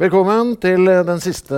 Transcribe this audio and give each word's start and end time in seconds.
Velkommen 0.00 0.54
til 0.56 0.88
den 1.04 1.18
siste 1.20 1.52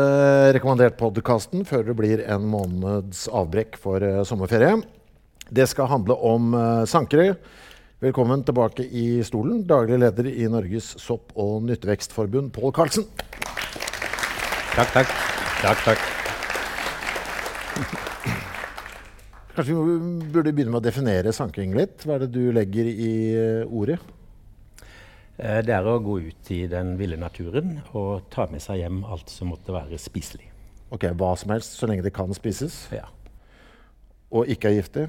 rekommandert-podkasten 0.56 1.62
før 1.62 1.84
det 1.86 1.94
blir 1.94 2.22
en 2.26 2.42
måneds 2.50 3.28
avbrekk 3.30 3.76
for 3.78 4.02
uh, 4.02 4.24
sommerferie. 4.26 4.80
Det 5.46 5.62
skal 5.70 5.86
handle 5.86 6.16
om 6.26 6.48
uh, 6.50 6.82
sankere. 6.90 7.36
Velkommen 8.02 8.42
tilbake 8.42 8.82
i 8.82 9.22
stolen, 9.22 9.60
daglig 9.62 10.00
leder 10.02 10.26
i 10.26 10.48
Norges 10.50 10.88
sopp- 10.98 11.30
og 11.38 11.62
nyttevekstforbund, 11.68 12.50
Pål 12.56 12.74
Karlsen. 12.74 13.06
Takk, 14.74 14.90
takk. 14.90 15.14
Takk, 15.60 15.84
takk. 15.86 16.02
Kanskje 19.54 19.70
vi 19.70 19.94
burde 20.34 20.50
begynne 20.50 20.74
med 20.74 20.82
å 20.82 20.88
definere 20.88 21.30
sankring 21.36 21.78
litt. 21.78 22.02
Hva 22.02 22.18
er 22.18 22.26
det 22.26 22.34
du 22.34 22.50
legger 22.58 22.90
i 22.90 23.12
ordet? 23.70 24.00
Eh, 25.40 25.60
det 25.64 25.72
er 25.72 25.88
å 25.88 25.98
gå 26.02 26.18
ut 26.28 26.50
i 26.52 26.64
den 26.70 26.94
ville 27.00 27.16
naturen 27.16 27.78
og 27.96 28.28
ta 28.32 28.46
med 28.52 28.62
seg 28.64 28.82
hjem 28.82 29.02
alt 29.08 29.32
som 29.32 29.52
måtte 29.52 29.74
være 29.74 30.00
spiselig. 30.00 30.50
Ok, 30.92 31.08
Hva 31.16 31.32
som 31.40 31.54
helst, 31.54 31.78
så 31.78 31.88
lenge 31.88 32.04
det 32.04 32.12
kan 32.12 32.32
spises? 32.36 32.84
Ja. 32.92 33.06
Og 34.32 34.48
ikke 34.52 34.68
er 34.68 34.80
giftig? 34.80 35.06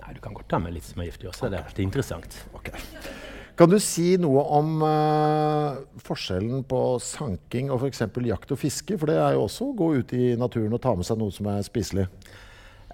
Nei, 0.00 0.14
du 0.14 0.20
kan 0.22 0.34
godt 0.34 0.50
ta 0.50 0.58
med 0.62 0.74
litt 0.74 0.86
som 0.86 1.02
er 1.02 1.10
giftig 1.10 1.30
også. 1.30 1.50
Det 1.50 1.58
er 1.58 1.66
alltid 1.66 1.86
interessant. 1.86 2.36
Okay. 2.58 2.82
Kan 3.58 3.70
du 3.70 3.76
si 3.82 4.14
noe 4.16 4.42
om 4.56 4.82
uh, 4.82 5.78
forskjellen 6.00 6.62
på 6.66 6.80
sanking 7.04 7.70
og 7.70 7.82
f.eks. 7.84 8.06
jakt 8.30 8.54
og 8.54 8.60
fiske? 8.60 8.96
For 8.98 9.10
det 9.10 9.18
er 9.20 9.34
jo 9.36 9.44
også 9.44 9.70
å 9.70 9.74
gå 9.78 9.90
ut 10.00 10.14
i 10.16 10.30
naturen 10.40 10.74
og 10.74 10.82
ta 10.82 10.94
med 10.96 11.06
seg 11.06 11.18
noe 11.20 11.34
som 11.34 11.50
er 11.52 11.66
spiselig. 11.66 12.06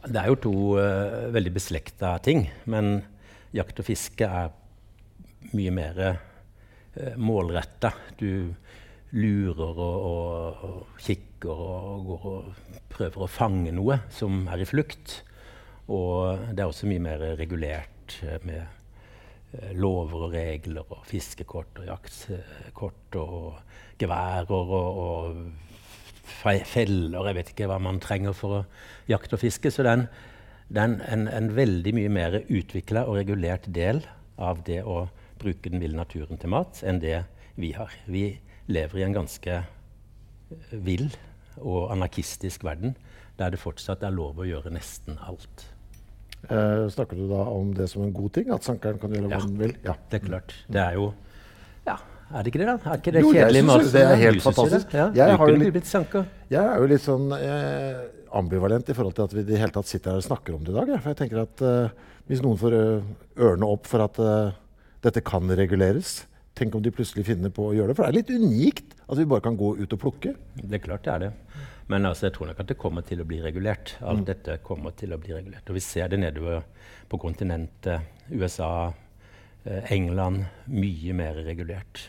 Det 0.06 0.20
er 0.20 0.32
jo 0.32 0.40
to 0.48 0.54
uh, 0.80 1.28
veldig 1.36 1.52
beslekta 1.54 2.16
ting. 2.24 2.48
Men 2.68 2.98
jakt 3.56 3.80
og 3.80 3.88
fiske 3.88 4.26
er 4.26 4.50
mye 5.54 5.72
mer 5.74 6.00
eh, 6.06 7.14
målretta. 7.16 7.92
Du 8.18 8.52
lurer 9.16 9.78
og, 9.78 10.06
og, 10.10 10.64
og 10.66 11.02
kikker 11.02 11.62
og, 11.66 12.06
går 12.08 12.26
og 12.32 12.80
prøver 12.92 13.26
å 13.26 13.30
fange 13.30 13.74
noe 13.74 14.00
som 14.12 14.44
er 14.50 14.64
i 14.64 14.68
flukt. 14.68 15.20
Og 15.92 16.50
det 16.50 16.64
er 16.64 16.70
også 16.70 16.88
mye 16.90 17.04
mer 17.04 17.22
regulert 17.38 18.18
eh, 18.26 18.40
med 18.46 18.62
eh, 18.62 19.70
lover 19.78 20.26
og 20.26 20.34
regler 20.34 20.96
og 20.96 21.06
fiskekort 21.06 21.82
og 21.82 21.90
jaktkort 21.92 23.20
og 23.22 24.00
geværer 24.00 24.50
og, 24.72 24.74
og 25.06 26.64
feller. 26.66 27.28
Jeg 27.30 27.38
vet 27.38 27.52
ikke 27.52 27.68
hva 27.70 27.78
man 27.82 28.02
trenger 28.02 28.34
for 28.36 28.60
å 28.60 28.64
jakte 29.10 29.38
og 29.38 29.44
fiske. 29.44 29.70
Så 29.70 29.86
det 29.86 29.92
er 29.92 30.00
en, 30.02 30.08
er 30.74 31.14
en, 31.14 31.28
en 31.30 31.52
veldig 31.54 31.94
mye 31.96 32.10
mer 32.12 32.40
utvikla 32.42 33.06
og 33.06 33.20
regulert 33.20 33.70
del 33.70 34.02
av 34.36 34.64
det 34.66 34.82
å 34.84 35.06
bruke 35.46 35.72
den 35.72 35.82
ville 35.82 35.98
naturen 35.98 36.40
til 36.40 36.52
mat 36.52 36.82
enn 36.86 37.00
det 37.02 37.20
vi 37.56 37.72
har. 37.76 37.92
Vi 38.10 38.28
lever 38.72 39.00
i 39.00 39.06
en 39.06 39.16
ganske 39.16 39.60
eh, 39.62 40.74
vill 40.74 41.08
og 41.62 41.92
anarkistisk 41.94 42.66
verden 42.66 42.96
der 43.36 43.52
det 43.52 43.60
fortsatt 43.60 44.04
er 44.06 44.14
lov 44.16 44.40
å 44.40 44.48
gjøre 44.48 44.72
nesten 44.72 45.18
alt. 45.24 45.68
Eh, 46.46 46.86
snakker 46.92 47.18
du 47.18 47.26
da 47.30 47.44
om 47.52 47.72
det 47.76 47.88
som 47.92 48.04
en 48.06 48.12
god 48.14 48.34
ting? 48.36 48.50
At 48.54 48.66
sankeren 48.66 49.00
kan 49.02 49.12
gjøre 49.12 49.30
hva 49.30 49.38
ja, 49.38 49.46
den 49.46 49.56
vil? 49.60 49.72
Ja, 49.84 49.96
det 50.10 50.20
er 50.20 50.26
klart. 50.26 50.54
Det 50.72 50.82
er 50.82 50.98
jo 50.98 51.08
ja, 51.86 51.96
Er 52.32 52.42
det 52.42 52.52
ikke 52.52 52.60
det, 52.62 52.68
da? 52.68 52.76
Er 52.90 53.00
ikke 53.00 53.14
det 53.14 53.22
jo, 53.22 53.32
kjedelig 53.36 53.62
synes 53.68 53.94
det 53.94 54.02
er 54.02 54.20
helt 54.20 54.44
fantastisk. 54.44 54.94
Ja, 54.96 55.08
jeg, 55.14 55.38
har 55.40 55.52
jo 55.52 55.58
litt, 55.62 55.94
jeg 56.50 56.62
er 56.62 56.82
jo 56.82 56.90
litt 56.90 57.04
sånn 57.04 57.32
eh, 57.36 58.04
ambivalent 58.36 58.90
i 58.90 58.96
forhold 58.96 59.16
til 59.16 59.26
at 59.28 59.34
vi 59.36 59.44
i 59.44 59.48
det 59.48 59.60
hele 59.60 59.74
tatt 59.74 59.88
sitter 59.90 60.14
her 60.14 60.22
og 60.22 60.26
snakker 60.26 60.56
om 60.56 60.64
det 60.66 60.74
i 60.74 60.76
dag. 60.76 60.92
Ja. 60.94 61.00
For 61.02 61.12
jeg 61.12 61.20
tenker 61.22 61.42
at 61.44 61.64
eh, 61.66 62.06
hvis 62.26 62.42
noen 62.42 62.58
får 62.58 62.74
uh, 62.74 63.10
ørene 63.38 63.68
opp 63.70 63.86
for 63.86 64.02
at 64.02 64.18
uh, 64.18 64.54
dette 65.06 65.22
kan 65.26 65.50
reguleres. 65.58 66.24
Tenk 66.56 66.74
om 66.74 66.82
de 66.82 66.92
plutselig 66.94 67.26
finner 67.28 67.52
på 67.52 67.68
å 67.68 67.74
gjøre 67.76 67.92
det. 67.92 67.96
For 67.98 68.06
det 68.06 68.12
er 68.12 68.18
litt 68.20 68.32
unikt 68.32 68.94
at 69.06 69.18
vi 69.18 69.28
bare 69.28 69.44
kan 69.44 69.58
gå 69.60 69.74
ut 69.78 69.92
og 69.92 70.02
plukke. 70.02 70.32
Det 70.56 70.78
er 70.78 70.84
klart 70.84 71.04
det 71.04 71.12
er 71.12 71.24
det. 71.26 71.32
Men 71.92 72.08
altså, 72.08 72.26
jeg 72.26 72.34
tror 72.34 72.50
nok 72.50 72.60
at 72.62 72.70
det 72.72 72.78
kommer 72.80 73.04
til 73.06 73.20
å 73.22 73.26
bli 73.28 73.38
regulert. 73.44 73.94
Alt 74.00 74.24
mm. 74.24 74.28
dette 74.30 74.58
kommer 74.66 74.94
til 74.98 75.14
å 75.14 75.20
bli 75.22 75.34
regulert. 75.36 75.68
Og 75.68 75.76
vi 75.76 75.84
ser 75.84 76.10
det 76.10 76.18
nedover 76.22 76.64
på 77.10 77.20
kontinentet. 77.22 78.08
USA, 78.32 78.70
eh, 79.64 79.92
England. 79.94 80.46
Mye 80.72 81.14
mer 81.14 81.38
regulert. 81.46 82.08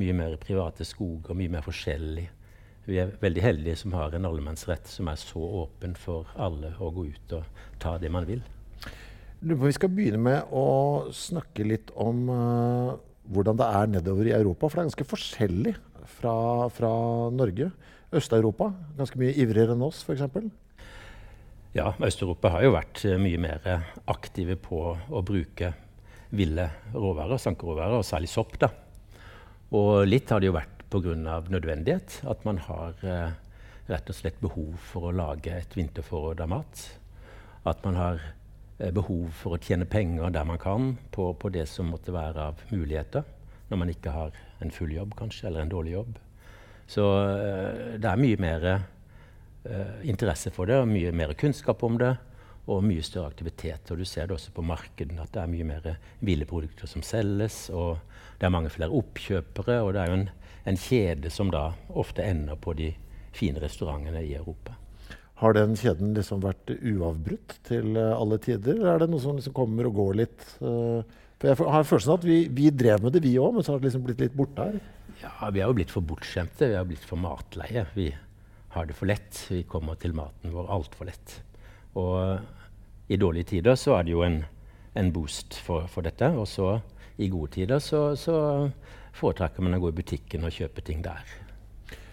Mye 0.00 0.16
mer 0.16 0.38
private 0.40 0.86
skoger, 0.88 1.36
mye 1.38 1.52
mer 1.52 1.66
forskjellig. 1.66 2.26
Vi 2.88 2.98
er 2.98 3.12
veldig 3.20 3.44
heldige 3.44 3.76
som 3.78 3.92
har 3.94 4.16
en 4.16 4.26
allemannsrett 4.26 4.88
som 4.90 5.06
er 5.12 5.20
så 5.20 5.42
åpen 5.62 5.94
for 5.94 6.32
alle 6.34 6.72
å 6.82 6.90
gå 6.90 7.06
ut 7.12 7.36
og 7.38 7.62
ta 7.78 7.94
det 8.02 8.10
man 8.10 8.26
vil. 8.26 8.42
Vi 9.42 9.74
skal 9.74 9.90
begynne 9.90 10.20
med 10.22 10.52
å 10.54 11.10
snakke 11.10 11.64
litt 11.66 11.88
om 11.98 12.28
uh, 12.30 12.92
hvordan 13.34 13.58
det 13.58 13.66
er 13.74 13.88
nedover 13.90 14.28
i 14.28 14.34
Europa. 14.36 14.68
For 14.68 14.78
det 14.78 14.82
er 14.82 14.90
ganske 14.92 15.06
forskjellig 15.10 15.72
fra, 16.14 16.34
fra 16.70 16.90
Norge. 17.34 17.72
Øst-Europa 18.14 18.68
ganske 18.94 19.18
mye 19.18 19.34
ivrigere 19.34 19.74
enn 19.74 19.82
oss, 19.82 20.04
f.eks. 20.06 20.46
Ja, 21.74 21.88
Øst-Europa 21.98 22.52
har 22.54 22.62
jo 22.62 22.74
vært 22.76 23.02
uh, 23.08 23.16
mye 23.18 23.40
mer 23.42 23.66
aktive 24.12 24.54
på 24.62 24.84
å 24.94 25.22
bruke 25.26 25.72
ville 26.30 26.68
råvarer, 26.94 27.40
sankeråvarer, 27.42 27.98
og 27.98 28.06
særlig 28.06 28.30
sopp. 28.30 28.54
da. 28.62 28.68
Og 29.74 30.04
litt 30.06 30.30
har 30.30 30.38
det 30.38 30.52
jo 30.52 30.54
vært 30.54 30.84
pga. 30.92 31.16
nødvendighet. 31.50 32.20
At 32.30 32.46
man 32.46 32.62
har 32.68 32.94
uh, 33.02 33.34
rett 33.90 34.14
og 34.14 34.20
slett 34.20 34.38
behov 34.38 34.78
for 34.92 35.10
å 35.10 35.16
lage 35.16 35.50
et 35.50 35.74
vinterforråd 35.74 36.44
av 36.46 36.54
mat. 36.54 36.84
At 37.66 37.82
man 37.82 37.98
har 37.98 38.22
Eh, 38.22 38.41
behov 38.90 39.30
for 39.38 39.54
å 39.54 39.60
tjene 39.62 39.86
penger 39.86 40.32
der 40.34 40.46
man 40.48 40.58
kan 40.58 40.96
på, 41.14 41.28
på, 41.38 41.50
det 41.54 41.68
som 41.70 41.92
måtte 41.92 42.14
være 42.14 42.48
av 42.50 42.64
muligheter, 42.72 43.22
når 43.70 43.78
man 43.78 43.92
ikke 43.92 44.14
har 44.14 44.34
en 44.64 44.74
full 44.74 44.92
jobb 44.94 45.14
kanskje, 45.18 45.46
eller 45.48 45.62
en 45.62 45.72
dårlig 45.72 45.94
jobb. 45.94 46.18
Så 46.90 47.04
uh, 47.06 47.94
det 48.00 48.08
er 48.08 48.20
mye 48.20 48.40
mer 48.42 48.66
uh, 48.72 50.02
interesse 50.08 50.52
for 50.54 50.68
det, 50.68 50.80
og 50.82 50.90
mye 50.90 51.12
mer 51.14 51.34
kunnskap 51.38 51.84
om 51.86 52.00
det, 52.00 52.12
og 52.70 52.84
mye 52.86 53.02
større 53.06 53.30
aktivitet. 53.32 53.90
Og 53.90 54.02
du 54.02 54.06
ser 54.08 54.28
det 54.28 54.36
også 54.36 54.52
på 54.54 54.66
markedene, 54.66 55.22
at 55.24 55.32
det 55.34 55.42
er 55.42 55.54
mye 55.54 55.68
mer 55.68 55.88
hvileprodukter 56.20 56.90
som 56.90 57.06
selges, 57.06 57.64
og 57.70 58.02
det 58.38 58.48
er 58.48 58.54
mange 58.54 58.72
flere 58.74 58.94
oppkjøpere, 58.98 59.80
og 59.82 59.94
det 59.94 60.02
er 60.02 60.12
jo 60.12 60.20
en, 60.20 60.28
en 60.70 60.78
kjede 60.78 61.32
som 61.32 61.50
da 61.54 61.70
ofte 61.88 62.26
ender 62.26 62.58
på 62.60 62.76
de 62.78 62.92
fine 63.32 63.62
restaurantene 63.62 64.22
i 64.26 64.34
Europa. 64.38 64.76
Har 65.42 65.56
den 65.56 65.74
kjeden 65.78 66.12
liksom 66.14 66.42
vært 66.44 66.70
uavbrutt 66.70 67.56
til 67.66 67.96
uh, 67.98 68.14
alle 68.14 68.38
tider, 68.42 68.76
eller 68.76 68.92
er 68.92 69.02
det 69.02 69.10
noe 69.10 69.22
som 69.22 69.38
liksom 69.38 69.54
kommer 69.56 69.88
og 69.88 69.96
går 69.98 70.18
litt? 70.20 70.44
Uh, 70.62 71.02
for 71.42 71.50
Jeg 71.50 71.74
har 71.74 71.86
følelsen 71.88 72.12
av 72.12 72.20
at 72.20 72.26
vi, 72.28 72.36
vi, 72.54 72.68
drev 72.70 73.02
med 73.02 73.16
det, 73.16 73.24
vi 73.24 73.34
òg, 73.42 73.56
men 73.56 73.66
så 73.66 73.74
har 73.74 73.80
det 73.82 73.88
liksom 73.88 74.04
blitt 74.06 74.22
litt 74.22 74.36
borte 74.38 74.68
her. 74.68 74.76
Ja, 75.24 75.50
Vi 75.50 75.62
har 75.62 75.72
jo 75.72 75.78
blitt 75.80 75.90
for 75.90 76.06
bortskjemte. 76.06 76.68
Vi 76.70 76.78
har 76.78 76.86
blitt 76.86 77.06
for 77.06 77.18
matleie. 77.18 77.82
Vi 77.96 78.12
har 78.76 78.86
det 78.86 78.94
for 78.94 79.10
lett. 79.10 79.40
Vi 79.50 79.64
kommer 79.66 79.98
til 79.98 80.14
maten 80.14 80.54
vår 80.54 80.70
altfor 80.78 81.10
lett. 81.10 81.34
Og 81.98 82.14
uh, 82.22 82.62
i 83.10 83.18
dårlige 83.18 83.50
tider 83.56 83.74
så 83.74 83.98
er 83.98 84.06
det 84.06 84.14
jo 84.14 84.22
en, 84.22 84.44
en 84.94 85.10
boost 85.12 85.58
for, 85.58 85.90
for, 85.90 86.06
dette. 86.06 86.30
Og 86.38 86.46
så 86.46 86.76
i 87.18 87.28
gode 87.32 87.56
tider 87.58 87.82
så, 87.82 88.12
så 88.14 88.36
foretrekker 89.18 89.66
man 89.66 89.74
å 89.74 89.82
gå 89.82 89.90
i 89.90 89.98
butikken 89.98 90.46
og 90.46 90.54
kjøpe 90.54 90.86
ting 90.86 91.02
der. 91.02 91.26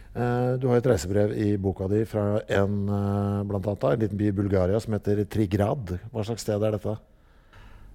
Uh, 0.09 0.57
du 0.57 0.65
har 0.71 0.79
et 0.79 0.87
reisebrev 0.89 1.35
i 1.37 1.51
boka 1.61 1.85
di 1.91 2.01
fra 2.09 2.39
en, 2.49 2.79
uh, 2.89 3.43
blant 3.45 3.67
annet, 3.69 3.85
en 3.85 4.01
liten 4.01 4.17
by 4.17 4.31
i 4.31 4.37
Bulgaria 4.39 4.79
som 4.81 4.95
heter 4.97 5.21
Trigrad. 5.29 5.93
Hva 6.09 6.25
slags 6.25 6.45
sted 6.47 6.65
er 6.65 6.73
dette? 6.73 6.95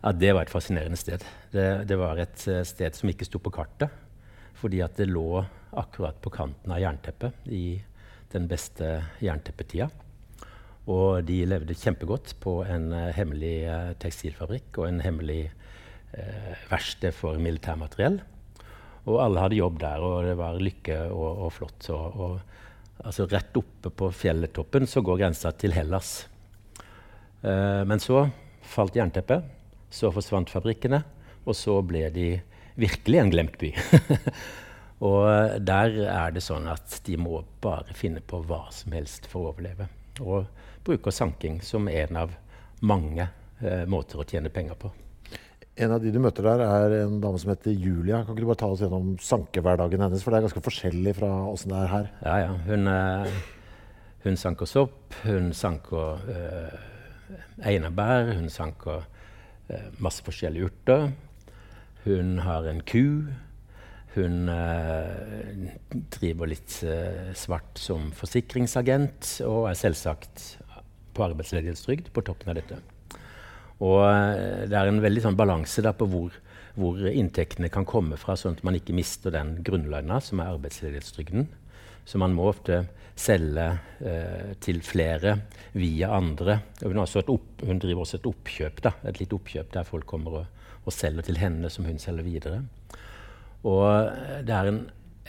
Ja, 0.04 0.12
det 0.12 0.30
var 0.36 0.44
et 0.44 0.52
fascinerende 0.52 1.00
sted. 1.00 1.24
Det, 1.50 1.66
det 1.90 1.98
var 1.98 2.20
et 2.22 2.46
sted 2.68 2.94
som 2.94 3.10
ikke 3.10 3.26
sto 3.26 3.40
på 3.42 3.52
kartet, 3.54 3.90
fordi 4.60 4.82
at 4.84 4.94
det 5.00 5.08
lå 5.10 5.42
akkurat 5.74 6.20
på 6.22 6.30
kanten 6.30 6.70
av 6.70 6.82
jernteppet 6.82 7.48
i 7.50 7.80
den 8.34 8.46
beste 8.50 8.98
jernteppetida. 9.24 9.88
Og 10.90 11.24
de 11.24 11.40
levde 11.48 11.76
kjempegodt 11.80 12.34
på 12.44 12.58
en 12.68 12.90
hemmelig 13.16 13.56
tekstilfabrikk 14.02 14.82
og 14.82 14.90
en 14.90 15.00
hemmelig 15.00 15.40
eh, 15.48 16.52
verksted 16.68 17.16
for 17.16 17.40
militærmateriell. 17.40 18.20
Og 19.04 19.18
alle 19.20 19.42
hadde 19.44 19.58
jobb 19.58 19.80
der, 19.82 20.04
og 20.04 20.24
det 20.24 20.36
var 20.38 20.60
lykke 20.60 20.98
og, 21.12 21.44
og 21.46 21.52
flott. 21.52 21.88
Og, 21.92 22.20
og, 22.24 23.02
altså 23.04 23.26
rett 23.28 23.60
oppe 23.60 23.92
på 23.92 24.08
fjelltoppen 24.14 24.88
så 24.88 25.02
går 25.04 25.20
grensa 25.24 25.52
til 25.58 25.74
Hellas. 25.76 26.26
men 27.44 28.00
så 28.00 28.22
falt 28.64 28.96
jernteppet, 28.96 29.44
så 29.92 30.08
forsvant 30.14 30.48
fabrikkene, 30.48 31.02
og 31.44 31.56
så 31.58 31.76
ble 31.84 32.06
de 32.14 32.28
virkelig 32.80 33.20
en 33.20 33.30
glemt 33.30 33.58
by. 33.60 33.72
og 35.10 35.60
der 35.60 35.98
er 36.08 36.34
det 36.34 36.42
sånn 36.44 36.68
at 36.70 36.98
de 37.06 37.18
må 37.20 37.42
bare 37.62 37.96
finne 37.96 38.22
på 38.24 38.40
hva 38.48 38.64
som 38.74 38.96
helst 38.96 39.28
for 39.30 39.44
å 39.44 39.52
overleve. 39.52 39.88
Og 40.24 40.48
bruker 40.86 41.14
sanking 41.14 41.60
som 41.64 41.88
en 41.88 42.20
av 42.24 42.34
mange 42.84 43.28
eh, 43.60 43.84
måter 43.90 44.20
å 44.20 44.28
tjene 44.28 44.52
penger 44.52 44.78
på. 44.78 44.92
En 45.74 45.90
av 45.90 45.98
de 45.98 46.12
du 46.14 46.20
møter 46.22 46.46
der, 46.46 46.60
er 46.62 46.92
en 47.00 47.16
dame 47.18 47.38
som 47.42 47.50
heter 47.50 47.74
Julia. 47.74 48.20
Kan 48.22 48.36
ikke 48.36 48.44
du 48.44 48.50
bare 48.52 48.60
ta 48.60 48.68
oss 48.70 48.82
gjennom 48.84 49.16
sankehverdagen 49.18 50.04
hennes? 50.04 50.22
For 50.22 50.30
det 50.30 50.38
er 50.38 50.46
ganske 50.46 50.62
forskjellig 50.62 51.16
fra 51.18 51.30
åssen 51.50 51.74
det 51.74 51.80
er 51.80 51.90
her. 51.90 52.10
Ja, 52.22 52.34
ja. 52.44 52.52
Hun, 52.68 52.86
eh, 52.92 53.40
hun 54.22 54.38
sanker 54.38 54.70
sopp, 54.70 55.16
hun 55.24 55.50
sanker 55.50 56.22
eh, 56.30 56.78
einebær, 57.72 58.30
hun 58.38 58.46
sanker 58.54 59.02
eh, 59.66 59.90
masse 59.98 60.22
forskjellige 60.22 60.70
urter. 60.70 61.10
Hun 62.06 62.38
har 62.46 62.70
en 62.70 62.86
ku. 62.86 63.34
Hun 64.14 64.46
eh, 64.54 65.74
driver 66.20 66.54
litt 66.54 66.78
eh, 66.86 67.34
svart 67.34 67.82
som 67.82 68.12
forsikringsagent 68.14 69.40
og 69.50 69.72
er 69.72 69.82
selvsagt 69.82 70.52
på 71.14 71.30
arbeidsledighetstrygd 71.32 72.14
på 72.14 72.30
toppen 72.30 72.54
av 72.54 72.62
dette. 72.62 72.84
Og 73.82 74.00
eh, 74.06 74.64
det 74.70 74.78
er 74.78 74.90
en 74.90 75.02
veldig 75.02 75.24
sånn 75.24 75.38
balanse 75.38 75.82
på 75.98 76.08
hvor, 76.10 76.36
hvor, 76.78 77.00
inntektene 77.10 77.70
kan 77.72 77.86
komme 77.88 78.18
fra, 78.20 78.36
sånn 78.38 78.58
at 78.58 78.64
man 78.66 78.78
ikke 78.78 78.96
mister 78.96 79.34
den 79.34 79.56
grunnlønna 79.66 80.20
som 80.22 80.42
er 80.42 80.54
arbeidsledighetstrygden. 80.54 81.48
Så 82.04 82.20
man 82.20 82.34
må 82.36 82.50
ofte 82.50 82.84
selge 83.16 83.66
eh, 84.04 84.54
til 84.62 84.80
flere 84.84 85.36
via 85.78 86.10
andre. 86.16 86.58
Hun, 86.82 87.00
opp, 87.00 87.62
hun, 87.64 87.80
driver 87.80 88.04
også 88.04 88.20
et 88.20 88.28
oppkjøp, 88.30 88.82
da, 88.84 88.96
et 89.08 89.20
lite 89.22 89.38
oppkjøp 89.38 89.70
der 89.74 89.86
folk 89.88 90.06
kommer 90.10 90.40
og, 90.42 90.64
og, 90.82 90.90
selger 90.92 91.26
til 91.26 91.38
henne, 91.40 91.70
som 91.70 91.86
hun 91.88 92.00
selger 92.02 92.26
videre. 92.26 92.64
Og 93.64 93.86
eh, 93.88 94.42
det 94.46 94.56
er 94.56 94.70
en 94.70 94.82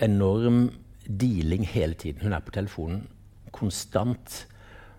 enorm 0.05 0.65
dealing 1.05 1.65
hele 1.69 1.93
tiden. 1.93 2.25
Hun 2.25 2.35
er 2.35 2.43
på 2.43 2.55
telefonen 2.55 3.05
konstant 3.55 4.41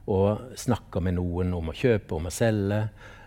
og 0.07 0.55
snakker 0.57 1.03
med 1.03 1.19
noen 1.19 1.53
om 1.57 1.73
å 1.73 1.77
kjøpe, 1.77 2.15
om 2.17 2.29
å 2.31 2.33
selge. 2.33 2.87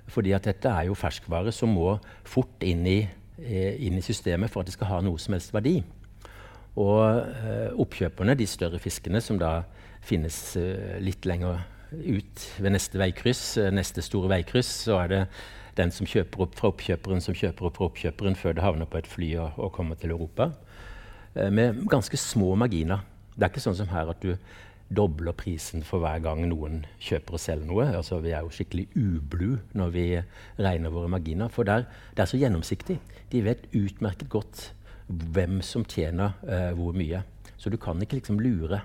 Fordi 0.10 0.34
at 0.36 0.48
dette 0.50 0.72
er 0.72 0.88
jo 0.90 0.98
ferskvare 0.98 1.54
som 1.56 1.74
må 1.76 1.98
fort 2.28 2.64
inn 2.66 2.86
i, 2.90 3.00
eh, 3.42 3.76
inn 3.86 4.00
i 4.00 4.06
systemet 4.06 4.52
for 4.52 4.62
at 4.62 4.70
det 4.70 4.76
skal 4.78 4.92
ha 4.94 5.02
noe 5.06 5.22
som 5.22 5.36
helst 5.36 5.54
verdi. 5.54 5.80
Og 6.80 7.02
eh, 7.04 7.70
oppkjøperne, 7.80 8.38
de 8.38 8.48
større 8.50 8.80
fiskene 8.82 9.22
som 9.22 9.40
da 9.42 9.64
finnes 10.06 10.38
eh, 10.58 10.98
litt 11.04 11.28
lenger 11.30 11.62
ut 11.92 12.44
ved 12.62 12.76
neste 12.76 13.00
veikryss, 13.02 13.58
neste 13.74 14.04
store 14.06 14.30
veikryss, 14.30 14.70
så 14.86 15.00
er 15.04 15.10
det 15.10 15.22
den 15.80 15.94
som 15.94 16.08
kjøper 16.10 16.44
opp 16.46 16.58
fra 16.60 16.70
oppkjøperen, 16.70 17.22
som 17.24 17.38
kjøper 17.38 17.70
opp 17.70 17.80
fra 17.80 17.88
oppkjøperen 17.88 18.38
før 18.38 18.58
det 18.58 18.66
havner 18.66 18.90
på 18.90 19.00
et 19.00 19.10
fly 19.10 19.30
og, 19.42 19.58
og 19.58 19.72
kommer 19.74 19.98
til 19.98 20.14
Europa. 20.14 20.52
Med 21.34 21.86
ganske 21.90 22.18
små 22.20 22.56
marginer. 22.60 23.02
Det 23.34 23.46
er 23.46 23.52
ikke 23.54 23.64
sånn 23.64 23.78
som 23.78 23.90
her 23.94 24.10
at 24.12 24.22
du 24.22 24.34
dobler 24.90 25.36
prisen 25.38 25.84
for 25.86 26.02
hver 26.02 26.22
gang 26.24 26.42
noen 26.50 26.84
kjøper 27.04 27.38
og 27.38 27.42
selger 27.44 27.70
noe. 27.70 27.88
Altså, 28.00 28.20
vi 28.24 28.34
er 28.34 28.46
jo 28.46 28.54
skikkelig 28.54 28.88
ublu 28.98 29.60
når 29.78 29.94
vi 29.94 30.06
regner 30.58 30.94
våre 30.94 31.12
marginer. 31.12 31.52
For 31.54 31.68
der, 31.68 31.86
det 32.18 32.26
er 32.26 32.32
så 32.32 32.40
gjennomsiktig. 32.42 32.98
De 33.30 33.44
vet 33.46 33.68
utmerket 33.78 34.30
godt 34.34 34.70
hvem 35.10 35.62
som 35.66 35.86
tjener 35.90 36.38
eh, 36.46 36.72
hvor 36.78 36.98
mye. 36.98 37.22
Så 37.58 37.70
du 37.70 37.78
kan 37.82 38.02
ikke 38.02 38.20
liksom 38.20 38.40
lure. 38.42 38.82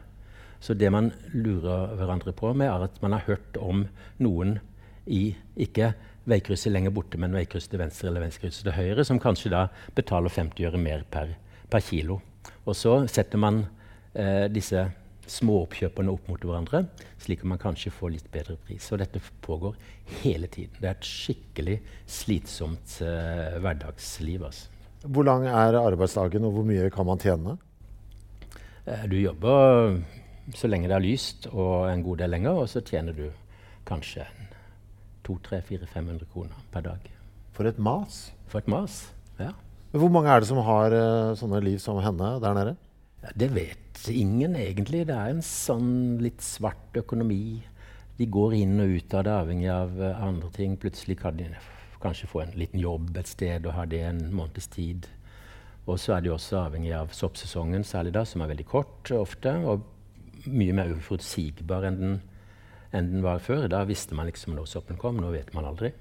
Så 0.60 0.76
det 0.76 0.90
man 0.92 1.12
lurer 1.32 1.94
hverandre 1.96 2.32
på 2.36 2.52
med, 2.56 2.68
er 2.68 2.86
at 2.86 3.00
man 3.04 3.16
har 3.16 3.26
hørt 3.26 3.58
om 3.60 3.86
noen 4.18 4.58
i 5.04 5.34
ikke 5.60 5.92
veikrysset 6.28 6.72
lenger 6.72 6.92
borte, 6.96 7.20
men 7.20 7.36
veikrysset 7.36 7.74
til 7.74 7.82
venstre 7.82 8.08
eller 8.08 8.24
veikrysset 8.24 8.64
til 8.64 8.76
høyre, 8.76 9.04
som 9.04 9.20
kanskje 9.20 9.52
da 9.52 9.66
betaler 9.96 10.32
50 10.32 10.68
øre 10.70 10.80
mer 10.80 11.04
per, 11.12 11.34
per 11.68 11.84
kilo. 11.84 12.20
Og 12.64 12.76
så 12.76 12.96
setter 13.12 13.40
man 13.40 13.66
eh, 14.16 14.48
disse 14.52 14.86
småoppkjøperne 15.31 16.12
opp 16.12 16.29
mot 16.31 16.43
hverandre, 16.44 16.85
slik 17.23 17.44
at 17.44 17.50
man 17.53 17.61
kanskje 17.62 17.93
får 17.94 18.15
litt 18.15 18.31
bedre 18.35 18.56
pris. 18.67 18.87
Og 18.93 19.00
dette 19.03 19.23
pågår 19.44 19.76
hele 20.23 20.50
tiden. 20.53 20.76
Det 20.81 20.91
er 20.91 20.97
et 20.97 21.09
skikkelig 21.09 21.79
slitsomt 22.06 22.99
eh, 23.05 23.59
hverdagsliv. 23.65 24.44
Altså. 24.50 24.69
Hvor 25.05 25.26
lang 25.29 25.47
er 25.49 25.81
arbeidsdagen, 25.81 26.47
og 26.49 26.59
hvor 26.59 26.69
mye 26.69 26.91
kan 26.93 27.09
man 27.09 27.23
tjene? 27.23 27.56
Eh, 28.85 29.06
du 29.11 29.19
jobber 29.21 29.99
så 30.53 30.69
lenge 30.69 30.91
det 30.91 30.97
er 30.99 31.05
lyst, 31.05 31.49
og 31.53 31.88
en 31.88 32.05
god 32.05 32.21
del 32.21 32.35
lenger, 32.37 32.61
og 32.61 32.69
så 32.69 32.85
tjener 32.85 33.17
du 33.17 33.29
kanskje 33.88 34.26
200-500 35.25 36.26
kroner 36.32 36.65
per 36.73 36.85
dag. 36.85 37.11
For 37.56 37.69
et 37.69 37.79
mas. 37.81 38.26
For 38.50 38.61
et 38.61 38.69
mas, 38.69 39.06
ja. 39.38 39.55
Men 39.93 40.03
hvor 40.03 40.11
mange 40.12 40.32
er 40.32 40.43
det 40.43 40.49
som 40.50 40.59
har 40.67 40.93
uh, 40.93 41.37
sånne 41.38 41.62
liv 41.65 41.79
som 41.81 42.00
henne 42.03 42.35
der 42.43 42.56
nede? 42.59 42.75
Det 43.32 43.49
vet 43.55 44.09
ingen, 44.11 44.56
egentlig. 44.56 45.06
Det 45.09 45.15
er 45.17 45.32
en 45.32 45.44
sånn 45.44 46.19
litt 46.23 46.43
svart 46.44 46.97
økonomi. 47.00 47.62
De 48.19 48.26
går 48.31 48.59
inn 48.61 48.76
og 48.82 48.93
ut 48.99 49.17
av 49.17 49.25
det, 49.26 49.37
avhengig 49.43 49.71
av 49.73 49.97
uh, 49.99 50.11
andre 50.26 50.50
ting. 50.55 50.76
Plutselig 50.81 51.19
kan 51.23 51.38
de 51.38 51.49
kanskje 52.03 52.29
få 52.29 52.44
en 52.44 52.55
liten 52.59 52.82
jobb 52.82 53.17
et 53.17 53.31
sted 53.31 53.65
og 53.65 53.75
ha 53.79 53.87
det 53.88 54.03
en 54.05 54.21
måneds 54.35 54.69
tid. 54.75 55.09
Og 55.88 55.99
så 56.00 56.17
er 56.17 56.25
de 56.25 56.32
også 56.32 56.61
avhengig 56.67 56.93
av 56.97 57.12
soppsesongen, 57.17 57.85
særlig 57.85 58.15
da, 58.17 58.25
som 58.29 58.44
er 58.44 58.53
veldig 58.53 58.69
kort 58.69 59.11
ofte. 59.17 59.56
Og 59.65 59.85
mye 60.44 60.76
mer 60.76 60.93
uforutsigbar 60.93 61.88
enn 61.88 62.00
den, 62.00 62.17
enn 62.93 63.12
den 63.12 63.25
var 63.25 63.43
før. 63.44 63.67
Da 63.73 63.85
visste 63.88 64.17
man 64.17 64.29
liksom 64.29 64.56
når 64.56 64.69
soppen 64.71 65.00
kom. 65.00 65.21
Nå 65.21 65.32
vet 65.35 65.53
man 65.56 65.69
aldri. 65.69 65.93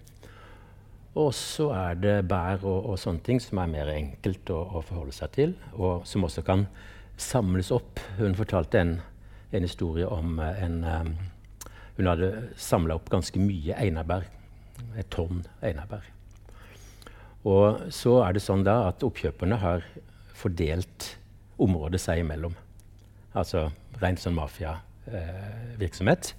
Og 1.19 1.29
så 1.37 1.67
er 1.75 1.99
det 2.01 2.15
bær 2.25 2.63
og, 2.65 2.87
og, 2.89 2.95
sånne 2.97 3.21
ting 3.25 3.41
som 3.43 3.59
er 3.61 3.69
mer 3.69 3.91
enkelt 3.93 4.49
å, 4.49 4.59
å 4.79 4.81
forholde 4.81 5.13
seg 5.13 5.33
til, 5.35 5.51
og 5.77 6.07
som 6.09 6.25
også 6.25 6.41
kan 6.45 6.65
samles 7.17 7.71
opp. 7.71 7.99
Hun 8.17 8.35
fortalte 8.35 8.79
en, 8.79 9.01
en 9.51 9.63
historie 9.65 10.07
om 10.07 10.39
eh, 10.39 10.63
en 10.65 10.83
um, 10.83 11.15
Hun 11.93 12.07
hadde 12.09 12.49
samla 12.57 12.95
opp 12.97 13.09
ganske 13.13 13.37
mye 13.37 13.75
einebær. 13.77 14.23
Et 14.97 15.09
tonn 15.13 15.43
einebær. 15.61 16.01
Og 17.45 17.91
så 17.93 18.23
er 18.25 18.33
det 18.33 18.41
sånn 18.41 18.63
da 18.65 18.87
at 18.87 19.03
oppkjøperne 19.05 19.57
har 19.61 19.85
fordelt 20.33 21.17
området 21.61 22.01
seg 22.01 22.19
imellom. 22.23 22.55
Altså 23.37 23.71
rent 24.01 24.19
sånn 24.23 24.33
mafiavirksomhet. 24.37 26.23
Eh, 26.33 26.35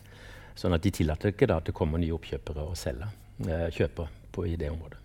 sånn 0.58 0.74
at 0.74 0.82
de 0.82 0.90
tillater 0.94 1.28
ikke 1.34 1.46
da 1.50 1.56
at 1.60 1.66
det 1.68 1.76
kommer 1.76 1.98
nye 2.02 2.14
oppkjøpere 2.16 2.62
og 2.66 2.76
selger, 2.78 3.10
eh, 3.46 3.68
kjøper 3.74 4.06
på, 4.32 4.46
i 4.46 4.56
det 4.58 4.70
området. 4.70 5.03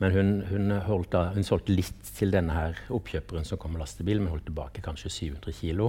Men 0.00 0.14
hun, 0.14 0.28
hun, 0.48 0.72
da, 1.12 1.26
hun, 1.34 1.44
solgte 1.44 1.74
litt 1.74 2.12
til 2.16 2.32
denne 2.32 2.54
her 2.56 2.78
oppkjøperen 2.88 3.44
som 3.44 3.60
kom 3.60 3.74
med 3.74 3.82
lastebil, 3.82 4.22
men 4.22 4.32
holdt 4.32 4.46
tilbake 4.48 4.80
kanskje 4.84 5.12
700 5.12 5.52
kg. 5.58 5.82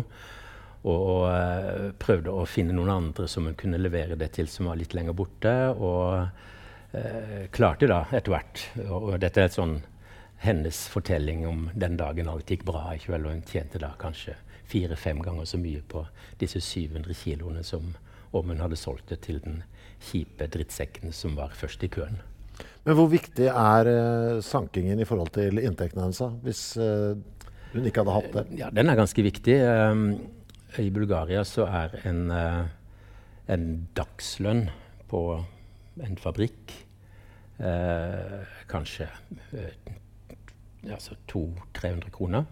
Og, 0.82 0.98
og 0.98 1.22
uh, 1.32 1.86
prøvde 2.02 2.34
å 2.36 2.44
finne 2.50 2.76
noen 2.76 2.92
andre 2.92 3.30
som 3.32 3.48
hun 3.48 3.56
kunne 3.56 3.80
levere 3.80 4.18
det 4.20 4.34
til, 4.36 4.50
som 4.52 4.68
var 4.68 4.80
litt 4.82 4.96
lenger 4.98 5.16
borte. 5.16 5.54
Og 5.72 6.26
uh, 6.28 7.46
klarte 7.56 7.88
da 7.88 8.02
etter 8.12 8.36
hvert. 8.36 8.66
Og, 8.90 8.98
og, 8.98 9.16
dette 9.24 9.46
er 9.46 9.54
sånn 9.56 9.78
hennes 10.44 10.82
fortelling 10.92 11.46
om 11.48 11.70
den 11.78 11.96
dagen 12.02 12.28
alt 12.28 12.52
gikk 12.52 12.66
bra 12.68 12.90
i 12.92 13.00
kveld, 13.00 13.30
og 13.30 13.38
hun 13.38 13.46
tjente 13.48 13.80
da 13.80 13.94
kanskje 14.02 14.36
fire-fem 14.72 15.22
ganger 15.24 15.48
så 15.48 15.60
mye 15.62 15.84
på 15.88 16.04
disse 16.42 16.60
700 16.64 17.16
kiloene 17.16 17.64
som 17.64 17.94
om 18.32 18.52
hun 18.52 18.64
hadde 18.64 18.80
solgt 18.80 19.12
det 19.12 19.22
til 19.28 19.40
den 19.44 19.62
kjipe 20.02 20.48
drittsekken 20.52 21.16
som 21.16 21.40
var 21.40 21.56
først 21.56 21.84
i 21.88 21.92
køen. 21.92 22.20
Men 22.82 22.98
hvor 22.98 23.12
viktig 23.12 23.46
er 23.46 23.88
uh, 23.92 24.42
sankingen 24.42 25.02
i 25.02 25.06
forhold 25.06 25.30
til 25.36 25.62
inntektene 25.62 26.08
hennes, 26.08 26.22
hvis 26.42 26.62
uh, 26.82 27.14
hun 27.76 27.86
ikke 27.86 28.02
hadde 28.02 28.16
hatt 28.16 28.38
det? 28.38 28.46
Ja, 28.58 28.70
Den 28.74 28.90
er 28.90 28.98
ganske 28.98 29.26
viktig. 29.26 29.58
Um, 29.62 30.08
I 30.82 30.90
Bulgaria 30.94 31.44
så 31.46 31.68
er 31.70 31.94
en, 32.10 32.24
uh, 32.34 32.66
en 33.54 33.68
dagslønn 33.98 34.66
på 35.12 35.26
en 36.02 36.18
fabrikk 36.18 36.78
kanskje 38.72 39.06
altså 40.90 41.14
200-300 41.30 42.10
kroner. 42.16 42.48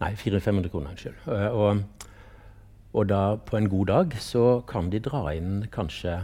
Nei, 0.00 0.14
400-500 0.16 0.70
kroner, 0.72 0.94
unnskyld. 0.94 1.18
Og, 1.52 1.82
og 2.96 3.08
da 3.10 3.20
på 3.36 3.58
en 3.58 3.68
god 3.68 3.90
dag 3.90 4.16
så 4.24 4.46
kan 4.70 4.88
de 4.88 5.02
dra 5.04 5.20
inn 5.36 5.66
kanskje 5.74 6.14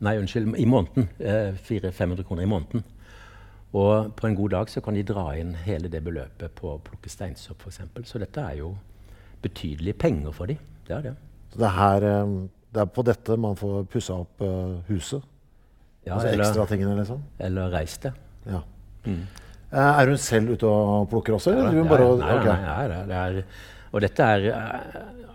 Nei, 0.00 0.16
unnskyld, 0.18 0.54
i 0.56 0.66
måneden. 0.66 1.08
Eh, 1.18 1.56
400-500 1.68 2.24
kroner 2.24 2.42
i 2.42 2.50
måneden. 2.50 2.84
Og 3.72 4.14
på 4.16 4.26
en 4.26 4.36
god 4.36 4.50
dag 4.50 4.70
så 4.70 4.80
kan 4.82 4.96
de 4.96 5.02
dra 5.06 5.28
inn 5.38 5.52
hele 5.64 5.90
det 5.92 6.00
beløpet 6.02 6.54
på 6.58 6.72
å 6.72 6.78
plukke 6.82 7.12
steinsopp 7.12 7.66
f.eks. 7.66 8.08
Så 8.08 8.18
dette 8.18 8.42
er 8.42 8.56
jo 8.62 8.72
betydelige 9.44 9.98
penger 10.00 10.32
for 10.34 10.50
dem. 10.50 10.58
Det 10.88 10.96
er 10.96 11.04
det. 11.10 11.12
Så 11.52 11.60
det 11.60 11.68
er, 11.68 11.76
her, 11.76 12.06
eh, 12.08 12.32
det 12.74 12.82
er 12.82 12.88
på 12.96 13.04
dette 13.06 13.36
man 13.36 13.58
får 13.58 13.84
pussa 13.92 14.16
opp 14.24 14.42
uh, 14.42 14.80
huset? 14.88 15.22
Ja, 16.06 16.16
altså 16.16 16.28
eller, 16.30 16.48
ekstra 16.48 16.96
liksom? 16.96 17.22
eller 17.38 17.70
reist 17.74 18.02
det. 18.02 18.12
Ja. 18.46 18.60
Mm. 19.04 19.26
Er 19.70 20.08
hun 20.08 20.18
selv 20.18 20.50
ute 20.50 20.66
og 20.66 21.08
plukker 21.10 21.36
også? 21.36 21.52
Eller? 21.52 21.76
Ja, 21.76 21.84
bare, 21.86 22.08
nei, 22.18 22.36
nei, 22.44 22.56
nei, 22.64 22.86
nei, 22.88 23.02
det 23.06 23.18
er, 23.20 23.42
og 23.90 24.04
dette 24.04 24.22
er 24.22 24.46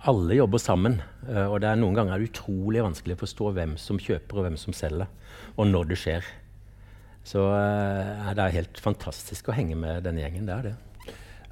Alle 0.06 0.36
jobber 0.38 0.62
sammen. 0.62 1.00
Og 1.26 1.56
det 1.64 1.66
er 1.66 1.80
noen 1.82 1.96
ganger 1.98 2.22
utrolig 2.22 2.84
vanskelig 2.86 3.16
å 3.16 3.22
forstå 3.24 3.52
hvem 3.56 3.72
som 3.82 3.98
kjøper 3.98 4.38
og 4.38 4.46
hvem 4.46 4.58
som 4.62 4.76
selger, 4.78 5.10
og 5.58 5.66
når 5.72 5.88
det 5.90 5.98
skjer. 5.98 6.28
Så 7.26 7.42
uh, 7.42 8.34
det 8.38 8.44
er 8.44 8.58
helt 8.60 8.78
fantastisk 8.78 9.50
å 9.50 9.56
henge 9.58 9.78
med 9.80 10.06
denne 10.06 10.22
gjengen. 10.22 10.46
Det 10.46 10.54
er 10.54 10.68
det. 10.68 10.76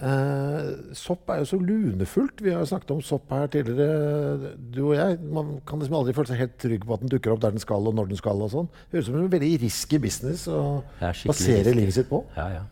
Eh, 0.04 0.70
sopp 0.98 1.30
er 1.32 1.40
jo 1.40 1.48
så 1.48 1.58
lunefullt. 1.62 2.42
Vi 2.44 2.52
har 2.52 2.64
jo 2.64 2.70
snakket 2.74 2.92
om 2.96 3.02
sopp 3.06 3.30
her 3.32 3.46
tidligere, 3.54 4.54
du 4.74 4.82
og 4.90 4.96
jeg. 4.98 5.20
Man 5.24 5.54
kan 5.68 5.80
liksom 5.80 5.96
aldri 6.00 6.16
føle 6.18 6.32
seg 6.32 6.42
helt 6.42 6.58
trygg 6.60 6.88
på 6.88 6.96
at 6.96 7.06
den 7.06 7.14
dukker 7.14 7.36
opp 7.36 7.44
der 7.46 7.54
den 7.56 7.64
skal, 7.64 7.88
og 7.88 7.96
når 7.96 8.10
den 8.12 8.20
skal. 8.20 8.42
og 8.42 8.52
sånn. 8.52 8.68
Høres 8.92 9.08
ut 9.08 9.12
som 9.12 9.20
en 9.22 9.32
veldig 9.32 9.52
risky 9.64 10.02
business 10.04 10.48
å 10.52 10.82
basere 11.00 11.62
risky. 11.62 11.78
livet 11.78 11.98
sitt 12.00 12.10
på. 12.10 12.24
Ja, 12.36 12.50
ja. 12.58 12.66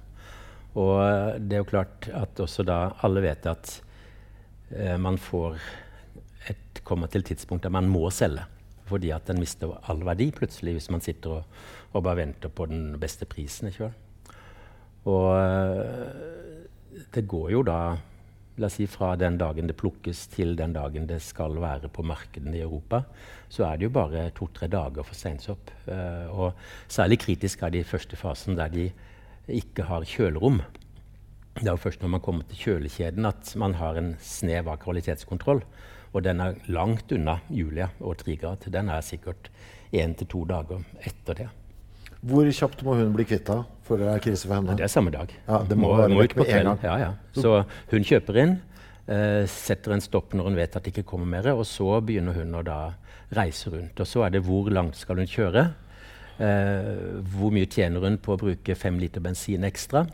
Og 0.81 1.39
det 1.45 1.57
er 1.57 1.63
jo 1.63 1.69
klart 1.71 2.09
at 2.15 2.39
også 2.39 2.65
da 2.67 2.81
alle 3.05 3.23
vet 3.23 3.47
at 3.47 3.77
man 4.99 5.17
får 5.19 5.57
et, 6.49 6.81
kommer 6.87 7.11
til 7.11 7.23
et 7.23 7.33
tidspunkt 7.33 7.63
der 7.63 7.73
man 7.73 7.89
må 7.91 8.09
selge. 8.13 8.45
Fordi 8.91 9.11
at 9.15 9.27
den 9.29 9.39
mister 9.39 9.71
all 9.89 10.03
verdi 10.05 10.29
plutselig 10.35 10.77
hvis 10.77 10.89
man 10.91 11.03
sitter 11.03 11.39
og, 11.39 11.59
og 11.93 12.05
bare 12.05 12.23
venter 12.23 12.51
på 12.51 12.67
den 12.71 12.95
beste 12.99 13.27
prisen. 13.29 13.69
ikke 13.71 13.87
vel? 13.87 13.93
Og 15.11 15.27
uh, 15.33 17.03
det 17.13 17.27
går 17.27 17.51
jo 17.55 17.61
da 17.65 17.81
la 18.59 18.67
oss 18.67 18.75
si 18.77 18.85
fra 18.91 19.13
den 19.17 19.37
dagen 19.39 19.69
det 19.69 19.77
plukkes 19.79 20.25
til 20.33 20.53
den 20.59 20.73
dagen 20.75 21.07
det 21.09 21.21
skal 21.23 21.55
være 21.61 21.89
på 21.89 22.03
markedene 22.05 22.59
i 22.59 22.61
Europa, 22.65 22.99
så 23.49 23.63
er 23.65 23.79
det 23.79 23.87
jo 23.87 23.93
bare 23.95 24.27
to-tre 24.37 24.67
dager 24.69 25.07
for 25.07 25.17
steinsopp. 25.17 25.71
Uh, 25.87 26.27
og 26.29 26.59
særlig 26.91 27.21
kritisk 27.23 27.63
er 27.63 27.73
de 27.73 27.85
første 27.87 28.19
fasen 28.19 28.59
der 28.59 28.69
de 28.73 28.89
ikke 29.47 29.87
har 29.87 30.05
kjølerom. 30.05 30.61
Det 31.59 31.67
er 31.67 31.73
jo 31.73 31.81
først 31.83 32.03
når 32.03 32.13
man 32.15 32.23
kommer 32.23 32.47
til 32.47 32.61
kjølekjeden 32.63 33.27
at 33.27 33.55
man 33.59 33.75
har 33.79 33.97
en 33.99 34.13
snev 34.23 34.69
av 34.71 34.79
kvalitetskontroll. 34.83 35.63
Og 36.11 36.23
den 36.25 36.41
er 36.43 36.57
langt 36.71 37.11
unna 37.15 37.37
Julia 37.51 37.89
og 37.99 38.17
Trigard. 38.19 38.63
Den 38.71 38.89
er 38.91 39.03
sikkert 39.05 39.51
én 39.91 40.15
til 40.17 40.27
to 40.31 40.45
dager 40.47 40.83
etter 41.07 41.37
det. 41.43 41.49
Hvor 42.21 42.45
kjapt 42.53 42.83
må 42.85 42.95
hun 42.99 43.13
bli 43.15 43.25
kvitt 43.25 43.49
henne 43.49 43.65
for 43.87 43.99
det 43.99 44.09
er 44.11 44.23
krise 44.23 44.47
for 44.47 44.59
henne? 44.59 44.75
Det 44.77 44.85
er 44.85 44.91
samme 44.91 45.13
dag. 45.13 45.31
Ja, 45.47 45.61
det 45.67 45.77
må, 45.79 45.93
må, 45.97 46.07
må 46.13 46.25
ut 46.27 46.35
på 46.37 46.45
kveld. 46.45 46.69
Ja, 46.85 46.97
ja. 47.01 47.13
Så 47.33 47.63
hun 47.91 48.05
kjøper 48.07 48.37
inn, 48.43 48.57
eh, 49.09 49.43
setter 49.49 49.95
en 49.95 50.03
stopp 50.03 50.35
når 50.37 50.51
hun 50.51 50.59
vet 50.59 50.75
at 50.77 50.85
det 50.85 50.93
ikke 50.93 51.07
kommer 51.13 51.31
mer, 51.33 51.49
og 51.55 51.65
så 51.67 51.97
begynner 52.05 52.37
hun 52.37 52.59
å 52.59 52.65
reise 53.35 53.73
rundt. 53.73 53.97
Og 53.99 54.07
så 54.07 54.27
er 54.27 54.35
det 54.35 54.43
hvor 54.45 54.69
langt 54.71 54.99
skal 54.99 55.19
hun 55.19 55.29
kjøre? 55.29 55.65
Eh, 56.41 56.91
hvor 57.33 57.53
mye 57.53 57.69
tjener 57.69 58.05
hun 58.05 58.19
på 58.21 58.35
å 58.35 58.41
bruke 58.41 58.77
fem 58.77 59.01
liter 59.01 59.23
bensin 59.23 59.65
ekstra? 59.67 60.05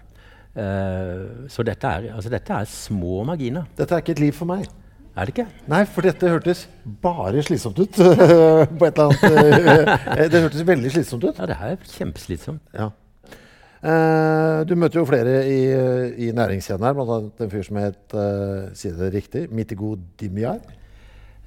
Eh, 0.58 1.48
så 1.54 1.64
dette 1.66 1.90
er, 1.90 2.12
altså 2.16 2.32
dette 2.34 2.54
er 2.54 2.70
små 2.72 3.22
marginer. 3.28 3.68
Dette 3.78 3.94
er 3.94 4.04
ikke 4.04 4.16
et 4.18 4.24
liv 4.24 4.38
for 4.38 4.50
meg. 4.50 4.66
Er 5.18 5.26
det 5.26 5.34
ikke? 5.34 5.48
Nei, 5.70 5.82
for 5.90 6.06
dette 6.06 6.30
hørtes 6.30 6.64
bare 7.02 7.42
slitsomt 7.46 7.78
ut. 7.82 8.00
på 8.80 8.88
et 8.88 9.02
eller 9.02 9.12
annet. 9.12 9.92
Eh, 10.14 10.24
det 10.30 10.42
hørtes 10.46 10.66
veldig 10.66 10.94
slitsomt 10.94 11.28
ut. 11.28 11.38
Ja, 11.38 11.50
det 11.50 11.58
er 11.58 11.78
kjempeslitsomt. 11.94 12.64
Ja. 12.78 12.92
Uh, 13.78 14.64
du 14.66 14.74
møter 14.74 14.98
jo 14.98 15.06
flere 15.06 15.44
i, 15.46 15.60
i 16.26 16.32
næringskjeden 16.34 16.86
her, 16.88 16.96
bl.a. 16.98 17.20
en 17.46 17.52
fyr 17.52 17.62
som 17.62 17.78
het 17.78 18.16
uh, 18.18 18.72
Si 18.74 18.90
det 18.90 19.12
riktig 19.14 19.44
Mitigo 19.54 19.92
Dimyar. 20.18 20.58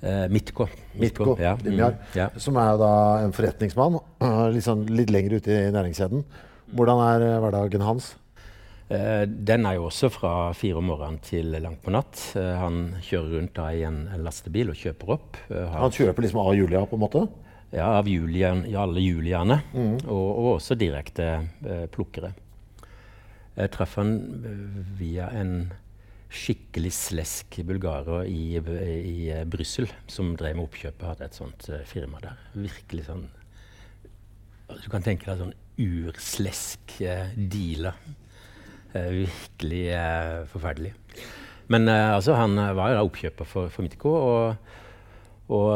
Uh, 0.01 0.29
Mitko. 0.33 0.69
Mitko 0.97 1.35
ja. 1.43 1.57
Dimyar. 1.59 1.99
Mm, 1.99 2.15
ja. 2.17 2.29
Som 2.41 2.57
er 2.63 2.79
da 2.81 2.93
en 3.25 3.35
forretningsmann 3.37 3.99
liksom 4.57 4.87
litt 4.95 5.11
lenger 5.11 5.41
ute 5.41 5.59
i 5.59 5.75
næringskjeden. 5.75 6.23
Hvordan 6.79 7.03
er 7.09 7.27
hverdagen 7.43 7.85
hans? 7.85 8.13
Uh, 8.91 9.23
den 9.23 9.67
er 9.69 9.77
jo 9.77 9.85
også 9.87 10.09
fra 10.11 10.31
fire 10.59 10.81
om 10.81 10.89
morgenen 10.91 11.21
til 11.23 11.55
langt 11.63 11.79
på 11.85 11.93
natt. 11.95 12.19
Uh, 12.35 12.57
han 12.59 12.79
kjører 13.07 13.37
rundt 13.37 13.53
da 13.55 13.69
i 13.71 13.85
en, 13.87 14.01
lastebil 14.19 14.73
og 14.73 14.81
kjøper 14.81 15.13
opp. 15.15 15.39
Uh, 15.47 15.69
han 15.77 15.95
kjøper 15.95 16.27
liksom 16.27 16.41
av 16.43 16.57
Julia, 16.59 16.83
på 16.91 16.99
en 16.99 17.05
måte? 17.05 17.23
Ja, 17.71 17.93
av 18.01 18.09
Julian, 18.11 18.65
ja, 18.67 18.83
alle 18.83 19.05
Juliane. 19.05 19.61
Mm. 19.71 20.01
Og, 20.11 20.25
og, 20.27 20.49
også 20.57 20.75
direkte 20.75 21.29
plukkere. 21.95 22.33
Jeg 23.55 23.71
traff 23.77 23.95
han 24.01 24.17
via 24.99 25.29
en 25.39 25.55
skikkelig 26.31 26.91
slesk 26.95 27.61
bulgarer 27.67 28.27
i, 28.27 28.59
i, 28.59 28.89
i 29.11 29.45
Brussel 29.51 29.87
som 30.11 30.33
drev 30.39 30.57
med 30.59 30.67
oppkjøpet. 30.67 31.07
Hadde 31.13 31.29
et 31.29 31.39
sånt 31.39 31.69
firma 31.87 32.19
der. 32.25 32.43
Virkelig 32.59 33.07
sånn 33.07 33.29
Du 34.71 34.89
kan 34.91 35.07
tenke 35.07 35.31
deg 35.31 35.39
sånn 35.45 35.55
urslesk 35.79 36.99
dealer 37.37 37.95
Eh, 37.99 38.30
virkelig 38.95 39.85
eh, 39.95 40.43
forferdelig. 40.51 40.93
Men 41.71 41.89
eh, 41.89 42.15
altså, 42.17 42.35
han 42.39 42.59
var 42.77 42.95
jo 42.95 43.07
oppkjøper 43.07 43.49
for, 43.49 43.73
for 43.73 43.87
Mitko. 43.87 44.15
Og, 44.31 44.69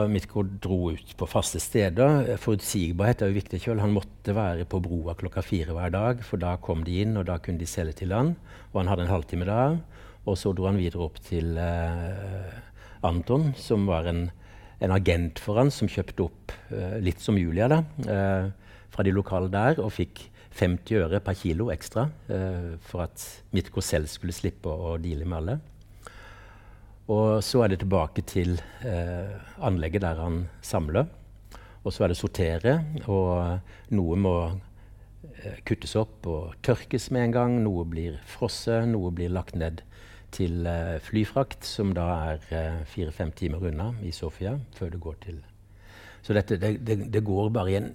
Mitko 0.07 0.45
dro 0.63 0.93
ut 0.95 1.15
på 1.19 1.27
faste 1.27 1.59
steder. 1.59 2.37
Forutsigbarhet 2.39 3.25
er 3.25 3.33
jo 3.33 3.39
viktig. 3.41 3.59
Kjøl. 3.65 3.83
Han 3.83 3.97
måtte 3.97 4.35
være 4.37 4.69
på 4.71 4.79
broa 4.83 5.17
klokka 5.19 5.43
fire 5.43 5.75
hver 5.75 5.91
dag, 5.91 6.23
for 6.23 6.39
da 6.39 6.53
kom 6.63 6.85
de 6.87 7.01
inn, 7.03 7.17
og 7.19 7.27
da 7.27 7.41
kunne 7.43 7.59
de 7.59 7.67
selge 7.67 7.99
til 8.05 8.15
han. 8.15 8.37
Og 8.71 8.83
han 8.83 8.93
hadde 8.93 9.09
en 9.09 9.11
halvtime 9.11 9.49
da. 9.49 9.65
Og 10.25 10.39
så 10.41 10.55
dro 10.57 10.69
han 10.69 10.79
videre 10.81 11.05
opp 11.05 11.19
til 11.27 11.59
eh, 11.61 12.55
Anton, 13.05 13.51
som 13.61 13.85
var 13.89 14.09
en, 14.09 14.29
en, 14.81 14.95
agent 14.95 15.41
for 15.43 15.61
han, 15.61 15.73
som 15.75 15.91
kjøpte 15.91 16.25
opp, 16.25 16.55
eh, 16.73 16.97
litt 17.05 17.21
som 17.21 17.37
Julia, 17.39 17.69
da, 17.69 17.83
eh, 18.09 18.47
fra 18.95 19.05
de 19.05 19.13
lokale 19.13 19.51
der, 19.53 19.83
og 19.85 19.93
fikk 19.93 20.25
50 20.55 21.01
øre 21.03 21.21
per 21.25 21.37
kilo 21.39 21.71
ekstra 21.75 22.07
eh, 22.31 22.75
for 22.87 23.05
at 23.07 23.23
Mitko 23.55 23.83
selv 23.83 24.11
skulle 24.11 24.35
slippe 24.37 24.71
å, 24.71 24.95
deale 25.03 25.27
med 25.27 25.39
alle. 25.41 25.57
Og 27.11 27.43
så 27.45 27.65
er 27.65 27.73
det 27.73 27.83
tilbake 27.83 28.25
til 28.29 28.55
eh, 28.87 29.35
anlegget 29.67 30.05
der 30.07 30.23
han 30.23 30.45
samler. 30.65 31.11
Og 31.85 31.93
så 31.93 32.05
er 32.05 32.13
det 32.13 32.17
sortere, 32.17 32.79
og 33.13 33.91
noe 33.93 34.17
må 34.17 34.37
eh, 34.47 35.59
kuttes 35.69 35.93
opp 36.01 36.25
og 36.31 36.55
tørkes 36.65 37.11
med 37.13 37.29
en 37.29 37.35
gang. 37.35 37.59
Noe 37.67 37.85
blir 37.89 38.17
frosset, 38.29 38.87
noe 38.89 39.13
blir 39.13 39.35
lagt 39.35 39.59
ned 39.59 39.83
til 40.35 40.65
eh, 40.67 40.97
flyfrakt, 41.03 41.67
som 41.67 41.93
da 41.97 42.07
er 42.31 42.47
eh, 42.55 42.79
fire-fem 42.91 43.35
timer 43.37 43.69
unna 43.71 43.91
i 44.03 44.15
Sofia 44.15 44.57
før 44.79 44.95
det 44.95 45.03
går 45.03 45.21
til 45.27 45.43
Så 46.25 46.33
dette, 46.33 46.57
det, 46.57 46.79
det, 46.87 46.97
det 47.13 47.25
går 47.25 47.53
bare 47.53 47.71
i 47.71 47.79
en 47.83 47.93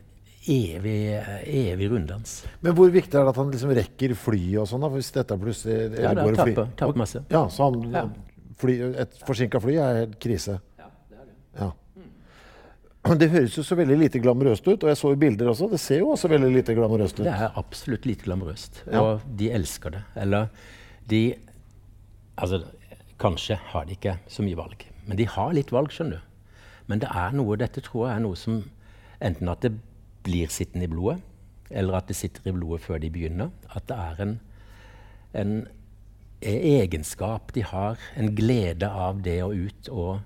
evig, 0.49 0.97
evig 1.45 1.89
runddans. 1.91 2.39
Men 2.65 2.75
hvor 2.77 2.89
viktig 2.93 3.15
er 3.15 3.27
det 3.27 3.33
at 3.33 3.39
han 3.41 3.51
liksom 3.53 3.73
rekker 3.77 4.15
flyet 4.17 4.61
og 4.63 4.69
sånn? 4.69 4.87
Hvis 4.95 5.11
dette 5.15 5.37
plutselig 5.39 6.01
Ja, 6.01 6.13
det 6.17 6.25
tapper, 6.37 6.71
tapper 6.79 6.99
masse. 6.99 7.21
Ja, 7.31 7.43
så 7.53 7.69
han, 7.69 7.85
ja. 7.93 8.05
Fly, 8.59 8.75
et 9.03 9.21
forsinka 9.27 9.61
fly 9.63 9.77
er 9.79 10.01
helt 10.01 10.17
krise? 10.21 10.57
Ja, 10.79 10.89
det 11.09 11.19
er 11.19 11.27
det. 11.27 11.35
Ja. 11.61 11.69
Det 13.19 13.29
høres 13.31 13.55
jo 13.55 13.63
så 13.63 13.77
veldig 13.79 13.95
lite 14.01 14.19
glamorøst 14.21 14.65
ut, 14.67 14.83
og 14.83 14.89
jeg 14.91 14.99
så 14.99 15.13
jo 15.13 15.19
bilder 15.21 15.51
også. 15.53 15.69
Det 15.71 15.79
ser 15.81 16.01
jo 16.03 16.09
også 16.13 16.31
veldig 16.31 16.49
lite 16.57 16.75
glamorøst 16.77 17.21
ut. 17.21 17.25
Det 17.27 17.35
er 17.35 17.55
absolutt 17.61 18.07
lite 18.09 18.27
glamorøst, 18.27 18.83
ja. 18.89 19.03
og 19.03 19.29
de 19.39 19.51
elsker 19.55 19.95
det. 19.97 20.03
Eller 20.25 20.49
de 21.09 21.23
Altså, 22.39 22.61
kanskje 23.19 23.57
har 23.73 23.83
de 23.83 23.97
ikke 23.97 24.13
så 24.31 24.43
mye 24.45 24.55
valg, 24.55 24.85
men 25.03 25.17
de 25.19 25.25
har 25.27 25.49
litt 25.51 25.73
valg, 25.75 25.91
skjønner 25.91 26.21
du. 26.21 26.53
Men 26.87 27.01
det 27.03 27.09
er 27.11 27.33
noe, 27.35 27.57
dette 27.59 27.83
tror 27.83 28.05
jeg 28.07 28.15
er 28.15 28.23
noe 28.23 28.39
som 28.39 28.61
Enten 29.19 29.49
at 29.51 29.59
det 29.65 29.73
blir 30.29 30.53
sittende 30.53 30.85
i 30.85 30.91
blodet, 30.91 31.19
eller 31.69 31.99
at 31.99 32.09
det 32.09 32.17
sitter 32.17 32.49
i 32.49 32.55
blodet 32.55 32.85
før 32.85 33.01
de 33.01 33.11
begynner. 33.13 33.51
At 33.73 33.89
det 33.89 33.97
er 33.97 34.23
en, 34.23 34.33
en 35.41 35.53
egenskap 36.41 37.53
de 37.55 37.65
har, 37.65 37.99
en 38.15 38.33
glede 38.35 38.89
av 38.89 39.21
det 39.25 39.39
å 39.43 39.51
ut 39.53 39.91
og, 39.91 40.19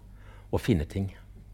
og 0.51 0.61
finne 0.61 0.87
ting. 0.89 1.11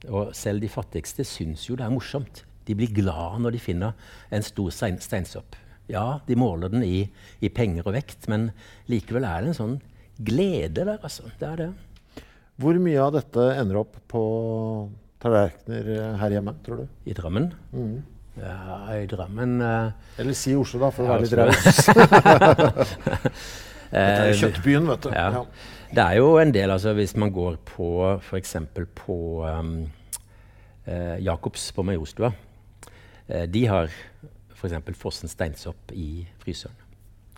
Og 0.08 0.34
selv 0.38 0.64
de 0.64 0.72
fattigste 0.72 1.26
syns 1.28 1.66
jo 1.68 1.78
det 1.78 1.86
er 1.88 1.94
morsomt. 1.94 2.44
De 2.68 2.76
blir 2.78 2.92
glad 2.94 3.42
når 3.44 3.56
de 3.56 3.64
finner 3.64 4.16
en 4.36 4.46
stor 4.46 4.72
stein, 4.74 5.00
steinsopp. 5.02 5.58
Ja, 5.90 6.20
de 6.28 6.38
måler 6.38 6.70
den 6.70 6.86
i, 6.86 7.08
i, 7.42 7.50
penger 7.50 7.88
og 7.90 7.96
vekt, 7.96 8.28
men 8.30 8.52
likevel 8.92 9.26
er 9.26 9.42
det 9.42 9.52
en 9.52 9.58
sånn 9.58 9.78
glede 10.22 10.84
der, 10.84 11.00
altså. 11.02 11.32
Det 11.40 11.48
er 11.48 11.64
det. 11.64 11.70
Hvor 12.60 12.78
mye 12.84 13.02
av 13.02 13.16
dette 13.16 13.46
ender 13.58 13.80
opp 13.82 13.98
på 14.12 14.22
tallerkener 15.24 16.20
her 16.20 16.36
hjemme, 16.36 16.54
tror 16.66 16.84
du? 16.84 16.98
I 17.10 17.16
Drammen? 17.18 17.50
Mm. 17.74 17.98
Ja, 18.38 18.96
i 18.96 19.08
Drammen 19.10 19.62
uh, 19.62 19.92
Eller 20.22 20.34
si 20.38 20.56
Oslo, 20.56 20.80
da, 20.84 20.90
for 20.96 21.04
å 21.04 21.08
være 21.16 21.24
litt 21.26 21.38
raus. 21.40 21.66
Dette 23.90 24.22
er 24.22 24.28
jo 24.30 24.40
kjøttbyen, 24.44 24.86
vet 24.92 25.02
du. 25.08 25.10
Ja. 25.16 25.44
Det 25.90 26.04
er 26.04 26.16
jo 26.20 26.28
en 26.38 26.52
del, 26.54 26.70
altså 26.70 26.94
hvis 26.94 27.16
man 27.18 27.32
går 27.34 27.58
på 27.66 27.88
f.eks. 28.20 28.54
på 29.00 29.16
um, 29.42 29.90
uh, 30.86 31.18
Jacobs 31.26 31.74
på 31.74 31.82
Majorstua. 31.88 32.30
Uh, 33.26 33.46
de 33.50 33.66
har 33.66 33.90
f.eks. 34.54 34.76
Fossen 35.00 35.30
steinsopp 35.32 35.92
i 35.98 36.28
fryseren. 36.44 36.76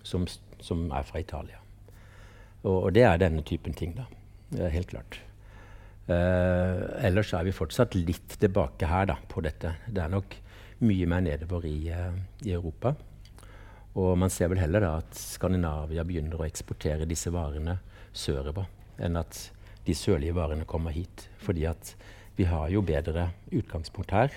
som, 0.04 0.28
som 0.60 0.92
er 0.92 1.04
fra 1.08 1.20
Italia. 1.22 1.58
Og, 2.64 2.84
og, 2.84 2.94
det 2.94 3.04
er 3.08 3.18
denne 3.22 3.42
typen 3.48 3.74
ting, 3.74 3.96
da. 3.96 4.04
Helt 4.70 4.90
klart. 4.92 5.22
Uh, 6.10 7.06
ellers 7.06 7.34
er 7.34 7.44
vi 7.48 7.52
fortsatt 7.56 7.96
litt 7.96 8.36
tilbake 8.42 8.86
her 8.90 9.06
da, 9.14 9.16
på 9.30 9.42
dette. 9.46 9.76
Det 9.88 10.02
er 10.04 10.10
nok 10.12 10.36
mye 10.82 11.08
mer 11.10 11.24
nedover 11.26 11.66
i, 11.70 11.78
uh, 11.94 12.14
i 12.46 12.54
Europa. 12.56 12.94
Og 14.00 14.14
man 14.18 14.32
ser 14.32 14.52
vel 14.52 14.62
heller 14.62 14.84
da 14.84 14.94
at 15.02 15.18
Skandinavia 15.18 16.06
begynner 16.08 16.40
å 16.40 16.48
eksportere 16.48 17.10
disse 17.10 17.32
varene 17.34 17.78
sørover 18.14 18.70
enn 19.02 19.18
at 19.20 19.40
de 19.86 19.96
sørlige 19.98 20.36
varene 20.38 20.68
kommer 20.70 20.94
hit. 20.96 21.28
Fordi 21.42 21.66
at 21.68 21.96
vi 22.38 22.48
har 22.48 22.70
jo 22.72 22.84
bedre 22.86 23.32
utgangspunkt 23.52 24.14
her. 24.16 24.34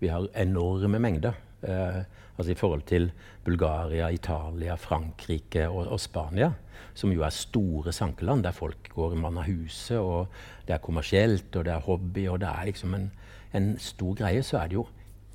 Vi 0.00 0.10
har 0.10 0.26
enorme 0.34 0.98
mengder. 1.00 1.36
Eh, 1.62 2.02
altså 2.36 2.52
I 2.52 2.58
forhold 2.58 2.82
til 2.88 3.10
Bulgaria, 3.44 4.08
Italia, 4.12 4.74
Frankrike 4.74 5.68
og, 5.68 5.86
og, 5.86 6.00
Spania, 6.00 6.52
som 6.94 7.12
jo 7.12 7.22
er 7.24 7.32
store 7.32 7.92
sankeland, 7.92 8.44
der 8.44 8.52
folk 8.52 8.90
går 8.92 9.14
mann 9.16 9.38
av 9.38 9.48
huset, 9.48 9.98
og 9.98 10.28
det 10.66 10.76
er 10.76 10.84
kommersielt, 10.84 11.48
og 11.56 11.64
det 11.64 11.72
er 11.72 11.86
hobby, 11.86 12.26
og 12.28 12.40
det 12.40 12.50
er 12.50 12.68
liksom 12.68 12.94
en, 12.94 13.10
en, 13.54 13.72
stor 13.80 14.14
greie, 14.18 14.42
så 14.42 14.60
er 14.60 14.68
det 14.68 14.80
jo 14.80 14.86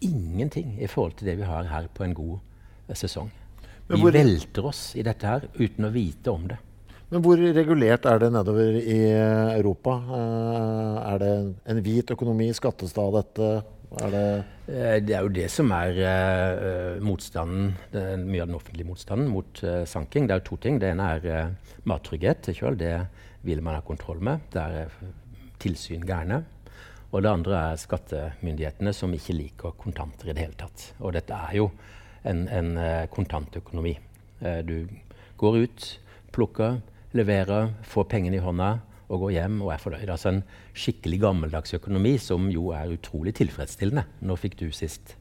ingenting 0.06 0.76
i 0.82 0.90
forhold 0.90 1.18
til 1.20 1.32
det 1.32 1.38
vi 1.40 1.48
har 1.48 1.70
her 1.70 1.88
på 1.94 2.06
en 2.06 2.16
god 2.18 2.38
eh, 2.88 2.98
sesong. 2.98 3.32
Vi 3.92 4.00
velter 4.02 4.66
oss 4.70 4.94
i 4.96 5.04
dette 5.04 5.28
her 5.28 5.48
uten 5.60 5.88
å 5.88 5.92
vite 5.92 6.32
om 6.32 6.46
det. 6.48 6.58
Men 7.12 7.24
hvor 7.26 7.42
regulert 7.42 8.06
er 8.08 8.22
det 8.22 8.30
nedover 8.32 8.78
i 8.80 9.00
Europa? 9.58 9.98
Uh, 10.08 11.00
er 11.10 11.18
det 11.20 11.32
en 11.74 11.82
hvit 11.84 12.14
økonomi, 12.16 12.48
skattestad, 12.56 13.18
dette? 13.18 13.50
Er 14.00 14.14
det, 14.14 14.28
det 15.04 15.18
er 15.18 15.26
jo 15.26 15.34
det 15.36 15.50
som 15.52 15.68
er 15.76 15.98
motstanden, 17.04 17.74
mye 17.92 18.46
av 18.46 18.48
den 18.48 18.56
offentlige 18.56 18.88
motstanden 18.88 19.28
mot 19.28 19.60
sanking. 19.92 20.30
Det 20.30 20.38
er 20.38 20.40
jo 20.40 20.46
to 20.48 20.60
ting. 20.64 20.78
Det 20.80 20.94
ene 20.94 21.10
er 21.18 21.52
mattrygghet. 21.92 22.48
Selv. 22.56 22.80
Det 22.80 22.94
vil 23.44 23.60
man 23.60 23.76
ha 23.76 23.84
kontroll 23.84 24.24
med. 24.24 24.48
Det 24.56 24.64
er 24.64 24.96
tilsyn 25.60 26.08
gærne. 26.08 26.46
Og 27.12 27.24
det 27.24 27.32
andre 27.32 27.58
er 27.72 27.80
skattemyndighetene 27.82 28.94
som 28.96 29.12
ikke 29.14 29.36
liker 29.36 29.76
kontanter 29.80 30.30
i 30.30 30.36
det 30.36 30.46
hele 30.46 30.60
tatt. 30.60 30.92
Og 31.04 31.12
dette 31.16 31.36
er 31.36 31.58
jo 31.60 31.68
en, 32.24 32.46
en 32.48 32.72
kontantøkonomi. 33.12 33.98
du 34.64 34.88
går 35.38 35.58
ut, 35.66 35.88
plukker, 36.32 36.80
leverer, 37.18 37.74
får 37.84 38.08
pengene 38.12 38.40
i 38.40 38.44
hånda 38.44 38.72
og 39.12 39.26
går 39.26 39.34
hjem 39.36 39.60
og 39.66 39.74
er 39.74 39.82
fornøyd. 39.84 40.10
Altså 40.10 40.32
en 40.32 40.44
skikkelig 40.78 41.20
gammeldags 41.26 41.76
økonomi 41.76 42.16
som 42.22 42.48
jo 42.52 42.72
er 42.76 42.94
utrolig 42.94 43.36
tilfredsstillende. 43.40 44.06
Når 44.24 44.40
fikk 44.46 44.60
du 44.62 44.70
sist 44.76 45.16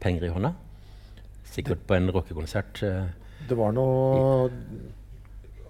penger 0.00 0.28
i 0.28 0.32
hånda? 0.32 0.54
Sikkert 1.54 1.84
på 1.86 1.98
en 1.98 2.10
rockekonsert. 2.14 2.80
Uh, 2.80 3.10
det 3.48 3.58
var 3.58 3.74
noe 3.76 4.48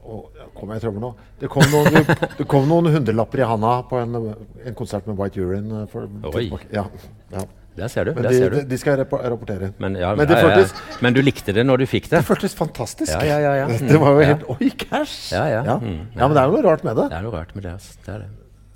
Kom 0.05 0.71
jeg 0.71 0.81
i 0.81 0.85
trøbbel 0.85 1.01
nå? 1.01 1.11
Det 1.41 1.49
kom, 1.53 1.65
noen, 1.73 2.09
det 2.39 2.47
kom 2.51 2.67
noen 2.69 2.91
hundrelapper 2.93 3.41
i 3.41 3.47
handa 3.49 3.75
på 3.89 4.01
en, 4.03 4.19
en, 4.21 4.75
konsert 4.77 5.07
med 5.09 5.17
White 5.19 5.41
Urine. 5.41 5.85
Eh, 5.85 5.87
for, 5.91 6.09
Oi. 6.37 6.49
Ja, 6.75 6.85
ja. 7.33 7.45
Der 7.75 7.91
ser 7.91 8.07
du. 8.07 8.13
Men 8.15 8.29
de, 8.29 8.35
ser 8.37 8.53
du. 8.53 8.59
de, 8.71 8.77
skal 8.79 9.01
rapportere. 9.01 9.73
Men, 9.83 9.97
ja, 9.99 10.13
men, 10.15 10.29
føltes, 10.31 10.75
men, 11.03 11.17
du 11.17 11.19
likte 11.25 11.55
det 11.57 11.65
når 11.67 11.83
du 11.83 11.87
fikk 11.91 12.07
det? 12.07 12.21
Det 12.21 12.29
føltes 12.29 12.55
fantastisk. 12.55 13.11
Ja, 13.11 13.65
mm, 13.67 13.89
det 13.91 13.99
var 13.99 14.15
jo 14.15 14.29
helt 14.29 14.45
Oi, 14.55 14.69
cash! 14.79 15.33
Ja, 15.35 15.75
mm, 15.81 15.97
men 16.15 16.37
det 16.37 16.45
er 16.45 16.53
jo 16.53 16.55
noe 16.55 16.63
rart 16.69 16.87
med 16.87 17.01
det. 17.01 17.09
Det 17.11 17.19
er 17.19 17.27
noe 17.27 17.35
rart 17.35 17.57
med 17.57 17.67
det. 17.67 17.73
Altså. 17.75 17.97
det, 18.05 18.15
er 18.15 18.23
det. 18.23 18.31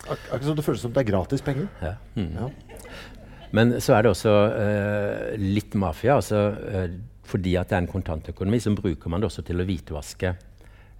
Akkurat 0.08 0.48
som 0.48 0.58
det 0.58 0.66
føles 0.66 0.82
som 0.82 0.96
det 0.96 1.04
er 1.04 1.10
gratis 1.12 1.44
penger. 1.46 1.94
Mm. 2.16 2.34
Men 3.54 3.78
så 3.84 3.94
er 3.94 4.04
det 4.04 4.16
også 4.16 4.34
uh, 4.50 5.38
litt 5.38 5.78
mafia. 5.78 6.18
Altså, 6.18 6.42
uh, 6.58 6.90
fordi 7.28 7.54
at 7.60 7.70
det 7.70 7.78
er 7.78 7.84
en 7.84 7.92
kontantøkonomi, 7.92 8.58
så 8.64 8.74
bruker 8.74 9.12
man 9.12 9.22
det 9.22 9.30
også 9.30 9.46
til 9.46 9.62
å 9.62 9.68
hvitvaske 9.68 10.34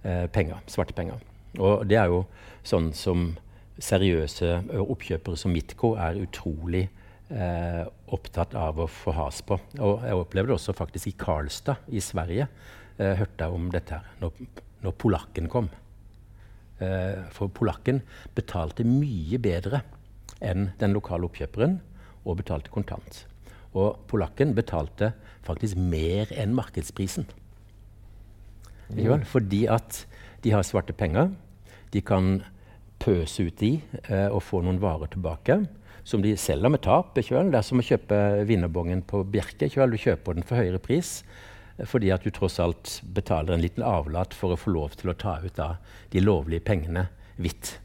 penger, 0.01 0.61
svarte 0.71 0.95
penger. 0.95 1.19
Og 1.59 1.83
det 1.89 1.97
er 1.99 2.11
jo 2.11 2.23
sånn 2.67 2.91
som 2.95 3.33
seriøse 3.79 4.51
oppkjøpere 4.79 5.39
som 5.39 5.53
Mitco 5.55 5.93
er 5.99 6.19
utrolig 6.21 6.85
eh, 7.29 7.83
opptatt 8.13 8.55
av 8.57 8.81
å 8.81 8.87
få 8.89 9.13
has 9.17 9.41
på. 9.45 9.57
Og 9.79 10.05
jeg 10.05 10.19
opplevde 10.19 10.51
det 10.51 10.57
også 10.57 10.75
faktisk 10.77 11.11
i 11.11 11.17
Karlstad 11.19 11.91
i 11.93 12.01
Sverige. 12.03 12.49
Eh, 12.97 13.15
hørte 13.19 13.45
jeg 13.45 13.55
om 13.55 13.69
dette 13.73 13.99
her 13.99 14.19
når, 14.23 14.43
når 14.85 14.97
polakken 15.01 15.49
kom. 15.51 15.69
Eh, 16.79 17.25
for 17.35 17.51
polakken 17.55 18.03
betalte 18.37 18.87
mye 18.87 19.39
bedre 19.41 19.83
enn 20.39 20.69
den 20.79 20.95
lokale 20.95 21.27
oppkjøperen, 21.27 21.79
og 22.27 22.37
betalte 22.41 22.71
kontant. 22.71 23.23
Og 23.75 23.99
polakken 24.11 24.51
betalte 24.55 25.13
faktisk 25.47 25.79
mer 25.79 26.29
enn 26.35 26.53
markedsprisen. 26.55 27.27
Mm. 28.89 29.25
Fordi 29.29 29.65
at 29.69 30.05
de 30.43 30.53
har 30.53 30.63
svarte 30.65 30.95
penger. 30.97 31.31
De 31.93 32.01
kan 32.01 32.39
pøse 32.99 33.47
ut 33.47 33.59
de 33.59 33.77
eh, 34.09 34.27
og 34.27 34.43
få 34.43 34.61
noen 34.63 34.81
varer 34.81 35.11
tilbake 35.11 35.61
som 36.07 36.23
de 36.23 36.33
selger 36.39 36.71
med 36.71 36.81
tap. 36.83 37.17
Ikke 37.17 37.43
Det 37.51 37.59
er 37.59 37.65
som 37.65 37.81
å 37.81 37.85
kjøpe 37.85 38.19
vinnerbongen 38.49 39.03
på 39.07 39.23
Bjerke. 39.23 39.67
Ikke 39.67 39.87
Du 39.89 39.97
kjøper 39.97 40.35
den 40.35 40.47
for 40.47 40.59
høyere 40.59 40.81
pris 40.81 41.23
eh, 41.77 41.85
fordi 41.85 42.11
at 42.11 42.23
du 42.23 42.31
tross 42.31 42.59
alt 42.59 42.99
betaler 43.03 43.55
en 43.55 43.63
liten 43.63 43.83
avlat 43.83 44.33
for 44.33 44.53
å 44.53 44.59
få 44.59 44.73
lov 44.75 44.97
til 44.99 45.11
å 45.11 45.17
ta 45.17 45.39
ut 45.43 45.55
da, 45.55 45.77
de 46.11 46.23
lovlige 46.23 46.65
pengene 46.65 47.07
hvitt. 47.37 47.77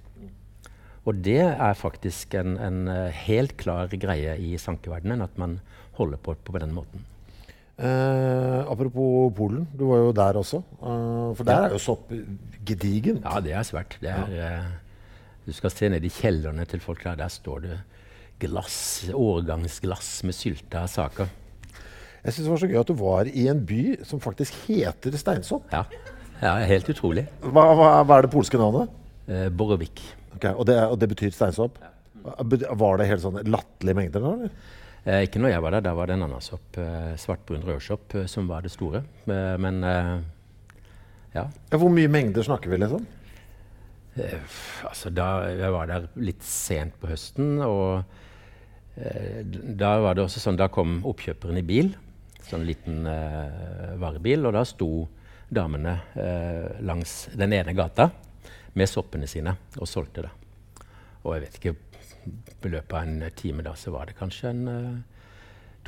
Og 1.05 1.21
det 1.21 1.43
er 1.45 1.75
faktisk 1.77 2.33
en, 2.35 2.57
en 2.57 2.89
uh, 2.89 3.13
helt 3.13 3.59
klar 3.61 3.93
greie 3.93 4.39
i 4.41 4.55
sankeverdenen 4.57 5.21
at 5.21 5.37
man 5.37 5.59
holder 5.99 6.17
på 6.17 6.33
på 6.41 6.59
den 6.59 6.73
måten. 6.73 7.05
Eh, 7.75 8.61
apropos 8.71 9.33
Polen, 9.35 9.65
du 9.75 9.89
var 9.89 10.03
jo 10.05 10.13
der 10.15 10.39
også. 10.39 10.61
Eh, 10.79 11.31
for 11.35 11.49
der 11.49 11.69
er 11.69 11.75
jo 11.75 11.81
sopp 11.83 12.13
gedigent. 12.65 13.25
Ja, 13.25 13.41
det 13.43 13.55
er 13.57 13.67
svært. 13.67 13.97
Det 14.01 14.13
er, 14.13 14.31
uh, 14.31 14.69
du 15.45 15.53
skal 15.53 15.73
se 15.75 15.91
ned 15.91 16.05
i 16.07 16.13
kjellerne 16.13 16.67
til 16.71 16.81
folk 16.81 17.03
der. 17.05 17.19
Der 17.19 17.33
står 17.33 17.65
det 17.67 17.79
glass, 18.45 19.11
årgangsglass 19.11 20.23
med 20.25 20.37
sylta 20.39 20.87
saker. 20.91 21.33
Jeg 22.25 22.33
syns 22.33 22.47
det 22.47 22.53
var 22.55 22.63
så 22.63 22.71
gøy 22.71 22.81
at 22.81 22.89
du 22.89 22.97
var 22.97 23.29
i 23.29 23.49
en 23.53 23.65
by 23.69 23.83
som 24.07 24.23
faktisk 24.23 24.57
heter 24.69 25.17
Steinsopp. 25.21 25.67
Ja, 25.75 25.83
ja 26.41 26.55
helt 26.71 26.89
utrolig. 26.89 27.27
Hva, 27.43 27.67
hva, 27.77 27.89
hva 28.07 28.21
er 28.21 28.29
det 28.29 28.33
polske 28.33 28.61
navnet? 28.61 28.93
Eh, 29.29 29.51
Borovik. 29.53 30.01
Okay, 30.39 30.55
og, 30.55 30.65
det, 30.69 30.79
og, 30.87 30.97
det, 31.01 31.11
betyr 31.13 31.35
steinsopp? 31.35 31.77
Var 32.25 32.99
det 32.99 33.11
helt 33.11 33.23
sånn 33.23 33.39
latterlige 33.45 33.99
mengder 33.99 34.25
da? 34.25 34.33
eller? 34.39 34.57
Eh, 35.05 35.27
ikke 35.27 35.43
når 35.43 35.55
jeg 35.55 35.65
var 35.65 35.77
der. 35.77 35.85
Da 35.85 35.95
var 35.97 36.09
det 36.09 36.17
en 36.17 36.27
annen 36.27 36.45
sopp, 36.45 36.79
eh, 36.81 37.13
svartbrun 37.21 37.65
rødsopp, 37.67 38.15
eh, 38.21 38.27
som 38.31 38.49
var 38.49 38.65
det 38.65 38.73
store. 38.73 39.05
Eh, 39.29 39.57
men 39.61 39.85
eh, 39.85 40.17
ja. 41.35 41.49
Hvor 41.71 41.93
mye 41.93 42.09
mengder 42.09 42.47
snakker 42.47 42.73
vi, 42.73 42.81
liksom? 42.85 43.07
altså 44.87 45.11
da 45.11 45.49
Jeg 45.51 45.73
var 45.75 45.89
der 45.91 46.05
litt 46.23 46.45
sent 46.47 46.95
på 47.03 47.09
høsten. 47.11 47.57
og 47.67 48.05
Eh, 48.95 49.43
da 49.75 49.97
var 49.99 50.15
det 50.15 50.23
også 50.23 50.41
sånn, 50.43 50.59
da 50.59 50.69
kom 50.71 51.01
oppkjøperen 51.07 51.59
i 51.59 51.67
bil, 51.67 51.91
sånn 52.47 52.67
liten 52.67 53.03
eh, 53.11 53.95
varebil, 53.99 54.47
og 54.47 54.55
da 54.55 54.63
sto 54.69 54.91
damene 55.55 55.97
eh, 56.15 56.79
langs 56.87 57.25
den 57.35 57.57
ene 57.59 57.75
gata 57.75 58.09
med 58.79 58.91
soppene 58.91 59.27
sine 59.31 59.57
og 59.81 59.91
solgte 59.91 60.27
det. 60.27 60.31
Og 61.25 61.35
jeg 61.35 61.45
vet 61.47 61.59
ikke 61.59 61.75
I 62.25 62.73
løpet 62.73 62.95
av 62.97 63.03
en 63.03 63.31
time 63.37 63.65
da 63.67 63.75
så 63.79 63.93
var 63.95 64.09
det 64.09 64.17
kanskje 64.19 64.51
en 64.51 64.69
uh, 64.69 65.15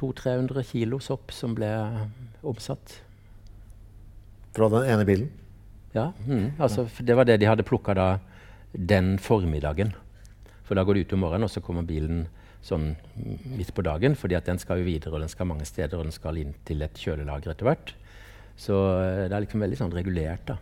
200-300 0.01 0.62
kilo 0.70 1.01
sopp 1.01 1.33
som 1.33 1.55
ble 1.57 1.70
omsatt. 2.46 3.01
Fra 4.57 4.68
den 4.72 4.88
ene 4.92 5.07
bilen? 5.09 5.31
Ja. 5.96 6.11
Mm, 6.27 6.57
altså, 6.61 6.87
det 7.01 7.16
var 7.16 7.29
det 7.29 7.38
de 7.40 7.49
hadde 7.49 7.64
plukka 7.66 7.94
da 7.96 8.09
den 8.72 9.16
formiddagen. 9.22 9.94
For 10.66 10.77
da 10.77 10.85
går 10.85 10.99
de 10.99 11.07
ut 11.07 11.14
om 11.16 11.22
morgenen, 11.25 11.46
og 11.46 11.53
så 11.53 11.62
kommer 11.64 11.87
bilen 11.87 12.27
sånn 12.66 12.94
midt 13.57 13.72
på 13.75 13.85
dagen, 13.87 14.16
fordi 14.18 14.37
at 14.37 14.49
den 14.49 14.59
skal 14.59 14.81
jo 14.81 14.88
videre, 14.88 15.14
og 15.14 15.22
den 15.22 15.33
skal 15.33 15.49
mange 15.49 15.66
steder, 15.68 15.96
og 15.96 16.09
den 16.09 16.14
skal 16.14 16.40
inn 16.40 16.57
til 16.66 16.83
et 16.85 16.99
kjølelager 16.99 17.53
etter 17.53 17.68
hvert. 17.68 17.92
Så 18.59 18.75
eh, 18.99 19.27
det 19.29 19.37
er 19.37 19.44
liksom 19.44 19.62
veldig 19.62 19.79
sånn 19.79 19.94
regulert, 19.94 20.51
da. 20.51 20.59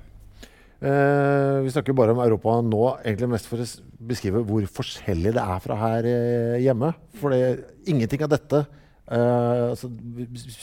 Eh, 0.85 1.59
vi 1.65 1.73
snakker 1.73 1.97
bare 1.97 2.13
om 2.13 2.21
Europa 2.21 2.59
nå, 2.61 2.85
egentlig 3.01 3.31
mest 3.33 3.49
for 3.49 3.63
å 3.63 3.69
beskrive 4.05 4.43
hvor 4.45 4.67
forskjellig 4.69 5.33
det 5.33 5.45
er 5.45 5.63
fra 5.65 5.79
her 5.81 6.09
eh, 6.11 6.57
hjemme. 6.65 6.93
For 7.21 7.37
ingenting 7.89 8.27
av 8.27 8.35
dette 8.37 8.67
Uh, 9.05 9.75
altså, 9.75 9.91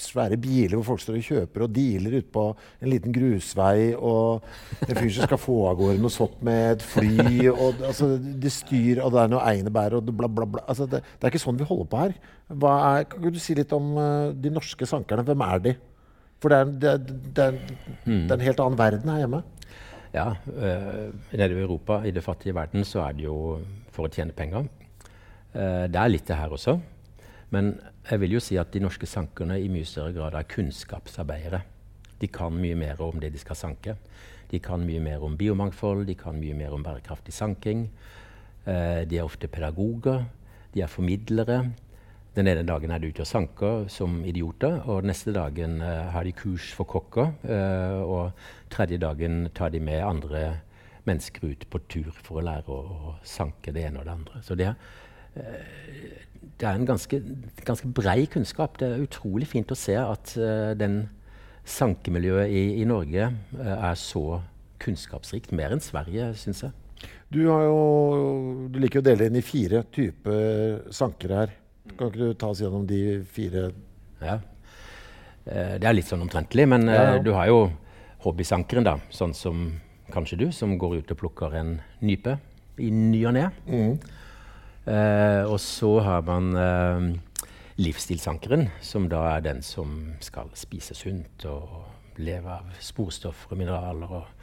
svære 0.02 0.38
biler 0.42 0.74
hvor 0.74 0.86
folk 0.88 1.02
står 1.04 1.20
og 1.20 1.26
kjøper 1.28 1.62
og 1.62 1.74
dealer 1.76 2.16
ute 2.18 2.32
på 2.34 2.48
en 2.82 2.90
liten 2.90 3.14
grusvei. 3.14 3.92
Og 3.94 4.42
en 4.88 4.98
fyr 4.98 5.12
som 5.14 5.28
skal 5.28 5.42
få 5.42 5.58
av 5.70 5.78
gårde 5.78 6.02
noe 6.02 6.14
sånt 6.14 6.42
med 6.46 6.72
et 6.72 6.86
fly. 6.94 7.52
Og, 7.52 7.84
altså, 7.92 8.16
det 8.18 8.54
styr, 8.56 9.04
og 9.06 9.14
det 9.14 9.22
er 9.22 9.32
noe 9.36 9.46
einebær 9.46 10.00
og 10.00 10.10
bla, 10.10 10.26
bla, 10.26 10.50
bla. 10.56 10.66
Altså, 10.66 10.90
det, 10.90 11.04
det, 11.06 11.22
er 11.22 11.30
ikke 11.30 11.44
sånn 11.44 11.62
vi 11.62 11.70
holder 11.70 11.92
på 11.92 12.02
her. 12.02 12.18
Er, 12.50 13.06
kan 13.14 13.30
du 13.30 13.40
si 13.42 13.56
litt 13.58 13.78
om 13.78 13.94
uh, 14.00 14.34
de 14.34 14.54
norske 14.58 14.90
sankerne? 14.90 15.26
Hvem 15.28 15.46
er 15.46 15.66
de? 15.68 15.78
For 16.42 16.50
det 16.50 16.58
er, 16.58 16.74
det, 16.82 17.16
det, 17.38 17.46
er, 17.46 17.60
det 18.08 18.16
er, 18.26 18.38
en 18.40 18.48
helt 18.48 18.66
annen 18.66 18.80
verden 18.80 19.14
her 19.14 19.22
hjemme. 19.22 19.44
Ja. 20.12 20.34
Uh, 20.45 21.12
nede 21.32 21.56
i 21.56 21.63
Europa, 21.63 22.02
i 22.06 22.12
det 22.12 22.24
fattige 22.24 22.56
verden, 22.56 22.84
så 22.88 23.06
er 23.06 23.15
det 23.15 23.26
jo 23.26 23.36
for 23.91 24.08
å 24.08 24.12
tjene 24.12 24.36
penger. 24.36 24.67
det 25.52 26.00
er 26.00 26.08
litt 26.08 26.28
det 26.28 26.38
her 26.39 26.54
også. 26.56 26.78
Men 27.52 27.74
jeg 28.08 28.21
vil 28.21 28.38
jo 28.38 28.41
si 28.43 28.56
at 28.60 28.71
de 28.71 28.80
norske 28.80 29.08
sankerne 29.10 29.58
i 29.60 29.67
mye 29.71 29.88
større 29.88 30.13
grad 30.15 30.36
er 30.39 30.47
kunnskapsarbeidere 30.47 31.60
De 32.21 32.30
kan 32.32 32.56
mye 32.56 32.78
mer 32.80 33.02
om 33.04 33.19
det 33.19 33.34
de 33.34 33.41
skal 33.41 33.58
sanke. 33.58 33.95
De 34.52 34.60
kan 34.60 34.84
mye 34.86 35.02
mer 35.04 35.24
om 35.24 35.36
biomangfold, 35.38 36.06
de 36.08 36.15
kan 36.15 36.38
mye 36.38 36.56
mer 36.56 36.74
om 36.76 36.84
bærekraftig 36.84 37.34
sanking. 37.34 37.88
Eh, 38.65 39.08
de 39.10 39.17
er 39.17 39.26
ofte 39.26 39.47
pedagoger, 39.47 40.26
de 40.74 40.84
er 40.84 40.91
formidlere. 40.91 41.63
Den 42.32 42.48
ene 42.48 42.63
dagen 42.63 42.94
er 42.96 43.02
de 43.04 43.10
ute 43.12 43.26
og 43.26 43.28
sanker 43.28 43.88
som 43.91 44.22
idioter, 44.24 44.78
og 44.88 45.04
neste 45.04 45.34
dagen 45.36 45.82
uh, 45.84 46.08
har 46.13 46.24
de 46.24 46.32
kurs 46.32 46.70
for 46.72 46.88
kokker. 46.88 47.34
Uh, 47.44 48.00
og 48.08 48.70
tredje 48.72 49.02
dagen 49.04 49.50
tar 49.56 49.74
de 49.74 49.82
med 49.84 50.00
andre 50.00 50.62
mennesker 51.04 51.50
ut 51.52 51.65
på 51.67 51.82
tur 51.91 52.12
for 52.15 52.39
å 52.39 52.46
lære 52.48 52.72
å, 52.72 52.80
å 53.12 53.15
sanke 53.28 53.74
det 53.76 53.84
ene 53.89 54.00
og 54.00 54.08
det 54.08 54.13
andre. 54.15 54.44
Så 54.48 54.56
det 54.56 54.70
uh, 54.72 54.76
det 56.41 56.65
er 56.65 56.78
en 56.78 56.88
ganske, 56.88 57.20
ganske 57.67 57.89
brei 57.94 58.24
kunnskap. 58.32 58.80
Det 58.80 58.88
er 58.88 59.04
utrolig 59.04 59.50
fint 59.50 59.70
å 59.74 59.78
se 59.78 59.94
at 59.94 60.34
den 60.78 61.04
sankemiljøet 61.70 62.50
i, 62.50 62.63
i 62.82 62.88
Norge 62.89 63.28
er 63.62 64.00
så 64.02 64.39
kunnskapsrikt. 64.82 65.54
Mer 65.54 65.76
enn 65.76 65.84
Sverige, 65.86 66.32
syns 66.41 66.63
jeg. 66.65 66.74
Du, 67.30 67.44
jo, 67.46 67.78
du 68.74 68.82
liker 68.82 69.04
å 69.04 69.06
dele 69.06 69.30
inn 69.30 69.38
i 69.38 69.46
fire 69.46 69.84
typer 69.94 70.82
sankere 70.94 71.44
her. 71.44 71.54
Kan 71.98 72.12
ikke 72.12 72.32
du 72.32 72.34
ta 72.40 72.52
oss 72.52 72.62
gjennom 72.64 72.88
de 72.90 73.22
fire? 73.32 73.70
Ja. 74.22 74.40
Eh, 75.46 75.78
det 75.82 75.88
er 75.88 75.96
litt 75.96 76.10
sånn 76.10 76.24
omtrentlig, 76.26 76.68
men 76.70 76.88
ja, 76.90 76.98
ja. 76.98 77.16
Eh, 77.16 77.24
du 77.26 77.32
har 77.38 77.50
jo 77.50 77.62
hobbysankeren, 78.26 78.86
da. 78.86 78.98
Sånn 79.14 79.34
som 79.38 79.68
kanskje 80.14 80.42
du, 80.44 80.48
som 80.56 80.78
går 80.80 81.00
ut 81.02 81.14
og 81.14 81.22
plukker 81.24 81.56
en 81.58 81.78
nype 82.04 82.38
i 82.82 82.92
ny 82.94 83.24
og 83.30 83.36
ne. 83.38 83.48
Mm. 83.68 83.96
Eh, 84.92 85.44
og 85.46 85.60
så 85.62 85.92
har 86.06 86.26
man 86.28 86.52
eh, 86.58 87.48
livsstilsankeren, 87.82 88.68
som 88.82 89.08
da 89.12 89.24
er 89.36 89.46
den 89.46 89.62
som 89.66 90.14
skal 90.24 90.52
spise 90.58 90.98
sunt 90.98 91.46
og 91.50 92.20
leve 92.22 92.60
av 92.60 92.72
sporstoffer 92.84 93.56
og 93.56 93.62
mineraler. 93.62 94.18
og 94.22 94.41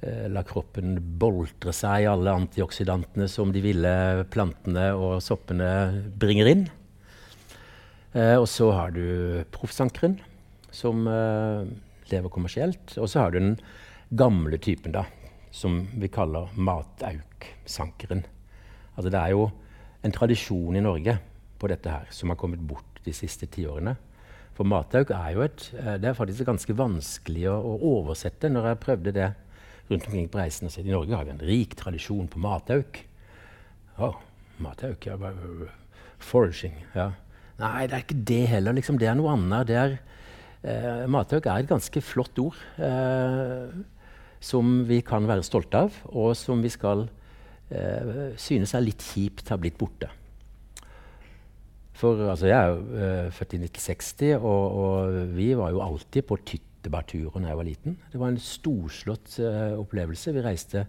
la 0.00 0.40
kroppen 0.48 0.94
boltre 1.20 1.74
seg 1.76 2.06
i 2.06 2.06
alle 2.08 2.32
antioksidantene 2.32 3.26
som 3.28 3.50
de 3.52 3.60
ville 3.60 3.90
plantene 4.32 4.86
og 4.96 5.18
soppene 5.20 5.68
bringer 6.16 6.48
inn. 6.48 6.62
Eh, 8.12 8.34
og 8.34 8.48
så 8.50 8.70
har 8.74 8.90
du 8.94 9.44
proffsankeren, 9.54 10.18
som 10.74 11.06
eh, 11.06 11.62
lever 12.10 12.32
kommersielt. 12.32 12.96
Og 12.98 13.08
så 13.10 13.24
har 13.24 13.30
du 13.30 13.38
den 13.38 13.56
gamle 14.10 14.58
typen, 14.58 14.94
da, 14.94 15.04
som 15.54 15.84
vi 15.94 16.10
kaller 16.10 16.50
matauk-sankeren. 16.56 18.24
Altså, 18.96 19.10
det 19.10 19.20
er 19.20 19.34
jo 19.36 19.50
en 20.02 20.14
tradisjon 20.14 20.78
i 20.78 20.82
Norge 20.82 21.18
på 21.60 21.68
dette 21.70 21.92
her 21.92 22.08
som 22.14 22.32
har 22.32 22.40
kommet 22.40 22.62
bort 22.64 23.02
de 23.04 23.14
siste 23.14 23.46
tiårene. 23.52 23.94
For 24.56 24.66
matauk 24.66 25.12
er 25.14 25.36
jo 25.36 25.44
et, 25.46 25.68
eh, 25.78 25.96
det 26.02 26.10
er 26.10 26.18
faktisk 26.18 26.48
ganske 26.50 26.74
vanskelig 26.76 27.46
å, 27.52 27.60
å 27.62 27.94
oversette. 28.00 28.50
Når 28.50 28.72
jeg 28.72 28.82
prøvde 28.82 29.14
det 29.14 29.30
rundt 29.90 30.06
omkring 30.06 30.28
på 30.30 30.40
reisen. 30.40 30.70
Og 30.70 30.78
I 30.78 30.92
Norge 30.92 31.16
har 31.16 31.26
vi 31.26 31.34
en 31.34 31.46
rik 31.50 31.76
tradisjon 31.78 32.28
på 32.30 32.40
matauk. 32.42 33.02
Oh, 34.00 34.16
matauk, 34.62 35.06
ja. 35.06 35.16
Foraging. 36.20 36.76
ja. 36.94 37.10
Nei, 37.60 37.86
det 37.88 37.96
er 37.96 38.04
ikke 38.04 38.22
det 38.28 38.44
heller. 38.48 38.76
Liksom. 38.76 38.98
Det 39.00 39.08
er 39.10 39.16
noe 39.18 39.34
annet. 39.34 39.72
Er, 39.76 39.98
eh, 40.64 41.06
matauk 41.10 41.46
er 41.46 41.60
et 41.60 41.68
ganske 41.68 42.00
flott 42.00 42.38
ord 42.40 42.56
eh, 42.80 43.74
som 44.40 44.80
vi 44.88 45.02
kan 45.04 45.28
være 45.28 45.44
stolte 45.44 45.84
av, 45.84 45.98
og 46.08 46.32
som 46.38 46.62
vi 46.64 46.72
skal 46.72 47.04
eh, 47.68 48.32
synes 48.40 48.72
er 48.74 48.86
litt 48.86 49.04
kjipt 49.12 49.52
har 49.52 49.60
blitt 49.60 49.76
borte. 49.80 50.08
For 52.00 52.16
altså, 52.30 52.48
Jeg 52.48 52.56
er 52.56 52.70
jo 52.72 52.80
eh, 52.96 53.30
født 53.36 53.58
i 53.58 53.62
1960, 53.66 54.36
og, 54.40 54.78
og, 54.80 55.18
vi 55.36 55.50
var 55.58 55.74
jo 55.74 55.82
alltid 55.84 56.24
på 56.24 56.38
tyttebærturer 56.80 57.42
da 57.42 57.50
jeg 57.50 57.58
var 57.58 57.66
liten. 57.66 57.96
Det 58.12 58.20
var 58.20 58.30
en 58.30 58.40
storslått 58.40 59.38
uh, 59.40 59.78
opplevelse. 59.80 60.32
Vi 60.32 60.44
reiste 60.44 60.86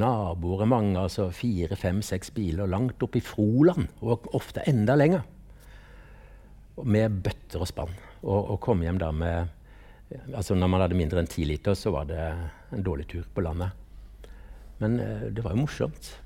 naboer 0.00 0.66
mange, 0.66 0.98
altså 0.98 1.30
fire, 1.30 1.76
fem, 1.76 2.02
seks 2.02 2.30
biler 2.30 2.68
langt 2.68 3.02
opp 3.02 3.16
i 3.16 3.20
Froland, 3.20 3.88
og 4.00 4.28
ofte 4.34 4.62
enda 4.66 4.96
lenger. 4.96 5.22
Med 6.84 7.20
bøtter 7.24 7.60
og 7.60 7.68
spann. 7.68 7.92
Og, 8.22 8.54
og 8.54 8.60
kom 8.60 8.82
hjem 8.82 9.00
da 9.00 9.10
med 9.12 9.56
altså 10.34 10.56
Når 10.58 10.66
man 10.66 10.82
hadde 10.82 10.96
mindre 10.98 11.20
enn 11.22 11.28
ti 11.30 11.44
liter, 11.46 11.76
så 11.78 11.92
var 11.94 12.08
det 12.08 12.18
en 12.18 12.82
dårlig 12.82 13.06
tur 13.06 13.28
på 13.30 13.44
landet. 13.46 13.70
Men 14.80 14.98
uh, 14.98 15.30
det 15.30 15.44
var 15.44 15.54
jo 15.54 15.62
morsomt. 15.62 16.16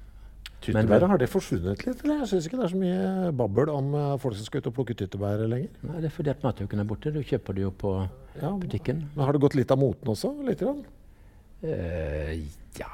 Tyttebæret, 0.65 1.05
har 1.11 1.21
det 1.21 1.29
forsvunnet 1.29 1.83
litt? 1.85 1.99
eller? 2.07 2.23
Jeg 2.23 2.31
syns 2.31 2.47
ikke 2.49 2.57
det 2.57 2.65
er 2.65 2.73
så 2.73 2.79
mye 2.81 3.33
babbel 3.37 3.69
om 3.69 3.91
folk 4.23 4.39
som 4.39 4.47
skal 4.47 4.63
ut 4.63 4.71
og 4.71 4.77
plukke 4.79 4.95
tyttebær 4.97 5.43
lenger. 5.45 5.75
Nei, 5.85 5.99
Det 6.01 6.09
er 6.09 6.15
fordi 6.15 6.33
at 6.33 6.47
matauken 6.47 6.81
er 6.81 6.89
borte. 6.89 7.13
Du 7.13 7.21
kjøper 7.21 7.59
det 7.59 7.67
jo 7.67 7.73
på 7.83 7.93
ja, 8.41 8.51
butikken. 8.61 9.09
Men 9.15 9.25
Har 9.25 9.37
det 9.37 9.43
gått 9.45 9.57
litt 9.59 9.73
av 9.75 9.81
moten 9.81 10.11
også? 10.15 10.33
Litt? 10.47 10.63
Uh, 10.65 12.33
ja, 12.79 12.93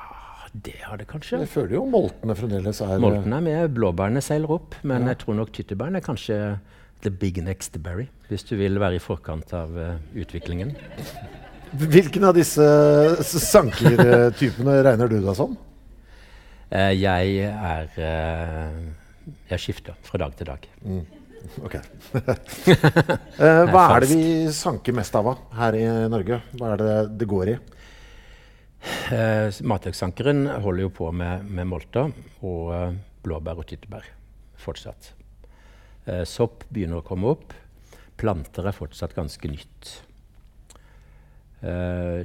det 0.52 0.76
har 0.84 1.00
det 1.00 1.06
kanskje. 1.10 1.40
Jeg 1.44 1.52
føler 1.52 1.76
jo 1.78 1.84
moltene 1.90 2.36
fremdeles 2.38 2.82
er 2.84 3.00
Moltene 3.02 3.38
er 3.38 3.46
med. 3.46 3.74
Blåbærene 3.76 4.22
seiler 4.24 4.56
opp. 4.58 4.76
Men 4.82 5.06
ja. 5.06 5.14
jeg 5.14 5.22
tror 5.24 5.38
nok 5.40 5.52
tyttebærene 5.56 6.00
er 6.00 6.06
kanskje 6.06 6.38
the 7.04 7.10
big 7.10 7.40
next 7.44 7.78
berry. 7.82 8.08
Hvis 8.28 8.44
du 8.48 8.56
vil 8.60 8.80
være 8.80 8.98
i 8.98 9.02
forkant 9.02 9.54
av 9.56 9.76
uh, 9.76 9.94
utviklingen. 10.18 10.74
Hvilken 11.70 12.26
av 12.26 12.34
disse 12.34 12.66
sankertypene 13.22 14.80
regner 14.86 15.10
du 15.10 15.20
deg 15.20 15.36
som? 15.38 15.54
Uh, 16.70 16.90
jeg 16.94 17.46
er 17.46 17.86
uh, 17.96 18.82
Jeg 19.50 19.62
skifter 19.62 19.98
fra 20.06 20.20
dag 20.24 20.34
til 20.38 20.50
dag. 20.50 20.68
Mm. 20.82 21.19
Ok. 21.64 21.76
uh, 22.14 23.64
hva 23.72 23.84
er 23.94 24.04
det 24.04 24.10
vi 24.12 24.24
sanker 24.54 24.94
mest 24.96 25.14
av 25.18 25.30
her 25.58 25.76
i 25.78 25.84
Norge? 26.12 26.40
Hva 26.56 26.74
er 26.74 26.82
det 26.82 26.96
det 27.20 27.28
går 27.30 27.52
i? 27.52 27.56
Uh, 29.10 29.48
Matøksankeren 29.68 30.46
holder 30.64 30.86
jo 30.86 30.92
på 31.00 31.10
med, 31.12 31.46
med 31.48 31.68
molter 31.68 32.12
og 32.46 33.00
blåbær 33.24 33.60
og 33.60 33.68
tyttebær 33.68 34.06
fortsatt. 34.60 35.12
sopp 36.28 36.64
begynner 36.68 37.00
å 37.00 37.04
komme 37.04 37.32
opp. 37.32 37.52
Planter 38.20 38.68
er 38.68 38.76
fortsatt 38.76 39.14
ganske 39.16 39.48
nytt. 39.48 39.90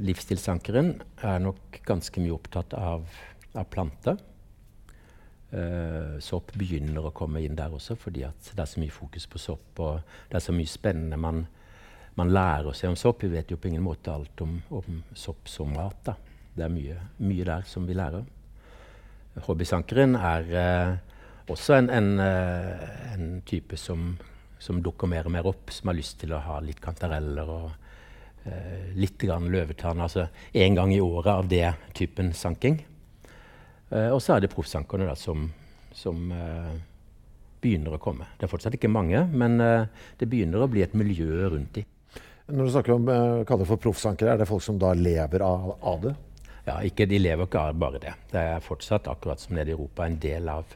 livsstilsankeren 0.03 0.93
er 1.27 1.39
nok 1.43 1.79
ganske 1.87 2.23
mye 2.23 2.35
opptatt 2.35 2.75
av, 2.79 3.03
av 3.55 3.67
planter. 3.71 4.19
Uh, 5.55 6.17
sopp 6.19 6.49
begynner 6.59 7.05
å 7.07 7.13
komme 7.15 7.39
inn 7.45 7.55
der 7.55 7.71
også, 7.71 7.95
fordi 7.95 8.25
det 8.25 8.59
er 8.59 8.67
så 8.67 8.81
mye 8.81 8.91
fokus 8.91 9.27
på 9.31 9.39
sopp. 9.39 9.79
Og 9.79 10.15
det 10.27 10.39
er 10.39 10.43
så 10.43 10.55
mye 10.55 10.67
spennende 10.67 11.19
man, 11.21 11.43
man 12.19 12.31
lærer 12.33 12.75
seg 12.75 12.91
om 12.91 12.97
sopp. 12.99 13.23
Vi 13.23 13.31
vet 13.31 13.53
jo 13.53 13.59
på 13.61 13.69
ingen 13.69 13.85
måte 13.85 14.11
alt 14.11 14.41
om, 14.43 14.57
om 14.75 14.97
sopp 15.15 15.47
som 15.47 15.71
mat. 15.71 16.01
Da. 16.09 16.15
Det 16.57 16.65
er 16.65 16.73
mye, 16.73 16.97
mye, 17.23 17.45
der 17.47 17.63
som 17.69 17.87
vi 17.87 17.95
lærer. 17.95 18.25
Hobbysankeren 19.45 20.17
er 20.19 20.51
uh, 20.51 21.53
også 21.53 21.77
en, 21.77 21.87
en, 21.93 22.09
uh, 22.19 23.13
en 23.13 23.29
type 23.47 23.79
som, 23.79 24.17
som, 24.59 24.81
dukker 24.83 25.07
mer 25.11 25.29
og 25.29 25.35
mer 25.37 25.47
opp, 25.53 25.71
som 25.71 25.93
har 25.93 25.99
lyst 26.01 26.17
til 26.23 26.35
å 26.35 26.41
ha 26.43 26.59
litt 26.63 26.83
kantareller 26.83 27.55
og 27.59 27.71
litt 28.93 29.23
grann 29.23 29.47
løvetann. 29.49 30.03
Altså 30.05 30.27
én 30.53 30.75
gang 30.77 30.91
i 30.93 30.99
året 31.01 31.31
av 31.31 31.47
det 31.49 31.71
typen 31.97 32.27
sanking. 32.37 32.75
Uh, 33.91 34.11
og 34.15 34.21
så 34.23 34.35
er 34.35 34.43
det 34.43 34.51
proffsankerne 34.53 35.13
som, 35.19 35.47
som 35.93 36.31
uh, 36.33 36.73
begynner 37.61 37.95
å 37.95 38.01
komme. 38.01 38.27
Det 38.37 38.47
er 38.47 38.51
fortsatt 38.51 38.77
ikke 38.77 38.91
mange, 38.91 39.21
men 39.29 39.59
uh, 39.61 40.07
det 40.19 40.29
begynner 40.31 40.63
å 40.63 40.69
bli 40.71 40.81
et 40.85 40.95
miljø 40.97 41.49
rundt 41.53 41.77
dem. 41.77 41.91
Når 42.45 42.67
du 42.67 42.71
snakker 42.75 42.93
om 42.93 43.07
kaller 43.49 43.65
for 43.65 43.81
proffsankere, 43.81 44.35
er 44.35 44.37
det 44.37 44.45
folk 44.45 44.61
som 44.61 44.77
da 44.77 44.91
lever 44.93 45.41
av, 45.41 45.71
av, 45.81 46.03
det? 46.03 46.11
Ja, 46.67 46.75
ikke, 46.85 47.07
de 47.09 47.17
lever 47.17 47.47
ikke 47.47 47.63
av 47.71 47.79
bare 47.81 48.01
det. 48.03 48.13
Det 48.29 48.43
er 48.51 48.61
fortsatt, 48.61 49.09
akkurat 49.09 49.41
som 49.41 49.55
nede 49.57 49.73
i 49.73 49.73
Europa, 49.73 50.05
en 50.05 50.19
del 50.21 50.51
av, 50.53 50.75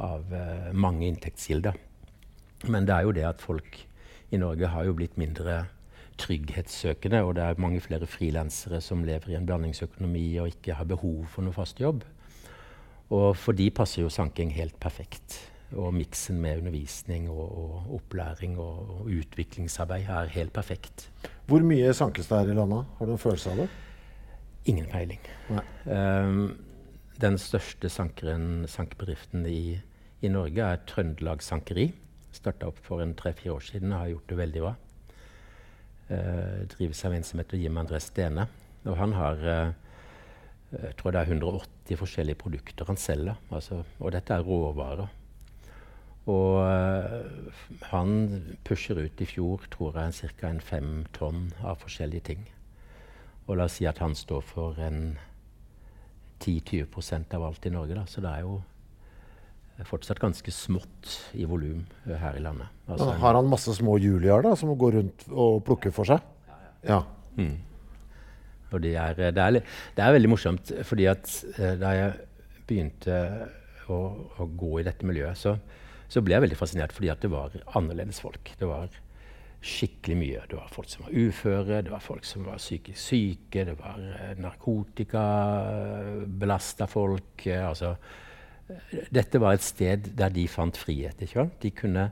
av 0.00 0.32
mange 0.72 1.04
inntektskilder. 1.10 1.76
Men 2.72 2.88
det 2.88 2.96
er 2.96 3.04
jo 3.04 3.12
det 3.12 3.26
at 3.28 3.44
folk 3.44 3.76
i 4.32 4.40
Norge 4.40 4.72
har 4.72 4.88
jo 4.88 4.96
blitt 4.96 5.20
mindre 5.20 5.66
trygghetssøkende, 6.24 7.20
og 7.28 7.36
det 7.36 7.44
er 7.44 7.60
mange 7.60 7.84
flere 7.84 8.08
frilansere 8.08 8.80
som 8.80 9.04
lever 9.04 9.34
i 9.34 9.36
en 9.36 9.52
blandingsøkonomi 9.52 10.26
og 10.40 10.54
ikke 10.54 10.80
har 10.80 10.88
behov 10.88 11.26
for 11.32 11.44
noe 11.44 11.60
fast 11.60 11.84
jobb. 11.84 12.06
Og 13.14 13.36
for 13.38 13.54
de 13.54 13.68
passer 13.70 14.02
jo 14.02 14.10
sanking 14.10 14.50
helt 14.56 14.78
perfekt. 14.82 15.38
Og 15.76 15.94
miksen 15.94 16.38
med 16.42 16.60
undervisning 16.60 17.26
og, 17.30 17.46
og 17.46 17.96
opplæring 17.98 18.54
og, 18.58 18.90
og, 18.96 19.10
utviklingsarbeid 19.10 20.06
er 20.10 20.30
helt 20.34 20.52
perfekt. 20.54 21.08
Hvor 21.46 21.62
mye 21.62 21.92
sankes 21.94 22.30
det 22.30 22.38
her 22.38 22.52
i 22.52 22.56
landet? 22.58 22.86
Har 22.98 23.06
du 23.06 23.12
en 23.14 23.22
følelse 23.22 23.52
av 23.52 23.62
det? 23.62 23.68
Ingen 24.66 24.86
peiling. 24.90 25.22
Um, 25.86 26.56
den 27.22 27.38
største 27.38 27.90
sankeren, 27.90 28.66
sankebedriften 28.70 29.46
i, 29.46 29.78
i, 30.22 30.30
Norge 30.30 30.62
er 30.62 30.82
Trøndelag 30.90 31.42
Sankeri. 31.42 31.92
Starta 32.34 32.70
opp 32.70 32.80
for 32.82 33.02
en 33.02 33.14
tre-fire 33.18 33.54
år 33.54 33.66
siden 33.66 33.92
og 33.92 34.00
har 34.00 34.12
gjort 34.14 34.32
det 34.32 34.40
veldig 34.42 34.64
bra. 34.66 34.74
Uh, 36.10 36.62
drives 36.74 37.04
av 37.06 37.14
en 37.14 37.26
som 37.26 37.42
heter 37.42 37.62
Jim 37.62 37.78
André 37.78 38.02
Stene. 38.02 38.48
Og 38.86 38.98
han 38.98 39.14
har 39.18 39.46
uh, 39.46 39.85
jeg 40.82 40.96
tror 40.98 41.14
det 41.14 41.20
er 41.22 41.30
180 41.32 42.00
forskjellige 42.00 42.40
produkter 42.40 42.88
han 42.88 42.98
selger. 43.00 43.38
Altså, 43.50 43.82
og 44.00 44.12
dette 44.12 44.34
er 44.34 44.44
råvarer. 44.44 45.06
Og 46.26 46.56
uh, 46.58 47.62
han 47.92 48.12
pusher 48.66 48.98
ut 48.98 49.20
i 49.22 49.28
fjor 49.30 49.68
tror 49.70 49.98
jeg 50.00 50.32
ca. 50.40 50.50
fem 50.58 51.04
tonn 51.14 51.52
av 51.62 51.78
forskjellige 51.84 52.26
ting. 52.32 52.46
Og 53.46 53.56
la 53.56 53.68
oss 53.68 53.78
si 53.78 53.86
at 53.86 54.02
han 54.02 54.16
står 54.18 54.42
for 54.42 54.78
en 54.82 55.18
10-20% 56.42 57.36
av 57.38 57.46
alt 57.46 57.66
i 57.66 57.70
Norge. 57.70 57.94
Da. 57.94 58.06
Så 58.10 58.24
det 58.24 58.32
er 58.32 58.42
jo 58.42 58.58
fortsatt 59.86 60.18
ganske 60.18 60.50
smått 60.50 61.12
i 61.36 61.46
volum 61.48 61.84
her 62.08 62.36
i 62.36 62.42
landet. 62.42 62.72
Altså, 62.88 63.12
har 63.20 63.38
han 63.38 63.50
masse 63.50 63.74
små 63.76 63.98
Julier 64.02 64.42
da, 64.42 64.54
som 64.58 64.72
går 64.78 64.98
rundt 64.98 65.26
og 65.30 65.62
plukker 65.68 65.94
for 65.94 66.08
seg? 66.08 66.24
Ja. 66.86 67.02
Mm. 67.36 67.58
Og 68.76 68.82
det 68.84 68.94
er, 69.00 69.12
det, 69.16 69.42
er, 69.42 69.50
det 69.96 70.02
er, 70.04 70.16
veldig 70.16 70.32
morsomt, 70.32 70.64
fordi 70.86 71.04
at 71.10 71.24
uh, 71.58 71.74
da 71.80 71.88
jeg 71.96 72.10
begynte 72.68 73.14
å, 73.92 73.98
å, 74.36 74.42
gå 74.46 74.80
i 74.80 74.86
dette 74.86 75.06
miljøet, 75.08 75.36
så, 75.38 75.52
så, 76.08 76.20
ble 76.22 76.34
jeg 76.36 76.44
veldig 76.46 76.58
fascinert 76.58 76.92
fordi 76.94 77.08
at 77.12 77.22
det 77.24 77.30
var 77.32 77.50
annerledes 77.78 78.20
folk. 78.24 78.44
Det 78.58 78.66
var 78.68 78.88
skikkelig 79.66 80.16
mye. 80.20 80.40
Det 80.50 80.56
var 80.58 80.74
folk 80.74 80.88
som 80.92 81.00
var 81.06 81.12
uføre, 81.16 81.84
det 81.86 81.92
var 81.94 82.02
folk 82.04 82.24
som 82.28 82.40
var 82.46 82.58
psykisk 82.62 83.00
syke, 83.00 83.60
det 83.70 83.76
var 83.80 83.96
uh, 83.98 84.32
narkotikabelasta 84.44 86.84
folk. 86.90 87.36
Altså 87.56 87.90
dette 89.14 89.38
var 89.38 89.52
et 89.54 89.62
sted 89.62 90.08
der 90.18 90.30
de 90.34 90.48
fant 90.50 90.76
frihet. 90.78 91.20
De 91.62 91.70
kunne 91.70 92.10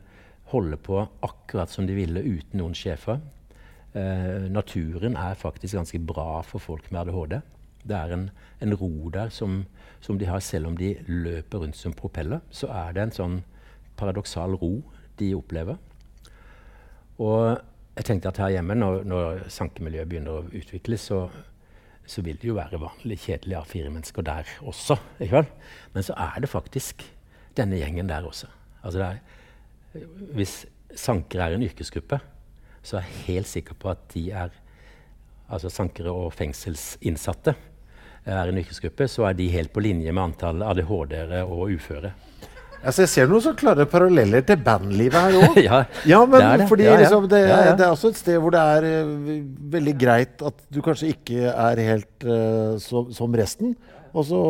holde 0.53 0.77
på 0.79 1.01
akkurat 1.27 1.71
som 1.71 1.87
de 1.89 1.95
ville 1.97 2.21
uten 2.23 2.59
noen 2.61 2.75
sjefer. 2.79 3.19
Eh, 3.95 4.47
naturen 4.51 5.17
er 5.17 5.39
faktisk 5.39 5.79
ganske 5.79 6.01
bra 6.03 6.43
for 6.43 6.63
folk 6.63 6.91
med 6.91 7.01
ADHD. 7.05 7.41
Det 7.85 7.97
er 7.97 8.15
en, 8.17 8.29
en 8.65 8.75
ro 8.75 9.11
der 9.15 9.29
som, 9.29 9.65
som, 10.01 10.19
de 10.19 10.27
har, 10.27 10.41
selv 10.41 10.67
om 10.67 10.77
de 10.77 10.95
løper 11.07 11.63
rundt 11.63 11.77
som 11.77 11.93
propeller. 11.93 12.43
Så 12.51 12.71
er 12.73 12.93
det 12.97 13.03
en 13.03 13.17
sånn 13.19 13.41
paradoksal 13.99 14.57
ro 14.59 14.73
de 15.21 15.35
opplever. 15.37 15.79
Og 17.23 17.59
jeg 17.95 18.07
tenkte 18.09 18.33
at 18.33 18.41
her 18.43 18.57
hjemme, 18.57 18.75
når, 18.75 19.05
når 19.07 19.45
sankemiljøet 19.53 20.11
begynner 20.11 20.41
å 20.41 20.47
utvikles, 20.51 21.11
så 21.13 21.29
så 22.07 22.23
vil 22.25 22.37
det 22.41 22.51
jo 22.51 22.59
være 22.59 22.81
vanlig 22.81 23.17
kjedelige 23.23 23.63
A4-mennesker 23.63 24.25
der 24.27 24.49
også. 24.69 24.97
Men 25.95 26.05
så 26.05 26.17
er 26.21 26.43
det 26.43 26.51
faktisk 26.53 27.05
denne 27.57 27.79
gjengen 27.81 28.11
der 28.11 28.27
også. 28.29 28.51
Altså 28.85 29.07
er, 29.07 29.23
hvis 30.37 30.67
sankere 30.95 31.49
er 31.49 31.57
en 31.57 31.65
yrkesgruppe, 31.65 32.19
så 32.85 32.99
er 33.01 33.07
jeg 33.09 33.23
helt 33.29 33.51
sikker 33.51 33.79
på 33.81 33.91
at 33.93 34.03
de 34.13 34.29
er 34.31 34.53
altså 35.53 35.71
sankere 35.73 36.13
og 36.13 36.33
fengselsinnsatte 36.37 37.55
er 38.25 38.49
en 38.49 38.61
yrkesgruppe, 38.61 39.09
så 39.11 39.27
er 39.29 39.37
de 39.37 39.51
helt 39.53 39.73
på 39.73 39.83
linje 39.85 40.13
med 40.13 40.31
antall 40.31 40.63
ADHD-ere 40.65 41.43
og 41.45 41.75
uføre. 41.75 42.15
Altså, 42.85 43.05
jeg 43.05 43.11
ser 43.15 43.29
noen 43.31 43.41
så 43.41 43.55
klare 43.57 43.87
paralleller 43.89 44.45
til 44.45 44.61
bandlivet 44.61 45.17
her 45.17 45.37
òg. 45.41 45.59
ja, 45.69 45.79
ja, 46.09 46.21
men 46.29 46.37
det 46.37 46.49
er 46.49 46.61
det. 46.61 46.69
Fordi 46.69 46.85
ja, 46.85 46.93
ja. 46.93 47.01
Liksom, 47.01 47.29
det, 47.33 47.41
det, 47.49 47.87
er 47.87 47.93
også 47.95 48.11
et 48.13 48.21
sted 48.21 48.37
hvor 48.45 48.53
det 48.53 48.61
er 48.61 48.87
uh, 49.09 49.31
veldig 49.73 49.95
greit 50.01 50.45
at 50.45 50.67
du 50.69 50.83
kanskje 50.85 51.15
ikke 51.15 51.49
er 51.49 51.81
helt 51.81 52.27
uh, 52.29 52.77
så, 52.83 53.07
som 53.17 53.37
resten. 53.41 53.73
Og 54.15 54.29
så 54.29 54.43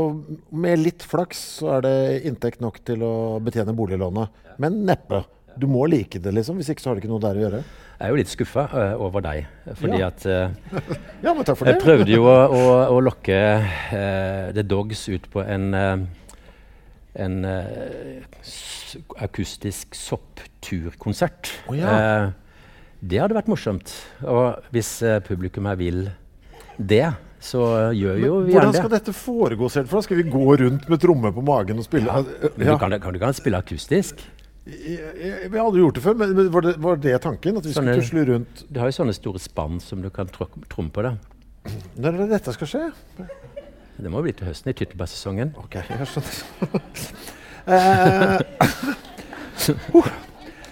med 0.51 0.83
litt 0.83 1.07
flaks 1.07 1.44
så 1.61 1.77
er 1.77 1.87
det 1.87 1.94
inntekt 2.29 2.61
nok 2.64 2.83
til 2.85 3.07
å 3.07 3.14
betjene 3.44 3.75
boliglånet. 3.77 4.42
Men 4.61 4.83
neppe. 4.88 5.23
Du 5.55 5.68
må 5.70 5.87
like 5.87 6.18
det, 6.18 6.35
liksom. 6.35 6.59
Hvis 6.59 6.73
ikke 6.75 6.83
så 6.83 6.90
har 6.90 6.99
det 6.99 7.05
ikke 7.05 7.14
noe 7.14 7.23
der 7.23 7.38
å 7.38 7.44
gjøre. 7.47 7.62
Jeg 7.94 8.09
er 8.09 8.11
jo 8.11 8.18
litt 8.18 8.30
skuffa 8.30 8.64
uh, 8.72 9.02
over 9.04 9.22
deg. 9.24 9.46
Fordi 9.78 10.00
ja. 10.00 10.11
at 10.11 10.24
uh, 10.26 10.50
ja, 11.24 11.30
men 11.30 11.46
takk 11.46 11.61
for 11.61 11.68
det. 11.68 11.76
Jeg 11.76 11.85
prøvde 11.85 12.11
jo 12.11 12.26
å, 12.26 12.37
å, 12.50 12.62
å 12.96 13.00
lokke 13.04 13.38
uh, 13.62 14.50
The 14.57 14.64
Dogs 14.66 15.07
ut 15.12 15.30
på 15.33 15.44
en 15.46 15.70
en 17.14 17.44
akustisk 19.22 19.94
soppturkonsert. 19.94 21.52
Oh, 21.70 21.76
ja. 21.78 22.33
det 22.98 23.20
hadde 23.22 23.37
vært 23.37 23.52
morsomt. 23.52 23.92
Og 24.26 24.59
hvis 24.74 24.96
publikum 25.28 25.68
her 25.70 25.78
vil 25.78 26.00
det, 26.74 27.04
så 27.44 27.92
gjør 27.94 28.18
jo 28.18 28.37
vi. 28.48 28.54
Hvordan 28.57 28.74
skal 28.74 28.90
dette 28.96 29.14
foregå? 29.14 29.68
selv 29.70 29.94
for? 29.94 30.02
Skal 30.02 30.18
vi 30.18 30.26
gå 30.33 30.57
rundt 30.64 30.88
med 30.90 31.02
tromme 31.02 31.30
på 31.35 31.44
magen 31.44 31.78
og 31.78 31.87
spille? 31.87 32.11
Ja. 32.11 32.50
Du 32.57 32.78
kan, 32.80 32.98
kan, 32.98 33.14
du 33.14 33.20
kan 33.22 33.37
spille 33.37 33.61
akustisk. 33.61 34.24
Jeg, 34.64 35.50
har 35.53 35.61
aldri 35.61 35.83
gjort 35.83 35.98
det 35.98 36.03
før, 36.07 36.14
men 36.16 36.38
var 36.53 36.64
det, 36.64 36.72
var 36.81 36.96
det 36.96 37.18
tanken? 37.20 37.59
At 37.61 37.66
vi 37.68 37.74
sånne, 37.77 37.98
skulle 37.98 38.24
tusle 38.24 38.24
rundt? 38.31 38.62
Du 38.72 38.81
har 38.81 38.88
jo 38.88 38.96
sånne 38.96 39.12
store 39.16 39.42
spann 39.42 39.81
som 39.85 40.00
du 40.00 40.09
kan 40.14 40.31
tromme 40.33 40.88
på. 40.88 41.05
da. 41.05 41.16
Når 41.98 42.09
er 42.09 42.22
det 42.22 42.29
dette 42.33 42.55
skal 42.57 42.70
skje? 42.70 42.85
Det 43.94 44.11
må 44.11 44.22
bli 44.24 44.33
til 44.35 44.48
høsten, 44.48 44.72
i 44.72 44.77
tyttebærsesongen. 44.79 45.53
Ok, 45.61 45.77
jeg 45.85 46.09
skjønner. 46.09 46.33
uh, 47.68 48.40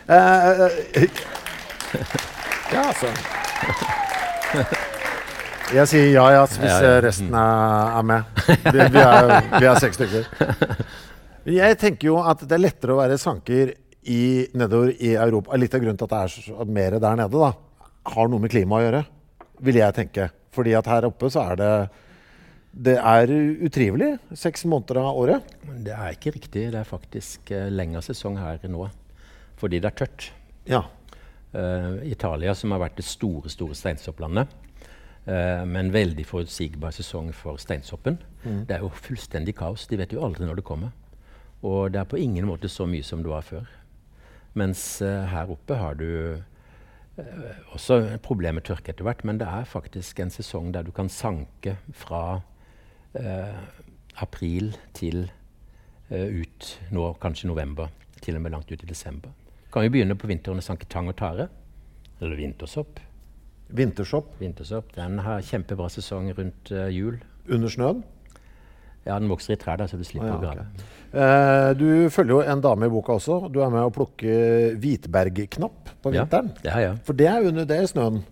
uh, 0.09 0.71
ja, 2.73 2.81
altså. 2.89 3.13
Jeg 5.73 5.89
sier 5.89 6.09
ja, 6.13 6.25
ja, 6.35 6.43
hvis 6.49 6.83
resten 7.05 7.33
er, 7.37 7.93
er 8.01 8.09
med. 8.09 8.43
Vi, 8.49 8.73
vi, 8.73 9.05
er, 9.05 9.39
vi, 9.53 9.65
er, 9.69 9.79
seks 9.81 9.97
stykker. 10.01 10.27
Jeg 11.49 11.79
tenker 11.81 12.07
jo 12.07 12.19
at 12.23 12.43
det 12.45 12.55
er 12.55 12.61
lettere 12.63 12.93
å 12.95 13.01
være 13.01 13.17
sanker 13.21 13.73
i, 14.03 14.49
nedover 14.59 14.95
i 14.99 15.15
Europa. 15.15 15.57
Litt 15.59 15.75
av 15.75 15.83
grunnen 15.83 15.99
til 16.01 16.09
at 16.09 16.15
det 16.39 16.55
er 16.55 16.71
mer 16.79 16.99
der 16.99 17.19
nede, 17.21 17.43
da, 17.43 17.91
har 18.13 18.31
noe 18.31 18.43
med 18.43 18.53
klimaet 18.53 18.83
å 18.83 18.87
gjøre. 18.87 19.03
Vil 19.63 19.79
jeg 19.79 19.99
tenke. 19.99 20.31
Fordi 20.53 20.75
at 20.77 20.89
her 20.91 21.07
oppe 21.09 21.31
så 21.33 21.45
er 21.53 21.61
det 21.61 21.75
det 22.73 22.95
er 22.97 23.29
utrivelig 23.61 24.15
seks 24.33 24.65
måneder 24.65 25.03
av 25.03 25.19
året. 25.21 25.51
Det 25.85 25.93
er 25.93 26.15
ikke 26.15 26.33
riktig. 26.33 26.71
Det 26.73 26.79
er 26.81 26.89
faktisk 26.89 27.53
uh, 27.53 27.69
lengre 27.69 28.01
sesong 28.05 28.39
her 28.41 28.65
nå 28.69 28.89
fordi 29.61 29.79
det 29.79 29.93
er 29.93 29.95
tørt. 29.95 30.25
Ja. 30.67 30.81
Uh, 31.53 32.01
Italia, 32.09 32.55
som 32.59 32.73
har 32.75 32.81
vært 32.83 32.97
det 32.99 33.05
store 33.07 33.53
store 33.53 33.77
steinsopplandet, 33.79 34.49
uh, 35.29 35.63
men 35.69 35.93
veldig 35.95 36.25
forutsigbar 36.27 36.97
sesong 36.97 37.29
for 37.37 37.61
steinsoppen. 37.63 38.17
Mm. 38.43 38.65
Det 38.67 38.75
er 38.75 38.83
jo 38.83 38.91
fullstendig 39.05 39.55
kaos. 39.61 39.85
De 39.87 40.01
vet 40.01 40.17
jo 40.17 40.25
aldri 40.25 40.49
når 40.49 40.59
det 40.59 40.67
kommer. 40.67 40.91
Og 41.63 41.93
det 41.95 42.01
er 42.01 42.11
på 42.11 42.19
ingen 42.19 42.49
måte 42.49 42.73
så 42.73 42.89
mye 42.91 43.07
som 43.07 43.23
det 43.23 43.31
var 43.31 43.47
før. 43.47 43.69
Mens 44.59 45.01
uh, 45.03 45.25
her 45.31 45.53
oppe 45.53 45.79
har 45.81 45.95
du 46.01 46.09
også 47.73 48.19
problemer 48.25 48.61
med 48.61 48.67
tørke 48.67 48.93
etter 48.93 49.05
hvert, 49.05 49.25
men 49.25 49.39
det 49.41 49.49
er 49.49 49.69
faktisk 49.69 50.21
en 50.21 50.33
sesong 50.33 50.73
der 50.75 50.87
du 50.87 50.93
kan 50.97 51.11
sanke 51.13 51.77
fra 51.93 52.41
eh, 53.19 53.59
april 54.23 54.73
til 54.97 55.27
eh, 56.11 56.29
ut 56.41 56.69
nå, 56.91 57.13
kanskje 57.21 57.51
november. 57.51 57.93
Til 58.23 58.37
og 58.39 58.45
med 58.45 58.53
langt 58.55 58.71
ut 58.71 58.83
i 58.83 58.87
desember. 58.87 59.33
Kan 59.73 59.83
vi 59.83 59.91
begynne 59.97 60.15
på 60.15 60.29
vinteren 60.31 60.61
å 60.61 60.65
sanke 60.65 60.87
tang 60.87 61.09
og 61.11 61.17
tare. 61.19 61.49
Eller 62.21 62.39
vintersopp. 62.39 63.01
Vintersopp? 63.75 64.37
Vintersopp. 64.39 64.93
Den 64.95 65.19
har 65.27 65.43
kjempebra 65.43 65.89
sesong 65.91 66.31
rundt 66.37 66.71
uh, 66.71 66.87
jul. 66.93 67.19
Under 67.51 67.73
snøen? 67.73 68.05
Ja, 69.03 69.17
den 69.19 69.31
vokser 69.31 69.57
i 69.57 69.59
trær, 69.59 69.81
da, 69.81 69.89
så 69.91 69.99
du 69.99 70.05
slipper 70.07 70.29
ah, 70.29 70.35
ja, 70.35 70.39
å 70.39 70.43
grave. 70.43 70.67
Okay. 70.71 70.91
Eh, 71.13 71.71
du 71.77 71.89
følger 72.15 72.37
jo 72.37 72.43
en 72.55 72.63
dame 72.63 72.87
i 72.87 72.93
boka 72.93 73.17
også. 73.19 73.41
Du 73.53 73.59
er 73.65 73.73
med 73.73 73.85
å 73.85 73.93
plukke 73.95 74.37
hvitbergknapp 74.81 75.93
på 76.05 76.13
vinteren. 76.15 76.53
Ja, 76.55 76.63
det 76.63 76.75
har 76.77 76.85
jeg. 76.87 77.01
For 77.09 77.19
det 77.19 77.29
er 77.29 77.49
under 77.51 77.69
det 77.69 77.81
i 77.83 77.91
snøen? 77.91 78.23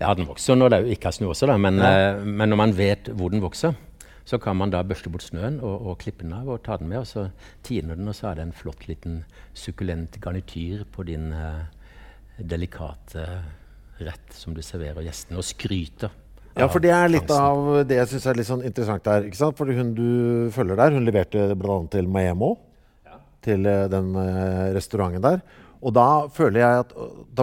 Ja, 0.00 0.10
den 0.18 0.26
vokser 0.28 0.58
når 0.58 0.74
det 0.74 0.80
ikke 0.96 1.12
er 1.12 1.16
snø 1.16 1.30
også, 1.30 1.48
da. 1.48 1.56
Men, 1.62 1.78
ja. 1.78 1.92
eh, 2.10 2.26
men 2.26 2.50
når 2.50 2.60
man 2.60 2.74
vet 2.76 3.12
hvor 3.14 3.30
den 3.32 3.44
vokser, 3.44 3.78
så 4.24 4.40
kan 4.40 4.56
man 4.56 4.72
da 4.72 4.82
børste 4.84 5.12
bort 5.12 5.24
snøen 5.24 5.60
og, 5.60 5.74
og 5.92 5.98
klippe 6.00 6.24
den 6.24 6.34
av 6.34 6.48
og 6.50 6.62
ta 6.66 6.78
den 6.80 6.90
med. 6.90 7.04
Og 7.04 7.08
så 7.08 7.28
tiner 7.66 7.94
den, 7.98 8.10
og 8.10 8.18
så 8.18 8.30
er 8.30 8.40
det 8.40 8.48
en 8.48 8.56
flott 8.56 8.88
liten 8.88 9.22
sukkulent 9.54 10.18
garnityr 10.24 10.86
på 10.92 11.06
din 11.06 11.30
uh, 11.30 11.66
delikate 12.40 13.26
rett 14.02 14.34
som 14.34 14.56
du 14.56 14.62
serverer 14.64 15.04
gjestene, 15.06 15.38
og 15.38 15.46
skryter. 15.46 16.12
Ja, 16.54 16.68
for 16.70 16.82
det 16.82 16.92
er 16.94 17.10
litt 17.10 17.30
av 17.34 17.82
det 17.88 17.98
jeg 17.98 18.12
syns 18.12 18.28
er 18.30 18.38
litt 18.38 18.46
sånn 18.46 18.62
interessant 18.66 19.02
der. 19.06 19.26
ikke 19.26 19.40
sant? 19.40 19.58
Fordi 19.58 19.74
hun 19.74 19.90
du 19.96 20.06
følger 20.54 20.78
der, 20.78 20.94
hun 20.94 21.06
leverte 21.06 21.48
bl.a. 21.58 21.80
til 21.90 22.06
Maemo. 22.10 22.54
Ja. 23.08 23.18
Til 23.42 23.66
uh, 23.66 23.84
den 23.90 24.12
uh, 24.14 24.70
restauranten 24.76 25.24
der. 25.24 25.42
Og 25.84 25.92
da 25.92 26.06
føler 26.32 26.62
jeg 26.62 26.84
at 26.84 26.92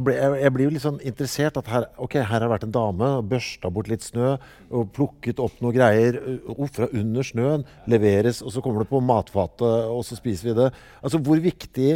ble, 0.02 0.16
jeg, 0.16 0.38
jeg, 0.42 0.54
blir 0.56 0.66
jo 0.66 0.74
litt 0.74 0.86
sånn 0.86 1.02
interessert. 1.06 1.60
at 1.60 1.68
her, 1.70 1.90
okay, 2.02 2.24
her 2.24 2.40
har 2.40 2.46
det 2.46 2.54
vært 2.54 2.64
en 2.70 2.74
dame, 2.74 3.12
børsta 3.30 3.70
bort 3.74 3.92
litt 3.92 4.06
snø 4.06 4.32
og 4.72 4.88
plukket 4.96 5.44
opp 5.44 5.60
noe 5.62 5.76
greier 5.76 6.18
uh, 6.48 6.64
fra 6.72 6.88
under 6.96 7.28
snøen. 7.28 7.68
Leveres, 7.92 8.40
og 8.42 8.56
så 8.56 8.64
kommer 8.64 8.86
det 8.86 8.94
på 8.94 9.04
matfatet, 9.04 9.92
og 9.92 10.06
så 10.08 10.18
spiser 10.18 10.54
vi 10.54 10.58
det. 10.64 10.72
Altså, 11.04 11.20
Hvor 11.20 11.44
viktig 11.44 11.92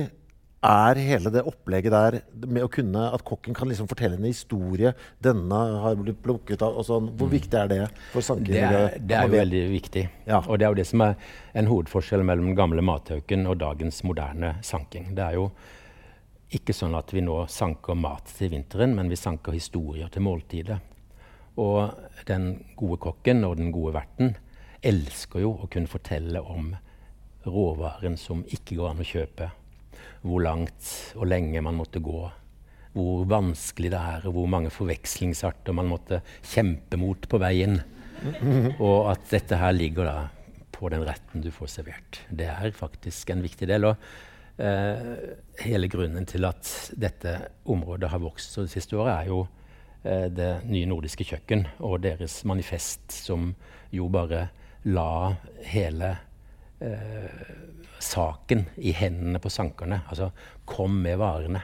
er 0.65 0.99
hele 1.05 1.31
det 1.33 1.43
opplegget 1.47 1.93
der 1.93 2.17
med 2.47 2.65
å 2.65 2.69
kunne 2.71 3.05
at 3.13 3.23
kokken 3.27 3.55
kan 3.57 3.69
liksom 3.69 3.87
fortelle 3.91 4.17
en 4.17 4.27
historie? 4.27 4.91
Denne 5.23 5.61
har 5.83 5.97
blitt 5.99 6.21
plukket 6.25 6.63
av 6.65 6.79
og 6.79 6.87
sånn. 6.87 7.11
Hvor 7.17 7.29
mm. 7.29 7.33
viktig 7.35 7.59
er 7.61 7.71
det 7.71 7.79
for 8.13 8.25
sanking? 8.25 8.53
Det 8.53 8.65
er, 8.65 8.97
det 8.99 9.17
er 9.17 9.29
jo 9.29 9.35
veldig 9.35 9.63
viktig. 9.71 10.05
Ja. 10.27 10.41
Og 10.43 10.59
det 10.59 10.67
er 10.67 10.73
jo 10.73 10.79
det 10.81 10.87
som 10.89 11.05
er 11.05 11.15
en 11.55 11.69
hovedforskjell 11.71 12.25
mellom 12.27 12.55
gamle 12.57 12.83
mathauken 12.85 13.47
og 13.49 13.59
dagens 13.63 14.01
moderne 14.07 14.55
sanking. 14.65 15.13
Det 15.17 15.25
er 15.25 15.39
jo 15.39 15.49
ikke 16.55 16.75
sånn 16.77 16.95
at 16.97 17.11
vi 17.13 17.23
nå 17.25 17.41
sanker 17.51 17.97
mat 17.99 18.29
til 18.37 18.53
vinteren, 18.53 18.95
men 18.97 19.09
vi 19.11 19.19
sanker 19.19 19.55
historier 19.55 20.11
til 20.13 20.25
måltidet. 20.27 20.79
Og 21.61 22.25
den 22.27 22.51
gode 22.77 22.99
kokken 23.05 23.45
og 23.47 23.57
den 23.59 23.71
gode 23.75 23.95
verten 23.97 24.35
elsker 24.85 25.41
jo 25.41 25.53
å 25.63 25.69
kunne 25.71 25.89
fortelle 25.89 26.41
om 26.41 26.73
råvaren 27.45 28.17
som 28.19 28.43
ikke 28.45 28.79
går 28.79 28.91
an 28.91 29.03
å 29.03 29.07
kjøpe. 29.07 29.51
Hvor 30.25 30.41
langt 30.41 30.89
og 31.15 31.29
lenge 31.29 31.61
man 31.61 31.77
måtte 31.77 32.01
gå 32.03 32.23
hvor 32.95 33.25
vanskelig 33.27 33.91
det 33.91 33.99
er, 33.99 34.27
og 34.27 34.37
hvor 34.37 34.47
mange 34.47 34.71
forvekslingsarter 34.71 35.75
man 35.75 35.89
måtte 35.91 36.21
kjempe 36.47 36.99
mot 36.99 37.27
på 37.27 37.39
veien. 37.43 37.81
Og 38.79 39.11
at 39.11 39.27
dette 39.33 39.59
her 39.59 39.75
ligger 39.75 40.07
da 40.07 40.15
på 40.75 40.89
den 40.91 41.03
retten 41.07 41.43
du 41.43 41.51
får 41.53 41.73
servert. 41.75 42.21
Det 42.31 42.47
er 42.51 42.71
faktisk 42.75 43.31
en 43.31 43.43
viktig 43.43 43.67
del. 43.67 43.89
Og 43.89 44.63
eh, 44.63 45.35
hele 45.65 45.91
grunnen 45.91 46.27
til 46.27 46.47
at 46.47 46.71
dette 46.95 47.35
området 47.71 48.11
har 48.11 48.23
vokst 48.23 48.55
det 48.61 48.71
siste 48.71 48.95
året, 48.95 49.13
er 49.13 49.31
jo 49.31 49.41
eh, 50.03 50.27
det 50.31 50.51
nye 50.71 50.87
nordiske 50.89 51.27
kjøkken 51.27 51.67
og 51.83 51.99
deres 52.07 52.41
manifest, 52.47 53.11
som 53.11 53.51
jo 53.95 54.07
bare 54.11 54.47
la 54.87 55.35
hele 55.67 56.15
eh, 56.79 57.43
saken 58.03 58.65
i 58.77 58.93
hendene 58.95 59.41
på 59.41 59.51
sankerne. 59.53 60.01
Altså 60.09 60.31
kom 60.69 60.99
med 61.03 61.19
varene. 61.21 61.63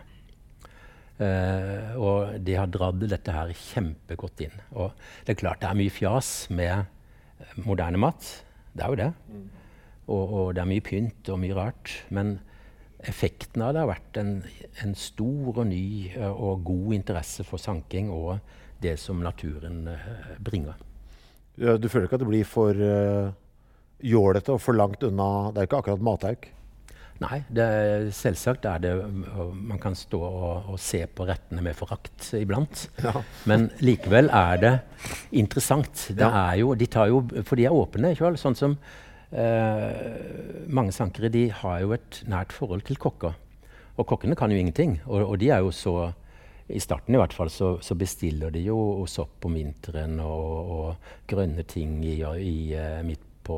Uh, 1.22 1.94
og 2.02 2.38
de 2.42 2.56
har 2.58 2.70
dratt 2.74 3.04
dette 3.06 3.34
her 3.36 3.52
kjempegodt 3.54 4.42
inn. 4.48 4.56
Og 4.74 4.96
det 5.26 5.36
er 5.36 5.42
klart 5.44 5.62
det 5.62 5.70
er 5.70 5.78
mye 5.78 5.94
fjas 5.94 6.32
med 6.50 7.62
moderne 7.62 8.00
mat. 8.02 8.30
Det 8.74 8.86
er 8.86 8.94
jo 8.94 9.02
det. 9.02 9.12
Og, 10.08 10.24
og, 10.24 10.48
det 10.56 10.64
er 10.64 10.72
mye 10.72 10.86
pynt 10.86 11.30
og 11.30 11.42
mye 11.44 11.58
rart. 11.58 11.94
Men 12.10 12.40
effekten 13.02 13.64
av 13.66 13.76
det 13.76 13.84
har 13.84 13.92
vært 13.92 14.18
en, 14.22 14.34
en 14.84 14.96
stor 14.98 15.62
og 15.62 15.68
ny 15.70 15.84
uh, 16.16 16.32
og 16.32 16.66
god 16.68 16.98
interesse 16.98 17.46
for 17.48 17.62
sanking 17.62 18.12
og 18.14 18.40
det 18.82 18.98
som 19.02 19.22
naturen 19.22 19.86
uh, 19.92 20.34
bringer. 20.42 20.80
Ja, 21.62 21.76
du 21.78 21.90
føler 21.92 22.08
ikke 22.08 22.18
at 22.18 22.24
det 22.24 22.32
blir 22.32 22.48
for 22.48 22.78
uh, 22.78 23.34
jålete 24.04 24.56
og 24.56 24.62
for 24.64 24.78
langt 24.78 25.04
unna 25.06 25.52
Det 25.52 25.62
er 25.62 25.70
ikke 25.70 25.82
akkurat 25.84 26.04
matauk? 26.06 26.50
Nei, 27.22 27.38
det, 27.54 27.66
selvsagt 28.18 28.66
er 28.66 28.82
det 28.82 28.92
Man 29.54 29.78
kan 29.82 29.94
stå 29.98 30.18
og, 30.18 30.72
og 30.74 30.80
se 30.82 31.04
på 31.06 31.28
rettene 31.30 31.62
med 31.62 31.78
forakt 31.78 32.32
iblant. 32.40 32.88
Ja. 33.04 33.22
Men 33.50 33.70
likevel 33.84 34.32
er 34.34 34.62
det 34.62 34.74
interessant. 35.38 36.08
Det 36.10 36.26
ja. 36.26 36.48
er 36.48 36.62
jo, 36.64 36.74
de 36.78 36.88
tar 36.90 37.12
jo, 37.12 37.22
For 37.46 37.60
de 37.60 37.68
er 37.70 37.78
åpne. 37.78 38.16
Ikke 38.16 38.26
vel? 38.26 38.40
Sånn 38.42 38.58
som 38.58 38.74
eh, 39.30 40.66
mange 40.66 40.96
sankere 40.96 41.30
de 41.34 41.46
har 41.62 41.84
jo 41.84 41.94
et 41.98 42.24
nært 42.32 42.56
forhold 42.58 42.88
til 42.90 42.98
kokker. 43.02 43.38
Og 44.00 44.08
kokkene 44.10 44.38
kan 44.40 44.50
jo 44.50 44.58
ingenting. 44.58 44.98
Og, 45.06 45.22
og 45.28 45.38
de 45.44 45.54
er 45.54 45.62
jo 45.62 45.74
så 45.76 45.96
i 46.72 46.80
starten 46.80 47.16
i 47.16 47.20
hvert 47.20 47.34
fall 47.36 47.50
så, 47.52 47.74
så 47.84 47.98
bestiller 48.00 48.54
de 48.54 48.64
jo 48.64 49.04
sopp 49.10 49.46
om 49.46 49.58
vinteren 49.60 50.22
og, 50.24 50.72
og 50.72 51.12
grønne 51.28 51.66
ting 51.68 52.00
i, 52.08 52.22
i, 52.22 52.48
i 52.48 52.56
eh, 52.80 53.02
midt 53.06 53.28
på, 53.44 53.58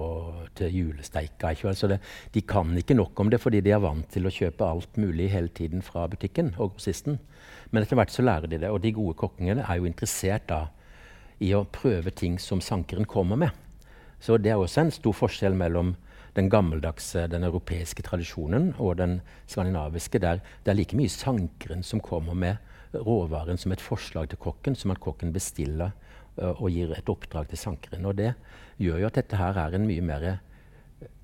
til 0.57 0.75
julesteika. 0.77 1.53
Altså 1.53 1.89
det, 1.91 1.99
de 2.33 2.41
kan 2.41 2.71
ikke 2.77 2.97
nok 2.97 3.19
om 3.19 3.29
det 3.29 3.41
fordi 3.41 3.61
de 3.61 3.73
er 3.75 3.83
vant 3.83 4.07
til 4.11 4.27
å 4.27 4.33
kjøpe 4.33 4.67
alt 4.67 4.97
mulig 5.01 5.31
hele 5.33 5.51
tiden 5.53 5.83
fra 5.85 6.07
butikken 6.11 6.53
og 6.57 6.75
grossisten. 6.75 7.19
Men 7.71 7.83
etter 7.83 7.99
hvert 7.99 8.13
så 8.13 8.25
lærer 8.25 8.51
de 8.51 8.61
det, 8.61 8.69
og 8.69 8.81
de 8.83 8.93
gode 8.95 9.17
kokkene 9.19 9.63
er 9.63 9.79
jo 9.79 9.89
interessert 9.89 10.47
da 10.49 10.67
i 11.43 11.51
å 11.57 11.65
prøve 11.65 12.13
ting 12.15 12.39
som 12.39 12.61
sankeren 12.61 13.07
kommer 13.09 13.39
med. 13.39 13.51
Så 14.23 14.37
det 14.39 14.53
er 14.53 14.61
også 14.61 14.85
en 14.85 14.93
stor 14.95 15.15
forskjell 15.17 15.55
mellom 15.57 15.95
den 16.37 16.49
gammeldagse, 16.49 17.27
den 17.29 17.43
europeiske 17.43 18.05
tradisjonen 18.05 18.71
og 18.79 18.97
den 18.97 19.19
skandinaviske. 19.47 20.21
Der 20.21 20.39
det 20.63 20.71
er 20.71 20.77
like 20.79 20.97
mye 20.97 21.11
sankeren 21.11 21.83
som 21.83 22.01
kommer 22.01 22.33
med 22.33 22.57
råvaren 22.93 23.57
som 23.57 23.73
et 23.73 23.81
forslag 23.81 24.29
til 24.29 24.39
kokken, 24.41 24.75
som 24.75 24.91
at 24.93 25.01
kokken 25.01 25.33
bestiller 25.33 25.91
og 26.37 26.69
gir 26.73 26.93
et 26.95 27.09
oppdrag 27.09 27.49
til 27.51 27.61
sankeren. 27.61 28.05
Og 28.09 28.17
det 28.17 28.33
gjør 28.81 29.03
jo 29.03 29.09
at 29.09 29.19
dette 29.19 29.37
her 29.37 29.59
er 29.65 29.75
en 29.77 29.87
mye 29.87 30.05
mer 30.05 30.27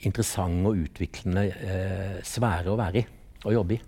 interessant 0.06 0.68
og 0.68 0.82
utviklende 0.84 1.46
eh, 1.50 2.18
sfære 2.26 2.72
å 2.72 2.80
være 2.80 3.02
i 3.02 3.06
og 3.48 3.56
jobbe 3.56 3.78
i. 3.78 3.80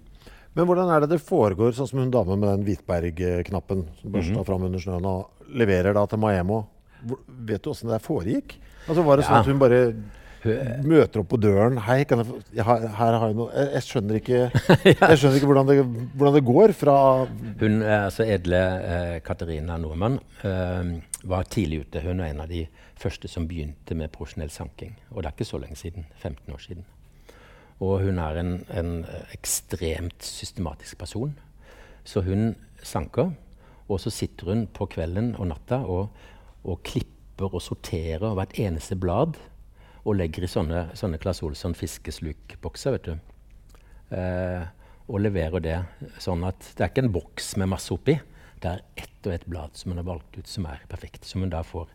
Men 0.55 0.67
hvordan 0.67 0.89
er 0.91 1.03
det 1.03 1.13
det 1.13 1.23
foregår, 1.23 1.73
sånn 1.75 1.87
som 1.87 2.01
hun 2.01 2.11
dame 2.11 2.35
med 2.35 2.49
den 2.49 2.65
Hvitberg-knappen 2.67 3.85
som 4.01 4.11
børsta 4.11 4.31
mm 4.31 4.37
-hmm. 4.37 4.47
fram 4.47 4.63
under 4.63 4.79
snøen 4.79 5.05
og 5.05 5.29
leverer 5.47 5.93
da 5.93 6.05
til 6.05 6.19
Maemo? 6.19 6.65
Vet 7.27 7.63
du 7.63 7.69
åssen 7.69 7.89
det 7.89 8.01
foregikk? 8.01 8.59
Altså 8.87 9.03
Var 9.03 9.17
det 9.17 9.25
sånn 9.25 9.35
ja. 9.35 9.39
at 9.39 9.47
hun 9.47 9.59
bare 9.59 9.93
møter 10.87 11.21
opp 11.21 11.29
på 11.29 11.37
døren. 11.37 11.77
'Hei, 11.77 12.03
kan 12.03 12.23
jeg, 12.23 12.27
jeg 12.57 12.65
her 12.65 13.13
har 13.13 13.27
jeg 13.27 13.35
noe 13.35 13.51
Jeg, 13.53 13.67
jeg 13.73 13.83
skjønner 13.83 14.15
ikke, 14.15 14.39
jeg 15.09 15.17
skjønner 15.17 15.37
ikke 15.37 15.49
hvordan, 15.51 15.67
det, 15.67 15.85
hvordan, 16.15 16.33
det, 16.33 16.45
går 16.45 16.73
fra 16.73 16.95
Hun, 17.61 17.81
er 17.81 18.05
altså 18.07 18.23
Edle 18.23 18.61
eh, 18.81 19.19
Katarina 19.21 19.77
Nordmann 19.77 20.19
eh, 20.43 21.01
var 21.23 21.43
tidlig 21.43 21.85
ute. 21.85 22.01
Hun 22.01 22.19
er 22.19 22.31
en 22.31 22.41
av 22.43 22.49
de 22.49 22.65
første 22.99 23.29
som 23.29 23.47
begynte 23.49 23.95
med 23.97 24.11
profesjonell 24.13 24.51
sanking. 24.53 24.95
Og 25.11 25.21
det 25.21 25.29
er 25.29 25.37
ikke 25.37 25.51
så 25.51 25.61
lenge 25.61 25.77
siden. 25.79 26.07
15 26.17 26.53
år 26.53 26.63
siden. 26.63 26.85
Og 27.81 28.03
hun 28.05 28.19
er 28.21 28.37
en, 28.37 28.51
en 28.69 28.91
ekstremt 29.33 30.23
systematisk 30.25 30.97
person. 31.01 31.33
Så 32.03 32.21
hun 32.25 32.55
sanker, 32.83 33.31
og 33.87 33.99
så 34.01 34.13
sitter 34.13 34.53
hun 34.53 34.67
på 34.73 34.87
kvelden 34.89 35.35
og 35.35 35.49
natta 35.51 35.81
og, 35.85 36.13
og 36.63 36.83
klipper 36.87 37.53
og 37.53 37.61
sorterer 37.61 38.35
hvert 38.37 38.57
eneste 38.61 38.95
blad 38.95 39.37
og 40.01 40.17
legger 40.17 40.45
i 40.45 40.49
sånne, 40.49 40.87
sånne 40.97 41.19
Claes 41.21 41.41
Olsson 41.45 41.75
fiskeslukbokser. 41.77 42.97
vet 42.97 43.09
du. 43.09 43.17
Eh, 44.17 44.63
og 45.11 45.21
leverer 45.21 45.63
det 45.63 45.77
sånn 46.21 46.45
at 46.47 46.61
det 46.77 46.85
er 46.85 46.91
ikke 46.91 47.05
en 47.05 47.13
boks 47.13 47.55
med 47.61 47.69
masse 47.73 47.91
oppi. 47.93 48.15
Det 48.61 48.71
er 48.71 48.83
ett 49.03 49.27
og 49.27 49.33
ett 49.33 49.47
blad 49.49 49.77
som 49.77 49.91
hun 49.91 50.01
har 50.01 50.07
valgt 50.07 50.37
ut 50.37 50.47
som 50.49 50.67
er 50.69 50.83
perfekt. 50.89 51.25
Som 51.25 51.45
hun 51.45 51.51
da 51.53 51.63
får 51.65 51.89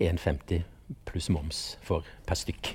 1,50 0.00 0.62
pluss 1.08 1.28
moms 1.32 1.62
for 1.82 2.06
per 2.26 2.38
stykk. 2.38 2.74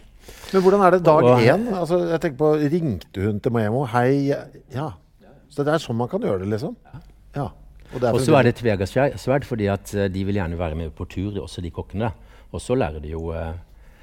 Men 0.52 0.64
hvordan 0.64 0.84
er 0.84 0.98
det 0.98 1.06
dag 1.08 1.24
én? 1.40 1.70
Altså, 1.72 2.02
jeg 2.12 2.22
tenker 2.24 2.40
på, 2.42 2.54
Ringte 2.74 3.24
hun 3.24 3.40
til 3.40 3.54
Maemo? 3.56 3.86
Hei 3.94 4.34
Ja. 4.74 4.92
Så 5.48 5.64
det 5.64 5.74
er 5.74 5.82
sånn 5.82 5.98
man 5.98 6.10
kan 6.12 6.22
gjøre 6.22 6.44
det, 6.44 6.52
liksom? 6.52 6.76
Ja. 7.36 7.48
Og 7.96 8.20
så 8.20 8.36
er 8.36 8.50
det 8.50 8.58
tvegassverd, 8.60 9.46
fordi 9.48 9.70
at 9.72 9.94
uh, 9.96 10.06
de 10.12 10.24
vil 10.28 10.36
gjerne 10.36 10.60
være 10.60 10.76
med 10.76 10.92
på 10.96 11.08
tur, 11.08 11.40
også 11.40 11.64
de 11.64 11.72
kokkene. 11.72 12.12
Og 12.52 12.62
så 12.62 12.76
lærer 12.76 13.00
de 13.04 13.14
jo 13.14 13.30
uh, 13.32 13.56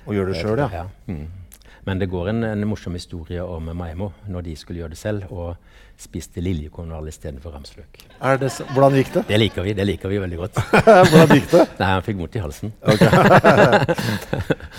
og 0.07 0.17
gjør 0.17 0.31
det 0.31 0.41
sjøl, 0.41 0.63
ja. 0.65 0.69
ja. 0.73 0.85
Mm. 1.07 1.44
Men 1.85 2.01
det 2.01 2.09
går 2.13 2.31
en, 2.33 2.45
en, 2.49 2.67
morsom 2.69 2.97
historie 2.97 3.43
om 3.45 3.69
Maimo 3.77 4.11
når 4.31 4.47
de 4.47 4.57
skulle 4.57 4.81
gjøre 4.81 4.95
det 4.95 5.01
selv, 5.01 5.27
og 5.31 5.57
spiste 6.01 6.43
liljekonvall 6.43 7.11
istedenfor 7.11 7.55
ramsløk. 7.55 8.01
Hvordan 8.19 8.97
gikk 8.99 9.13
det? 9.19 9.25
Det 9.29 9.39
liker 9.41 9.67
vi 9.67 9.75
det 9.77 9.87
liker 9.87 10.11
vi 10.11 10.21
veldig 10.23 10.41
godt. 10.41 10.61
hvordan 11.11 11.35
gikk 11.37 11.51
det? 11.53 11.65
Nei, 11.79 11.91
Han 11.93 12.07
fikk 12.07 12.21
vondt 12.23 12.39
i 12.39 12.45
halsen. 12.45 12.75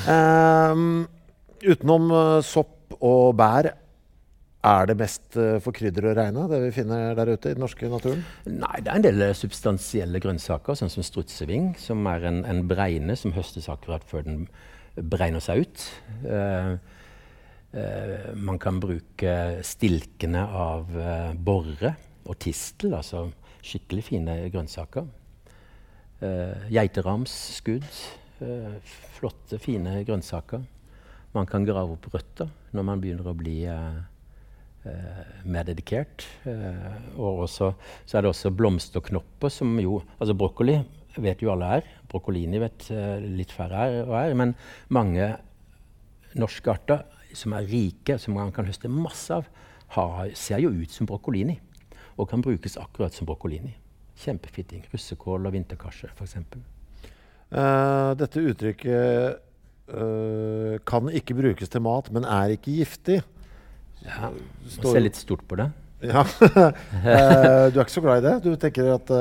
um, 0.10 0.86
utenom 1.72 2.12
uh, 2.12 2.40
sopp 2.46 2.98
og 3.00 3.36
bær, 3.38 3.72
er 4.66 4.90
det 4.90 4.98
mest 4.98 5.38
uh, 5.38 5.60
for 5.62 5.78
krydder 5.78 6.10
å 6.10 6.16
regne, 6.18 6.48
det 6.50 6.62
vi 6.64 6.74
finner 6.74 7.14
der 7.18 7.36
ute 7.36 7.52
i 7.52 7.58
den 7.58 7.64
norske 7.64 7.90
naturen? 7.92 8.26
Nei, 8.50 8.82
det 8.82 8.92
er 8.92 8.98
en 8.98 9.06
del 9.06 9.26
uh, 9.28 9.34
substansielle 9.38 10.22
grønnsaker, 10.24 10.78
sånn 10.78 10.94
som 10.94 11.06
strutseving, 11.06 11.76
som 11.82 12.02
er 12.10 12.26
en, 12.32 12.42
en 12.50 12.66
bregne 12.70 13.18
som 13.20 13.36
høstes 13.38 13.70
akkurat 13.72 14.06
før 14.10 14.26
den 14.26 14.48
bregner 14.96 15.44
seg 15.44 15.66
ut. 15.66 15.88
Uh, 16.26 16.76
man 18.40 18.60
kan 18.62 18.78
bruke 18.80 19.32
stilkene 19.68 20.46
av 20.48 20.92
uh, 20.96 21.34
borre 21.36 21.96
og 22.26 22.38
tistel, 22.40 22.94
altså 22.96 23.28
skikkelig 23.66 24.04
fine 24.08 24.36
grønnsaker. 24.54 25.08
Geiteramsskudd. 26.72 27.86
flotte, 29.18 29.58
fine 29.62 30.00
grønnsaker. 30.08 30.64
Man 31.36 31.50
kan 31.50 31.66
grave 31.68 31.98
opp 31.98 32.08
røtter 32.14 32.50
når 32.74 32.86
man 32.88 33.02
begynner 33.04 33.28
å 33.30 33.36
bli 33.38 33.58
mer 35.44 35.68
dedikert. 35.68 36.26
og 37.18 37.44
også, 37.46 37.72
så 38.06 38.18
er 38.18 38.26
det 38.26 38.32
også 38.32 38.54
blomsterknopper, 38.56 39.50
som 39.50 39.76
jo 39.82 40.00
Altså 40.20 40.38
brokkoli 40.38 40.80
vet 41.18 41.44
jo 41.44 41.52
alle 41.54 41.74
er. 41.80 41.90
Brokkolini 42.10 42.62
vet 42.64 42.88
litt 43.26 43.54
færre 43.54 43.86
er, 43.90 44.00
og 44.06 44.16
er, 44.20 44.38
men 44.38 44.56
mange 44.94 45.34
norske 46.36 46.72
arter 46.72 47.04
som 47.38 47.56
er 47.58 47.68
rike, 47.70 48.18
som 48.22 48.36
man 48.38 48.52
kan 48.56 48.68
høste 48.68 48.92
masse 48.92 49.34
av, 49.34 49.48
har, 49.96 50.32
ser 50.38 50.62
jo 50.64 50.72
ut 50.74 50.92
som 50.92 51.08
brokkolini. 51.10 51.60
Og 52.16 52.30
kan 52.32 52.44
brukes 52.44 52.78
akkurat 52.80 53.14
som 53.14 53.28
brokkolini. 53.28 53.74
Kjempefitting. 54.24 54.86
Russekål 54.94 55.50
og 55.50 55.56
vinterkarse 55.56 56.10
f.eks. 56.16 56.38
Uh, 57.56 58.16
dette 58.18 58.42
uttrykket 58.42 59.42
uh, 59.92 60.76
kan 60.88 61.12
ikke 61.12 61.36
brukes 61.38 61.72
til 61.72 61.84
mat, 61.86 62.10
men 62.16 62.28
er 62.28 62.56
ikke 62.56 62.78
giftig. 62.80 63.20
Ja, 64.06 64.32
Man 64.32 64.94
ser 64.94 65.04
litt 65.04 65.20
stort 65.20 65.48
på 65.48 65.60
det. 65.62 65.72
Ja. 66.06 66.22
uh, 66.22 67.72
du 67.72 67.80
er 67.80 67.86
ikke 67.86 67.94
så 67.94 68.02
glad 68.04 68.20
i 68.20 68.26
det? 68.28 68.34
Du 68.44 68.56
tenker 68.62 68.92
at 68.94 69.12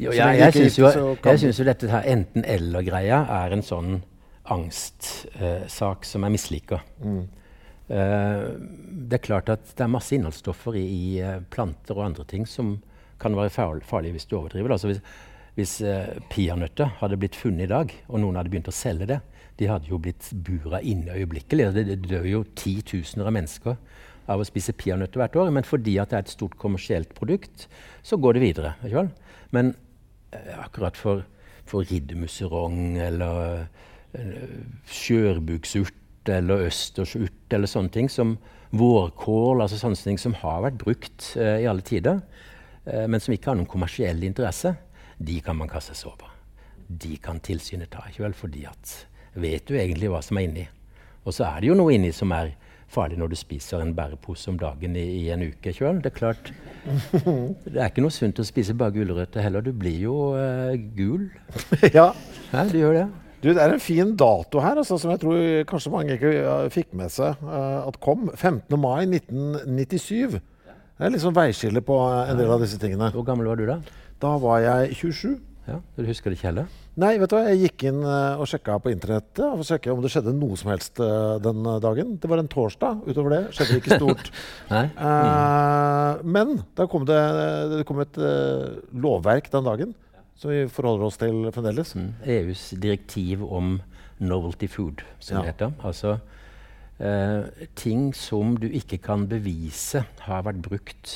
jo, 0.00 0.12
jeg, 0.14 0.38
jeg 0.38 0.54
syns 0.54 0.78
jo, 0.78 0.88
jo, 1.20 1.64
dette 1.66 1.90
her 1.90 2.06
enten-eller-greia 2.14 3.18
er 3.42 3.54
en 3.56 3.64
sånn 3.66 3.98
angstsak 4.52 6.06
som 6.08 6.26
jeg 6.26 6.36
misliker. 6.36 6.84
Mm. 7.02 7.24
Uh, 7.92 8.46
det 9.10 9.18
er 9.18 9.26
klart 9.26 9.50
at 9.52 9.74
det 9.76 9.84
er 9.84 9.90
masse 9.92 10.14
innholdsstoffer 10.16 10.78
i, 10.78 10.86
i 10.86 11.04
uh, 11.20 11.42
planter 11.52 11.98
og 11.98 12.06
andre 12.06 12.24
ting 12.28 12.46
som 12.48 12.76
kan 13.20 13.36
være 13.36 13.52
farlige 13.84 14.16
hvis 14.16 14.26
du 14.30 14.38
overdriver. 14.38 14.74
Altså 14.74 14.92
hvis 14.92 15.04
hvis 15.52 15.82
peanøtter 16.32 16.94
hadde 16.96 17.18
blitt 17.20 17.34
funnet 17.36 17.66
i 17.66 17.68
dag, 17.68 17.90
og 18.08 18.22
noen 18.22 18.38
hadde 18.38 18.48
begynt 18.48 18.70
å 18.70 18.72
selge 18.72 19.04
det, 19.10 19.18
de 19.60 19.68
hadde 19.68 19.90
jo 19.90 19.98
blitt 20.00 20.30
bura 20.32 20.80
inne 20.80 21.12
øyeblikkelig. 21.12 21.66
Det, 21.76 21.84
det 21.90 21.98
dør 22.06 22.24
jo 22.24 22.40
titusener 22.56 23.28
av 23.28 23.36
mennesker 23.36 23.76
av 24.30 24.42
å 24.42 24.46
spise 24.46 24.74
peanøtter 24.78 25.20
hvert 25.20 25.38
år, 25.38 25.52
men 25.54 25.66
fordi 25.66 25.96
at 26.00 26.12
det 26.12 26.18
er 26.18 26.26
et 26.26 26.34
stort 26.34 26.56
kommersielt 26.60 27.12
produkt, 27.16 27.66
så 28.06 28.18
går 28.20 28.38
det 28.38 28.44
videre. 28.44 28.74
Men 29.54 29.74
eh, 30.32 30.52
akkurat 30.62 30.98
for, 30.98 31.24
for 31.68 31.86
riddermusserong 31.88 32.98
eller 33.02 33.40
eh, 33.42 33.88
skjørbuksurt 34.92 36.30
eller 36.30 36.66
østersurt 36.68 37.54
eller 37.54 37.70
sånne 37.70 37.92
ting 37.94 38.10
som 38.12 38.36
vårkål, 38.72 39.62
altså 39.62 39.78
sånne 39.80 40.00
ting 40.00 40.20
som 40.20 40.36
har 40.40 40.62
vært 40.64 40.80
brukt 40.80 41.32
eh, 41.36 41.62
i 41.64 41.68
alle 41.68 41.84
tider, 41.84 42.22
eh, 42.86 43.06
men 43.10 43.20
som 43.20 43.34
ikke 43.34 43.52
har 43.52 43.58
noen 43.58 43.68
kommersiell 43.68 44.22
interesse, 44.24 44.74
de 45.22 45.38
kan 45.44 45.58
man 45.58 45.70
kaste 45.70 45.96
seg 45.96 46.12
over. 46.12 46.30
De 46.88 47.16
kan 47.22 47.40
tilsynet 47.44 47.92
ta, 47.92 48.06
ikke 48.08 48.24
vel? 48.24 48.36
fordi 48.36 48.64
at 48.68 48.94
vet 49.34 49.68
du 49.68 49.76
egentlig 49.76 50.10
hva 50.12 50.22
som 50.24 50.40
er 50.40 50.48
inni? 50.48 50.66
Og 51.22 51.36
så 51.36 51.46
er 51.46 51.62
det 51.62 51.70
jo 51.70 51.78
noe 51.78 51.94
inni 51.94 52.10
som 52.16 52.32
er 52.34 52.54
farlig 52.92 53.16
når 53.20 53.32
du 53.32 53.38
spiser 53.40 53.80
en 53.80 53.94
bærepose 53.96 54.50
om 54.50 54.58
dagen 54.60 54.96
i, 55.00 55.04
i 55.22 55.30
en 55.32 55.44
uke. 55.46 55.72
Ikke 55.72 55.86
vel? 55.86 56.02
Det 56.04 56.10
er 56.10 56.16
klart, 56.16 56.52
det 56.84 57.78
er 57.78 57.88
ikke 57.88 58.04
noe 58.04 58.12
sunt 58.12 58.42
å 58.42 58.44
spise 58.44 58.76
bare 58.76 58.92
gulrøtter 58.96 59.44
heller. 59.44 59.64
Du 59.64 59.72
blir 59.72 59.96
jo 60.02 60.16
uh, 60.36 60.74
gul. 60.96 61.30
ja. 61.96 62.10
Hæ, 62.52 62.66
du 62.72 62.80
gjør 62.82 62.98
det. 62.98 63.06
Du, 63.42 63.48
det 63.50 63.58
er 63.58 63.72
en 63.74 63.82
fin 63.82 64.12
dato 64.14 64.60
her 64.62 64.78
altså, 64.78 64.96
som 65.02 65.10
jeg 65.10 65.18
tror 65.24 65.38
kanskje 65.66 65.90
mange 65.90 66.14
ikke 66.14 66.34
fikk 66.70 66.92
med 66.94 67.10
seg 67.10 67.40
uh, 67.42 67.88
at 67.88 67.98
kom. 68.02 68.28
15. 68.36 68.78
mai 68.78 69.02
1997. 69.08 70.36
Det 70.38 71.08
er 71.08 71.10
liksom 71.10 71.34
veiskille 71.34 71.82
på 71.82 71.96
en 72.06 72.38
del 72.38 72.52
av 72.54 72.62
disse 72.62 72.78
tingene. 72.78 73.10
Hvor 73.10 73.26
gammel 73.26 73.50
var 73.50 73.58
du 73.58 73.64
da? 73.66 73.80
Da 74.22 74.36
var 74.38 74.62
jeg 74.62 74.94
27. 75.00 75.40
Ja, 75.66 75.80
Du 75.96 76.06
husker 76.06 76.30
det 76.30 76.38
ikke 76.38 76.48
heller? 76.52 76.70
Nei, 76.98 77.16
vet 77.18 77.30
du 77.30 77.34
hva, 77.34 77.42
jeg 77.48 77.64
gikk 77.64 77.84
inn 77.88 77.98
uh, 78.04 78.38
og 78.42 78.46
sjekka 78.50 78.76
på 78.82 78.92
internettet 78.92 79.42
for 79.42 79.64
å 79.64 79.66
sjekke 79.66 79.90
om 79.90 80.02
det 80.04 80.12
skjedde 80.14 80.36
noe 80.38 80.58
som 80.60 80.70
helst 80.70 81.02
uh, 81.02 81.40
den 81.42 81.66
dagen. 81.82 82.14
Det 82.22 82.30
var 82.30 82.42
en 82.42 82.50
torsdag. 82.52 83.02
Utover 83.10 83.34
det 83.34 83.42
skjedde 83.56 83.74
det 83.74 83.82
ikke 83.82 83.98
stort. 83.98 84.32
Nei. 84.74 84.86
Uh, 84.98 86.22
men 86.38 86.60
da 86.78 86.86
kom 86.90 87.10
det, 87.10 87.20
det 87.74 87.84
kom 87.90 88.02
et 88.06 88.22
lovverk 88.94 89.50
den 89.50 89.66
dagen 89.66 89.94
som 90.42 90.50
vi 90.50 90.66
forholder 90.66 91.06
oss 91.06 91.20
til 91.22 91.46
fremdeles. 91.54 91.94
Mm. 91.94 92.12
EUs 92.36 92.68
direktiv 92.82 93.44
om 93.46 93.76
novelty 94.18 94.66
food, 94.70 95.04
som 95.22 95.38
ja. 95.38 95.42
det 95.42 95.54
heter. 95.54 95.74
Altså 95.86 96.18
ting 97.74 98.12
som 98.14 98.52
du 98.60 98.68
ikke 98.70 99.00
kan 99.02 99.24
bevise 99.26 100.04
har 100.22 100.44
vært 100.46 100.60
brukt 100.62 101.14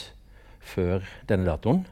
før 0.66 1.04
denne 1.28 1.46
datoen 1.46 1.84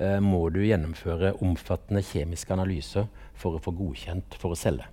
eh, 0.00 0.18
må 0.22 0.46
du 0.54 0.62
gjennomføre 0.64 1.36
omfattende 1.44 2.02
kjemiske 2.04 2.52
analyser 2.54 3.08
for 3.36 3.56
å 3.56 3.62
få 3.62 3.74
godkjent 3.76 4.36
for 4.40 4.54
å 4.54 4.58
selge. 4.58 4.88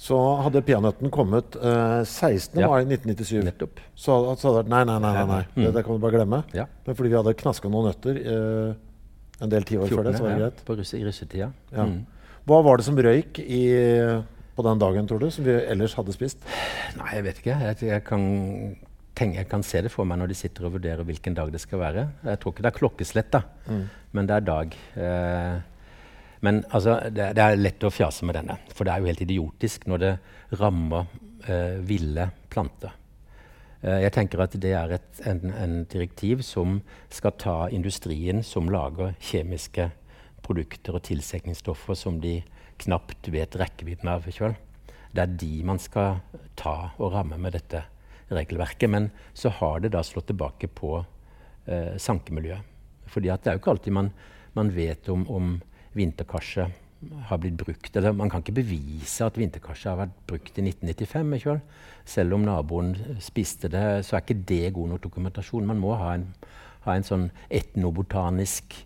Så 0.00 0.16
hadde 0.40 0.62
peanøtten 0.64 1.12
kommet 1.12 1.58
eh, 1.60 2.00
16. 2.06 2.62
Ja. 2.62 2.70
mai 2.72 2.86
1997, 2.86 3.40
Nettopp. 3.44 3.82
så, 3.94 4.16
så 4.40 4.48
hadde 4.48 4.54
det 4.54 4.60
vært 4.62 4.72
nei, 4.72 4.84
nei, 4.88 4.98
nei, 5.04 5.14
nei, 5.18 5.26
nei. 5.28 5.42
Mm. 5.50 5.64
Det, 5.64 5.72
det, 5.76 5.82
kan 5.86 5.98
du 5.98 6.04
bare 6.04 6.16
glemme. 6.16 6.44
Ja. 6.56 6.66
Men 6.86 6.96
fordi 6.96 7.12
vi 7.12 7.18
hadde 7.20 7.36
knaska 7.42 7.72
noen 7.72 7.90
nøtter 7.90 8.22
eh, 8.22 8.78
en 9.40 9.52
del 9.52 9.66
tiår 9.68 9.88
før 9.90 10.04
det, 10.06 10.16
så 10.18 10.26
var 10.26 10.34
det 10.34 10.42
greit. 10.44 10.60
På 10.66 10.76
russe, 10.78 10.98
I 10.98 11.06
russetida. 11.06 11.50
Ja. 11.72 11.86
Mm. 11.88 12.02
Hva 12.48 12.60
var 12.66 12.80
det 12.80 12.86
som 12.86 12.98
røyk 12.98 13.40
i, 13.42 13.64
på 14.56 14.64
den 14.66 14.80
dagen, 14.80 15.08
tror 15.08 15.20
du, 15.22 15.28
som 15.32 15.46
vi 15.46 15.56
ellers 15.60 15.96
hadde 15.98 16.14
spist? 16.16 16.44
Nei, 16.98 17.10
jeg 17.16 17.26
vet 17.28 17.42
ikke. 17.42 17.56
Jeg, 17.68 17.80
jeg 17.90 18.04
kan 18.06 18.24
tenke, 19.16 19.40
jeg 19.42 19.48
kan 19.50 19.64
se 19.66 19.82
det 19.84 19.92
for 19.92 20.08
meg 20.08 20.20
når 20.20 20.32
de 20.32 20.38
sitter 20.38 20.66
og 20.66 20.76
vurderer 20.78 21.06
hvilken 21.06 21.36
dag 21.36 21.52
det 21.52 21.62
skal 21.62 21.82
være. 21.82 22.06
Jeg 22.26 22.42
tror 22.42 22.54
ikke 22.54 22.66
det 22.66 22.72
er 22.72 22.78
klokkeslett, 22.78 23.32
da, 23.34 23.42
mm. 23.68 23.82
men 24.16 24.30
det 24.30 24.36
er 24.36 24.46
dag. 24.46 24.78
Eh, 25.06 25.58
men 26.46 26.62
altså, 26.70 26.96
det, 27.12 27.32
det, 27.36 27.44
er 27.44 27.60
lett 27.60 27.84
å 27.84 27.92
fjase 27.92 28.28
med 28.28 28.38
denne, 28.38 28.56
for 28.72 28.88
det 28.88 28.94
er 28.94 29.02
jo 29.02 29.10
helt 29.10 29.26
idiotisk 29.26 29.84
når 29.90 30.04
det 30.04 30.14
rammer 30.60 31.10
eh, 31.44 31.76
ville 31.86 32.30
planter. 32.52 32.96
Eh, 33.82 34.02
jeg 34.04 34.12
tenker 34.12 34.42
at 34.44 34.56
det 34.60 34.72
er 34.76 34.96
et 34.96 35.22
en, 35.28 35.52
en 35.56 35.76
direktiv 35.88 36.44
som 36.44 36.80
skal 37.08 37.36
ta 37.40 37.56
industrien 37.72 38.42
som 38.44 38.68
lager 38.72 39.14
kjemiske 39.20 39.90
produkter 40.44 40.96
og 40.96 41.04
tilsetningsstoffer 41.08 41.96
som 41.96 42.20
de 42.20 42.40
knapt 42.80 43.28
vet 43.32 43.56
rekkevidden 43.56 44.08
av. 44.08 44.28
sjøl. 44.28 44.56
Det 45.12 45.22
er 45.22 45.38
de 45.40 45.54
man 45.64 45.78
skal 45.78 46.20
ta 46.56 46.92
og 46.98 47.12
ramme 47.12 47.38
med 47.38 47.52
dette 47.52 47.84
regelverket. 48.30 48.90
Men 48.90 49.10
så 49.34 49.50
har 49.50 49.80
det 49.80 49.92
da 49.92 50.02
slått 50.02 50.30
tilbake 50.30 50.68
på 50.68 51.04
eh, 51.66 51.96
sankemiljøet. 51.96 52.62
Fordi 53.10 53.28
det 53.28 53.48
er 53.48 53.56
jo 53.56 53.62
ikke 53.62 53.72
alltid 53.74 53.92
man, 53.92 54.12
man 54.54 54.70
vet 54.70 55.08
om, 55.08 55.26
om 55.30 55.56
vinterkarse 55.96 56.68
har 57.28 57.40
blitt 57.40 57.56
brukt. 57.56 57.96
Eller 57.96 58.12
man 58.16 58.30
kan 58.30 58.42
ikke 58.44 58.58
bevise 58.60 59.24
at 59.24 59.38
vinterkarset 59.40 59.92
har 59.92 60.02
vært 60.02 60.18
brukt 60.28 60.58
i 60.60 60.66
1995. 60.66 61.32
Ikke 61.38 61.52
vel? 61.54 61.62
Selv 62.08 62.36
om 62.36 62.44
naboen 62.46 62.92
spiste 63.22 63.70
det, 63.72 63.86
så 64.06 64.16
er 64.16 64.24
ikke 64.24 64.42
det 64.48 64.74
god 64.76 64.94
nok 64.94 65.02
dokumentasjon. 65.06 65.66
Man 65.68 65.80
må 65.80 65.96
ha 66.00 66.14
en, 66.18 66.28
ha 66.86 66.96
en 66.96 67.06
sånn 67.06 67.26
etnobotanisk 67.48 68.76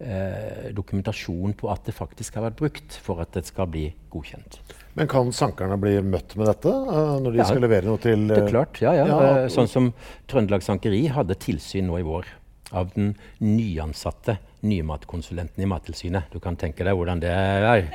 eh, 0.00 0.70
dokumentasjon 0.76 1.54
på 1.60 1.70
at 1.72 1.86
det 1.86 1.96
faktisk 1.96 2.38
har 2.38 2.48
vært 2.48 2.60
brukt, 2.60 2.98
for 3.04 3.22
at 3.22 3.34
det 3.36 3.46
skal 3.48 3.70
bli 3.70 3.86
godkjent. 4.12 4.60
Men 4.98 5.10
kan 5.10 5.30
sankerne 5.34 5.78
bli 5.80 5.98
møtt 6.02 6.34
med 6.38 6.50
dette 6.50 6.70
uh, 6.72 7.16
når 7.22 7.36
de 7.36 7.38
ja, 7.38 7.46
skal 7.46 7.62
levere 7.62 7.86
noe 7.86 8.00
til 8.02 8.26
Det 8.26 8.40
er 8.40 8.48
klart, 8.50 8.80
ja. 8.82 8.96
ja. 8.98 9.06
ja 9.06 9.18
uh, 9.44 9.48
sånn 9.52 9.70
som 9.70 9.92
Trøndelag 10.30 10.66
Sankeri 10.66 11.04
hadde 11.14 11.38
tilsyn 11.38 11.86
nå 11.86 12.00
i 12.00 12.06
vår 12.06 12.26
av 12.74 12.90
den 12.96 13.14
nyansatte 13.38 14.40
nymatkonsulenten 14.66 15.62
i 15.62 15.68
Mattilsynet. 15.68 16.32
Du 16.32 16.40
kan 16.42 16.58
tenke 16.60 16.86
deg 16.86 16.96
hvordan 16.96 17.22
det 17.22 17.30
er. 17.32 17.86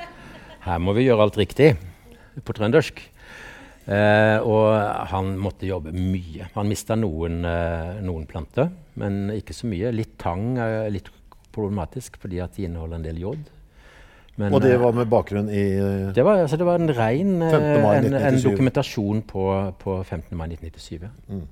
Her 0.65 0.79
må 0.81 0.95
vi 0.97 1.05
gjøre 1.07 1.27
alt 1.27 1.37
riktig 1.37 1.75
på 2.43 2.55
trøndersk. 2.57 3.03
og 3.85 4.65
han 5.11 5.35
måtte 5.37 5.67
jobbe 5.69 5.93
mye. 5.93 6.49
Han 6.55 6.67
mista 6.67 6.97
noen, 6.97 7.43
noen 8.01 8.25
planter, 8.25 8.71
men 8.97 9.29
ikke 9.35 9.53
så 9.53 9.69
mye. 9.69 9.93
Litt 9.93 10.17
tang 10.17 10.57
er 10.57 10.89
litt 10.89 11.11
problematisk 11.55 12.17
fordi 12.21 12.41
at 12.43 12.57
de 12.57 12.67
inneholder 12.67 12.99
en 12.99 13.05
del 13.05 13.21
jod. 13.21 13.51
Men, 14.35 14.51
og 14.51 14.65
det 14.65 14.73
var 14.81 14.95
med 14.95 15.07
bakgrunn 15.07 15.47
i 15.47 15.61
uh, 15.79 16.09
det, 16.11 16.23
var, 16.27 16.41
altså, 16.43 16.57
det 16.59 16.65
var 16.67 16.81
en 16.81 16.91
rein 16.91 17.37
en, 17.39 18.15
en, 18.19 18.39
dokumentasjon 18.43 19.21
på, 19.29 19.45
på 19.79 19.93
15. 20.03 20.35
mai 20.35 20.49
1997. 20.49 21.05
Mm. 21.31 21.45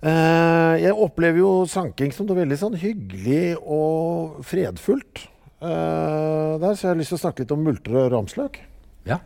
Uh, 0.00 0.80
jeg 0.80 0.96
opplever 0.96 1.42
jo 1.42 1.50
sanking 1.68 2.12
som 2.16 2.24
noe 2.24 2.38
veldig 2.38 2.56
sånn 2.56 2.76
hyggelig 2.80 3.58
og 3.60 4.38
fredfullt. 4.48 5.26
Uh, 5.60 6.56
der, 6.62 6.72
så 6.72 6.86
jeg 6.86 6.92
har 6.94 7.00
lyst 7.02 7.12
til 7.12 7.18
å 7.18 7.24
snakke 7.26 7.44
litt 7.44 7.52
om 7.52 7.66
multer 7.66 7.98
og 8.00 8.08
ramsløk. 8.14 8.56
Ja, 9.04 9.18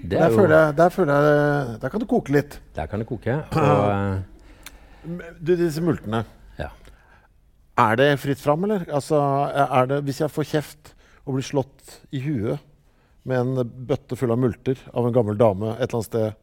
der, 0.00 0.30
jo... 0.30 0.38
føler 0.38 0.56
jeg, 0.56 0.76
der, 0.78 0.94
føler 0.94 1.28
jeg, 1.28 1.76
der 1.82 1.92
kan 1.92 2.02
det 2.02 2.08
koke 2.08 2.32
litt. 2.32 2.56
Der 2.78 2.88
kan 2.88 3.04
det 3.04 3.08
koke. 3.10 3.36
Og, 5.06 5.20
du, 5.38 5.52
disse 5.52 5.84
multene. 5.84 6.24
Ja. 6.58 6.70
Er 7.84 8.00
det 8.00 8.08
fritt 8.22 8.40
fram, 8.42 8.64
eller? 8.66 8.88
Altså, 8.88 9.20
er 9.52 9.92
det, 9.92 10.00
hvis 10.08 10.22
jeg 10.24 10.32
får 10.32 10.48
kjeft 10.54 10.94
og 11.26 11.36
blir 11.36 11.46
slått 11.46 12.00
i 12.14 12.22
huet 12.24 12.64
med 13.26 13.42
en 13.42 13.70
bøtte 13.86 14.16
full 14.18 14.32
av 14.32 14.40
multer 14.40 14.80
av 14.94 15.08
en 15.08 15.14
gammel 15.14 15.38
dame 15.38 15.74
et 15.74 15.88
eller 15.88 15.98
annet 15.98 16.08
sted. 16.08 16.42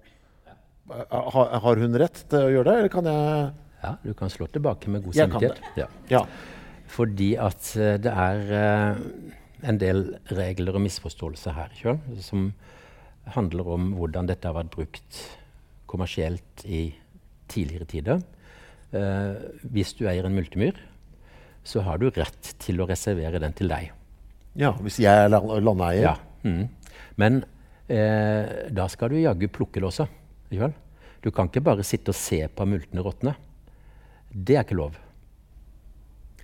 Har, 1.10 1.54
har 1.64 1.80
hun 1.80 1.96
rett 1.98 2.26
til 2.30 2.44
å 2.44 2.52
gjøre 2.52 2.68
det, 2.68 2.80
eller 2.82 2.92
kan 2.92 3.08
jeg 3.08 3.52
Ja, 3.84 3.96
du 4.04 4.14
kan 4.18 4.32
slå 4.32 4.48
tilbake 4.48 4.92
med 4.92 5.04
god 5.04 5.18
samvittighet. 5.18 5.62
Ja. 5.80 5.88
ja. 6.12 6.24
Fordi 6.94 7.34
at 7.42 7.72
uh, 7.78 7.96
det 8.02 8.12
er 8.12 8.44
uh, 8.54 9.02
en 9.68 9.80
del 9.80 10.06
regler 10.32 10.78
og 10.78 10.86
misforståelser 10.86 11.56
her 11.58 11.74
ikke? 11.76 11.98
som 12.24 12.52
handler 13.36 13.70
om 13.76 13.94
hvordan 13.98 14.28
dette 14.28 14.48
har 14.50 14.56
vært 14.58 14.74
brukt 14.74 15.20
kommersielt 15.88 16.66
i 16.66 16.86
tidligere 17.52 17.88
tider. 17.90 18.24
Uh, 18.94 19.40
hvis 19.74 19.96
du 19.98 20.06
eier 20.10 20.28
en 20.28 20.36
multemyr, 20.36 20.80
så 21.64 21.84
har 21.86 22.00
du 22.00 22.10
rett 22.12 22.56
til 22.60 22.82
å 22.84 22.88
reservere 22.90 23.40
den 23.42 23.56
til 23.56 23.72
deg. 23.72 23.92
Ja, 24.60 24.74
Hvis 24.84 25.00
jeg 25.02 25.26
er 25.26 25.32
landeier? 25.34 26.04
Ja. 26.04 26.16
Mm. 26.44 26.68
Men 27.18 27.42
uh, 27.90 28.70
da 28.70 28.88
skal 28.92 29.14
du 29.14 29.22
jaggu 29.22 29.48
plukke 29.52 29.82
det 29.82 29.90
også. 29.90 30.08
Du 31.24 31.32
kan 31.32 31.48
ikke 31.48 31.64
bare 31.64 31.86
sitte 31.88 32.12
og 32.12 32.20
se 32.20 32.44
på 32.52 32.68
multene 32.68 33.04
råtne. 33.06 33.34
Det 34.34 34.58
er 34.58 34.66
ikke 34.66 34.80
lov. 34.80 34.98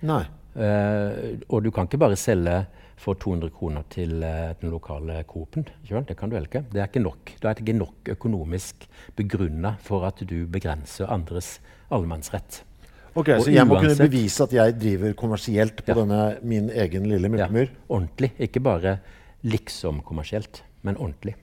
Nei. 0.06 0.22
Uh, 0.50 1.38
og 1.50 1.62
du 1.62 1.70
kan 1.74 1.86
ikke 1.86 2.00
bare 2.00 2.16
selge 2.18 2.56
for 3.00 3.18
200 3.18 3.52
kroner 3.54 3.84
til 3.90 4.16
uh, 4.22 4.50
den 4.60 4.72
lokale 4.72 5.22
Coop-en. 5.28 5.66
Det 5.66 6.16
kan 6.18 6.30
du 6.30 6.38
ikke. 6.38 6.64
Det 6.72 6.82
er 6.82 6.88
ikke 6.90 7.02
nok. 7.04 7.34
Da 7.42 7.50
er 7.50 7.58
det 7.58 7.66
ikke 7.66 7.78
nok 7.78 8.10
økonomisk 8.16 8.88
begrunna 9.16 9.76
for 9.82 10.06
at 10.08 10.22
du 10.26 10.46
begrenser 10.50 11.10
andres 11.10 11.58
allemannsrett. 11.90 12.64
Ok, 13.14 13.28
og 13.34 13.42
Så 13.42 13.50
jeg 13.50 13.66
må 13.66 13.80
kunne 13.80 13.98
bevise 13.98 14.44
at 14.46 14.52
jeg 14.54 14.76
driver 14.78 15.14
kommersielt 15.18 15.82
på 15.82 15.90
ja. 15.90 15.98
denne 15.98 16.24
min 16.46 16.70
egen 16.70 17.08
lille 17.10 17.30
multemyr? 17.30 17.66
Ja, 17.66 17.86
ordentlig. 17.88 18.32
Ikke 18.38 18.62
bare 18.62 18.98
liksom 19.42 20.02
kommersielt, 20.06 20.62
men 20.82 20.96
ordentlig. 20.96 21.34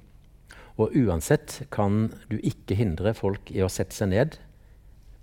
Og 0.78 0.94
uansett 0.96 1.64
kan 1.74 2.06
du 2.30 2.38
ikke 2.38 2.78
hindre 2.78 3.12
folk 3.18 3.52
i 3.52 3.64
å 3.66 3.72
sette 3.72 3.98
seg 3.98 4.14
ned 4.14 4.38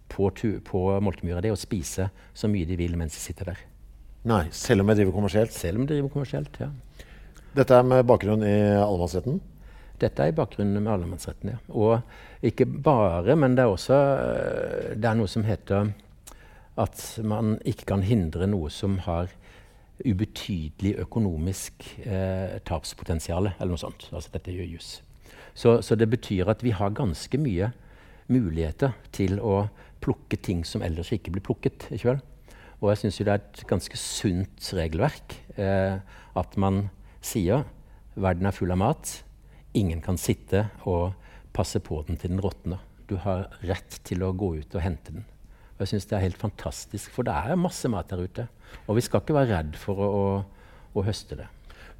på, 0.09 0.31
på 0.67 0.83
moltemyra 1.05 1.43
er 1.43 1.55
å 1.55 1.59
spise 1.59 2.09
så 2.35 2.51
mye 2.51 2.69
de 2.69 2.79
vil 2.79 2.97
mens 2.99 3.17
de 3.17 3.23
sitter 3.23 3.53
der. 3.53 3.63
Nei, 4.25 4.45
Selv 4.57 4.85
om 4.85 4.91
jeg 4.91 5.03
driver 5.03 5.19
kommersielt? 5.19 5.53
Selv 5.53 5.79
om 5.79 5.85
jeg 5.85 5.97
driver 5.97 6.13
kommersielt, 6.15 6.61
ja. 6.61 6.71
Dette 7.55 7.77
er 7.77 7.85
med 7.87 8.07
bakgrunn 8.09 8.43
i 8.47 8.55
allemannsretten? 8.81 9.37
Dette 10.01 10.25
er 10.25 10.33
i 10.33 10.37
bakgrunnen 10.37 10.81
med 10.81 10.93
allemannsretten. 10.93 11.53
ja. 11.55 11.59
Og 11.69 12.01
ikke 12.43 12.67
bare, 12.67 13.37
men 13.37 13.55
det 13.55 13.65
er 13.65 13.73
også 13.73 13.95
eh, 13.95 14.95
det 14.97 15.09
er 15.11 15.21
noe 15.21 15.31
som 15.31 15.45
heter 15.47 15.93
at 16.81 17.03
man 17.23 17.55
ikke 17.65 17.87
kan 17.93 18.03
hindre 18.03 18.49
noe 18.51 18.71
som 18.75 18.99
har 19.05 19.31
ubetydelig 20.03 20.97
økonomisk 21.05 21.87
eh, 22.03 22.59
tapspotensial, 22.67 23.53
eller 23.55 23.75
noe 23.77 23.81
sånt. 23.81 24.09
Altså 24.11 24.35
dette 24.35 24.55
gjør 24.55 24.73
juss. 24.75 24.97
Så, 25.55 25.79
så, 25.87 25.95
det 25.95 26.11
betyr 26.11 26.51
at 26.51 26.65
vi 26.67 26.75
har 26.75 26.97
ganske 26.97 27.39
mye 27.39 27.71
muligheter 28.27 28.97
til 29.15 29.39
å 29.39 29.69
plukke 30.05 30.37
ting 30.37 30.63
som 30.69 30.85
ellers 30.85 31.13
ikke 31.15 31.33
blir 31.35 31.45
plukket. 31.45 31.89
ikke 31.91 32.13
vel? 32.13 32.23
Og 32.83 32.91
jeg 32.93 33.01
syns 33.01 33.21
det 33.23 33.33
er 33.33 33.41
et 33.41 33.63
ganske 33.71 33.99
sunt 34.01 34.71
regelverk 34.77 35.39
eh, 35.57 36.01
at 36.37 36.57
man 36.61 36.89
sier 37.25 37.65
verden 38.15 38.49
er 38.49 38.57
full 38.57 38.75
av 38.75 38.81
mat. 38.83 39.13
Ingen 39.75 40.03
kan 40.05 40.21
sitte 40.21 40.67
og 40.85 41.15
passe 41.57 41.81
på 41.83 42.03
den 42.07 42.19
til 42.21 42.35
den 42.35 42.43
råtner. 42.45 42.83
Du 43.09 43.17
har 43.23 43.49
rett 43.65 44.01
til 44.05 44.25
å 44.25 44.35
gå 44.37 44.55
ut 44.61 44.77
og 44.77 44.85
hente 44.85 45.15
den. 45.15 45.25
Og 45.75 45.83
jeg 45.83 45.95
synes 45.95 46.07
Det 46.07 46.17
er 46.17 46.27
helt 46.29 46.39
fantastisk, 46.39 47.11
for 47.11 47.27
det 47.27 47.35
er 47.35 47.59
masse 47.59 47.89
mat 47.91 48.11
der 48.11 48.23
ute. 48.23 48.49
Og 48.87 48.97
vi 48.97 49.05
skal 49.05 49.23
ikke 49.23 49.35
være 49.35 49.57
redd 49.57 49.79
for 49.81 49.99
å, 49.99 50.09
å, 50.15 50.27
å 50.95 51.07
høste 51.07 51.39
det. 51.41 51.49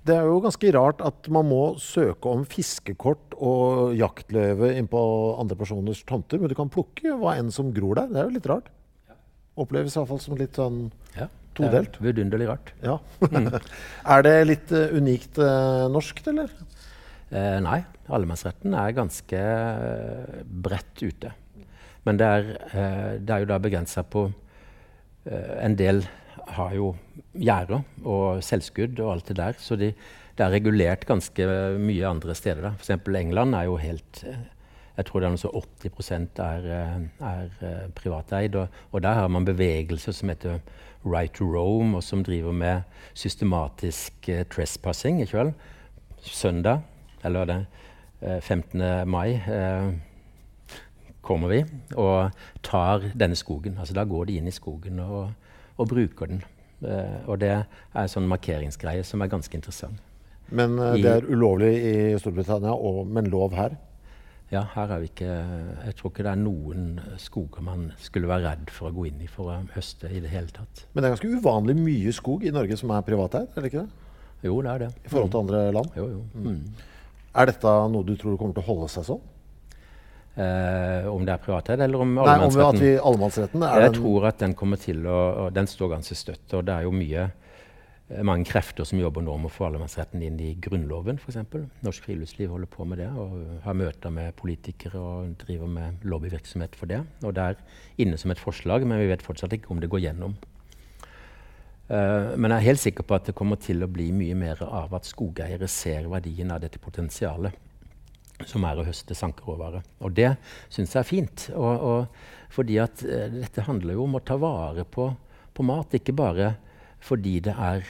Det 0.05 0.13
er 0.13 0.27
jo 0.29 0.41
ganske 0.45 0.71
rart 0.77 1.01
at 1.05 1.29
man 1.33 1.47
må 1.49 1.63
søke 1.81 2.29
om 2.29 2.43
fiskekort 2.49 3.37
og 3.41 3.95
jaktløyve 3.97 4.75
inn 4.77 4.89
på 4.91 5.01
andre 5.41 5.57
personers 5.57 6.03
tomter, 6.05 6.41
men 6.41 6.53
du 6.53 6.57
kan 6.59 6.73
plukke 6.73 7.15
hva 7.21 7.39
enn 7.41 7.49
som 7.55 7.71
gror 7.73 7.97
der. 7.97 8.11
Det 8.13 8.21
er 8.21 8.29
jo 8.29 8.35
litt 8.35 8.49
rart. 8.51 8.69
Oppleves 9.57 9.97
iallfall 9.97 10.21
som 10.21 10.37
litt 10.37 10.59
sånn 10.61 10.91
ja, 11.17 11.31
todelt. 11.57 11.97
Er 11.97 12.09
vidunderlig 12.09 12.51
rart. 12.51 12.75
Ja. 12.85 12.99
Mm. 13.31 13.49
er 14.17 14.27
det 14.27 14.35
litt 14.51 14.75
uh, 14.77 14.93
unikt 14.93 15.41
uh, 15.41 15.87
norskt, 15.95 16.29
eller? 16.35 16.53
Eh, 17.31 17.59
nei. 17.65 17.81
Allemannsretten 18.13 18.77
er 18.77 18.97
ganske 18.99 19.41
uh, 19.41 20.43
bredt 20.45 21.01
ute. 21.01 21.33
Men 22.05 22.21
det 22.21 22.27
er, 22.29 22.51
det 23.25 23.33
er 23.33 23.41
jo 23.41 23.49
da 23.49 23.57
begrensa 23.65 24.03
på 24.05 24.27
En 25.25 25.73
del 25.73 26.03
har 26.57 26.75
jo 26.77 26.95
gjerder 27.35 27.83
og 28.05 28.43
selvskudd 28.45 29.01
og 29.01 29.13
alt 29.13 29.29
det 29.31 29.37
der. 29.41 29.59
Så 29.59 29.77
de, 29.81 29.93
det 30.37 30.45
er 30.45 30.55
regulert 30.55 31.07
ganske 31.07 31.47
mye 31.81 32.07
andre 32.09 32.35
steder. 32.35 32.75
F.eks. 32.79 32.91
England 33.09 33.55
er 33.55 33.71
jo 33.71 33.79
helt 33.81 34.25
jeg 34.95 35.09
tror 35.09 35.21
det 35.21 35.27
er 35.27 35.33
noe 35.35 35.43
så 35.43 35.51
80 35.51 36.39
er, 36.39 36.67
er 37.19 37.89
privateid. 37.99 38.55
Og, 38.55 38.69
og, 38.93 39.03
der 39.03 39.19
har 39.19 39.29
man 39.29 39.47
bevegelser 39.47 40.15
som 40.15 40.31
heter 40.31 40.61
Right 41.05 41.35
to 41.35 41.49
Rome, 41.51 41.97
og 41.97 42.03
som 42.03 42.23
driver 42.25 42.53
med 42.53 42.83
systematisk 43.15 44.29
eh, 44.29 44.45
trespassing. 44.47 45.21
Ikke 45.23 45.41
vel? 45.41 45.53
Søndag, 46.23 46.85
eller 47.25 47.45
det 47.51 47.65
15. 48.41 49.09
mai, 49.11 49.35
eh, 49.35 49.91
kommer 51.25 51.49
vi 51.49 51.65
og 51.97 52.31
tar 52.63 53.11
denne 53.15 53.37
skogen. 53.37 53.79
Altså 53.79 53.95
Da 53.95 54.05
går 54.05 54.25
de 54.25 54.39
inn 54.39 54.49
i 54.49 54.55
skogen 54.55 55.01
og, 55.01 55.33
og 55.77 55.89
bruker 55.91 56.31
den. 56.31 56.43
Uh, 56.85 57.23
og 57.31 57.41
det 57.41 57.51
er 57.55 57.65
en 57.97 58.11
sånn 58.11 58.29
markeringsgreie 58.29 59.05
som 59.07 59.23
er 59.25 59.33
ganske 59.33 59.57
interessant. 59.57 60.03
Men 60.55 60.77
det 60.77 61.09
er 61.09 61.25
ulovlig 61.25 61.71
i 61.73 61.93
Storbritannia, 62.21 62.75
og, 62.77 63.07
men 63.09 63.31
lov 63.33 63.55
her? 63.57 63.79
Ja, 64.53 64.61
her 64.75 64.93
er 64.93 65.01
vi 65.01 65.09
ikke 65.09 65.31
Jeg 65.87 65.95
tror 65.99 66.13
ikke 66.13 66.25
det 66.27 66.33
er 66.35 66.41
noen 66.41 66.99
skoger 67.19 67.65
man 67.65 67.87
skulle 67.99 68.29
være 68.29 68.53
redd 68.53 68.73
for 68.75 68.91
å 68.91 68.95
gå 68.95 69.07
inn 69.09 69.23
i 69.25 69.29
for 69.31 69.51
å 69.51 69.57
høste 69.75 70.11
i 70.13 70.21
det 70.23 70.31
hele 70.31 70.53
tatt. 70.53 70.85
Men 70.93 71.01
det 71.01 71.09
er 71.09 71.15
ganske 71.17 71.39
uvanlig 71.41 71.77
mye 71.81 72.13
skog 72.15 72.45
i 72.45 72.53
Norge 72.55 72.77
som 72.79 72.93
er 72.95 73.07
privateid, 73.07 73.49
er 73.55 73.65
det 73.65 73.73
ikke 73.73 73.87
det? 73.87 74.11
Jo, 74.45 74.59
det 74.61 74.75
er 74.75 74.83
det. 74.85 74.91
I 75.01 75.11
forhold 75.11 75.33
til 75.33 75.41
andre 75.41 75.63
land? 75.73 75.97
Jo, 75.97 76.09
jo. 76.13 76.23
Mm. 76.37 76.59
Er 77.35 77.49
dette 77.49 77.73
noe 77.91 78.07
du 78.07 78.13
tror 78.21 78.37
kommer 78.37 78.55
til 78.55 78.63
å 78.63 78.69
holde 78.69 78.91
seg 78.93 79.09
sånn? 79.09 79.23
Eh, 80.35 81.07
om 81.07 81.23
det 81.23 81.31
er 81.31 81.43
privateid 81.43 81.81
eller 81.85 82.01
om 82.03 82.17
allemannsretten? 82.19 82.81
Nei, 82.81 82.97
om 82.99 83.07
allemannsretten 83.13 83.67
Jeg 83.85 83.93
tror 84.01 84.25
at 84.33 84.41
den 84.43 84.55
kommer 84.59 84.81
til 84.83 85.05
å 85.07 85.47
Den 85.55 85.69
står 85.71 85.93
ganske 85.95 86.17
støtt. 86.19 86.47
Og 86.59 86.65
det 86.67 86.75
er 86.75 86.89
jo 86.89 86.95
mye 86.95 87.29
Eh, 88.13 88.21
mange 88.21 88.45
krefter 88.45 88.85
som 88.85 89.01
jobber 89.01 89.25
nå 89.25 89.35
med 89.41 89.49
å 89.49 89.55
få 89.55 89.69
allemannsretten 89.71 90.23
inn 90.27 90.37
i 90.43 90.51
Grunnloven 90.61 91.17
f.eks. 91.17 91.39
Norsk 91.85 92.05
Friluftsliv 92.05 92.51
holder 92.53 92.69
på 92.69 92.85
med 92.89 93.01
det 93.01 93.09
og 93.09 93.39
har 93.65 93.79
møter 93.81 94.13
med 94.13 94.35
politikere 94.37 95.01
og 95.01 95.39
driver 95.41 95.71
med 95.71 96.05
lobbyvirksomhet 96.05 96.77
for 96.77 96.91
det. 96.91 97.01
Og 97.25 97.33
det 97.37 97.47
er 97.47 97.63
inne 98.05 98.19
som 98.21 98.35
et 98.35 98.43
forslag, 98.43 98.85
men 98.85 99.01
vi 99.01 99.09
vet 99.09 99.25
fortsatt 99.25 99.57
ikke 99.57 99.73
om 99.73 99.81
det 99.81 99.89
går 99.93 100.05
gjennom. 100.05 100.37
Uh, 101.85 102.33
men 102.41 102.49
jeg 102.49 102.57
er 102.57 102.69
helt 102.71 102.81
sikker 102.81 103.05
på 103.05 103.17
at 103.17 103.27
det 103.29 103.35
kommer 103.37 103.59
til 103.61 103.85
å 103.85 103.91
bli 103.93 104.07
mye 104.17 104.37
mer 104.37 104.61
av 104.65 104.95
at 104.97 105.09
skogeiere 105.09 105.69
ser 105.69 106.07
verdien 106.09 106.53
av 106.53 106.63
dette 106.63 106.81
potensialet 106.81 107.57
som 108.43 108.65
er 108.67 108.81
å 108.81 108.87
høste 108.87 109.15
sankeråvare. 109.17 109.85
Og 110.03 110.15
det 110.17 110.33
syns 110.73 110.95
jeg 110.95 111.01
er 111.01 111.09
fint. 111.09 111.49
Og, 111.55 111.85
og 111.87 112.55
fordi 112.55 112.81
at 112.83 113.05
uh, 113.07 113.29
dette 113.33 113.67
handler 113.67 113.99
jo 113.99 114.09
om 114.09 114.19
å 114.19 114.25
ta 114.27 114.39
vare 114.41 114.87
på, 114.87 115.09
på 115.55 115.67
mat, 115.67 115.95
ikke 115.95 116.17
bare 116.19 116.55
fordi 117.05 117.39
det 117.45 117.55
er 117.61 117.85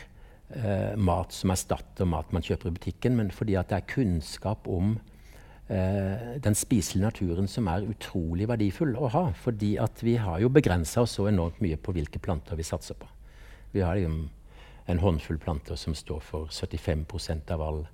eh, 0.55 0.95
mat 0.99 1.35
som 1.35 1.53
erstatter 1.55 2.09
mat 2.09 2.33
man 2.35 2.43
kjøper 2.45 2.71
i 2.71 2.77
butikken, 2.79 3.19
men 3.19 3.33
fordi 3.35 3.55
det 3.55 3.77
er 3.77 3.89
kunnskap 3.91 4.69
om 4.71 4.97
eh, 5.69 6.35
den 6.43 6.59
spiselige 6.59 7.07
naturen 7.07 7.51
som 7.51 7.69
er 7.71 7.87
utrolig 7.87 8.49
verdifull 8.51 8.97
å 8.99 9.11
ha. 9.15 9.25
Fordi 9.45 9.77
vi 10.03 10.17
har 10.19 10.41
jo 10.43 10.53
begrensa 10.53 11.05
oss 11.05 11.17
så 11.19 11.29
enormt 11.31 11.63
mye 11.65 11.79
på 11.79 11.95
hvilke 11.95 12.23
planter 12.23 12.59
vi 12.59 12.67
satser 12.67 12.99
på. 12.99 13.11
Vi 13.75 13.85
har 13.87 13.99
liksom 13.99 14.25
en 14.87 15.01
håndfull 15.01 15.39
planter 15.41 15.79
som 15.81 15.95
står 15.97 16.21
for 16.21 16.51
75% 16.53 17.55
av 17.55 17.63
all 17.65 17.85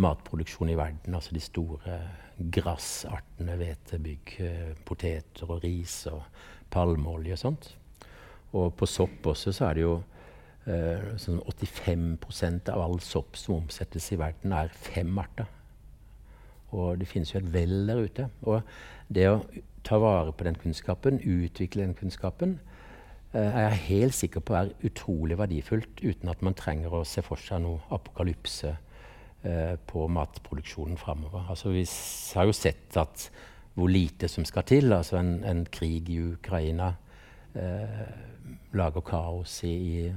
matproduksjon 0.00 0.72
i 0.72 0.76
verden. 0.78 1.14
Altså 1.14 1.34
de 1.34 1.42
store 1.42 1.98
grassartene, 2.52 3.56
hvetebygg, 3.60 4.36
eh, 4.40 4.72
poteter 4.86 5.50
og 5.50 5.62
ris 5.64 6.06
og 6.10 6.22
palmeolje 6.72 7.36
og 7.36 7.38
sånt. 7.38 7.68
Og 8.52 8.72
på 8.76 8.86
sopp 8.86 9.26
også 9.32 9.52
så 9.52 9.68
er 9.68 9.74
det 9.74 9.84
jo 9.84 9.94
eh, 10.66 11.12
sånn 11.20 11.40
85% 11.40 12.72
av 12.72 12.84
all 12.84 13.00
sopp 13.00 13.36
som 13.36 13.60
omsettes 13.60 14.12
i 14.12 14.20
verden, 14.20 14.52
er 14.52 14.72
fem 14.72 15.12
arter. 15.18 15.48
Og 16.72 16.98
det 17.00 17.08
finnes 17.08 17.32
jo 17.32 17.40
et 17.40 17.52
vell 17.52 17.86
der 17.88 18.00
ute. 18.00 18.28
Og 18.48 18.62
det 19.12 19.28
å 19.28 19.40
ta 19.84 19.98
vare 20.00 20.32
på 20.32 20.46
den 20.46 20.56
kunnskapen, 20.56 21.20
utvikle 21.20 21.84
den 21.84 21.96
kunnskapen, 21.98 22.56
uh, 23.34 23.40
er 23.40 23.66
jeg 23.66 23.82
helt 23.88 24.16
sikker 24.16 24.40
på 24.40 24.54
er 24.56 24.72
utrolig 24.86 25.36
verdifullt, 25.36 26.00
uten 26.00 26.30
at 26.32 26.40
man 26.40 26.56
trenger 26.56 26.94
å 26.94 27.04
se 27.08 27.20
for 27.26 27.40
seg 27.40 27.60
noe 27.64 27.82
apokalypse 27.92 28.72
på 29.42 30.04
matproduksjonen 30.06 30.98
framover. 31.00 31.48
Altså, 31.50 31.72
vi 31.74 31.82
har 32.36 32.46
jo 32.46 32.52
sett 32.54 32.96
at 33.00 33.24
hvor 33.74 33.88
lite 33.90 34.28
som 34.28 34.44
skal 34.44 34.66
til. 34.68 34.92
Altså 34.92 35.16
en, 35.18 35.44
en 35.44 35.64
krig 35.66 36.10
i 36.12 36.20
Ukraina 36.20 36.92
lager 38.72 39.04
kaos 39.04 39.62
i, 39.66 39.72
i 39.72 40.12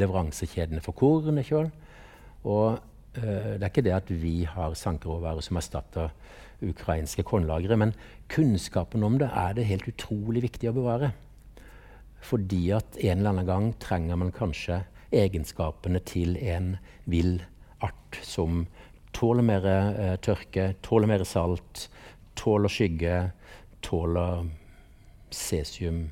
leveransekjedene 0.00 0.82
for. 0.82 0.96
Ikke 1.38 1.70
Og 2.44 2.78
eh, 3.14 3.58
det 3.58 3.62
er 3.62 3.70
ikke 3.70 3.86
det 3.86 3.96
at 3.96 4.10
vi 4.22 4.44
har 4.44 4.74
sankeråvarer 4.74 5.40
som 5.44 5.56
erstatter 5.56 6.10
ukrainske 6.62 7.24
kornlagre, 7.26 7.76
men 7.76 7.94
kunnskapen 8.30 9.02
om 9.02 9.18
det 9.18 9.30
er 9.34 9.54
det 9.54 9.66
helt 9.66 9.88
utrolig 9.90 10.44
viktig 10.44 10.70
å 10.70 10.76
bevare. 10.76 11.12
Fordi 12.22 12.70
at 12.70 12.98
en 13.02 13.18
eller 13.18 13.32
annen 13.32 13.48
gang 13.48 13.72
trenger 13.82 14.18
man 14.18 14.30
kanskje 14.34 14.84
egenskapene 15.12 15.98
til 16.06 16.36
en 16.38 16.76
vill 17.10 17.40
art 17.82 18.18
som 18.26 18.64
tåler 19.16 19.44
mer 19.46 19.66
eh, 19.68 20.16
tørke, 20.24 20.72
tåler 20.84 21.10
mer 21.10 21.24
salt, 21.28 21.88
tåler 22.38 22.72
skygge, 22.72 23.18
tåler 23.84 24.48
cesium 25.32 26.06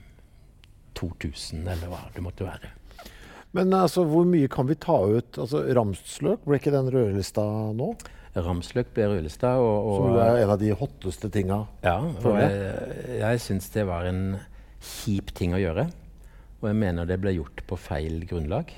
2000, 0.98 1.64
eller 1.64 1.90
hva 1.90 2.02
det 2.14 2.24
måtte 2.24 2.46
være. 2.46 2.74
Men 3.56 3.72
altså, 3.74 4.04
hvor 4.06 4.26
mye 4.28 4.50
kan 4.50 4.68
vi 4.68 4.76
ta 4.78 4.98
ut? 5.10 5.38
Altså, 5.40 5.64
Ramsløk, 5.74 6.44
ble 6.46 6.60
ikke 6.60 6.74
den 6.74 6.90
rødlista 6.92 7.42
nå? 7.74 7.94
Ramsløk 8.36 8.92
ble 8.94 9.08
rødlista. 9.10 9.56
Og, 9.58 9.88
og, 9.88 9.96
Som 10.04 10.20
er 10.22 10.42
en 10.44 10.52
av 10.54 10.60
de 10.60 10.70
hotteste 10.78 11.30
tinga? 11.34 11.64
Ja. 11.82 11.96
og 11.98 12.38
Jeg, 12.38 13.16
jeg 13.18 13.42
syns 13.42 13.66
det 13.74 13.88
var 13.90 14.06
en 14.06 14.38
kjip 14.78 15.34
ting 15.36 15.56
å 15.56 15.62
gjøre. 15.62 15.88
Og 16.60 16.68
jeg 16.70 16.78
mener 16.78 17.08
det 17.08 17.18
ble 17.22 17.34
gjort 17.34 17.64
på 17.66 17.78
feil 17.80 18.22
grunnlag. 18.28 18.70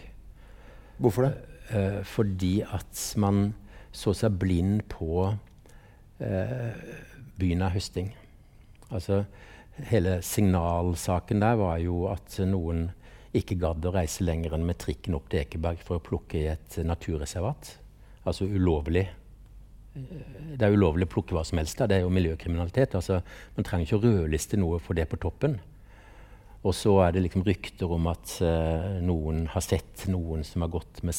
Hvorfor 1.02 1.28
det? 1.28 1.34
Eh, 1.72 2.02
fordi 2.04 2.60
at 2.62 3.00
man 3.20 3.52
så 3.92 4.12
seg 4.16 4.36
blind 4.40 4.82
på 4.92 5.24
eh, 6.20 6.82
byen 7.40 7.64
av 7.64 7.72
høsting. 7.76 8.10
Altså, 8.92 9.22
hele 9.88 10.18
signalsaken 10.24 11.40
der 11.40 11.56
var 11.60 11.78
jo 11.80 12.04
at 12.12 12.36
noen 12.48 12.90
ikke 13.36 13.56
gadd 13.60 13.86
å 13.88 13.94
reise 13.94 14.24
lenger 14.24 14.52
enn 14.52 14.66
med 14.68 14.80
trikken 14.80 15.16
opp 15.16 15.30
til 15.32 15.40
Ekeberg 15.40 15.80
for 15.84 15.96
å 15.96 16.04
plukke 16.04 16.40
i 16.42 16.50
et 16.52 16.76
naturreservat. 16.84 17.76
Altså 18.28 18.44
ulovlig. 18.44 19.06
Det 19.92 20.64
er 20.64 20.76
ulovlig 20.76 21.08
å 21.08 21.12
plukke 21.14 21.36
hva 21.36 21.44
som 21.44 21.60
helst. 21.60 21.78
Da. 21.80 21.88
Det 21.88 21.98
er 21.98 22.04
jo 22.04 22.12
miljøkriminalitet. 22.12 22.96
Altså, 22.98 23.22
man 23.56 23.66
trenger 23.66 23.88
ikke 23.88 24.00
å 24.00 24.04
rødliste 24.04 24.60
noe 24.60 24.80
for 24.84 24.96
det 24.96 25.08
på 25.08 25.20
toppen. 25.24 25.56
Og 26.62 26.76
så 26.76 26.94
er 27.06 27.16
det 27.16 27.24
liksom 27.24 27.44
rykter 27.46 27.90
om 27.90 28.06
at 28.12 28.36
uh, 28.44 29.00
noen 29.02 29.46
har 29.50 29.64
sett 29.64 30.04
noen 30.12 30.44
som 30.46 30.62
har 30.62 30.70
gått 30.76 31.00
med 31.02 31.16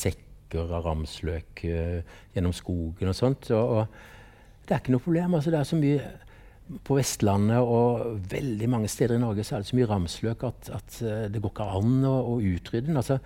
sekker 0.54 0.74
av 0.74 0.86
ramsløk 0.86 1.64
uh, 1.66 2.02
gjennom 2.34 2.54
skogen 2.54 3.10
og 3.10 3.16
sånt. 3.16 3.50
Og, 3.52 3.78
og 3.78 4.68
Det 4.68 4.76
er 4.76 4.82
ikke 4.82 4.94
noe 4.94 5.04
problem. 5.04 5.34
Altså, 5.36 5.52
det 5.52 5.60
er 5.60 5.68
så 5.68 5.80
mye 5.80 6.12
på 6.88 6.96
Vestlandet 6.96 7.60
og 7.60 8.22
veldig 8.32 8.70
mange 8.72 8.88
steder 8.88 9.18
i 9.18 9.22
Norge 9.22 9.44
så 9.44 9.58
er 9.58 9.64
det 9.64 9.68
så 9.68 9.76
mye 9.76 9.90
ramsløk 9.90 10.44
at, 10.48 10.70
at 10.72 11.00
uh, 11.04 11.26
det 11.32 11.42
går 11.42 11.52
ikke 11.52 11.72
an 11.80 12.06
å, 12.06 12.14
å 12.34 12.38
utrydde 12.40 12.88
den. 12.92 12.98
Altså, 13.02 13.20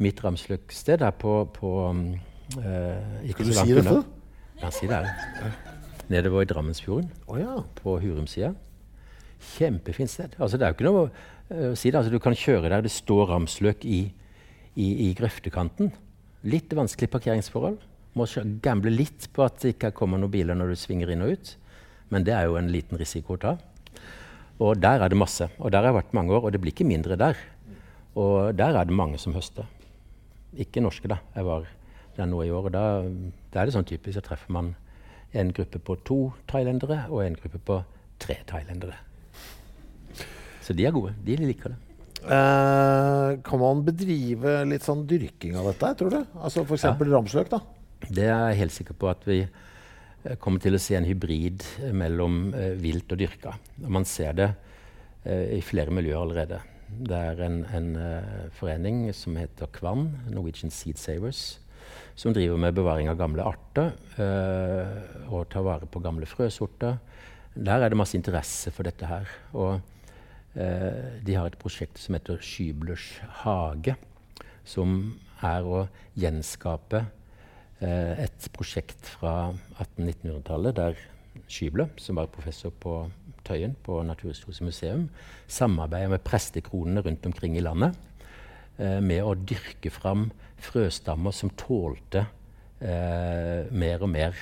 mitt 0.00 0.22
ramsløksted 0.24 1.04
er 1.04 1.12
på, 1.12 1.44
på 1.54 1.74
uh, 1.90 3.20
Skal 3.30 3.46
du 3.46 3.54
si 3.54 3.76
det 3.76 3.84
før? 3.86 4.02
Ja, 4.60 4.72
si 4.74 4.88
det. 4.90 5.04
Nedover 6.10 6.42
i 6.42 6.48
Drammensfjorden, 6.50 7.06
oh, 7.30 7.38
ja. 7.38 7.60
på 7.78 7.94
Hurumsida. 8.02 8.50
Kjempefint 9.54 10.10
sted. 10.10 10.34
Altså, 10.42 10.58
det 10.58 10.66
er 10.66 10.72
jo 10.72 10.76
ikke 10.76 10.88
noe 10.88 11.04
å 11.06 11.74
si 11.78 11.88
det. 11.88 12.00
Altså, 12.00 12.10
du 12.12 12.18
kan 12.20 12.34
kjøre 12.36 12.68
der 12.72 12.82
det 12.84 12.90
står 12.92 13.30
ramsløk 13.30 13.86
i, 13.86 14.00
i, 14.74 14.88
i 15.06 15.12
grøftekanten. 15.16 15.92
Litt 16.48 16.72
vanskelig 16.72 17.10
parkeringsforhold. 17.12 17.80
Må 18.16 18.26
gamble 18.64 18.92
litt 18.92 19.28
på 19.34 19.44
at 19.44 19.60
det 19.62 19.74
ikke 19.74 19.92
kommer 19.96 20.18
noen 20.18 20.32
biler 20.32 20.56
når 20.56 20.72
du 20.72 20.78
svinger 20.80 21.12
inn 21.12 21.24
og 21.24 21.34
ut. 21.36 21.50
Men 22.10 22.24
det 22.26 22.34
er 22.34 22.48
jo 22.48 22.56
en 22.58 22.70
liten 22.72 22.98
risiko 22.98 23.36
å 23.36 23.42
ta. 23.42 23.56
Og 24.60 24.80
der 24.80 25.04
er 25.04 25.12
det 25.12 25.18
masse. 25.20 25.50
Og 25.58 25.70
der 25.72 25.84
har 25.84 25.92
jeg 25.92 26.00
vært 26.00 26.16
mange 26.16 26.34
år, 26.36 26.46
og 26.46 26.52
det 26.52 26.60
blir 26.62 26.74
ikke 26.74 26.88
mindre 26.88 27.18
der. 27.20 27.38
Og 28.18 28.56
der 28.56 28.76
er 28.76 28.88
det 28.88 28.96
mange 28.96 29.20
som 29.20 29.36
høster. 29.36 29.68
Ikke 30.58 30.82
norske, 30.82 31.08
da. 31.08 31.20
Jeg 31.36 31.46
var 31.46 31.68
der 32.16 32.26
nå 32.28 32.42
i 32.44 32.50
år, 32.50 32.68
og 32.68 32.74
da, 32.74 32.84
da 33.52 33.60
er 33.60 33.68
det 33.68 33.76
sånn 33.76 33.88
typisk. 33.88 34.16
Så 34.18 34.24
treffer 34.26 34.56
man 34.56 34.74
en 35.36 35.52
gruppe 35.54 35.78
på 35.78 35.96
to 36.08 36.18
thailendere 36.50 37.04
og 37.12 37.22
en 37.24 37.38
gruppe 37.38 37.60
på 37.62 37.78
tre 38.20 38.40
thailendere. 38.50 38.96
Så 40.60 40.74
de 40.76 40.88
er 40.88 40.96
gode. 40.96 41.14
De 41.24 41.38
liker 41.40 41.72
det. 41.72 41.89
Eh, 42.20 43.40
kan 43.46 43.62
man 43.62 43.82
bedrive 43.86 44.60
litt 44.68 44.86
sånn 44.86 45.06
dyrking 45.08 45.56
av 45.60 45.70
dette, 45.72 45.94
tror 45.98 46.14
du? 46.14 46.20
Altså 46.40 46.64
F.eks. 46.66 46.86
Ja. 46.88 46.94
ramsløk? 47.16 47.50
da? 47.52 47.60
Det 48.08 48.28
er 48.28 48.50
jeg 48.50 48.62
helt 48.64 48.76
sikker 48.76 48.96
på 48.96 49.10
at 49.12 49.26
vi 49.28 49.42
Eh, 50.24 50.36
kommer 50.36 50.60
til 50.60 50.76
å 50.76 50.80
se 50.82 50.96
en 50.98 51.08
hybrid 51.08 51.64
eh, 51.80 51.94
mellom 51.96 52.50
eh, 52.52 52.74
vilt 52.80 53.12
og 53.12 53.20
dyrka. 53.22 53.54
Og 53.80 53.88
man 53.96 54.06
ser 54.08 54.36
det 54.36 54.50
eh, 55.24 55.56
i 55.56 55.62
flere 55.64 55.94
miljøer 55.94 56.20
allerede. 56.20 56.60
Det 56.90 57.14
er 57.14 57.40
en, 57.46 57.60
en 57.70 57.90
uh, 57.94 58.46
forening 58.58 59.04
som 59.14 59.36
heter 59.38 59.68
Kvann, 59.70 60.08
Norwegian 60.26 60.72
Seed 60.74 60.98
Savers, 60.98 61.60
som 62.18 62.34
driver 62.34 62.58
med 62.58 62.74
bevaring 62.74 63.06
av 63.06 63.14
gamle 63.20 63.44
arter 63.46 63.92
og 65.30 65.44
tar 65.52 65.62
vare 65.62 65.86
på 65.86 66.02
gamle 66.02 66.26
frøsorter. 66.26 66.98
Der 67.54 67.84
er 67.86 67.94
det 67.94 68.00
masse 68.00 68.18
interesse 68.18 68.74
for 68.74 68.90
dette 68.90 69.06
her. 69.06 69.30
Og 69.54 69.78
de 70.54 71.34
har 71.36 71.46
et 71.46 71.58
prosjekt 71.60 72.00
som 72.02 72.16
heter 72.16 72.40
Skyblers 72.42 73.04
hage, 73.44 73.94
som 74.66 74.96
er 75.46 75.62
å 75.62 75.84
gjenskape 76.18 77.04
Eh, 77.80 78.26
et 78.26 78.48
prosjekt 78.52 79.08
fra 79.08 79.54
1800-1900-tallet 79.78 80.76
der 80.76 80.98
Skyble, 81.48 81.88
som 81.96 82.18
var 82.20 82.28
professor 82.32 82.74
på 82.76 83.06
Tøyen 83.46 83.72
på 83.86 84.02
Naturhistorisk 84.04 84.66
museum, 84.66 85.06
samarbeider 85.48 86.12
med 86.12 86.24
prestekronene 86.26 87.00
rundt 87.06 87.24
omkring 87.26 87.56
i 87.56 87.64
landet 87.64 87.96
eh, 88.76 89.00
med 89.00 89.24
å 89.24 89.32
dyrke 89.32 89.92
fram 89.94 90.28
frøstammer 90.60 91.32
som 91.32 91.52
tålte 91.56 92.26
eh, 92.84 93.64
mer 93.72 94.04
og 94.04 94.12
mer 94.12 94.36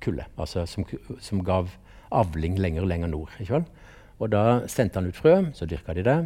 kulde. 0.00 0.24
Altså 0.40 0.64
som, 0.64 0.88
som, 1.20 1.44
gav 1.44 1.74
avling 2.08 2.56
lenger 2.56 2.86
og 2.86 2.88
lenger 2.88 3.12
nord. 3.12 3.36
Og 4.22 4.30
da 4.30 4.62
sendte 4.70 5.00
han 5.00 5.10
ut 5.10 5.18
frø, 5.18 5.34
så 5.56 5.66
dyrka 5.66 5.96
de 5.98 6.06
det. 6.06 6.18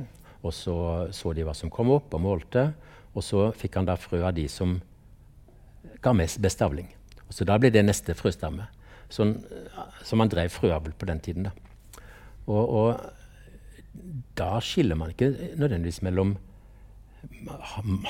Og 0.44 0.52
så 0.52 0.76
så 1.16 1.32
de 1.32 1.46
hva 1.46 1.54
som 1.56 1.72
kom 1.72 1.90
opp, 1.94 2.12
og 2.12 2.22
målte. 2.22 2.68
Og 3.16 3.24
så 3.24 3.48
fikk 3.56 3.80
han 3.80 3.88
da 3.88 3.96
frø 3.96 4.20
av 4.20 4.34
de 4.36 4.44
som 4.52 4.76
ga 6.04 6.12
mest 6.12 6.42
best 6.44 6.60
avling. 6.62 6.90
Så 7.32 7.46
da 7.48 7.56
ble 7.58 7.72
det 7.74 7.82
neste 7.86 8.14
frøstamme. 8.14 8.68
Sånn, 9.08 9.38
så 10.04 10.18
man 10.18 10.30
drev 10.30 10.50
frøavl 10.54 10.92
på 10.98 11.08
den 11.08 11.22
tiden. 11.22 11.48
Da. 11.48 12.02
Og, 12.46 12.62
og, 12.62 13.12
da 14.36 14.58
skiller 14.62 14.98
man 14.98 15.14
ikke 15.14 15.30
nødvendigvis 15.56 16.02
mellom 16.04 16.36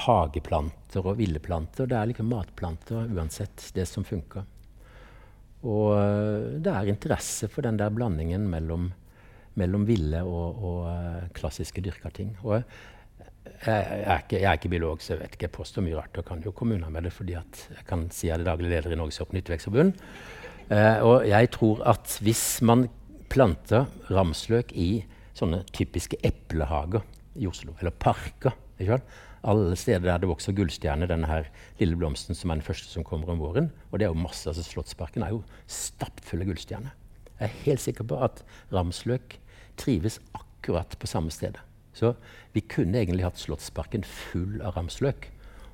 hageplanter 0.02 1.06
og 1.06 1.20
ville 1.20 1.40
planter. 1.40 1.88
Det 1.88 1.96
er 1.96 2.10
liksom 2.10 2.28
matplanter 2.32 3.06
uansett, 3.14 3.70
det 3.76 3.86
som 3.88 4.04
funker. 4.04 4.44
Og 5.66 5.92
eh, 5.96 6.56
det 6.62 6.72
er 6.72 6.90
interesse 6.92 7.48
for 7.52 7.64
den 7.66 7.78
der 7.80 7.94
blandingen 7.94 8.48
mellom, 8.50 8.90
mellom 9.56 9.86
ville 9.88 10.20
og, 10.24 10.62
og 10.68 10.80
uh, 10.90 11.26
klassiske 11.36 11.82
dyrka 11.84 12.12
ting. 12.14 12.34
Og 12.44 12.60
jeg, 13.64 14.02
er 14.04 14.22
ikke, 14.22 14.40
jeg 14.40 14.48
er 14.50 14.58
ikke 14.58 14.72
biolog, 14.72 15.02
så 15.02 15.14
jeg 15.14 15.22
vet 15.22 15.36
ikke. 15.36 15.46
Jeg 15.48 15.54
påstår 15.56 15.86
mye 15.86 15.98
rart 15.98 16.18
og 16.20 16.26
kan 16.28 16.42
jo 16.44 16.52
kommune 16.56 16.90
med 16.92 17.06
det 17.06 17.12
fordi 17.14 17.36
jeg 17.36 17.84
kan 17.88 18.06
si 18.14 18.28
jeg 18.28 18.38
er 18.38 18.46
daglig 18.46 18.70
leder 18.72 18.92
i 18.94 18.98
Norges 18.98 19.22
Nyttevekstforbund. 19.32 19.94
Eh, 20.66 20.98
og 21.06 21.26
jeg 21.28 21.50
tror 21.54 21.84
at 21.86 22.18
hvis 22.26 22.60
man 22.66 22.88
planter 23.30 23.86
ramsløk 24.10 24.72
i 24.74 25.04
sånne 25.36 25.62
typiske 25.76 26.18
eplehager 26.26 27.04
i 27.36 27.46
Oslo, 27.48 27.74
eller 27.80 27.90
parker 27.92 28.54
Alle 29.46 29.76
steder 29.76 30.00
der 30.00 30.18
det 30.18 30.28
vokser 30.28 30.52
gullstjerne, 30.52 31.06
denne 31.06 31.26
her 31.26 31.46
lille 31.78 31.96
blomsten 31.96 32.34
som 32.34 32.50
er 32.50 32.58
den 32.58 32.66
første 32.66 32.90
som 32.90 33.04
kommer 33.04 33.30
om 33.30 33.38
våren. 33.38 33.70
Og 33.90 33.98
det 33.98 34.06
er 34.06 34.10
jo 34.10 34.18
masse, 34.18 34.48
altså 34.48 34.62
Slottsparken 34.62 35.22
er 35.22 35.30
jo 35.30 35.44
stappfull 35.66 36.42
av 36.42 36.48
gullstjerner. 36.50 36.94
Jeg 37.38 37.46
er 37.46 37.62
helt 37.66 37.80
sikker 37.80 38.04
på 38.04 38.18
at 38.24 38.42
ramsløk 38.72 39.38
trives 39.78 40.20
akkurat 40.36 40.98
på 40.98 41.08
samme 41.10 41.32
stedet. 41.34 41.62
Så 41.96 42.14
vi 42.52 42.60
kunne 42.60 43.00
egentlig 43.00 43.24
hatt 43.24 43.40
Slottsparken 43.40 44.04
full 44.04 44.60
av 44.60 44.76
ramsløk 44.76 45.30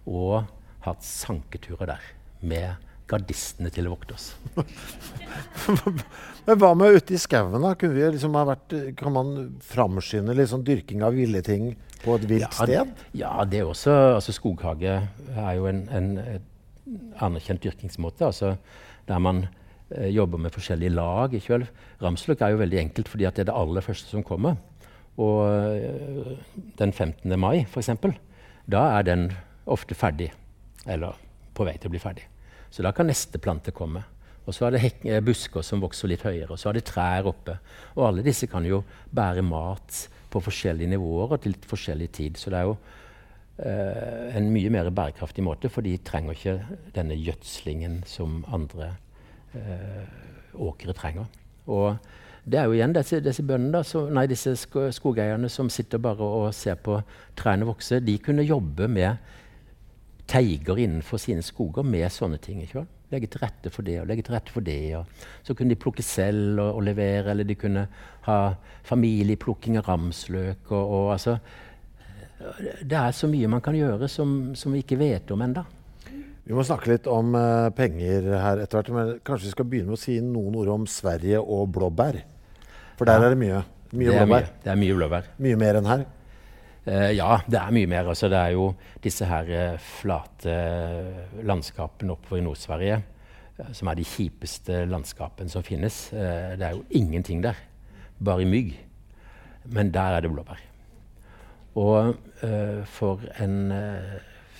og 0.07 0.45
hatt 0.87 1.05
sanketurer 1.07 1.95
der 1.95 2.09
med 2.43 2.89
gardistene 3.11 3.71
til 3.75 3.89
å 3.89 3.95
vokte 3.97 4.17
oss. 4.17 4.29
Men 6.47 6.59
hva 6.59 6.73
med 6.79 6.97
ute 6.97 7.17
i 7.17 7.21
skauen? 7.21 7.67
Liksom 8.15 8.39
kan 8.99 9.15
man 9.15 9.35
framskynde 9.67 10.37
liksom 10.39 10.65
dyrking 10.67 11.03
av 11.07 11.19
ville 11.19 11.43
ting 11.45 11.73
på 12.03 12.17
et 12.17 12.29
vilt 12.31 12.47
ja, 12.47 12.53
sted? 12.55 12.95
Ja, 13.19 13.33
det 13.49 13.63
er 13.63 13.71
også. 13.71 13.95
Altså, 14.17 14.35
skoghage 14.35 14.95
er 15.03 15.53
jo 15.59 15.69
en, 15.71 15.85
en, 15.95 16.09
en 16.23 17.03
anerkjent 17.23 17.63
dyrkingsmåte. 17.67 18.31
Altså, 18.31 18.55
der 19.11 19.23
man 19.23 19.45
jobber 20.13 20.41
med 20.41 20.55
forskjellige 20.55 20.95
lag. 20.95 21.35
Ikke 21.35 21.63
Ramsløk 22.03 22.41
er 22.41 22.55
jo 22.55 22.61
veldig 22.63 22.79
enkelt 22.81 23.11
fordi 23.13 23.27
det 23.29 23.45
er 23.45 23.51
det 23.51 23.57
aller 23.57 23.85
første 23.85 24.09
som 24.11 24.25
kommer. 24.27 24.57
Og 25.21 25.49
øh, 25.49 26.37
den 26.79 26.93
15. 26.93 27.41
mai, 27.41 27.67
f.eks., 27.69 27.91
da 28.71 28.83
er 28.99 29.03
den 29.03 29.33
ofte 29.67 29.95
ferdig. 29.95 30.33
Eller 30.87 31.19
på 31.55 31.67
vei 31.69 31.77
til 31.77 31.91
å 31.91 31.95
bli 31.95 32.01
ferdig. 32.03 32.25
Så 32.73 32.85
da 32.85 32.95
kan 32.97 33.11
neste 33.11 33.41
plante 33.43 33.75
komme. 33.77 34.05
Og 34.47 34.55
så 34.57 34.67
er 34.67 34.77
det 34.77 34.93
øh, 35.05 35.21
busker 35.25 35.63
som 35.67 35.83
vokser 35.83 36.11
litt 36.11 36.25
høyere, 36.27 36.51
og 36.55 36.59
så 36.59 36.71
er 36.71 36.79
det 36.79 36.87
trær 36.89 37.29
oppe. 37.31 37.59
Og 37.97 38.09
alle 38.09 38.25
disse 38.27 38.49
kan 38.51 38.65
jo 38.67 38.83
bære 39.13 39.45
mat 39.47 40.07
på 40.33 40.41
forskjellige 40.41 40.95
nivåer 40.95 41.37
og 41.37 41.43
til 41.43 41.55
litt 41.55 41.69
forskjellig 41.69 42.11
tid. 42.17 42.41
Så 42.41 42.51
det 42.51 42.63
er 42.63 42.71
jo 42.71 42.77
eh, 43.61 44.33
en 44.39 44.49
mye 44.55 44.73
mer 44.73 44.91
bærekraftig 44.91 45.45
måte, 45.45 45.71
for 45.71 45.85
de 45.85 45.99
trenger 46.01 46.39
ikke 46.39 46.57
denne 46.97 47.19
gjødslingen 47.21 48.01
som 48.09 48.41
andre 48.49 48.95
åkre 49.53 50.95
trenger. 50.97 51.27
Og 51.67 51.97
det 52.45 52.59
er 52.59 52.67
jo 52.67 52.75
igjen 52.75 52.95
disse, 52.97 53.21
disse 53.23 53.45
bøndene, 53.47 53.83
nei, 54.15 54.25
disse 54.31 54.57
skogeierne 54.59 55.51
som 55.53 55.71
sitter 55.71 56.03
bare 56.03 56.27
og 56.27 56.49
ser 56.57 56.81
på 56.83 56.99
trærne 57.39 57.69
vokse. 57.69 58.01
De 58.03 58.17
kunne 58.19 58.47
jobbe 58.47 58.89
med 58.91 59.39
teiger 60.31 60.81
innenfor 60.81 61.21
sine 61.23 61.45
skoger 61.45 61.87
med 61.87 62.09
sånne 62.11 62.41
ting. 62.43 62.63
ikke 62.63 62.81
sant? 62.81 62.99
Legge 63.13 63.29
til 63.29 63.43
rette 63.43 63.71
for 63.71 63.85
det 63.85 63.99
og 64.01 64.07
legge 64.09 64.25
til 64.25 64.35
rette 64.35 64.53
for 64.55 64.65
det. 64.65 64.97
Og 64.97 65.27
så 65.45 65.55
kunne 65.55 65.75
de 65.75 65.79
plukke 65.79 66.03
selv 66.03 66.59
og, 66.59 66.79
og 66.79 66.87
levere, 66.89 67.31
eller 67.31 67.45
de 67.47 67.59
kunne 67.61 67.85
ha 68.27 68.39
familieplukking 68.89 69.77
av 69.79 69.87
ramsløk. 69.91 70.73
Og, 70.73 70.81
og, 70.83 71.13
altså, 71.13 71.37
det 72.83 72.99
er 72.99 73.15
så 73.15 73.29
mye 73.31 73.51
man 73.53 73.63
kan 73.63 73.77
gjøre 73.77 74.09
som, 74.11 74.55
som 74.59 74.73
vi 74.75 74.83
ikke 74.83 74.99
vet 74.99 75.31
om 75.31 75.45
ennå. 75.45 75.67
Vi 76.43 76.55
må 76.57 76.65
snakke 76.67 76.91
litt 76.91 77.05
om 77.11 77.37
uh, 77.39 77.71
penger 77.77 78.27
her 78.35 78.63
etter 78.65 78.81
hvert. 78.81 78.91
Men 78.95 79.13
kanskje 79.27 79.49
vi 79.49 79.53
skal 79.55 79.69
begynne 79.69 79.93
med 79.93 80.01
å 80.01 80.03
si 80.03 80.17
noen 80.25 80.57
ord 80.59 80.73
om 80.75 80.89
Sverige 80.91 81.39
og 81.41 81.69
blåbær. 81.77 82.19
For 82.99 83.09
der 83.09 83.21
ja. 83.21 83.29
er 83.29 83.35
det 83.35 83.39
mye. 83.43 83.61
Mye 83.93 84.09
det 84.09 84.17
blåbær. 84.17 84.49
Mye. 84.49 84.59
Det 84.65 84.73
er 84.73 84.81
mye 84.81 84.97
blåbær. 84.99 85.29
Mye 85.47 85.61
mer 85.61 85.79
enn 85.79 85.91
her? 85.91 86.03
Uh, 86.83 87.11
ja, 87.15 87.29
det 87.47 87.61
er 87.61 87.77
mye 87.77 87.91
mer. 87.93 88.11
Altså, 88.11 88.31
det 88.33 88.41
er 88.41 88.57
jo 88.57 88.67
disse 89.05 89.29
her 89.31 89.53
uh, 89.53 89.87
flate 90.01 90.57
landskapene 91.47 92.17
oppover 92.17 92.43
i 92.43 92.47
Nord-Sverige 92.49 93.01
som 93.77 93.87
er 93.93 93.99
de 94.01 94.05
kjipeste 94.09 94.81
landskapene 94.91 95.53
som 95.53 95.63
finnes. 95.63 95.95
det 96.11 96.65
er 96.67 96.73
jo 96.73 96.81
ingenting 96.99 97.45
der. 97.45 97.55
Bare 98.19 98.47
mygg. 98.49 98.73
Men 99.71 99.93
der 99.95 100.17
er 100.17 100.25
det 100.25 100.33
blåbær. 100.33 100.59
Og 101.79 102.17
for 102.91 103.23
en 103.45 103.71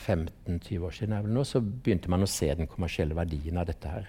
15-20 0.03 0.87
år 0.87 0.97
siden 0.97 1.33
nå, 1.33 1.45
så 1.47 1.63
begynte 1.63 2.11
man 2.13 2.25
å 2.25 2.31
se 2.31 2.51
den 2.59 2.71
kommersielle 2.71 3.17
verdien 3.17 3.61
av 3.61 3.69
dette 3.71 3.91
her. 3.91 4.09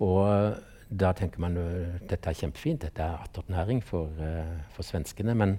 Og 0.00 0.56
da 0.90 1.12
tenker 1.14 1.42
man 1.42 1.58
at 1.60 2.06
dette 2.10 2.30
er 2.30 2.38
kjempefint, 2.38 2.86
dette 2.86 3.04
er 3.04 3.26
attåtnæring 3.26 3.82
for, 3.84 4.10
uh, 4.18 4.56
for 4.74 4.86
svenskene. 4.86 5.36
Men 5.38 5.58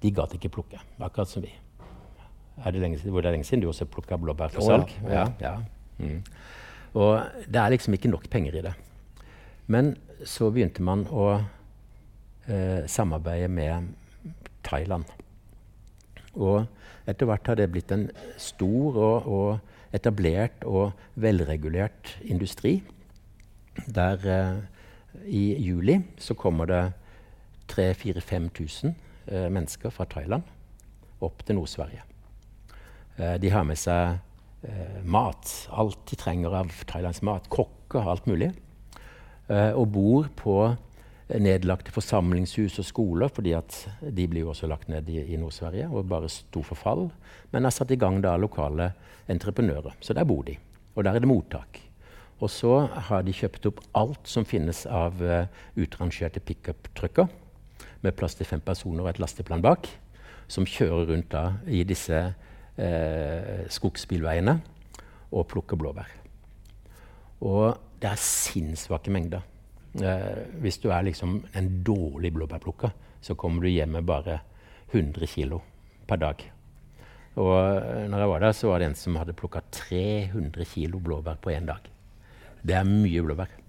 de 0.00 0.12
gadd 0.16 0.32
ikke 0.36 0.52
plukke, 0.54 0.80
akkurat 1.00 1.28
som 1.28 1.44
vi. 1.44 1.52
Er 2.60 2.72
det 2.72 2.80
lenge, 2.82 3.00
hvor 3.04 3.20
det 3.20 3.30
er 3.30 3.36
lenge 3.36 3.48
siden 3.48 3.64
du 3.64 3.68
også 3.70 3.88
plukka 3.88 4.18
blåbær 4.20 4.52
for 4.54 4.64
salg? 4.64 4.92
Oh, 5.04 5.12
ja. 5.12 5.26
ja, 5.40 5.52
ja. 5.52 5.54
Mm. 6.00 6.22
Og 7.00 7.44
det 7.46 7.60
er 7.60 7.72
liksom 7.72 7.94
ikke 7.96 8.10
nok 8.12 8.26
penger 8.32 8.58
i 8.58 8.64
det. 8.64 8.74
Men 9.70 9.94
så 10.26 10.50
begynte 10.52 10.82
man 10.84 11.04
å 11.08 11.26
eh, 12.50 12.86
samarbeide 12.90 13.48
med 13.52 13.92
Thailand. 14.66 15.08
Og 16.38 16.66
etter 17.10 17.26
hvert 17.26 17.50
har 17.50 17.58
det 17.58 17.70
blitt 17.72 17.92
en 17.94 18.08
stor 18.38 18.98
og, 19.00 19.26
og 19.26 19.94
etablert 19.96 20.64
og 20.68 20.92
velregulert 21.20 22.14
industri. 22.22 22.78
Der 23.90 24.26
eh, 24.26 24.60
i 25.26 25.44
juli 25.58 25.98
så 26.18 26.36
kommer 26.38 26.70
det 26.70 26.84
3000-5000 27.72 28.92
eh, 29.26 29.48
mennesker 29.50 29.90
fra 29.94 30.06
Thailand 30.10 30.46
opp 31.20 31.44
til 31.46 31.58
Nord-Sverige. 31.58 32.04
Eh, 33.18 33.36
de 33.42 33.50
har 33.52 33.66
med 33.66 33.78
seg 33.78 34.20
eh, 34.66 35.00
mat, 35.04 35.50
alt 35.70 36.00
de 36.10 36.18
trenger 36.18 36.54
av 36.62 36.72
thailandsk 36.90 37.26
mat. 37.26 37.50
Kokker, 37.52 38.06
alt 38.06 38.28
mulig. 38.30 38.52
Eh, 39.50 39.72
og 39.74 39.90
bor 39.92 40.30
på 40.38 40.56
nedlagte 41.38 41.92
forsamlingshus 41.94 42.78
og 42.82 42.86
skoler, 42.88 43.30
fordi 43.30 43.54
de 44.10 44.26
blir 44.30 44.44
jo 44.44 44.50
også 44.54 44.68
lagt 44.70 44.88
ned 44.90 45.08
i, 45.08 45.20
i 45.34 45.38
Nord-Sverige 45.38 45.88
og 45.88 46.08
bare 46.10 46.30
sto 46.32 46.62
for 46.66 46.78
fall. 46.78 47.06
Men 47.52 47.68
har 47.68 47.74
satt 47.74 47.92
i 47.94 47.98
gang 48.00 48.18
da 48.24 48.36
lokale 48.36 48.90
entreprenører. 49.30 49.94
Så 50.00 50.16
der 50.16 50.26
bor 50.26 50.42
de. 50.46 50.56
Og 50.94 51.04
der 51.04 51.14
er 51.14 51.22
det 51.22 51.30
mottak. 51.30 51.80
Og 52.40 52.50
så 52.50 52.86
har 53.10 53.22
de 53.22 53.34
kjøpt 53.36 53.68
opp 53.68 53.82
alt 53.98 54.28
som 54.28 54.46
finnes 54.48 54.86
av 54.88 55.20
uh, 55.20 55.44
utrangerte 55.76 56.40
pickup-trucker 56.40 57.28
med 58.00 58.16
plass 58.16 58.38
til 58.38 58.48
fem 58.48 58.62
personer 58.64 59.04
og 59.04 59.10
et 59.12 59.20
lasteplan 59.20 59.62
bak, 59.64 59.88
som 60.48 60.66
kjører 60.66 61.12
rundt 61.12 61.28
da 61.34 61.44
i 61.68 61.84
disse 61.84 62.16
uh, 62.16 63.60
skogsbilveiene 63.68 64.56
og 65.30 65.46
plukker 65.52 65.78
blåbær. 65.78 66.16
Og 67.44 67.76
det 68.00 68.08
er 68.08 68.24
sinnssvake 68.24 69.12
mengder. 69.12 69.44
Uh, 69.98 70.46
hvis 70.62 70.78
du 70.78 70.90
er 70.94 71.02
liksom 71.08 71.40
en 71.58 71.70
dårlig 71.86 72.30
blåbærplukker, 72.36 72.92
så 73.20 73.34
kommer 73.34 73.64
du 73.64 73.72
hjem 73.72 73.96
med 73.98 74.06
bare 74.08 74.40
100 74.92 75.26
kg 75.26 75.58
per 76.08 76.20
dag. 76.20 76.44
Og 77.40 78.08
når 78.10 78.22
jeg 78.22 78.30
var 78.32 78.42
der, 78.42 78.54
så 78.56 78.70
var 78.70 78.80
det 78.80 78.90
en 78.90 78.98
som 78.98 79.16
hadde 79.20 79.36
plukka 79.38 79.62
300 79.70 80.66
kg 80.66 80.98
blåbær 81.02 81.38
på 81.42 81.52
én 81.54 81.68
dag. 81.68 81.84
Det 82.62 82.74
er 82.76 82.88
mye 82.88 83.22
blåbær. 83.24 83.60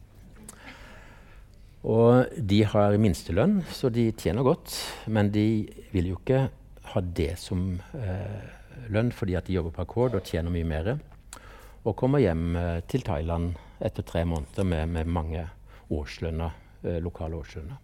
Og 1.82 2.34
de 2.38 2.62
har 2.70 2.98
minstelønn, 3.02 3.62
så 3.74 3.90
de 3.90 4.12
tjener 4.14 4.46
godt. 4.46 4.74
Men 5.08 5.32
de 5.34 5.66
vil 5.94 6.12
jo 6.12 6.20
ikke 6.20 6.48
ha 6.92 7.02
det 7.02 7.34
som 7.42 7.80
eh, 7.98 8.42
lønn 8.92 9.12
fordi 9.16 9.38
at 9.38 9.48
de 9.48 9.56
jobber 9.58 9.74
på 9.76 9.86
akkord 9.86 10.18
og 10.18 10.28
tjener 10.28 10.54
mye 10.54 10.68
mer. 10.68 10.92
Og 11.86 11.98
kommer 11.98 12.22
hjem 12.22 12.56
eh, 12.60 12.80
til 12.92 13.06
Thailand 13.06 13.56
etter 13.82 14.06
tre 14.06 14.26
måneder 14.30 14.68
med, 14.68 14.94
med 14.94 15.10
mange 15.10 15.48
årslønner, 15.92 16.52
eh, 16.84 17.00
lokale 17.04 17.36
årslønner. 17.36 17.80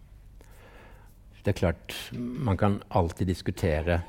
Det 1.44 1.54
er 1.54 1.58
klart, 1.58 1.94
man 2.18 2.56
kan 2.56 2.80
alltid 2.90 3.26
diskutere 3.26 4.00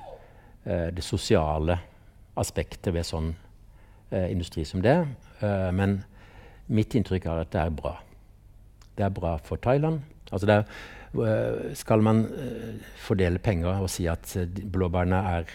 eh, 0.66 0.90
det 0.92 1.04
sosiale 1.04 1.78
aspektet 2.40 2.94
ved 2.94 3.08
sånn 3.08 3.34
eh, 4.12 4.32
industri 4.32 4.66
som 4.66 4.82
det. 4.84 4.98
Men 5.40 6.02
Mitt 6.70 6.94
inntrykk 6.94 7.26
er 7.26 7.40
at 7.42 7.52
det 7.54 7.62
er 7.64 7.72
bra. 7.74 7.96
Det 8.98 9.06
er 9.06 9.14
bra 9.16 9.38
for 9.42 9.58
Thailand. 9.58 10.04
Altså 10.30 10.52
er, 10.52 10.66
skal 11.74 12.04
man 12.06 12.20
fordele 13.02 13.40
penger 13.42 13.80
og 13.80 13.90
si 13.90 14.06
at 14.12 14.36
blåbærene 14.70 15.22
er, 15.32 15.48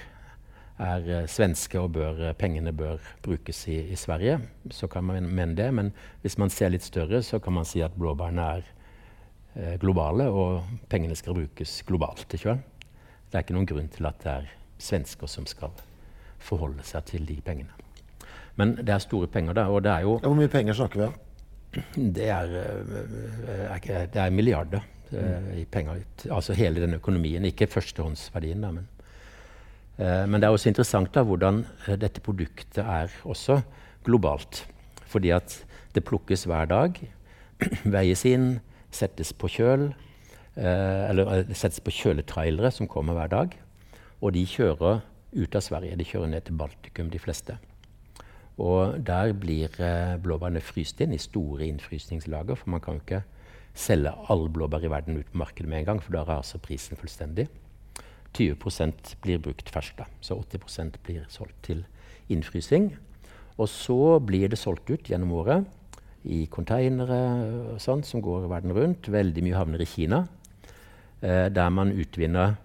er 0.83 1.27
svenske 1.31 1.79
og 1.79 1.93
bør, 1.95 2.33
pengene 2.39 2.73
bør 2.75 3.03
brukes 3.23 3.67
i, 3.71 3.79
i, 3.93 3.97
Sverige, 3.97 4.41
så 4.71 4.89
kan 4.91 5.05
man 5.07 5.29
mene 5.29 5.55
det. 5.55 5.69
Men 5.75 5.93
hvis 6.23 6.39
man 6.39 6.51
ser 6.51 6.73
litt 6.75 6.83
større, 6.83 7.23
så 7.23 7.39
kan 7.39 7.55
man 7.55 7.69
si 7.69 7.83
at 7.85 7.95
blåbærene 7.99 8.49
er 8.57 9.79
globale, 9.79 10.27
og 10.35 10.65
pengene 10.91 11.15
skal 11.15 11.37
brukes 11.37 11.83
globalt. 11.87 12.27
Ikke? 12.35 12.59
Det 13.31 13.39
er 13.39 13.47
ikke 13.47 13.55
noen 13.55 13.71
grunn 13.71 13.91
til 13.91 14.07
at 14.11 14.19
det 14.25 14.33
er 14.33 14.51
svensker 14.83 15.31
som 15.31 15.47
skal 15.47 15.75
forholde 16.43 16.85
seg 16.87 17.07
til 17.09 17.27
de 17.29 17.39
pengene. 17.45 17.75
Men 18.59 18.77
det 18.79 18.93
er 18.95 19.03
store 19.03 19.29
penger, 19.31 19.57
da. 19.59 19.69
Og 19.71 19.83
det 19.83 19.93
er 19.93 20.05
jo 20.07 20.19
Hvor 20.23 20.37
mye 20.39 20.51
penger 20.51 20.77
snakker 20.79 21.01
vi 21.01 21.07
om? 21.09 21.15
Det 22.15 22.29
er, 22.31 22.53
eh, 22.61 24.05
det 24.07 24.21
er 24.23 24.31
milliarder 24.31 24.85
mm. 25.11 25.49
i 25.59 25.65
penger. 25.65 26.05
Altså 26.31 26.55
hele 26.55 26.81
den 26.81 26.95
økonomien. 26.95 27.45
Ikke 27.45 27.67
førstehåndsverdien, 27.67 28.63
da, 28.63 28.71
men 28.71 28.87
Men 29.99 30.41
det 30.41 30.49
er 30.49 30.55
også 30.55 30.73
interessant 30.73 31.13
da, 31.15 31.23
hvordan 31.23 31.61
dette 32.03 32.19
produktet 32.25 32.81
er 32.83 33.13
også 33.23 33.61
globalt. 34.03 34.65
Fordi 35.07 35.31
at 35.31 35.55
det 35.95 36.03
plukkes 36.05 36.47
hver 36.51 36.67
dag, 36.67 36.99
veies 37.97 38.25
inn, 38.27 38.57
settes 38.95 39.33
på 39.37 39.51
kjøl. 39.51 39.93
Uh, 40.55 41.11
eller 41.11 41.49
settes 41.51 41.83
på 41.83 41.91
kjøletrailere 41.95 42.71
som 42.75 42.91
kommer 42.91 43.17
hver 43.19 43.31
dag. 43.33 43.55
Og 44.23 44.35
de 44.37 44.45
kjører 44.47 45.03
ut 45.35 45.57
av 45.59 45.65
Sverige. 45.67 45.99
De 45.99 46.07
kjører 46.07 46.31
ned 46.31 46.47
til 46.47 46.59
Baltikum, 46.59 47.11
de 47.11 47.21
fleste. 47.23 47.57
Og 48.63 49.01
der 49.03 49.33
blir 49.35 49.73
eh, 49.83 50.15
blåbærene 50.23 50.63
fryst 50.63 51.01
inn 51.03 51.13
i 51.13 51.19
store 51.19 51.67
innfrysningslager. 51.67 52.55
For 52.55 52.71
man 52.71 52.83
kan 52.85 53.01
jo 53.01 53.03
ikke 53.03 53.25
selge 53.75 54.13
alle 54.31 54.53
blåbær 54.55 54.87
i 54.87 54.93
verden 54.93 55.19
ut 55.19 55.33
på 55.33 55.41
markedet 55.43 55.69
med 55.69 55.81
en 55.81 55.89
gang, 55.89 56.03
for 56.03 56.15
da 56.15 56.23
raser 56.29 56.63
prisen 56.63 56.97
fullstendig. 57.01 57.49
20 58.35 59.17
blir 59.23 59.39
brukt 59.39 59.71
ferskt. 59.71 60.03
Så 60.21 60.37
80% 60.41 60.99
blir 61.05 61.25
solgt 61.29 61.57
til 61.63 61.85
innfrysing. 62.29 62.93
Og 63.59 63.69
så 63.71 64.19
blir 64.19 64.49
det 64.51 64.59
solgt 64.59 64.91
ut 64.91 65.09
gjennom 65.09 65.33
året 65.39 65.67
i 66.25 66.47
konteinere 66.51 67.79
som 67.79 68.23
går 68.23 68.49
verden 68.51 68.75
rundt. 68.75 69.09
Veldig 69.13 69.45
mye 69.45 69.59
havner 69.59 69.83
i 69.83 69.89
Kina, 69.89 70.25
eh, 71.23 71.49
der 71.49 71.69
man 71.71 71.93
utvinner 71.93 72.57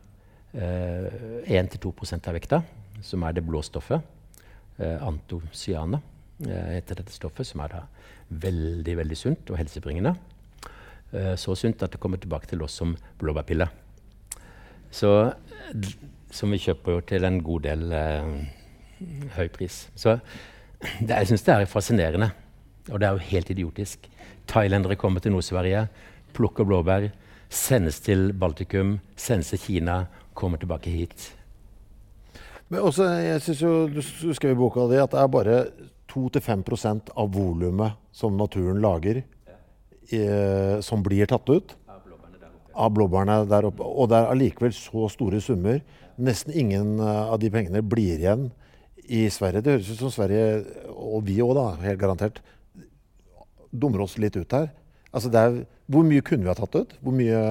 eh, 0.54 1.44
1-2% 1.46 2.28
av 2.28 2.34
vekta, 2.34 2.64
som 3.02 3.24
er 3.24 3.36
det 3.36 3.46
blå 3.46 3.62
stoffet 3.62 4.02
eh, 4.80 4.98
antocyane, 5.06 6.02
eh, 6.48 6.80
heter 6.80 7.04
dette 7.04 7.14
stoffet, 7.14 7.46
som 7.46 7.62
er 7.62 7.84
veldig 8.30 8.98
veldig 8.98 9.18
sunt 9.18 9.52
og 9.52 9.60
helsebringende. 9.60 10.16
Eh, 11.12 11.36
så 11.36 11.56
sunt 11.56 11.84
at 11.84 11.92
det 11.92 12.00
kommer 12.02 12.18
tilbake 12.18 12.48
til 12.48 12.62
oss 12.64 12.80
som 12.80 12.96
blåbærpille. 13.20 13.70
Så, 14.92 15.34
som 16.34 16.52
vi 16.54 16.62
kjøper 16.62 16.98
jo 16.98 17.06
til 17.06 17.28
en 17.28 17.42
god 17.46 17.66
del 17.68 17.92
eh, 17.94 18.30
høy 19.38 19.48
pris. 19.54 19.88
Så 19.96 20.18
det, 20.80 21.14
jeg 21.14 21.32
syns 21.32 21.46
det 21.46 21.56
er 21.56 21.70
fascinerende. 21.70 22.30
Og 22.90 23.00
det 23.00 23.08
er 23.08 23.18
jo 23.18 23.30
helt 23.32 23.50
idiotisk. 23.54 24.10
Thailendere 24.50 24.98
kommer 24.98 25.22
til 25.22 25.36
Nord-Sverige, 25.36 25.86
plukker 26.34 26.66
blåbær, 26.66 27.10
sendes 27.50 28.00
til 28.06 28.32
Baltikum, 28.34 28.98
sendes 29.18 29.52
til 29.54 29.62
Kina, 29.62 30.04
kommer 30.34 30.58
tilbake 30.62 30.90
hit. 30.94 31.34
Men 32.70 32.86
også, 32.86 33.06
jeg 33.26 33.42
synes 33.42 33.62
jo, 33.62 33.88
Du 33.90 34.34
skrev 34.34 34.54
i 34.54 34.58
boka 34.58 34.86
di 34.90 35.02
at 35.02 35.12
det 35.12 35.20
er 35.20 35.28
bare 35.28 35.58
2-5% 36.10 37.14
av 37.18 37.34
volumet 37.34 37.98
som 38.12 38.38
naturen 38.38 38.82
lager, 38.82 39.24
eh, 40.12 40.80
som 40.82 41.04
blir 41.06 41.30
tatt 41.30 41.50
ut. 41.50 41.76
Av 42.80 42.94
blåbærene 42.96 43.42
der 43.50 43.68
oppe. 43.68 43.84
Og 43.84 44.10
det 44.12 44.20
er 44.20 44.32
allikevel 44.32 44.76
så 44.76 45.10
store 45.12 45.42
summer. 45.44 45.82
Nesten 46.20 46.56
ingen 46.56 46.98
eh, 47.04 47.24
av 47.34 47.40
de 47.42 47.52
pengene 47.54 47.84
blir 47.84 48.20
igjen 48.20 48.50
i 49.10 49.26
Sverige. 49.34 49.64
Det 49.66 49.76
høres 49.78 49.92
ut 49.94 50.04
som 50.04 50.14
Sverige, 50.14 50.64
og 50.94 51.26
vi 51.28 51.40
òg, 51.44 51.60
helt 51.84 52.00
garantert, 52.02 52.40
dummer 53.70 54.06
oss 54.06 54.18
litt 54.22 54.38
ut 54.38 54.56
her. 54.56 54.70
Altså 55.10 55.32
er, 55.34 55.64
hvor 55.90 56.06
mye 56.06 56.24
kunne 56.26 56.46
vi 56.46 56.52
ha 56.52 56.58
tatt 56.58 56.78
ut? 56.78 56.96
Hvor 57.02 57.16
mye 57.16 57.42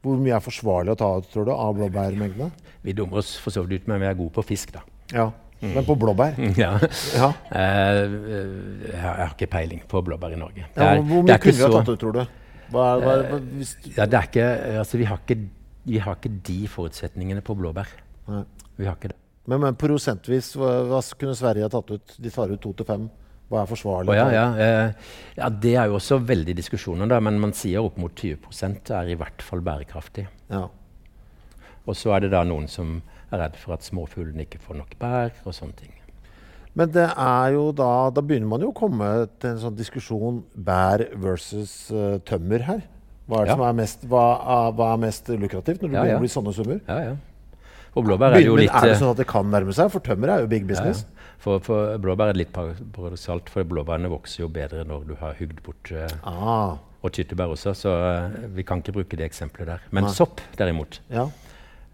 hvor 0.00 0.16
mye 0.16 0.32
er 0.32 0.40
forsvarlig 0.40 0.94
å 0.94 0.96
ta 0.96 1.10
ut 1.20 1.28
tror 1.28 1.44
du, 1.44 1.52
av 1.52 1.74
blåbærmengdene? 1.76 2.48
Vi 2.86 2.96
dummer 2.96 3.20
oss 3.20 3.34
for 3.40 3.52
så 3.52 3.66
vidt 3.66 3.84
ut, 3.84 3.90
men 3.90 4.00
vi 4.00 4.08
er 4.08 4.16
gode 4.16 4.32
på 4.32 4.44
fisk, 4.48 4.72
da. 4.72 4.80
Ja, 5.12 5.26
mm. 5.60 5.74
Men 5.74 5.84
på 5.84 5.96
blåbær? 6.00 6.38
ja. 6.62 6.70
ja. 7.12 7.28
Uh, 7.52 8.86
jeg 8.86 9.02
har 9.02 9.34
ikke 9.34 9.50
peiling 9.52 9.82
på 9.88 10.00
blåbær 10.06 10.32
i 10.32 10.40
Norge. 10.40 10.64
Ja, 10.72 10.94
hvor 10.96 11.26
mye 11.26 11.36
kunne 11.42 11.58
vi 11.58 11.66
ha 11.66 11.72
tatt 11.74 11.92
ut, 11.92 12.00
tror 12.00 12.16
du? 12.16 12.22
Hva, 12.70 12.84
hva, 13.00 13.14
hva, 13.26 13.38
hvis... 13.56 13.74
ja, 13.96 14.06
det 14.06 14.18
er 14.18 14.28
ikke, 14.28 14.46
altså, 14.82 15.00
vi, 15.00 15.08
har 15.10 15.22
ikke, 15.22 15.38
vi 15.90 16.02
har 16.02 16.18
ikke 16.18 16.32
de 16.46 16.60
forutsetningene 16.70 17.42
på 17.46 17.56
blåbær. 17.58 17.90
Nei. 18.30 18.44
Vi 18.78 18.86
har 18.88 18.96
ikke 18.96 19.12
det. 19.12 19.18
Men, 19.50 19.64
men 19.64 19.78
prosentvis, 19.78 20.52
hva, 20.58 20.70
hva 20.88 21.00
kunne 21.18 21.34
Sverige 21.38 21.66
ha 21.66 21.72
tatt 21.72 21.90
ut? 21.90 22.14
De 22.22 22.32
tar 22.32 22.52
ut 22.52 22.62
to 22.62 22.72
til 22.78 22.86
fem. 22.88 23.08
Hva 23.50 23.64
er 23.64 23.70
forsvarlig? 23.70 24.12
Oh, 24.12 24.14
ja, 24.14 24.28
ja. 24.30 24.44
Eh, 24.62 25.14
ja, 25.40 25.48
Det 25.50 25.72
er 25.74 25.90
jo 25.90 25.96
også 25.98 26.20
veldig 26.22 26.54
diskusjoner, 26.54 27.10
da, 27.10 27.18
men 27.24 27.40
man 27.42 27.54
sier 27.56 27.82
opp 27.82 27.98
mot 27.98 28.14
20 28.14 28.94
er 28.94 29.10
i 29.10 29.16
hvert 29.18 29.42
fall 29.42 29.64
bærekraftig. 29.66 30.28
Ja. 30.52 30.68
Og 31.88 31.96
så 31.98 32.14
er 32.14 32.26
det 32.26 32.30
da 32.36 32.44
noen 32.46 32.68
som 32.70 33.00
er 33.30 33.42
redd 33.42 33.58
for 33.58 33.74
at 33.74 33.86
småfuglene 33.86 34.46
ikke 34.46 34.62
får 34.62 34.78
nok 34.78 34.94
bær 35.00 35.34
og 35.42 35.56
sånne 35.56 35.78
ting. 35.82 35.96
Men 36.78 36.92
det 36.94 37.06
er 37.08 37.54
jo 37.56 37.70
da, 37.74 37.90
da 38.14 38.22
begynner 38.22 38.50
man 38.50 38.62
jo 38.62 38.70
å 38.70 38.76
komme 38.76 39.08
til 39.42 39.54
en 39.54 39.62
sånn 39.64 39.78
diskusjon 39.78 40.42
bær 40.54 41.02
versus 41.18 41.72
uh, 41.90 42.20
tømmer 42.28 42.66
her. 42.68 42.84
Hva 43.30 43.44
er, 43.44 43.52
ja. 43.52 43.56
er 43.68 43.74
mest, 43.78 44.04
hva, 44.10 44.24
er, 44.38 44.70
hva 44.78 44.92
er, 44.94 45.02
mest, 45.04 45.30
lukrativt 45.38 45.82
når 45.84 45.92
det 45.94 46.04
ja, 46.10 46.20
blir 46.22 46.32
sånne 46.32 46.54
summer? 46.54 46.80
Ja, 46.86 47.10
ja. 47.10 47.16
Og 47.98 48.06
blåbær 48.06 48.36
er 48.38 48.44
jo 48.44 48.54
litt 48.58 48.70
Er 48.70 48.86
det 48.86 48.98
sånn 49.00 49.10
at 49.10 49.18
det 49.18 49.26
kan 49.30 49.48
nærme 49.50 49.74
seg? 49.74 49.90
For 49.90 50.02
tømmer 50.06 50.30
er 50.30 50.44
jo 50.44 50.50
big 50.50 50.66
business. 50.68 51.02
For, 51.42 51.62
for, 51.64 51.94
blåbær 52.02 52.30
er 52.30 52.38
litt 52.38 52.52
paradoksalt, 52.54 53.50
for 53.50 53.66
blåbærene 53.66 54.10
vokser 54.12 54.44
jo 54.44 54.50
bedre 54.52 54.84
når 54.86 55.06
du 55.08 55.14
har 55.22 55.38
hugd 55.38 55.62
bort 55.66 55.90
uh, 55.96 56.10
ah. 56.28 56.74
og 57.00 57.14
tyttebær 57.16 57.54
også, 57.54 57.72
så 57.78 57.94
uh, 57.96 58.42
vi 58.54 58.66
kan 58.66 58.82
ikke 58.82 58.94
bruke 58.98 59.18
det 59.18 59.26
eksempelet 59.30 59.72
der. 59.72 59.86
Men 59.90 60.06
Nei. 60.06 60.12
sopp, 60.14 60.42
derimot 60.58 61.00
Ja. 61.10 61.26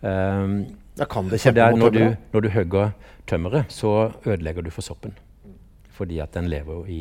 um, 0.03 0.59
Da 0.97 1.05
kan 1.11 1.28
det 1.28 1.42
kjempe 1.42 1.68
mot 1.74 1.82
når, 1.84 1.92
du, 1.92 2.16
når 2.32 2.47
du 2.47 2.49
hogger 2.55 2.90
tømmeret, 3.28 3.72
så 3.72 4.12
ødelegger 4.24 4.64
du 4.64 4.72
for 4.72 4.86
soppen. 4.86 5.12
Fordi 5.97 6.18
at 6.24 6.34
den 6.34 6.49
lever 6.49 6.88
i, 6.92 7.01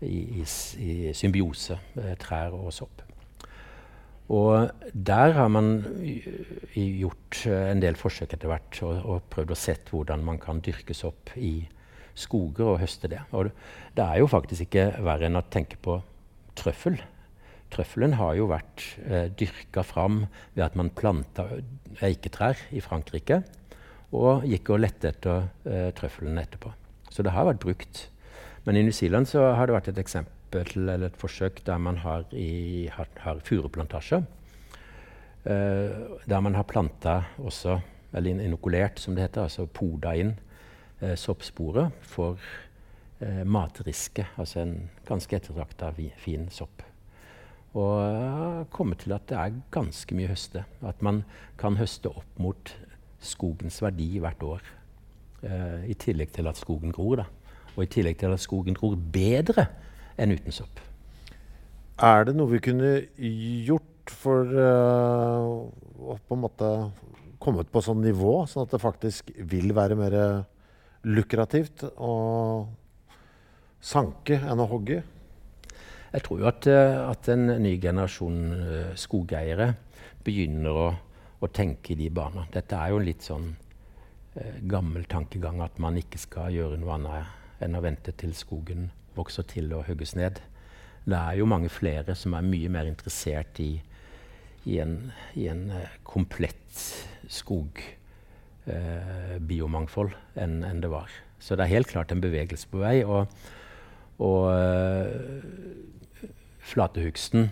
i, 0.00 0.18
i, 0.40 0.44
i 0.78 1.12
symbiose, 1.16 1.78
trær 2.20 2.56
og 2.56 2.72
sopp. 2.72 3.04
Og 4.30 4.70
der 4.94 5.34
har 5.34 5.48
man 5.50 5.72
gjort 6.74 7.40
eh, 7.50 7.70
en 7.72 7.80
del 7.82 7.96
forsøk 7.98 8.36
etter 8.36 8.50
hvert 8.50 8.78
og, 8.86 9.00
og 9.02 9.24
prøvd 9.32 9.54
å 9.56 9.58
sett 9.58 9.90
hvordan 9.90 10.22
man 10.22 10.38
kan 10.38 10.62
dyrke 10.62 10.94
sopp 10.94 11.32
i 11.34 11.64
skoger 12.14 12.76
og 12.76 12.78
høste 12.78 13.10
det. 13.10 13.24
Og 13.34 13.48
det, 13.48 13.56
det 13.96 14.06
er 14.06 14.20
jo 14.22 14.30
faktisk 14.30 14.68
ikke 14.68 14.86
verre 15.02 15.26
enn 15.26 15.40
å 15.40 15.42
tenke 15.50 15.80
på 15.82 15.98
trøffel. 16.58 17.00
Trøffelen 17.70 18.16
har 18.18 18.34
jo 18.34 18.48
vært 18.50 18.82
eh, 19.06 19.28
dyrka 19.38 19.84
fram 19.86 20.24
ved 20.56 20.64
at 20.66 20.76
man 20.78 20.90
planta 20.90 21.44
eiketrær 22.02 22.58
i 22.74 22.82
Frankrike 22.82 23.42
og 24.16 24.42
gikk 24.50 24.72
og 24.74 24.80
lette 24.82 25.12
etter 25.12 25.44
eh, 25.70 25.90
trøffelen 25.94 26.38
etterpå. 26.42 26.72
Så 27.10 27.22
det 27.26 27.30
har 27.34 27.46
vært 27.46 27.62
brukt. 27.62 28.08
Men 28.66 28.76
i 28.76 28.82
New 28.82 28.94
Zealand 28.94 29.30
så 29.30 29.52
har 29.54 29.66
det 29.70 29.76
vært 29.76 29.92
et 29.92 30.00
eksempel 30.02 30.34
eller 30.90 31.06
et 31.12 31.18
forsøk 31.20 31.62
der 31.66 31.78
man 31.78 32.00
har, 32.02 32.26
i, 32.34 32.88
har, 32.90 33.06
har 33.22 33.38
furuplantasjer. 33.46 34.26
Eh, 35.46 35.94
der 36.28 36.40
man 36.42 36.58
har 36.58 36.66
planta 36.68 37.20
også, 37.38 37.78
eller 38.12 38.30
in- 38.34 38.42
inokulert, 38.50 38.98
som 39.00 39.14
det 39.14 39.28
heter, 39.28 39.46
altså 39.46 39.64
poda 39.70 40.12
inn 40.18 40.34
eh, 41.00 41.14
soppsporer 41.16 41.92
for 42.02 42.36
eh, 43.22 43.44
matriske, 43.46 44.26
altså 44.36 44.60
en 44.66 44.74
ganske 45.08 45.38
ettertrakta 45.38 45.94
fin 46.20 46.50
sopp. 46.52 46.82
Og 47.78 47.90
har 48.02 48.64
kommet 48.74 49.04
til 49.04 49.14
at 49.14 49.28
det 49.30 49.36
er 49.38 49.58
ganske 49.70 50.16
mye 50.18 50.30
høste. 50.32 50.64
At 50.82 51.02
man 51.06 51.22
kan 51.60 51.78
høste 51.78 52.10
opp 52.10 52.40
mot 52.42 52.72
skogens 53.22 53.78
verdi 53.84 54.18
hvert 54.18 54.42
år. 54.42 54.64
Eh, 55.46 55.90
I 55.92 55.94
tillegg 55.94 56.32
til 56.34 56.50
at 56.50 56.58
skogen 56.58 56.92
gror. 56.92 57.22
da. 57.22 57.26
Og 57.76 57.84
i 57.84 57.90
tillegg 57.90 58.18
til 58.18 58.34
at 58.34 58.42
skogen 58.42 58.74
gror 58.74 58.96
bedre 58.96 59.68
enn 60.18 60.34
uten 60.34 60.52
sopp. 60.52 60.82
Er 62.00 62.26
det 62.26 62.34
noe 62.36 62.50
vi 62.50 62.62
kunne 62.64 62.90
gjort 63.20 64.10
for 64.10 64.48
uh, 64.48 65.68
å 66.00 66.16
på 66.26 66.34
en 66.34 66.42
måte 66.42 66.68
kommet 67.40 67.68
på 67.70 67.82
sånn 67.84 68.00
nivå, 68.02 68.46
sånn 68.48 68.64
at 68.64 68.72
det 68.74 68.80
faktisk 68.82 69.30
vil 69.48 69.70
være 69.76 69.98
mer 70.00 70.16
lukrativt 71.04 71.84
å 71.96 72.14
sanke 73.80 74.40
enn 74.40 74.64
å 74.64 74.68
hogge? 74.68 75.02
Jeg 76.10 76.24
tror 76.26 76.40
jo 76.42 76.48
at, 76.50 76.66
eh, 76.66 76.96
at 77.06 77.28
en 77.30 77.46
ny 77.62 77.76
generasjon 77.82 78.52
eh, 78.56 78.94
skogeiere 78.98 79.74
begynner 80.26 80.74
å, 80.74 80.90
å 81.38 81.46
tenke 81.54 81.92
i 81.94 81.96
de 82.00 82.10
baner. 82.14 82.46
Dette 82.50 82.76
er 82.76 82.90
jo 82.90 82.98
en 82.98 83.06
litt 83.06 83.22
sånn 83.22 83.56
eh, 84.34 84.56
gammel 84.70 85.04
tankegang 85.10 85.60
at 85.62 85.78
man 85.82 85.96
ikke 86.00 86.18
skal 86.18 86.52
gjøre 86.54 86.76
noe 86.82 86.94
annet 86.96 87.26
enn 87.62 87.76
å 87.78 87.84
vente 87.84 88.12
til 88.18 88.34
skogen 88.34 88.90
vokser 89.14 89.42
til 89.46 89.72
og 89.76 89.84
hugges 89.86 90.14
ned. 90.18 90.40
Det 91.06 91.16
er 91.16 91.34
jo 91.38 91.46
mange 91.48 91.68
flere 91.72 92.14
som 92.18 92.34
er 92.34 92.42
mye 92.46 92.68
mer 92.72 92.86
interessert 92.90 93.60
i, 93.62 93.82
i 94.66 94.78
en, 94.82 95.12
i 95.38 95.48
en 95.52 95.70
eh, 95.78 95.90
komplett 96.02 96.74
skogbiomangfold 97.30 100.12
enn 100.42 100.64
en 100.66 100.80
det 100.82 100.90
var. 100.90 101.10
Så 101.38 101.54
det 101.54 101.62
er 101.64 101.76
helt 101.78 101.90
klart 101.92 102.12
en 102.12 102.26
bevegelse 102.26 102.66
på 102.70 102.78
vei. 102.82 103.04
og 103.06 103.26
og 104.20 104.52
flatehugsten 106.70 107.50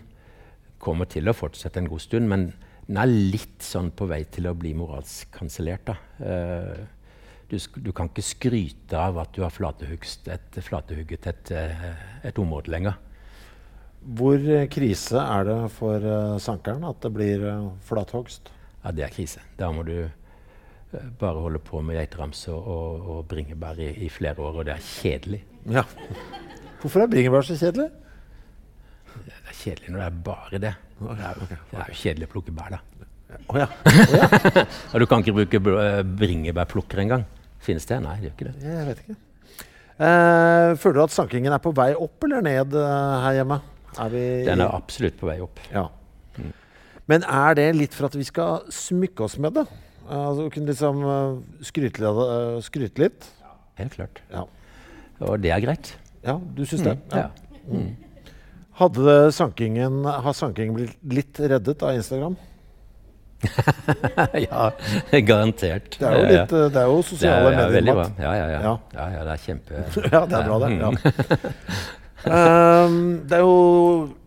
kommer 0.82 1.08
til 1.10 1.28
å 1.28 1.36
fortsette 1.36 1.80
en 1.82 1.90
god 1.90 2.02
stund, 2.04 2.30
men 2.30 2.50
den 2.88 3.00
er 3.02 3.10
litt 3.10 3.64
sånn 3.64 3.90
på 3.92 4.06
vei 4.08 4.22
til 4.32 4.48
å 4.48 4.54
bli 4.56 4.72
moralsk 4.78 5.28
kansellert. 5.34 5.90
Eh, 6.24 6.78
du, 7.50 7.56
du 7.84 7.90
kan 7.96 8.08
ikke 8.08 8.24
skryte 8.24 8.96
av 8.96 9.18
at 9.20 9.34
du 9.36 9.42
har 9.44 9.52
flatehugst 9.52 10.30
et, 10.32 10.56
flatehugget 10.64 11.28
et, 11.28 11.52
eh, 11.52 11.84
et 12.30 12.40
område 12.40 12.72
lenger. 12.72 12.96
Hvor 14.16 14.40
eh, 14.40 14.68
krise 14.72 15.20
er 15.20 15.44
det 15.50 15.58
for 15.76 16.08
sankeren 16.40 16.86
at 16.88 17.02
det 17.04 17.12
blir 17.12 17.44
flathogst? 17.84 18.48
Ja, 18.80 18.94
det 18.94 19.04
er 19.04 19.12
krise. 19.12 19.44
Da 19.60 19.68
må 19.74 19.84
du 19.84 20.08
bare 21.20 21.42
holde 21.44 21.60
på 21.60 21.82
med 21.84 21.98
geiteramse 21.98 22.54
og, 22.56 23.08
og 23.12 23.24
bringebær 23.28 23.76
i, 23.84 23.90
i 24.06 24.08
flere 24.08 24.40
år, 24.40 24.62
og 24.62 24.68
det 24.70 24.78
er 24.78 24.92
kjedelig. 24.94 25.42
Ja. 25.68 25.84
Hvorfor 26.80 27.04
er 27.04 27.10
bringebær 27.12 27.44
så 27.44 27.58
kjedelig? 27.58 27.90
Kjedelig 29.58 29.90
når 29.94 29.98
det 30.02 30.06
er 30.08 30.18
bare 30.28 30.60
det. 30.66 30.74
Det 30.98 31.14
er, 31.18 31.38
jo- 31.40 31.48
det 31.50 31.78
er 31.82 31.88
jo 31.92 31.96
kjedelig 32.02 32.28
å 32.28 32.32
plukke 32.34 32.54
bær, 32.54 32.76
da. 32.76 32.80
Oh, 33.52 33.58
ja. 33.60 33.66
Og 34.94 35.00
du 35.02 35.06
kan 35.10 35.20
ikke 35.24 35.34
bruke 35.36 35.60
eh, 35.82 36.02
bringebærplukker 36.18 37.02
engang. 37.02 37.24
Finnes 37.64 37.84
det? 37.90 37.98
Nei, 38.04 38.14
det 38.22 38.30
gjør 38.30 38.36
ikke 38.36 38.46
det. 38.48 38.54
Jeg 38.64 38.86
vet 38.88 39.02
ikke. 39.04 39.16
Eh, 39.98 40.70
føler 40.78 40.96
du 41.00 41.02
at 41.04 41.14
sankingen 41.16 41.52
er 41.56 41.60
på 41.62 41.72
vei 41.76 41.90
opp 41.98 42.24
eller 42.28 42.44
ned 42.46 42.76
eh, 42.78 43.16
her 43.26 43.36
hjemme? 43.40 43.58
Er 43.98 44.12
vi 44.12 44.22
Den 44.46 44.62
er 44.62 44.72
absolutt 44.76 45.18
på 45.20 45.28
vei 45.28 45.38
opp. 45.44 45.58
Ja. 45.74 45.86
Men 47.08 47.24
er 47.24 47.54
det 47.58 47.66
litt 47.76 47.94
for 47.96 48.06
at 48.10 48.16
vi 48.18 48.24
skal 48.28 48.66
smykke 48.72 49.24
oss 49.26 49.38
med 49.40 49.54
det? 49.58 49.64
Altså 50.08 50.46
kunne 50.54 50.70
liksom 50.70 51.02
eh, 51.04 51.62
skryte, 51.68 52.04
litt, 52.04 52.64
skryte 52.68 53.02
litt? 53.04 53.28
Helt 53.80 53.96
klart. 53.98 54.22
Ja. 54.32 54.44
Og 55.26 55.36
det 55.42 55.50
er 55.54 55.60
greit. 55.64 55.92
ja, 56.24 56.36
du 56.38 56.62
syns 56.68 56.84
det? 56.86 56.96
Ja. 57.12 57.28
Hadde 58.78 59.32
sankingen, 59.34 60.04
har 60.06 60.34
sankingen 60.36 60.76
blitt 60.76 60.98
litt 61.02 61.40
reddet 61.50 61.82
av 61.82 61.96
Instagram? 61.98 62.36
ja, 64.48 64.70
garantert. 65.26 65.98
Det 65.98 66.06
er 66.06 66.14
jo, 66.14 66.24
litt, 66.26 66.52
eh, 66.54 66.66
det 66.74 66.80
er 66.80 66.88
jo 66.90 66.96
det 66.96 67.02
er, 67.02 67.08
sosiale 67.10 67.68
veldig 67.74 67.94
bra. 67.94 68.06
medier. 68.08 68.24
Ja, 68.24 68.32
ja, 68.38 68.48
ja. 68.52 68.60
Ja. 68.94 69.06
ja, 69.14 69.22
det 69.26 69.34
er 69.34 69.44
kjempe... 69.44 69.84
Ja, 70.14 70.24
det 70.30 70.38
er 70.38 70.48
bra, 70.48 70.58
det. 70.62 70.70
Ja. 70.78 70.90
um, 72.86 72.98
det 73.28 73.38
er 73.38 73.44
jo 73.46 73.56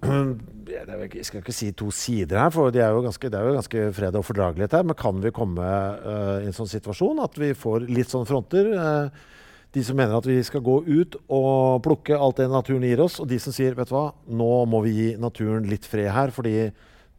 jeg 0.71 1.25
skal 1.27 1.41
ikke 1.41 1.55
si 1.55 1.71
to 1.75 1.89
sider 1.95 2.39
her, 2.39 2.51
for 2.53 2.71
det 2.73 2.83
er 2.83 2.95
jo 2.95 3.03
ganske, 3.03 3.31
det 3.31 3.39
er 3.39 3.49
jo 3.49 3.57
ganske 3.57 3.87
fred 3.95 4.15
og 4.19 4.25
fordragelighet 4.27 4.77
her. 4.79 4.87
Men 4.87 4.99
kan 4.99 5.19
vi 5.23 5.33
komme 5.35 5.67
uh, 5.67 6.37
i 6.41 6.47
en 6.47 6.55
sånn 6.55 6.69
situasjon 6.71 7.23
at 7.23 7.39
vi 7.39 7.51
får 7.57 7.87
litt 7.91 8.11
sånne 8.11 8.29
fronter? 8.29 8.71
eh, 8.75 9.27
de 9.71 9.83
som 9.87 9.95
mener 9.95 10.17
at 10.17 10.27
vi 10.27 10.37
skal 10.43 10.63
gå 10.65 10.81
ut 10.83 11.15
og 11.31 11.81
plukke 11.85 12.17
alt 12.17 12.41
det 12.41 12.49
naturen 12.51 12.83
gir 12.83 12.99
oss, 13.03 13.19
og 13.23 13.29
de 13.31 13.37
som 13.39 13.53
sier 13.55 13.75
vet 13.77 13.87
du 13.87 13.95
hva, 13.95 14.09
nå 14.27 14.49
må 14.67 14.81
vi 14.83 14.91
gi 14.97 15.09
naturen 15.21 15.67
litt 15.69 15.87
fred 15.87 16.11
her, 16.11 16.33
fordi 16.35 16.71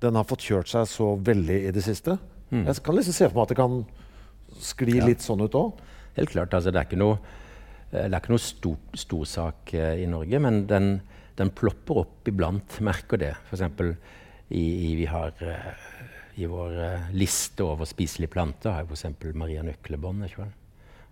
den 0.03 0.19
har 0.19 0.27
fått 0.29 0.45
kjørt 0.45 0.69
seg 0.69 0.89
så 0.91 1.13
veldig 1.17 1.59
i 1.69 1.73
det 1.73 1.85
siste. 1.87 2.19
Jeg 2.53 2.83
kan 2.85 2.99
liksom 2.99 3.17
se 3.17 3.29
for 3.31 3.39
meg 3.39 3.47
at 3.47 3.53
det 3.55 3.61
kan 3.63 3.77
skli 4.61 4.99
Ja. 4.99 5.07
litt 5.07 5.25
sånn 5.25 5.41
ut 5.41 5.55
òg. 5.57 5.79
Helt 6.19 6.29
klart. 6.35 6.53
altså 6.53 6.71
Det 6.71 6.81
er 6.81 6.85
ikke 6.85 6.99
noe, 7.01 7.19
eh, 7.93 8.05
er 8.05 8.21
ikke 8.21 8.35
noe 8.35 8.39
stor, 8.39 8.77
stor 8.95 9.25
sak 9.25 9.73
eh, 9.75 10.03
i 10.03 10.07
Norge, 10.07 10.39
men 10.39 10.67
den, 10.67 11.01
den 11.37 11.51
plopper 11.51 12.03
opp 12.05 12.29
iblant. 12.29 12.81
Merker 12.81 13.17
det. 13.17 13.37
F.eks. 13.49 13.97
I, 14.51 14.91
i, 14.91 14.95
vi 14.97 15.07
har 15.07 15.33
eh, 15.41 15.73
i 16.37 16.47
vår 16.49 16.77
uh, 16.77 17.11
liste 17.13 17.65
over 17.65 17.85
spiselige 17.89 18.33
planter 18.33 18.73
har 18.73 18.85
vi 18.85 18.93
f.eks. 18.93 19.35
Maria 19.35 19.63
Nøklebånd. 19.63 20.25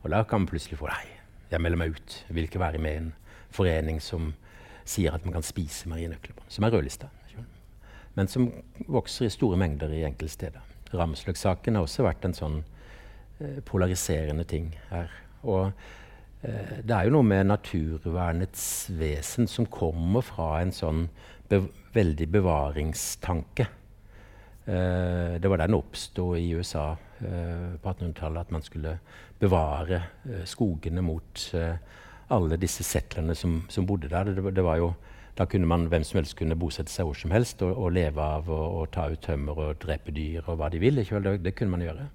Og 0.03 0.11
da 0.11 0.23
kan 0.25 0.43
man 0.43 0.49
plutselig 0.49 0.79
få 0.81 0.89
Nei, 0.89 1.07
jeg 1.51 1.63
melder 1.63 1.81
meg 1.81 1.97
ut. 1.97 2.19
Jeg 2.29 2.37
vil 2.37 2.47
ikke 2.47 2.63
være 2.63 2.83
med 2.83 2.93
i 2.93 3.01
en 3.05 3.13
forening 3.51 4.01
som 4.03 4.33
sier 4.89 5.15
at 5.15 5.25
man 5.27 5.37
kan 5.37 5.47
spise 5.47 5.89
Maria 5.91 6.11
Nøklebånd, 6.11 6.51
som 6.51 6.67
er 6.67 6.75
rødlista. 6.75 7.11
Men 8.19 8.29
som 8.29 8.49
vokser 8.91 9.29
i 9.29 9.33
store 9.33 9.59
mengder 9.61 9.93
i 9.95 10.03
enkelte 10.05 10.35
steder. 10.35 10.71
Ramsløk-saken 10.91 11.79
har 11.79 11.87
også 11.87 12.05
vært 12.05 12.25
en 12.27 12.35
sånn 12.35 12.57
eh, 13.39 13.61
polariserende 13.67 14.45
ting 14.51 14.73
her. 14.91 15.13
Og 15.47 15.71
eh, 16.43 16.81
det 16.83 16.97
er 16.97 17.07
jo 17.07 17.15
noe 17.15 17.27
med 17.27 17.47
naturvernets 17.47 18.65
vesen 18.99 19.47
som 19.51 19.69
kommer 19.71 20.27
fra 20.27 20.57
en 20.59 20.75
sånn 20.75 21.07
be 21.51 21.63
veldig 21.95 22.27
bevaringstanke. 22.35 23.69
Eh, 24.67 25.39
det 25.39 25.47
var 25.51 25.63
der 25.63 25.71
den 25.71 25.79
oppsto 25.79 26.33
i 26.39 26.51
USA 26.59 26.93
på 27.83 27.93
1800-tallet, 27.93 28.41
at 28.41 28.53
man 28.55 28.63
skulle 28.65 28.99
bevare 29.41 30.03
eh, 30.29 30.45
skogene 30.49 31.03
mot 31.05 31.47
eh, 31.55 31.77
alle 32.31 32.59
disse 32.61 32.85
settlerne 32.87 33.35
som, 33.35 33.63
som 33.69 33.87
bodde 33.87 34.11
der. 34.13 34.31
Det, 34.35 34.55
det 34.57 34.65
jo, 34.65 34.93
da 35.39 35.47
kunne 35.49 35.67
man, 35.67 35.89
hvem 35.91 36.05
som 36.05 36.21
helst 36.21 36.37
kunne 36.39 36.59
bosette 36.59 36.93
seg 36.93 37.09
hvor 37.09 37.19
som 37.19 37.35
helst 37.35 37.63
og, 37.67 37.75
og 37.75 37.93
leve 37.97 38.23
av 38.23 38.51
og 38.53 38.91
ta 38.95 39.09
ut 39.11 39.23
tømmer 39.25 39.59
og 39.65 39.79
drepe 39.83 40.15
dyr 40.15 40.47
og 40.47 40.61
hva 40.61 40.71
de 40.71 40.81
ikke? 40.81 41.23
Det, 41.25 41.39
det 41.45 41.55
kunne 41.59 41.77
man 41.77 41.85
gjøre. 41.87 42.09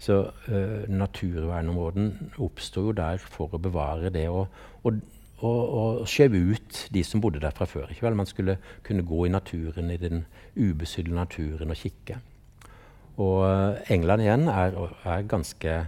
Så 0.00 0.14
uh, 0.48 0.88
naturvernområden 0.88 2.32
oppsto 2.40 2.86
jo 2.86 2.92
der 2.96 3.20
for 3.20 3.52
å 3.52 3.60
bevare 3.60 4.08
det 4.08 4.30
og, 4.32 4.46
og, 4.80 5.02
og, 5.44 5.58
og 5.80 6.08
skjøve 6.08 6.40
ut 6.54 6.86
de 6.94 7.02
som 7.04 7.20
bodde 7.20 7.42
der 7.42 7.52
fra 7.52 7.68
før. 7.68 7.92
Man 8.16 8.26
skulle 8.26 8.56
kunne 8.86 9.04
gå 9.04 9.26
i 9.26 9.34
naturen, 9.34 9.90
i 9.90 10.00
den 10.00 10.24
ubesydde 10.56 11.12
naturen 11.12 11.74
og 11.74 11.82
kikke. 11.82 12.16
Og 13.18 13.44
eh, 13.46 13.94
England 13.96 14.22
igjen 14.26 14.48
er, 14.52 14.76
er 15.04 15.28
ganske 15.28 15.78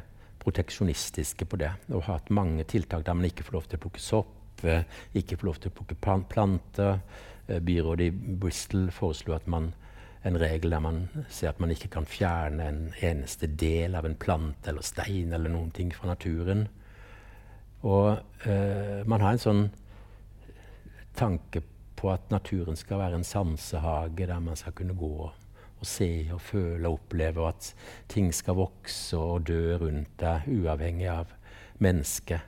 proteksjonistiske 0.42 1.46
på 1.46 1.60
det. 1.60 1.70
Og 1.92 2.06
har 2.06 2.18
hatt 2.18 2.32
mange 2.34 2.64
tiltak 2.68 3.06
der 3.06 3.18
man 3.18 3.28
ikke 3.28 3.46
får 3.46 3.58
lov 3.58 3.68
til 3.68 3.78
å 3.78 3.84
plukke 3.86 4.02
sopp, 4.02 4.64
eh, 4.64 4.88
ikke 5.14 5.38
får 5.38 5.50
lov 5.50 5.60
til 5.62 5.72
å 5.72 5.76
plukke 5.78 6.00
planter, 6.02 6.98
Eh, 7.46 7.60
byrådet 7.60 8.06
i 8.06 8.10
Bristol 8.10 8.90
foreslo 8.90 9.34
at 9.34 9.46
man, 9.46 9.72
en 10.22 10.38
regel 10.38 10.70
der 10.70 10.80
man 10.80 11.08
ser 11.28 11.50
at 11.50 11.60
man 11.60 11.72
ikke 11.74 11.90
kan 11.90 12.06
fjerne 12.06 12.68
en 12.68 12.82
eneste 13.02 13.46
del 13.46 13.96
av 13.98 14.06
en 14.06 14.14
plante 14.14 14.70
eller 14.70 14.86
stein 14.86 15.32
eller 15.34 15.50
noen 15.50 15.72
ting 15.74 15.90
fra 15.94 16.12
naturen. 16.12 16.68
Og 17.82 18.46
eh, 18.46 19.02
man 19.06 19.24
har 19.24 19.34
en 19.34 19.42
sånn 19.42 19.64
tanke 21.18 21.64
på 21.98 22.12
at 22.12 22.30
naturen 22.30 22.78
skal 22.78 23.02
være 23.02 23.18
en 23.18 23.26
sansehage 23.26 24.28
der 24.30 24.38
man 24.40 24.56
skal 24.56 24.76
kunne 24.78 24.94
gå 24.98 25.10
og 25.26 25.41
se 25.86 26.10
og 26.34 26.40
føle 26.44 26.88
og 26.88 27.00
oppleve, 27.00 27.42
og 27.42 27.48
at 27.48 27.70
ting 28.12 28.32
skal 28.34 28.58
vokse 28.58 29.18
og 29.18 29.46
dø 29.48 29.76
rundt 29.80 30.12
deg, 30.20 30.48
uavhengig 30.48 31.08
av 31.12 31.32
mennesket, 31.82 32.44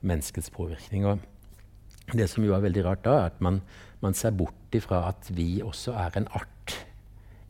menneskets 0.00 0.50
påvirkning. 0.54 1.06
Og 1.06 2.16
det 2.16 2.28
som 2.30 2.44
jo 2.46 2.54
er 2.56 2.64
veldig 2.64 2.84
rart 2.86 3.04
da, 3.04 3.18
er 3.18 3.32
at 3.32 3.42
man, 3.44 3.60
man 4.00 4.16
ser 4.16 4.36
bort 4.36 4.74
ifra 4.76 5.04
at 5.10 5.28
vi 5.34 5.60
også 5.64 5.96
er 5.98 6.16
en 6.20 6.30
art 6.38 6.76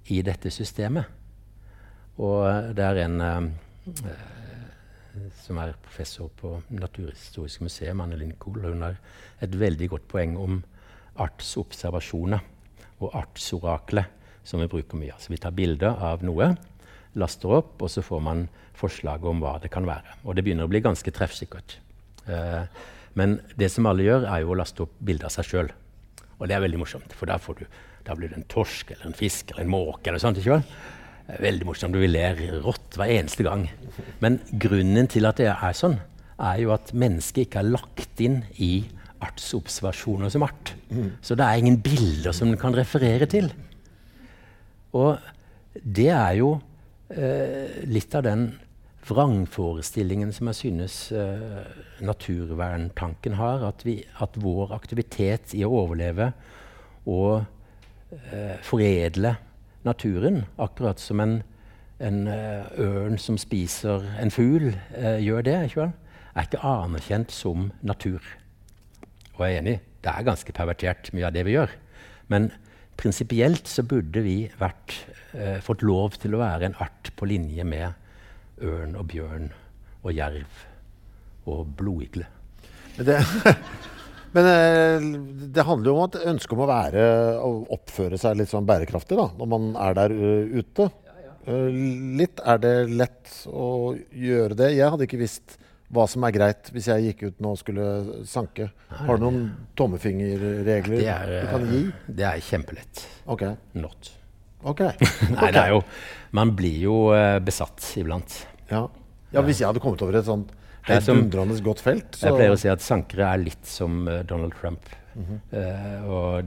i 0.09 0.23
dette 0.25 0.51
systemet. 0.51 1.07
Og 2.19 2.75
det 2.75 2.85
er 2.85 3.05
en 3.05 3.21
eh, 3.23 3.49
som 5.43 5.59
er 5.63 5.77
professor 5.83 6.31
på 6.39 6.59
Naturhistorisk 6.75 7.63
museum, 7.67 8.01
Annelin 8.01 8.35
Kohl, 8.39 8.67
hun 8.67 8.83
har 8.87 8.99
et 9.43 9.55
veldig 9.59 9.89
godt 9.95 10.09
poeng 10.11 10.37
om 10.39 10.61
artsobservasjoner 11.19 12.43
og 12.99 13.15
artsoraklet, 13.19 14.07
som 14.47 14.63
vi 14.63 14.69
bruker 14.71 15.01
mye. 15.01 15.17
Så 15.19 15.33
vi 15.33 15.41
tar 15.41 15.57
bilder 15.57 15.99
av 16.05 16.25
noe, 16.27 16.53
laster 17.19 17.59
opp, 17.61 17.77
og 17.83 17.91
så 17.93 18.05
får 18.05 18.23
man 18.25 18.47
forslag 18.79 19.25
om 19.27 19.43
hva 19.43 19.57
det 19.63 19.73
kan 19.75 19.87
være. 19.89 20.21
Og 20.25 20.37
det 20.37 20.45
begynner 20.47 20.69
å 20.69 20.71
bli 20.71 20.83
ganske 20.85 21.13
treffsikkert. 21.15 21.79
Eh, 22.31 22.65
men 23.19 23.39
det 23.59 23.71
som 23.75 23.89
alle 23.91 24.07
gjør, 24.07 24.29
er 24.31 24.45
jo 24.45 24.53
å 24.55 24.59
laste 24.59 24.85
opp 24.85 24.95
bilder 25.05 25.29
av 25.29 25.35
seg 25.35 25.49
sjøl. 25.49 25.73
Og 26.39 26.47
det 26.47 26.55
er 26.55 26.63
veldig 26.63 26.81
morsomt, 26.81 27.15
for 27.19 27.31
da, 27.31 27.39
du, 27.39 27.65
da, 28.07 28.15
blir 28.15 28.31
det 28.31 28.39
en 28.39 28.51
torsk 28.51 28.93
eller 28.95 29.11
en 29.11 29.19
fisk 29.19 29.51
eller 29.53 29.67
en 29.67 29.73
måke. 29.73 30.07
eller 30.07 30.23
sånt, 30.23 30.39
ikke 30.39 30.59
vel? 30.59 30.69
Veldig 31.43 31.67
morsomt. 31.69 31.97
Du 31.97 32.07
ler 32.07 32.39
rått 32.65 32.97
hver 32.97 33.11
eneste 33.19 33.45
gang. 33.45 33.67
Men 34.23 34.39
grunnen 34.53 35.11
til 35.11 35.29
at 35.29 35.43
det 35.43 35.51
er 35.51 35.77
sånn, 35.77 35.99
er 36.39 36.63
jo 36.63 36.71
at 36.71 36.95
mennesket 36.95 37.49
ikke 37.49 37.65
er 37.65 37.73
lagt 37.75 38.23
inn 38.23 38.45
i 38.63 38.87
artsobservasjoner 39.25 40.31
som 40.31 40.45
art. 40.47 40.77
Mm. 40.93 41.11
Så 41.25 41.35
det 41.35 41.47
er 41.47 41.59
ingen 41.59 41.81
bilder 41.83 42.37
som 42.37 42.53
den 42.53 42.61
kan 42.61 42.77
referere 42.77 43.27
til. 43.31 43.51
Og 44.97 45.19
det 45.83 46.09
er 46.15 46.39
jo 46.39 46.55
eh, 47.13 47.85
litt 47.89 48.15
av 48.17 48.25
den 48.27 48.49
vrangforestillingen 49.09 50.33
som 50.37 50.51
jeg 50.51 50.59
synes 50.59 50.97
eh, 51.17 51.61
naturverntanken 52.05 53.37
har. 53.39 53.65
At, 53.69 53.85
vi, 53.87 54.01
at, 54.21 54.37
vår 54.41 54.75
aktivitet 54.77 55.55
i 55.57 55.65
å 55.67 55.73
overleve 55.85 56.33
og 57.09 57.45
eh, 58.13 58.57
foredle 58.65 59.37
naturen, 59.87 60.43
akkurat 60.61 61.01
som 61.01 61.23
en, 61.23 61.39
en 62.03 62.19
uh, 62.29 62.67
ørn 62.83 63.17
som 63.23 63.39
spiser 63.41 64.05
en 64.21 64.33
fugl, 64.35 64.73
uh, 64.99 65.17
gjør 65.23 65.47
det, 65.47 65.55
ikke 65.71 65.81
vel? 65.85 65.95
er 66.39 66.47
ikke 66.47 66.63
anerkjent 66.67 67.33
som 67.35 67.71
natur. 67.83 68.23
Og 69.37 69.45
jeg 69.45 69.55
er 69.55 69.63
enig, 69.63 69.77
det 70.05 70.13
er 70.13 70.27
ganske 70.27 70.55
pervertert, 70.55 71.11
mye 71.15 71.27
av 71.29 71.35
det 71.35 71.45
vi 71.47 71.57
gjør. 71.57 71.73
Men 72.31 72.51
prinsipielt 72.99 73.69
så 73.71 73.85
burde 73.87 74.23
vi 74.25 74.39
vært, 74.59 74.97
eh, 75.33 75.59
fått 75.65 75.85
lov 75.87 76.19
til 76.19 76.35
å 76.35 76.43
være 76.43 76.69
en 76.69 76.79
art 76.83 77.13
på 77.17 77.29
linje 77.31 77.65
med 77.65 77.95
ørn 78.63 78.97
og 78.99 79.07
bjørn 79.13 79.53
og 80.03 80.13
jerv 80.13 80.65
og 81.49 81.67
blodigle. 81.79 82.27
Det, 82.99 83.21
Men 84.37 84.49
eh, 84.51 85.07
det 85.55 85.65
handler 85.65 85.91
jo 85.91 85.97
om 85.97 86.09
et 86.09 86.19
ønske 86.35 86.57
om 86.57 86.65
å 86.65 86.69
være 86.69 87.05
og 87.41 87.71
oppføre 87.79 88.19
seg 88.21 88.37
litt 88.39 88.51
sånn 88.53 88.67
bærekraftig 88.69 89.17
da, 89.19 89.29
når 89.39 89.51
man 89.55 89.71
er 89.81 89.97
der 89.97 90.15
uh, 90.15 90.59
ute. 90.59 90.89
Uh, 91.49 91.71
litt 92.19 92.43
er 92.45 92.61
det 92.61 92.75
lett 92.91 93.33
å 93.49 93.95
gjøre 93.97 94.59
det. 94.59 94.75
Jeg 94.77 94.93
hadde 94.93 95.09
ikke 95.09 95.23
visst 95.23 95.57
hva 95.95 96.05
som 96.11 96.25
er 96.29 96.35
greit 96.37 96.69
hvis 96.75 96.91
jeg 96.91 97.09
gikk 97.09 97.23
ut 97.29 97.43
nå 97.45 97.55
og 97.55 97.61
skulle 97.61 97.87
sanke. 98.29 98.69
Har 98.93 99.19
du 99.19 99.25
noen 99.25 99.43
tommefingerregler 99.79 101.01
ja, 101.01 101.17
er, 101.25 101.47
du 101.47 101.53
kan 101.55 101.67
gi? 101.73 101.83
Det 102.21 102.27
er 102.29 102.45
kjempelett. 102.45 103.05
Ok. 103.33 103.45
Not. 103.81 104.11
Ok. 104.69 104.83
Nei, 105.37 105.51
det 105.55 105.61
er 105.63 105.75
jo 105.77 105.83
Man 106.35 106.53
blir 106.59 106.81
jo 106.83 106.97
uh, 107.15 107.39
besatt 107.41 107.85
iblant. 108.01 108.41
Ja. 108.69 108.85
ja. 109.33 109.45
Hvis 109.47 109.63
jeg 109.63 109.71
hadde 109.71 109.83
kommet 109.83 110.03
over 110.05 110.19
et 110.19 110.29
sånt 110.29 110.53
helt 110.89 111.09
dundrende 111.09 111.57
godt 111.65 111.81
felt. 111.85 112.11
Så. 112.17 112.29
Jeg 112.29 112.37
pleier 112.37 112.57
å 112.57 112.61
si 112.61 112.71
at 112.73 112.85
sankere 112.85 113.31
er 113.33 113.47
litt 113.47 113.69
som 113.69 114.03
uh, 114.09 114.21
Donald 114.29 114.57
Trump. 114.61 114.93
Mm 115.15 115.25
-hmm. 115.25 115.41
uh, 115.57 116.11
og 116.11 116.45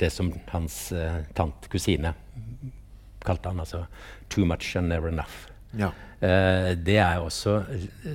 det 0.00 0.10
som 0.10 0.32
hans 0.48 0.92
uh, 0.92 1.22
tant, 1.34 1.68
kusine, 1.68 2.14
kalte 3.24 3.48
han 3.48 3.60
altså 3.60 3.86
'too 4.28 4.44
much 4.44 4.76
and 4.76 4.88
never 4.88 5.08
enough'. 5.08 5.49
Ja. 5.78 5.92
det 6.20 6.96
er 6.98 7.22
også 7.22 7.60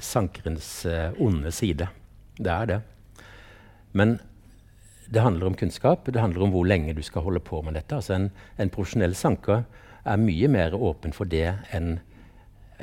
sankerens 0.03 0.85
onde 1.17 1.51
side. 1.55 1.87
Det 2.37 2.51
er 2.51 2.65
det. 2.69 2.79
Men 3.95 4.17
det 5.07 5.23
handler 5.23 5.47
om 5.47 5.55
kunnskap. 5.55 6.05
Det 6.05 6.21
handler 6.21 6.43
om 6.43 6.51
hvor 6.53 6.65
lenge 6.67 6.93
du 6.93 7.01
skal 7.01 7.23
holde 7.25 7.39
på 7.39 7.61
med 7.61 7.77
dette. 7.77 7.95
Altså 7.95 8.13
en, 8.17 8.29
en 8.59 8.69
profesjonell 8.73 9.15
sanker 9.15 9.63
er 10.05 10.21
mye 10.21 10.49
mer 10.51 10.75
åpen 10.75 11.13
for 11.15 11.29
det 11.29 11.47
enn 11.73 11.97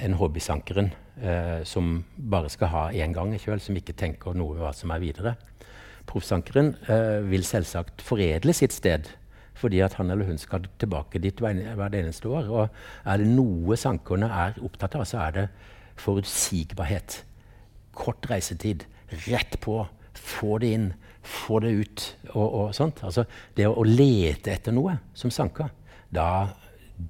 en 0.03 0.17
hobbysankeren 0.17 0.91
eh, 1.21 1.63
som 1.69 1.99
bare 2.17 2.51
skal 2.53 2.71
ha 2.73 2.85
én 2.97 3.13
gang, 3.15 3.35
ikke 3.35 3.53
vel, 3.53 3.63
som 3.63 3.77
ikke 3.77 3.97
tenker 3.99 4.37
noe 4.37 4.57
hva 4.59 4.73
som 4.77 4.93
er 4.95 5.03
videre. 5.03 5.35
Proffsankeren 6.09 6.73
eh, 6.91 7.21
vil 7.29 7.45
selvsagt 7.47 8.03
foredle 8.03 8.55
sitt 8.57 8.75
sted 8.75 9.11
fordi 9.59 9.83
at 9.85 9.97
han 9.99 10.11
eller 10.11 10.29
hun 10.29 10.41
skal 10.41 10.65
tilbake 10.81 11.21
dit 11.23 11.39
hvert 11.41 11.95
eneste 11.95 12.31
år. 12.31 12.49
Og 12.49 12.69
er 13.05 13.21
det 13.21 13.29
noe 13.31 13.77
sankerne 13.79 14.31
er 14.33 14.59
opptatt 14.65 14.97
av, 14.99 15.05
så 15.09 15.21
er 15.27 15.37
det 15.37 15.47
forutsigbarhet. 16.01 17.23
Kort 17.97 18.31
reisetid. 18.31 18.87
Rett 19.29 19.59
på. 19.61 19.83
Få 20.15 20.59
det 20.63 20.73
inn. 20.77 20.89
Få 21.23 21.61
det 21.63 21.73
ut. 21.77 22.07
Og, 22.33 22.47
og 22.47 22.75
sånt. 22.77 23.05
Altså, 23.05 23.27
det 23.57 23.69
å, 23.69 23.77
å, 23.77 23.87
lete 23.87 24.55
etter 24.55 24.75
noe 24.75 24.99
som 25.15 25.33
sanker, 25.33 25.71
da 26.13 26.49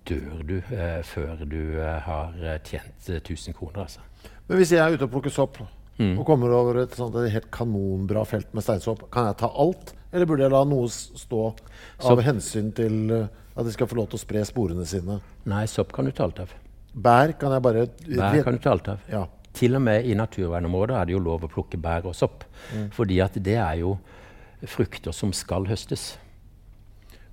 dør 0.08 0.42
du 0.46 0.56
eh, 0.58 1.00
før 1.04 1.42
du 1.48 1.60
eh, 1.80 1.98
har 2.06 2.36
eh, 2.40 2.58
tjent 2.66 3.08
1000 3.18 3.56
kroner. 3.56 3.84
Altså. 3.86 4.02
Men 4.48 4.60
hvis 4.60 4.74
jeg 4.74 4.82
er 4.82 4.94
ute 4.94 5.06
og 5.06 5.14
plukker 5.14 5.32
sopp 5.32 5.58
mm. 5.98 6.14
og 6.16 6.24
kommer 6.26 6.54
over 6.56 6.82
et, 6.84 6.94
sånt, 6.96 7.16
et 7.18 7.34
helt 7.34 7.50
kanonbra 7.54 8.24
felt 8.28 8.52
med 8.54 8.64
steinsopp, 8.64 9.06
kan 9.12 9.30
jeg 9.30 9.40
ta 9.42 9.50
alt? 9.64 9.94
Eller 10.12 10.28
burde 10.28 10.44
jeg 10.44 10.52
la 10.52 10.62
noe 10.68 10.88
stå 10.92 11.42
av 11.48 11.60
sopp. 12.04 12.24
hensyn 12.26 12.72
til 12.76 13.12
at 13.16 13.64
de 13.66 13.72
skal 13.74 13.88
få 13.88 13.96
lov 13.96 14.10
til 14.12 14.20
å 14.20 14.22
spre 14.22 14.42
sporene 14.48 14.84
sine? 14.88 15.20
Nei, 15.48 15.64
sopp 15.70 15.92
kan 15.96 16.04
du 16.08 16.12
ta 16.12 16.26
alt 16.28 16.42
av. 16.44 16.52
Bær 16.92 17.32
kan 17.40 17.54
jeg 17.54 17.64
bare 17.64 17.86
Bær 17.88 18.42
kan 18.44 18.58
du 18.58 18.60
ta 18.62 18.74
alt 18.74 18.90
av. 18.92 19.06
Ja. 19.08 19.26
Til 19.52 19.76
og 19.76 19.82
med 19.84 20.06
i 20.08 20.14
naturvernområder 20.16 20.96
er 20.96 21.08
det 21.08 21.16
jo 21.16 21.20
lov 21.24 21.44
å 21.44 21.50
plukke 21.52 21.80
bær 21.80 22.08
og 22.08 22.16
sopp. 22.16 22.44
Mm. 22.72 22.90
Fordi 22.96 23.20
at 23.24 23.36
det 23.44 23.56
er 23.60 23.80
jo 23.82 23.96
frukter 24.68 25.12
som 25.16 25.32
skal 25.36 25.66
høstes. 25.68 26.12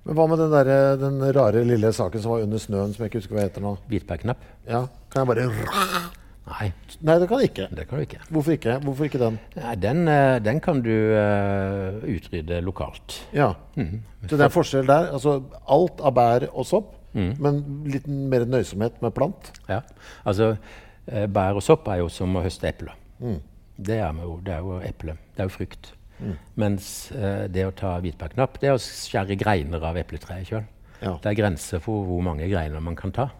Men 0.04 0.16
hva 0.16 0.26
med 0.30 0.40
den, 0.40 0.52
der, 0.52 0.96
den 1.00 1.20
rare 1.36 1.60
lille 1.68 1.92
saken 1.92 2.22
som 2.22 2.32
var 2.32 2.44
under 2.46 2.60
snøen, 2.60 2.94
som 2.94 3.04
jeg 3.04 3.12
ikke 3.12 3.20
husker 3.20 3.36
hva 3.36 3.44
heter 3.44 3.64
nå? 3.64 3.74
Hvitbærknapp. 3.90 4.48
Ja, 4.68 4.86
Kan 5.12 5.26
jeg 5.26 5.30
bare 5.32 6.10
Nei. 6.50 6.70
Nei, 7.06 7.16
det 7.22 7.26
kan 7.30 7.40
du 7.40 7.46
ikke. 7.46 7.66
Det 7.76 7.86
kan 7.88 8.00
du 8.00 8.04
ikke. 8.04 8.20
Hvorfor 8.28 8.54
ikke, 8.56 8.76
Hvorfor 8.84 9.06
ikke 9.06 9.20
den? 9.22 9.36
Nei, 9.56 9.74
den, 9.80 10.00
eh, 10.10 10.38
den, 10.44 10.60
kan 10.64 10.82
du 10.84 10.90
uh, 10.90 12.00
utrydde 12.10 12.60
lokalt. 12.66 13.20
Ja. 13.36 13.52
Mm. 13.76 14.00
Så 14.26 14.36
det 14.36 14.46
er 14.46 14.54
forskjell 14.54 14.88
der? 14.88 15.10
Altså 15.14 15.38
alt 15.70 16.02
av 16.02 16.16
bær 16.16 16.48
og 16.50 16.66
sopp, 16.68 16.90
mm. 17.14 17.30
men 17.40 17.62
litt 17.90 18.08
mer 18.08 18.46
nøysomhet 18.50 18.98
med 19.04 19.14
plant? 19.16 19.52
Ja. 19.70 19.80
Altså 20.24 20.52
uh, 20.56 21.26
bær 21.30 21.60
og 21.60 21.64
sopp 21.64 21.88
er 21.92 22.02
jo 22.02 22.10
som 22.12 22.36
å 22.36 22.44
høste 22.44 22.68
epler. 22.72 22.98
Mm. 23.20 23.38
Det, 23.76 24.00
er 24.00 24.20
jo, 24.24 24.36
det 24.44 24.56
er 24.56 24.66
jo 24.66 24.80
eple. 24.84 25.16
Det 25.36 25.44
er 25.44 25.50
jo 25.50 25.56
frukt. 25.56 25.94
Mm. 26.20 26.34
Mens 26.60 26.90
uh, 27.14 27.46
det 27.48 27.68
å 27.68 27.76
ta 27.76 27.94
hvitbærknapp, 28.02 28.58
det 28.60 28.72
er 28.72 28.76
å 28.76 28.82
skjære 28.82 29.38
greiner 29.40 29.86
av 29.86 30.00
epletreet 30.00 30.50
sjøl. 30.50 30.66
Ja. 31.00 31.14
Det 31.22 31.30
er 31.30 31.38
grenser 31.38 31.80
for 31.80 32.04
hvor 32.04 32.20
mange 32.24 32.48
greiner 32.50 32.82
man 32.84 32.98
kan 32.98 33.14
ta. 33.16 33.30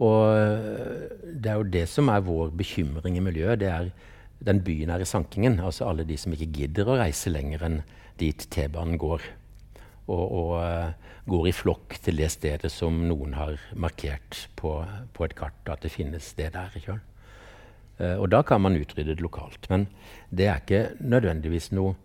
Og 0.00 0.32
uh, 0.32 1.10
det 1.22 1.52
er 1.52 1.58
jo 1.60 1.68
det 1.76 1.84
som 1.92 2.08
er 2.12 2.24
vår 2.24 2.54
bekymring 2.56 3.18
i 3.18 3.24
miljøet. 3.24 3.60
det 3.60 3.68
er 3.68 3.90
den 4.40 4.62
i 4.66 5.04
sankingen. 5.04 5.60
Altså 5.60 5.84
alle 5.84 6.04
de 6.04 6.16
som 6.16 6.32
ikke 6.32 6.52
gidder 6.52 6.88
å 6.88 6.96
reise 6.96 7.30
lenger 7.30 7.62
enn 7.62 7.82
dit 8.18 8.36
T-banen 8.50 8.96
går. 8.98 9.20
Og, 10.08 10.24
og 10.32 10.52
uh, 10.56 10.92
går 11.28 11.46
i 11.48 11.52
flokk 11.52 11.98
til 12.02 12.16
det 12.16 12.30
stedet 12.30 12.72
som 12.72 13.06
noen 13.06 13.34
har 13.34 13.60
markert 13.76 14.48
på, 14.56 14.84
på 15.12 15.24
et 15.24 15.36
kart 15.36 15.68
at 15.68 15.84
det 15.84 15.92
finnes 15.92 16.32
det 16.34 16.52
der. 16.56 16.72
Ikke? 16.74 16.96
sant? 16.96 17.06
og 18.00 18.30
da 18.32 18.38
kan 18.40 18.62
man 18.64 18.78
utrydde 18.80 19.12
det 19.12 19.20
lokalt. 19.20 19.66
Men 19.68 19.82
det 20.32 20.46
er 20.48 20.62
ikke 20.62 20.94
nødvendigvis 21.04 21.66
noe, 21.76 21.98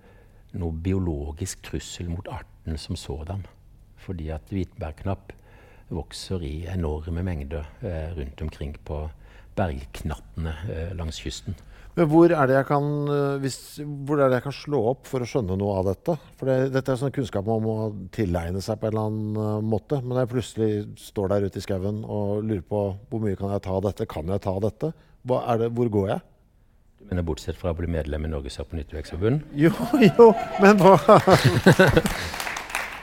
noe 0.51 0.75
biologisk 0.75 1.61
trussel 1.63 2.09
mot 2.11 2.27
arten 2.27 2.75
som 2.75 2.99
sådan. 2.99 3.45
Fordi 4.03 4.27
at 4.35 4.51
hvitbærknapp 4.51 5.31
vokser 5.93 6.43
i 6.45 6.55
enorme 6.71 7.23
mengder 7.25 7.67
eh, 7.81 8.11
rundt 8.17 8.41
omkring 8.41 8.75
på 8.83 9.05
bergknattene 9.55 10.53
eh, 10.71 10.91
langs 10.97 11.21
kysten. 11.21 11.55
Men 11.95 12.09
hvor 12.11 12.27
er, 12.27 12.49
det 12.49 12.57
jeg 12.57 12.67
kan, 12.67 12.87
eh, 13.07 13.37
hvis, 13.43 13.57
hvor 14.07 14.19
er 14.19 14.27
det 14.27 14.41
jeg 14.41 14.45
kan 14.49 14.55
slå 14.57 14.81
opp 14.91 15.07
for 15.07 15.23
å 15.23 15.29
skjønne 15.29 15.55
noe 15.59 15.77
av 15.79 15.89
dette? 15.93 16.17
For 16.39 16.51
det, 16.51 16.73
Dette 16.75 16.91
er 16.91 16.99
sånn 16.99 17.15
kunnskap 17.15 17.47
man 17.47 17.63
må 17.63 17.75
tilegne 18.15 18.63
seg 18.63 18.81
på 18.81 18.89
en 18.89 18.95
eller 18.95 19.09
annen 19.09 19.67
måte. 19.69 20.01
Men 20.01 20.15
når 20.15 20.25
jeg 20.25 20.33
plutselig 20.33 20.71
står 21.05 21.31
der 21.31 21.47
ute 21.47 21.61
i 21.61 21.65
skauen 21.65 22.03
og 22.03 22.43
lurer 22.43 22.65
på 22.67 22.85
hvor 23.11 23.23
mye 23.23 23.39
kan 23.39 23.53
jeg 23.55 23.63
ta 23.67 23.77
av 23.77 23.85
dette, 23.87 24.09
kan 24.11 24.31
jeg 24.33 24.43
ta 24.43 24.55
av 24.57 24.63
dette? 24.67 24.91
Det, 25.25 25.69
hvor 25.77 25.93
går 25.93 26.09
jeg? 26.11 26.25
Du 26.99 27.07
mener 27.11 27.25
bortsett 27.27 27.57
fra 27.59 27.71
å 27.71 27.77
bli 27.77 27.87
medlem 27.91 28.27
i 28.27 28.33
Norges 28.33 28.59
og 28.59 28.75
Jo, 29.55 29.71
jo, 30.01 30.33
men 30.61 30.81
hva 30.81 30.97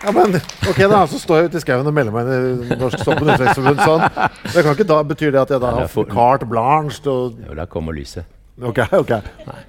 Ja, 0.03 0.13
men 0.15 0.37
ok 0.69 0.79
da, 0.91 1.05
Så 1.07 1.21
står 1.23 1.39
jeg 1.39 1.51
ute 1.51 1.61
i 1.61 1.65
skauen 1.65 1.87
og 1.87 1.95
melder 1.95 2.15
meg 2.15 2.31
inn 2.35 2.63
i 2.67 2.79
Norsk 2.81 3.03
Sopp- 3.05 3.23
og 3.23 3.83
sånn. 3.87 4.07
Det 4.51 4.65
kan 4.65 4.75
ikke 4.75 4.89
da, 4.89 5.01
Betyr 5.07 5.35
det 5.35 5.43
at 5.45 5.55
jeg 5.55 5.63
da 5.63 5.75
har 5.79 5.91
fått 5.93 6.13
carte 6.13 6.49
blanche 6.49 7.03
og 7.11 7.41
Jo, 7.47 7.57
da 7.59 7.67
kommer 7.71 7.97
lyset. 7.97 8.27
Ok, 8.61 8.83
ok. 8.93 9.13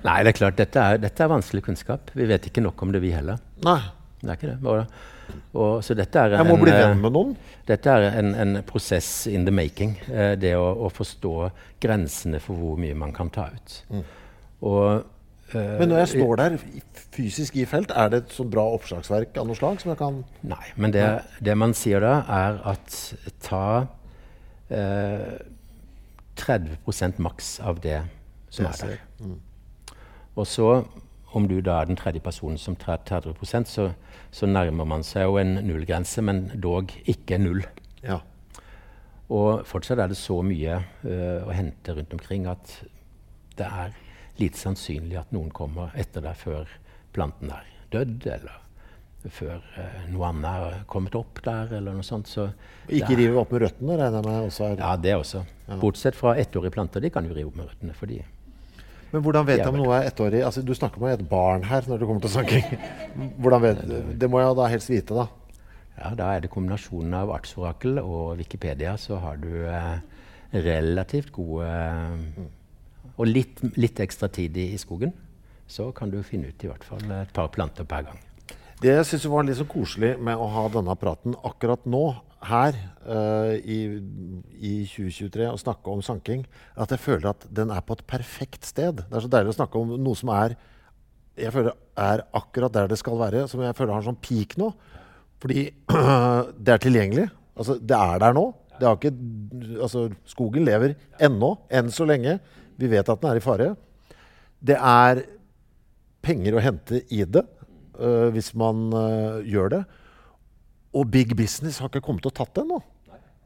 Nei, 0.03 0.17
det 0.25 0.33
er 0.33 0.37
klart, 0.37 0.57
dette 0.59 0.81
er, 0.81 0.99
dette 1.01 1.23
er 1.23 1.31
vanskelig 1.31 1.63
kunnskap. 1.65 2.11
Vi 2.17 2.27
vet 2.29 2.49
ikke 2.49 2.63
nok 2.65 2.81
om 2.83 2.91
det, 2.93 3.01
vi 3.03 3.13
heller. 3.15 3.39
Nei. 3.63 3.79
Det 4.23 4.29
er 4.31 4.37
ikke 4.39 4.49
det. 4.51 4.57
Og, 4.63 5.39
og, 5.53 5.71
så 5.83 5.95
dette 5.97 6.19
er 6.19 6.35
Jeg 6.37 6.47
må 6.47 6.57
en, 6.57 6.63
bli 6.63 6.73
eh, 6.73 6.81
venn 6.81 7.01
med 7.03 7.15
noen. 7.15 7.33
Dette 7.67 7.95
er 7.95 8.19
en, 8.19 8.33
en 8.39 8.59
prosess 8.67 9.25
in 9.31 9.47
the 9.47 9.53
making. 9.55 9.95
Eh, 10.11 10.33
det 10.39 10.53
å, 10.59 10.67
å, 10.85 10.91
forstå 10.93 11.33
grensene 11.83 12.39
for 12.43 12.59
hvor 12.59 12.79
mye 12.79 12.95
man 12.97 13.15
kan 13.15 13.31
ta 13.33 13.49
ut. 13.51 13.79
Og, 13.93 14.83
eh, 14.83 15.01
Men 15.53 15.91
når 15.91 16.03
jeg 16.03 16.11
står 16.15 16.39
der 16.39 16.57
fysisk 17.13 17.57
i 17.61 17.65
felt, 17.69 17.91
er 17.93 18.09
det 18.09 18.23
et 18.23 18.35
sånt 18.35 18.51
bra 18.53 18.65
oppslagsverk 18.73 19.37
av 19.37 19.47
noe 19.49 19.57
slag 19.59 19.81
som 19.81 19.93
jeg 19.93 19.99
kan 19.99 20.21
Nei, 20.49 20.63
men 20.75 20.93
det, 20.95 21.05
det 21.45 21.55
man 21.59 21.75
sier 21.77 22.03
da, 22.03 22.15
er 22.25 22.59
at 22.73 22.97
ta 23.45 23.65
eh, 24.73 25.37
30 26.39 27.21
maks 27.21 27.59
av 27.61 27.81
det 27.83 28.01
som 28.53 28.65
er 28.69 28.79
der. 28.81 29.01
Og 30.35 30.47
så, 30.49 30.69
om 31.33 31.47
du 31.49 31.59
da 31.61 31.81
er 31.81 31.89
den 31.89 31.97
tredje 31.97 32.21
personen 32.21 32.57
som 32.57 32.75
tar 32.75 33.01
30 33.05 33.65
så, 33.69 33.91
så 34.31 34.49
nærmer 34.49 34.85
man 34.85 35.05
seg 35.05 35.27
jo 35.27 35.37
en 35.41 35.59
nullgrense, 35.65 36.21
men 36.21 36.47
dog 36.61 36.93
ikke 37.05 37.37
null. 37.37 37.63
Ja. 38.03 38.19
Og 39.29 39.65
fortsatt 39.65 40.01
er 40.01 40.09
det 40.11 40.17
så 40.17 40.41
mye 40.45 40.81
uh, 41.05 41.45
å 41.45 41.53
hente 41.53 41.95
rundt 41.95 42.13
omkring 42.13 42.47
at 42.49 42.79
det 43.57 43.69
er 43.69 43.93
lite 44.41 44.57
sannsynlig 44.59 45.19
at 45.21 45.33
noen 45.35 45.51
kommer 45.53 45.93
etter 45.99 46.23
deg 46.25 46.37
før 46.39 46.69
planten 47.13 47.51
er 47.53 47.67
dødd, 47.93 48.25
eller 48.33 48.59
før 49.31 49.59
eh, 49.79 49.99
noe 50.11 50.29
annet 50.31 50.47
er 50.67 50.79
kommet 50.89 51.15
opp 51.15 51.39
der, 51.45 51.69
eller 51.77 51.95
noe 51.95 52.05
sånt. 52.05 52.27
Så 52.27 52.49
Ikke 52.91 53.15
rive 53.19 53.39
opp 53.39 53.53
med 53.53 53.63
røttene, 53.63 53.97
regner 53.99 54.19
jeg 54.19 54.27
med 54.27 54.47
også 54.49 54.65
er 54.67 54.81
Ja, 54.81 54.93
det 54.99 55.13
også. 55.15 55.43
Bortsett 55.79 56.17
fra 56.19 56.33
ettårige 56.39 56.73
planter. 56.75 57.03
De 57.03 57.11
kan 57.13 57.27
jo 57.27 57.35
rive 57.35 57.51
opp 57.51 57.59
med 57.59 57.69
røttene. 57.69 57.93
fordi 57.95 58.19
Men 59.13 59.21
hvordan 59.21 59.45
vet 59.47 59.61
de 59.61 59.69
om 59.69 59.77
noe 59.77 59.99
er 59.99 60.09
ettårig? 60.09 60.41
Altså, 60.43 60.63
du 60.65 60.73
snakker 60.75 60.99
med 60.99 61.13
et 61.19 61.29
barn 61.29 61.63
her 61.69 61.87
når 61.87 62.01
det 62.01 62.09
kommer 62.09 62.25
til 62.25 62.33
sanking. 62.33 62.65
Hvordan 63.43 63.61
vet, 63.61 63.83
det 64.19 64.29
må 64.29 64.41
jeg 64.41 64.57
da 64.57 64.67
helst 64.73 64.89
vite, 64.89 65.13
da. 65.13 65.27
ja, 65.99 66.15
da 66.17 66.31
er 66.33 66.41
det 66.41 66.49
kombinasjonen 66.49 67.13
av 67.13 67.31
Artsorakel 67.35 68.01
og 68.01 68.39
Wikipedia, 68.41 68.97
så 68.97 69.21
har 69.21 69.37
du 69.37 69.51
eh, 69.69 70.01
relativt 70.65 71.29
gode 71.31 71.69
eh, 71.69 72.49
Og 73.17 73.29
litt, 73.29 73.61
litt 73.77 73.99
ekstra 74.01 74.29
tid 74.33 74.57
i, 74.57 74.71
i 74.73 74.81
skogen, 74.81 75.13
så 75.69 75.91
kan 75.95 76.11
du 76.11 76.19
finne 76.25 76.51
ut 76.51 76.63
i 76.65 76.69
hvert 76.69 76.85
fall 76.85 77.03
et 77.13 77.33
par 77.35 77.51
planter 77.53 77.87
per 77.87 78.07
gang. 78.09 78.21
Det 78.83 78.91
jeg 78.91 79.07
syns 79.07 79.29
var 79.31 79.45
litt 79.47 79.59
så 79.59 79.67
koselig 79.69 80.15
med 80.19 80.39
å 80.39 80.49
ha 80.51 80.67
denne 80.73 80.95
praten 80.99 81.37
akkurat 81.47 81.85
nå, 81.87 82.05
her 82.43 82.75
uh, 83.07 83.53
i, 83.55 83.77
i 84.59 84.73
2023, 84.91 85.45
og 85.47 85.61
snakke 85.61 85.93
om 85.93 86.01
sanking, 86.03 86.41
at 86.75 86.91
jeg 86.91 86.99
føler 86.99 87.29
at 87.29 87.45
den 87.47 87.71
er 87.71 87.85
på 87.87 87.95
et 87.95 88.03
perfekt 88.09 88.67
sted. 88.67 88.99
Det 88.99 89.15
er 89.15 89.23
så 89.23 89.31
deilig 89.31 89.53
å 89.53 89.59
snakke 89.61 89.79
om 89.79 89.93
noe 89.95 90.19
som 90.19 90.33
er 90.35 90.57
jeg 91.39 91.53
føler 91.53 91.73
er 91.97 92.25
akkurat 92.37 92.73
der 92.73 92.89
det 92.91 92.99
skal 92.99 93.17
være, 93.17 93.47
som 93.49 93.63
jeg 93.63 93.75
føler 93.77 93.95
har 93.95 94.03
en 94.03 94.11
sånn 94.11 94.19
peak 94.21 94.57
nå. 94.61 94.69
Fordi 95.41 95.63
det 96.65 96.75
er 96.75 96.83
tilgjengelig. 96.83 97.29
Altså, 97.57 97.77
det 97.79 97.97
er 97.97 98.21
der 98.21 98.35
nå. 98.37 98.45
Ikke, 98.83 99.13
altså, 99.79 100.07
skogen 100.27 100.65
lever 100.67 100.95
ennå, 101.21 101.53
enn 101.73 101.91
så 101.93 102.07
lenge. 102.09 102.37
Vi 102.79 102.89
vet 102.91 103.09
at 103.09 103.21
den 103.21 103.31
er 103.31 103.39
i 103.39 103.43
fare. 103.43 103.73
Det 104.63 104.77
er 104.79 105.23
penger 106.23 106.55
å 106.55 106.63
hente 106.63 107.01
i 107.11 107.23
det 107.27 107.43
uh, 107.99 108.29
hvis 108.33 108.53
man 108.59 108.87
uh, 108.95 109.41
gjør 109.43 109.75
det. 109.77 109.83
Og 110.93 111.09
big 111.11 111.35
business 111.35 111.79
har 111.81 111.89
ikke 111.91 112.05
kommet 112.05 112.27
og 112.29 112.35
tatt 112.37 112.53
det 112.55 112.63
ennå. 112.63 112.81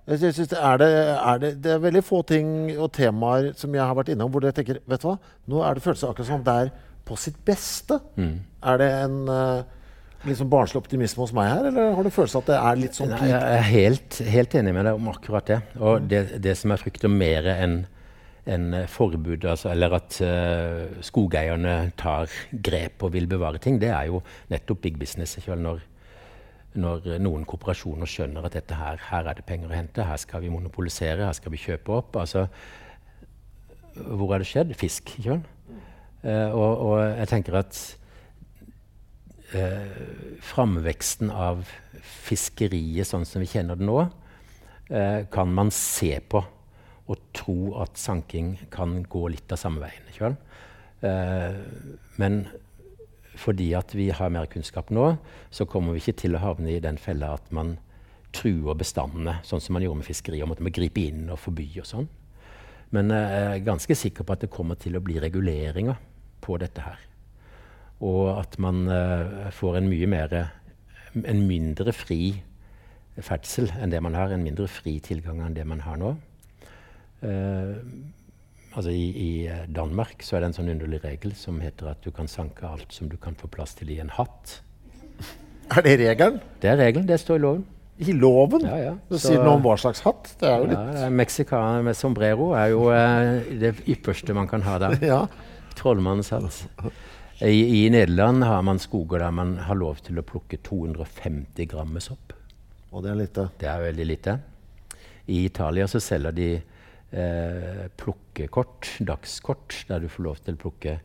Jeg 0.08 0.20
synes- 0.20 0.36
synes 0.36 0.52
det, 0.54 0.60
er 0.64 0.78
det, 0.80 0.92
er 1.18 1.40
det, 1.40 1.50
det 1.64 1.72
er 1.74 1.80
veldig 1.84 2.04
få 2.04 2.22
ting 2.24 2.52
og 2.80 2.92
temaer 2.96 3.50
som 3.60 3.74
jeg 3.76 3.84
har 3.84 3.96
vært 3.98 4.14
innom 4.14 4.32
hvor 4.32 4.46
jeg 4.46 4.56
tenker 4.56 4.80
vet 4.88 5.02
du 5.04 5.08
hva, 5.10 5.18
nå 5.52 5.64
er 5.68 5.76
det 5.76 5.84
følelse 5.84 6.08
akkurat 6.08 6.30
som 6.30 6.46
det 6.46 6.54
er 6.62 6.70
på 7.08 7.18
sitt 7.20 7.36
beste. 7.44 7.98
Er 8.64 8.80
det 8.80 8.88
en 9.02 9.18
uh, 9.28 9.66
sånn 10.32 10.50
barnslig 10.52 10.80
optimisme 10.80 11.26
hos 11.26 11.34
meg 11.36 11.50
her, 11.52 11.68
eller 11.72 11.92
har 11.98 12.08
du 12.08 12.12
følelse 12.14 12.40
at 12.40 12.50
det 12.54 12.56
er 12.60 12.80
litt 12.80 12.96
sånn 13.00 13.12
Nei, 13.16 13.30
jeg 13.34 13.52
er 13.58 13.68
helt, 13.68 14.18
helt 14.32 14.56
enig 14.60 14.74
med 14.76 14.88
deg 14.88 15.00
om 15.00 15.12
akkurat 15.12 15.52
det. 15.52 15.60
Og 15.80 16.08
det, 16.08 16.24
det 16.44 16.56
som 16.60 16.72
jeg 16.72 16.84
frykter 16.86 17.12
mer 17.12 17.48
enn 17.58 17.78
enn, 18.48 18.72
eh, 18.74 18.88
forbud, 18.88 19.46
altså, 19.46 19.72
eller 19.74 19.98
at 19.98 20.18
uh, 20.24 21.02
skogeierne 21.04 21.76
tar 22.00 22.32
grep 22.52 23.04
og 23.04 23.14
vil 23.16 23.28
bevare 23.30 23.62
ting, 23.64 23.80
det 23.82 23.92
er 23.92 24.08
jo 24.12 24.22
nettopp 24.52 24.82
big 24.86 25.00
business. 25.00 25.38
Vel? 25.48 25.62
Når, 25.64 25.84
når 26.78 27.08
noen 27.24 27.46
kooperasjoner 27.48 28.10
skjønner 28.10 28.48
at 28.48 28.58
dette 28.58 28.78
her, 28.78 29.02
her 29.10 29.28
er 29.28 29.38
det 29.38 29.46
penger 29.48 29.72
å 29.72 29.78
hente, 29.78 30.08
her 30.08 30.22
skal 30.22 30.44
vi 30.46 30.52
monopolisere, 30.54 31.26
her 31.28 31.38
skal 31.38 31.54
vi 31.54 31.62
kjøpe 31.62 32.00
opp. 32.00 32.20
altså 32.24 32.48
Hvor 33.98 34.32
har 34.32 34.44
det 34.44 34.50
skjedd? 34.50 34.76
Fisk. 34.80 35.18
ikke 35.20 35.38
vel? 35.38 35.46
Uh, 36.24 36.50
og, 36.52 36.72
og 36.88 37.00
jeg 37.20 37.30
tenker 37.30 37.60
at 37.60 37.82
uh, 39.54 40.40
framveksten 40.44 41.30
av 41.32 41.68
fiskeriet 42.28 43.08
sånn 43.08 43.28
som 43.28 43.44
vi 43.44 43.52
kjenner 43.52 43.80
det 43.80 43.88
nå, 43.88 44.02
uh, 44.08 45.20
kan 45.32 45.52
man 45.54 45.72
se 45.72 46.16
på 46.20 46.42
og 47.08 47.20
tro 47.36 47.58
at 47.82 47.98
sanking 48.00 48.56
kan 48.74 49.00
gå 49.08 49.28
litt 49.32 49.52
av 49.54 49.62
samme 49.62 49.84
veien. 49.84 50.08
Ikke 50.12 50.28
vel? 50.28 50.38
Eh, 51.08 51.60
men 52.20 52.42
fordi 53.38 53.70
at 53.78 53.94
vi 53.96 54.10
har 54.16 54.34
mer 54.34 54.50
kunnskap 54.52 54.90
nå, 54.94 55.12
så 55.54 55.68
kommer 55.70 55.94
vi 55.94 56.02
ikke 56.02 56.22
til 56.24 56.38
å 56.38 56.44
havne 56.44 56.74
i 56.74 56.84
den 56.84 56.98
fella 57.02 57.36
at 57.38 57.52
man 57.54 57.76
truer 58.36 58.78
bestandene, 58.78 59.38
sånn 59.48 59.62
som 59.64 59.78
man 59.78 59.86
gjorde 59.86 60.02
med 60.02 60.10
fiskeri, 60.10 60.42
om 60.44 60.54
at 60.54 60.62
man 60.62 60.74
gripe 60.74 61.06
inn 61.06 61.30
og 61.32 61.40
forby 61.42 61.68
og 61.82 61.88
sånn. 61.88 62.10
Men 62.96 63.12
eh, 63.12 63.34
jeg 63.34 63.62
er 63.62 63.68
ganske 63.68 64.00
sikker 64.00 64.28
på 64.28 64.36
at 64.36 64.46
det 64.46 64.54
kommer 64.54 64.80
til 64.80 64.98
å 64.98 65.04
bli 65.04 65.20
reguleringer 65.22 66.00
på 66.44 66.58
dette 66.62 66.84
her. 66.84 67.00
Og 68.04 68.36
at 68.36 68.60
man 68.62 68.86
eh, 68.92 69.50
får 69.56 69.80
en 69.80 69.90
mye 69.90 70.10
mer 70.10 70.40
En 71.26 71.40
mindre 71.48 71.90
fri 71.96 72.44
ferdsel 73.18 73.72
enn 73.82 73.90
det 73.90 74.02
man 74.06 74.14
har. 74.14 74.30
En 74.30 74.44
mindre 74.44 74.68
fri 74.70 75.00
tilgang 75.02 75.40
enn 75.42 75.56
det 75.56 75.64
man 75.66 75.80
har 75.82 75.98
nå. 75.98 76.12
Eh, 77.26 77.78
altså 78.78 78.92
i, 78.94 79.06
I 79.10 79.30
eh, 79.50 79.64
Danmark 79.74 80.22
så 80.26 80.38
er 80.38 80.44
det 80.44 80.52
en 80.52 80.58
sånn 80.60 80.70
underlig 80.76 81.00
regel 81.04 81.34
som 81.38 81.60
heter 81.64 81.90
at 81.94 82.04
du 82.06 82.12
kan 82.14 82.30
sanke 82.30 82.68
alt 82.70 82.94
som 82.94 83.10
du 83.10 83.18
kan 83.18 83.36
få 83.40 83.50
plass 83.52 83.74
til 83.80 83.90
i 83.96 84.00
en 84.04 84.12
hatt. 84.14 84.60
Er 85.76 85.84
det 85.84 85.98
regelen? 86.00 86.38
Det 86.62 86.70
er 86.72 86.78
regelen. 86.80 87.08
Det 87.10 87.18
står 87.20 87.40
i 87.40 87.44
loven. 87.44 87.66
I 87.98 88.14
loven? 88.14 88.62
Ja, 88.70 88.78
ja. 88.78 88.94
Det 89.10 89.18
Så- 89.20 89.32
sier 89.34 89.42
noe 89.44 89.56
om 89.58 89.64
hva 89.66 89.74
slags 89.82 90.04
hatt. 90.06 90.30
Det 90.40 90.48
er 90.48 90.58
jo 90.62 90.68
Ja, 90.70 90.84
litt 90.86 91.02
er 91.08 91.10
Meksikaner 91.18 91.84
med 91.84 91.96
sombrero 91.98 92.52
er 92.54 92.70
jo 92.72 92.90
eh, 92.94 93.44
det 93.60 93.74
ypperste 93.90 94.34
man 94.38 94.48
kan 94.48 94.62
ha 94.62 94.78
der. 94.78 95.00
Ja. 95.14 95.24
Trollmannens 95.76 96.30
hatt. 96.30 96.64
I, 97.42 97.86
I 97.86 97.90
Nederland 97.94 98.44
har 98.46 98.62
man 98.66 98.80
skoger 98.82 99.20
der 99.22 99.32
man 99.32 99.58
har 99.58 99.76
lov 99.78 100.00
til 100.06 100.18
å 100.18 100.24
plukke 100.26 100.58
250 100.66 101.68
gram 101.70 101.92
med 101.94 102.02
sopp. 102.06 102.34
Og 102.94 103.04
det 103.04 103.12
er 103.12 103.20
lite? 103.20 103.42
det. 103.42 103.60
Det 103.60 103.68
er 103.70 103.84
veldig 103.92 104.06
lite. 104.08 104.38
I 105.28 105.44
Italia 105.46 105.86
så 105.92 106.00
selger 106.02 106.32
de 106.34 106.48
eh, 107.12 107.88
plukkekort, 108.00 108.90
dagskort, 109.00 109.86
der 109.88 110.04
du 110.04 110.10
får 110.12 110.24
lov 110.24 110.44
til 110.44 110.58
å 110.58 110.62
plukke 110.66 111.00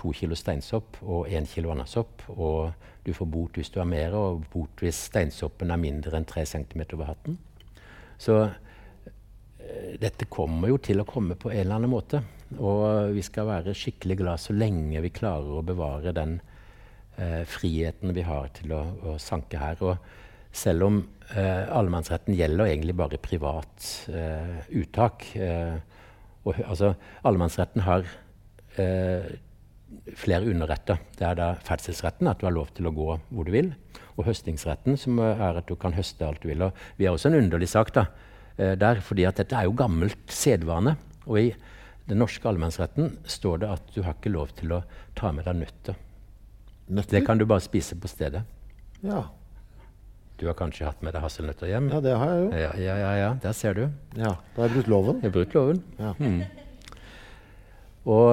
to 0.00 0.12
kilo 0.16 0.36
steinsopp 0.38 1.00
og 1.02 1.28
én 1.28 1.48
kilo 1.48 1.72
annen. 1.74 1.88
Og 2.36 2.72
du 3.04 3.12
får 3.16 3.30
bot 3.30 3.58
hvis 3.58 3.72
du 3.72 3.80
har 3.80 3.88
mer, 3.88 4.16
og 4.16 4.44
bot 4.52 4.84
hvis 4.84 5.06
steinsoppen 5.10 5.72
er 5.72 5.80
mindre 5.80 6.16
enn 6.16 6.28
tre 6.28 6.44
centimeter 6.48 6.98
over 6.98 7.12
hatten. 7.12 7.38
Så 8.20 8.36
eh, 8.44 9.96
dette 10.00 10.28
kommer 10.30 10.72
jo 10.72 10.78
til 10.82 11.02
å 11.02 11.08
komme 11.08 11.38
på 11.40 11.52
en 11.52 11.64
eller 11.64 11.80
annen 11.80 11.92
måte. 11.92 12.22
Og 12.58 13.14
vi 13.14 13.22
skal 13.22 13.46
være 13.46 13.76
skikkelig 13.78 14.16
glad 14.18 14.42
så 14.42 14.56
lenge 14.56 15.02
vi 15.04 15.12
klarer 15.14 15.60
å 15.60 15.66
bevare 15.66 16.14
den 16.16 16.40
eh, 17.16 17.44
friheten 17.46 18.14
vi 18.16 18.26
har 18.26 18.50
til 18.56 18.74
å, 18.74 18.82
å 19.12 19.18
sanke 19.22 19.60
her. 19.60 19.78
Og 19.86 20.19
selv 20.52 20.86
om 20.86 20.98
eh, 21.34 21.68
allemannsretten 21.70 22.34
gjelder 22.34 22.72
egentlig 22.72 22.96
bare 22.98 23.20
privat 23.22 23.86
eh, 24.10 24.60
uttak 24.82 25.28
eh, 25.38 25.78
og, 26.46 26.56
altså, 26.64 26.94
Allemannsretten 27.26 27.84
har 27.84 28.06
eh, 28.80 29.32
flere 30.16 30.48
underretter. 30.48 31.00
Det 31.18 31.26
er 31.26 31.38
da 31.38 31.50
ferdselsretten, 31.66 32.30
at 32.30 32.40
du 32.40 32.46
har 32.48 32.56
lov 32.56 32.72
til 32.76 32.88
å 32.88 32.94
gå 32.94 33.08
hvor 33.28 33.48
du 33.48 33.52
vil. 33.54 33.72
Og 34.16 34.26
høstingsretten, 34.28 34.98
som 35.00 35.20
er 35.22 35.60
at 35.60 35.68
du 35.68 35.76
kan 35.80 35.94
høste 35.96 36.26
alt 36.26 36.42
du 36.42 36.50
vil. 36.50 36.64
Og 36.68 36.86
vi 36.98 37.06
har 37.06 37.16
også 37.16 37.30
en 37.30 37.40
underlig 37.42 37.70
sak 37.72 37.92
da, 37.96 38.06
eh, 38.56 38.76
der, 38.78 39.02
fordi 39.04 39.28
at 39.28 39.42
dette 39.42 39.56
er 39.56 39.68
jo 39.68 39.76
gammelt 39.76 40.32
sedvane. 40.32 40.96
Og 41.26 41.42
i 41.42 41.48
den 42.08 42.22
norske 42.22 42.48
allemannsretten 42.48 43.18
står 43.28 43.62
det 43.62 43.74
at 43.76 43.92
du 43.94 44.02
har 44.06 44.16
ikke 44.16 44.32
lov 44.32 44.54
til 44.58 44.72
å 44.74 44.84
ta 45.18 45.32
med 45.32 45.46
deg 45.46 45.60
nøtter. 45.60 46.00
Nøtter? 46.90 47.20
Det 47.20 47.26
kan 47.26 47.38
du 47.38 47.46
bare 47.46 47.62
spise 47.62 47.98
på 48.00 48.08
stedet. 48.10 48.42
Ja. 49.04 49.28
Du 50.40 50.46
har 50.48 50.56
kanskje 50.56 50.86
hatt 50.88 51.02
med 51.04 51.12
deg 51.12 51.20
hasselnøtter 51.20 51.68
hjem? 51.68 51.90
ja, 51.92 52.00
det 52.00 52.14
har 52.16 52.30
jeg 52.32 52.40
jo. 52.40 52.48
Ja, 52.56 52.70
ja, 52.80 52.94
ja, 52.96 53.10
ja. 53.18 53.28
Der 53.42 53.52
ser 53.52 53.76
du. 53.76 53.82
Ja, 54.16 54.38
Da 54.56 54.62
har 54.62 54.70
jeg 54.70 54.78
brutt 54.78 54.88
loven. 54.88 55.20
Jeg 55.20 55.28
har 55.28 55.34
brutt 55.34 55.56
loven. 55.58 55.82
Ja. 56.00 56.14
Og 58.08 58.32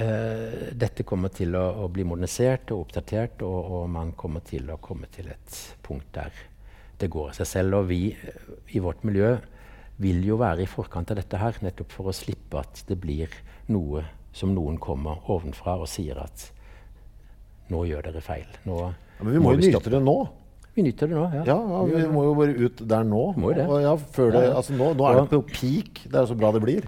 eh, 0.00 0.72
dette 0.72 1.04
kommer 1.04 1.28
til 1.28 1.52
å, 1.58 1.66
å 1.84 1.90
bli 1.92 2.06
modernisert 2.08 2.72
og 2.72 2.86
oppdatert, 2.86 3.44
og, 3.44 3.58
og, 3.60 3.84
man 3.92 4.14
kommer 4.16 4.40
til 4.48 4.72
å 4.72 4.80
komme 4.80 5.12
til 5.12 5.28
et 5.34 5.60
punkt 5.84 6.08
der 6.16 6.32
det 7.02 7.10
går 7.12 7.34
av 7.34 7.38
seg 7.42 7.52
selv. 7.52 7.82
Og 7.82 7.90
vi 7.92 8.00
i 8.72 8.80
vårt 8.80 9.04
miljø 9.04 9.34
vil 10.00 10.24
jo 10.24 10.40
være 10.40 10.64
i 10.64 10.70
forkant 10.70 11.12
av 11.12 11.20
dette 11.20 11.36
her, 11.36 11.60
nettopp 11.60 11.92
for 11.92 12.08
å 12.08 12.16
slippe 12.16 12.64
at 12.64 12.86
det 12.88 12.96
blir 13.02 13.28
noe 13.68 14.06
som 14.32 14.56
noen 14.56 14.80
kommer 14.80 15.20
ovenfra 15.28 15.76
og 15.84 15.90
sier 15.92 16.16
at 16.24 16.48
nå 17.68 17.84
gjør 17.92 18.08
dere 18.08 18.24
feil. 18.24 18.48
Nå 18.64 18.86
Ja, 18.88 19.26
men 19.26 19.36
vi 19.36 19.42
må 19.44 19.52
jo 19.52 19.60
vi 19.60 19.68
nyte 19.68 19.92
det 19.92 20.00
nå. 20.02 20.16
Vi 20.72 20.84
nyter 20.86 21.10
det 21.10 21.16
nå, 21.18 21.26
ja. 21.34 21.42
Ja, 21.44 21.56
ja, 21.68 21.80
vi 21.84 22.02
må 22.08 22.24
jo 22.24 22.34
bare 22.38 22.54
ut 22.56 22.80
der 22.88 23.04
nå. 23.04 23.22
Det. 23.36 23.66
Og 23.68 23.82
ja, 23.84 23.92
det, 24.32 24.42
altså 24.48 24.76
nå, 24.78 24.92
nå 24.96 25.08
er 25.08 25.18
det 25.18 25.24
på 25.28 25.40
peak. 25.50 26.04
Det 26.08 26.20
er 26.22 26.28
så 26.30 26.36
bra 26.38 26.52
det 26.54 26.62
blir. 26.64 26.86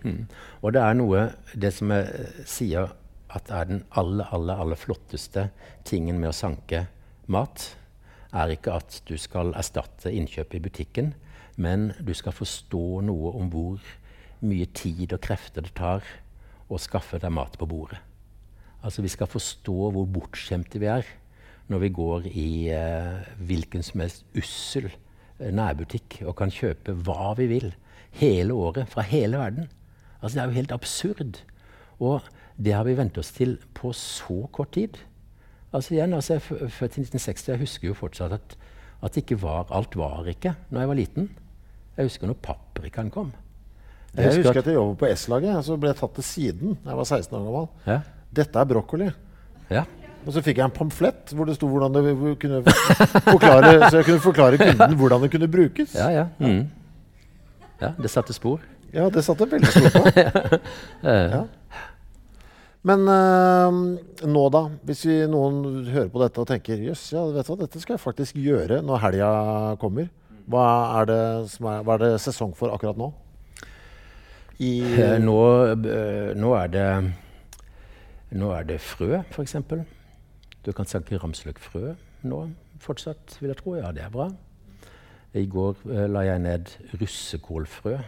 Og 0.65 0.73
det 0.73 0.81
er 0.81 0.97
noe 0.97 1.27
Det 1.53 1.73
som 1.77 1.93
jeg 1.93 2.09
eh, 2.09 2.39
sier 2.49 2.95
at 3.35 3.51
er 3.51 3.69
den 3.69 3.83
aller, 3.99 4.29
aller, 4.33 4.61
aller 4.63 4.79
flotteste 4.79 5.49
tingen 5.85 6.21
med 6.23 6.31
å 6.31 6.37
sanke 6.37 6.87
mat, 7.27 7.75
er 8.35 8.53
ikke 8.55 8.77
at 8.79 9.01
du 9.09 9.17
skal 9.21 9.53
erstatte 9.59 10.13
innkjøp 10.13 10.55
i 10.55 10.63
butikken, 10.63 11.13
men 11.59 11.93
du 12.01 12.13
skal 12.17 12.35
forstå 12.35 13.03
noe 13.07 13.35
om 13.35 13.51
hvor 13.51 13.83
mye 14.45 14.69
tid 14.77 15.13
og 15.17 15.23
krefter 15.25 15.67
det 15.67 15.75
tar 15.77 16.07
å 16.71 16.79
skaffe 16.81 17.19
deg 17.21 17.35
mat 17.35 17.59
på 17.59 17.69
bordet. 17.69 18.01
Altså 18.85 19.03
Vi 19.03 19.13
skal 19.13 19.31
forstå 19.31 19.77
hvor 19.95 20.09
bortskjemte 20.15 20.81
vi 20.81 20.91
er 20.93 21.07
når 21.73 21.81
vi 21.81 21.91
går 21.97 22.27
i 22.29 22.49
eh, 22.75 23.25
hvilken 23.41 23.85
som 23.87 24.03
helst 24.05 24.25
ussel 24.37 24.91
eh, 24.91 25.51
nærbutikk 25.55 26.21
og 26.27 26.37
kan 26.41 26.53
kjøpe 26.53 26.93
hva 27.07 27.33
vi 27.39 27.49
vil 27.51 27.71
hele 28.21 28.55
året 28.55 28.91
fra 28.93 29.05
hele 29.07 29.41
verden. 29.41 29.71
Altså 30.21 30.37
Det 30.37 30.43
er 30.43 30.51
jo 30.51 30.59
helt 30.61 30.75
absurd. 30.77 31.41
Og 32.01 32.29
det 32.57 32.75
har 32.77 32.85
vi 32.87 32.97
vent 32.99 33.19
oss 33.19 33.33
til 33.35 33.57
på 33.75 33.93
så 33.97 34.45
kort 34.53 34.75
tid. 34.77 34.99
Altså 35.75 35.97
igjen, 35.97 36.15
altså 36.15 36.37
Jeg 36.37 36.43
er 36.43 36.69
født 36.69 36.99
i 36.99 37.07
1960. 37.07 37.49
Jeg 37.49 37.63
husker 37.65 37.89
jo 37.89 37.97
fortsatt 37.99 38.37
at, 38.37 38.57
at 39.03 39.17
ikke 39.17 39.41
var, 39.43 39.67
alt 39.75 39.97
var 39.97 40.29
ikke 40.31 40.55
når 40.71 40.81
jeg 40.85 40.89
var 40.93 41.01
liten. 41.01 41.31
Jeg 41.97 42.11
husker 42.11 42.31
når 42.31 42.39
paprikaen 42.43 43.11
kom. 43.11 43.33
Jeg 44.15 44.37
husker 44.37 44.61
at 44.61 44.67
jeg 44.71 44.77
jobbet 44.77 44.99
på 45.01 45.11
S-laget, 45.17 45.65
så 45.67 45.77
ble 45.81 45.91
jeg 45.91 45.99
tatt 45.99 46.15
til 46.15 46.27
siden 46.27 46.77
da 46.85 46.93
jeg 46.93 46.99
var 47.01 47.09
16 47.09 47.35
år 47.35 47.45
gammel. 47.49 47.69
Ja. 47.89 48.01
Dette 48.35 48.61
er 48.61 48.71
brokkoli. 48.71 49.11
ja. 49.71 49.85
Og 50.25 50.33
så 50.33 50.43
fikk 50.45 50.61
jeg 50.61 50.65
en 50.65 50.75
pamflett 50.75 51.35
hvor 51.37 51.49
det 51.49 51.57
sto 51.59 51.69
hvordan 51.69 51.95
det 51.97 52.15
kunne 52.41 52.63
forklare, 53.29 53.91
så 53.91 54.01
jeg 54.01 54.07
kunne 54.09 54.23
forklare 54.25 54.61
kunden 54.61 54.97
hvordan 55.01 55.27
det 55.27 55.31
kunne 55.35 55.51
brukes. 55.53 55.95
Ja, 55.99 56.09
ja. 56.15 56.25
Mm. 56.41 56.65
ja 57.83 57.93
det 58.01 58.13
satte 58.13 58.37
spor. 58.37 58.63
Ja, 58.95 59.09
det 59.11 59.25
satte 59.27 59.49
veldig 59.51 59.69
stor 59.75 59.91
på. 59.91 60.05
Ja. 61.05 61.45
Men 62.85 63.09
øh, 63.09 63.77
nå, 64.29 64.43
da? 64.53 64.67
Hvis 64.85 65.07
vi, 65.09 65.15
noen 65.31 65.87
hører 65.89 66.11
på 66.13 66.21
dette 66.21 66.43
og 66.43 66.49
tenker 66.51 66.83
jøss, 66.85 67.07
ja, 67.15 67.23
vet 67.33 67.47
du 67.49 67.55
hva, 67.55 67.57
dette 67.63 67.81
skal 67.81 67.97
jeg 67.97 68.03
faktisk 68.03 68.37
gjøre 68.37 68.83
når 68.85 69.01
helga 69.07 69.31
kommer. 69.81 70.11
Hva 70.53 70.65
er, 71.01 71.09
det 71.09 71.21
som 71.55 71.71
er, 71.71 71.81
hva 71.87 71.97
er 71.97 72.03
det 72.03 72.11
sesong 72.21 72.53
for 72.59 72.75
akkurat 72.77 73.01
nå? 73.01 73.09
I, 74.61 74.85
Eh, 74.85 75.17
nå, 75.19 75.39
øh, 75.73 76.31
nå 76.39 76.53
er 76.55 76.69
det 76.71 76.89
Nå 78.35 78.53
er 78.55 78.67
det 78.69 78.81
frø, 78.83 79.23
f.eks. 79.31 79.57
Du 80.65 80.73
kan 80.73 80.89
sanke 80.89 81.19
ramsløkfrø 81.21 81.95
nå 82.25 82.41
fortsatt, 82.81 83.37
vil 83.41 83.53
jeg 83.53 83.61
tro. 83.61 83.75
Ja, 83.77 83.91
det 83.93 84.05
er 84.07 84.13
bra. 84.13 84.31
I 85.37 85.45
går 85.51 85.83
eh, 85.91 86.07
la 86.09 86.25
jeg 86.25 86.41
ned 86.41 86.71
russekålfrø 87.01 87.99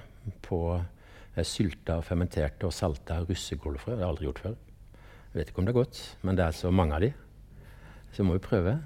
på 0.46 0.60
eh, 0.78 1.44
sylta, 1.44 1.98
fermenterte 2.06 2.68
og 2.68 2.72
salta 2.72 3.18
russekålfrø. 3.26 3.92
Det 3.92 4.00
har 4.00 4.06
jeg 4.06 4.14
aldri 4.14 4.28
gjort 4.30 4.42
før. 4.46 4.56
Jeg 5.32 5.40
vet 5.40 5.52
ikke 5.52 5.60
om 5.60 5.68
det 5.68 5.74
er 5.74 5.80
godt, 5.82 6.02
men 6.24 6.38
det 6.38 6.46
er 6.46 6.56
så 6.56 6.72
mange 6.72 6.96
av 6.96 7.04
de. 7.04 7.12
Så 8.16 8.24
må 8.24 8.38
vi 8.38 8.44
prøve. 8.46 8.78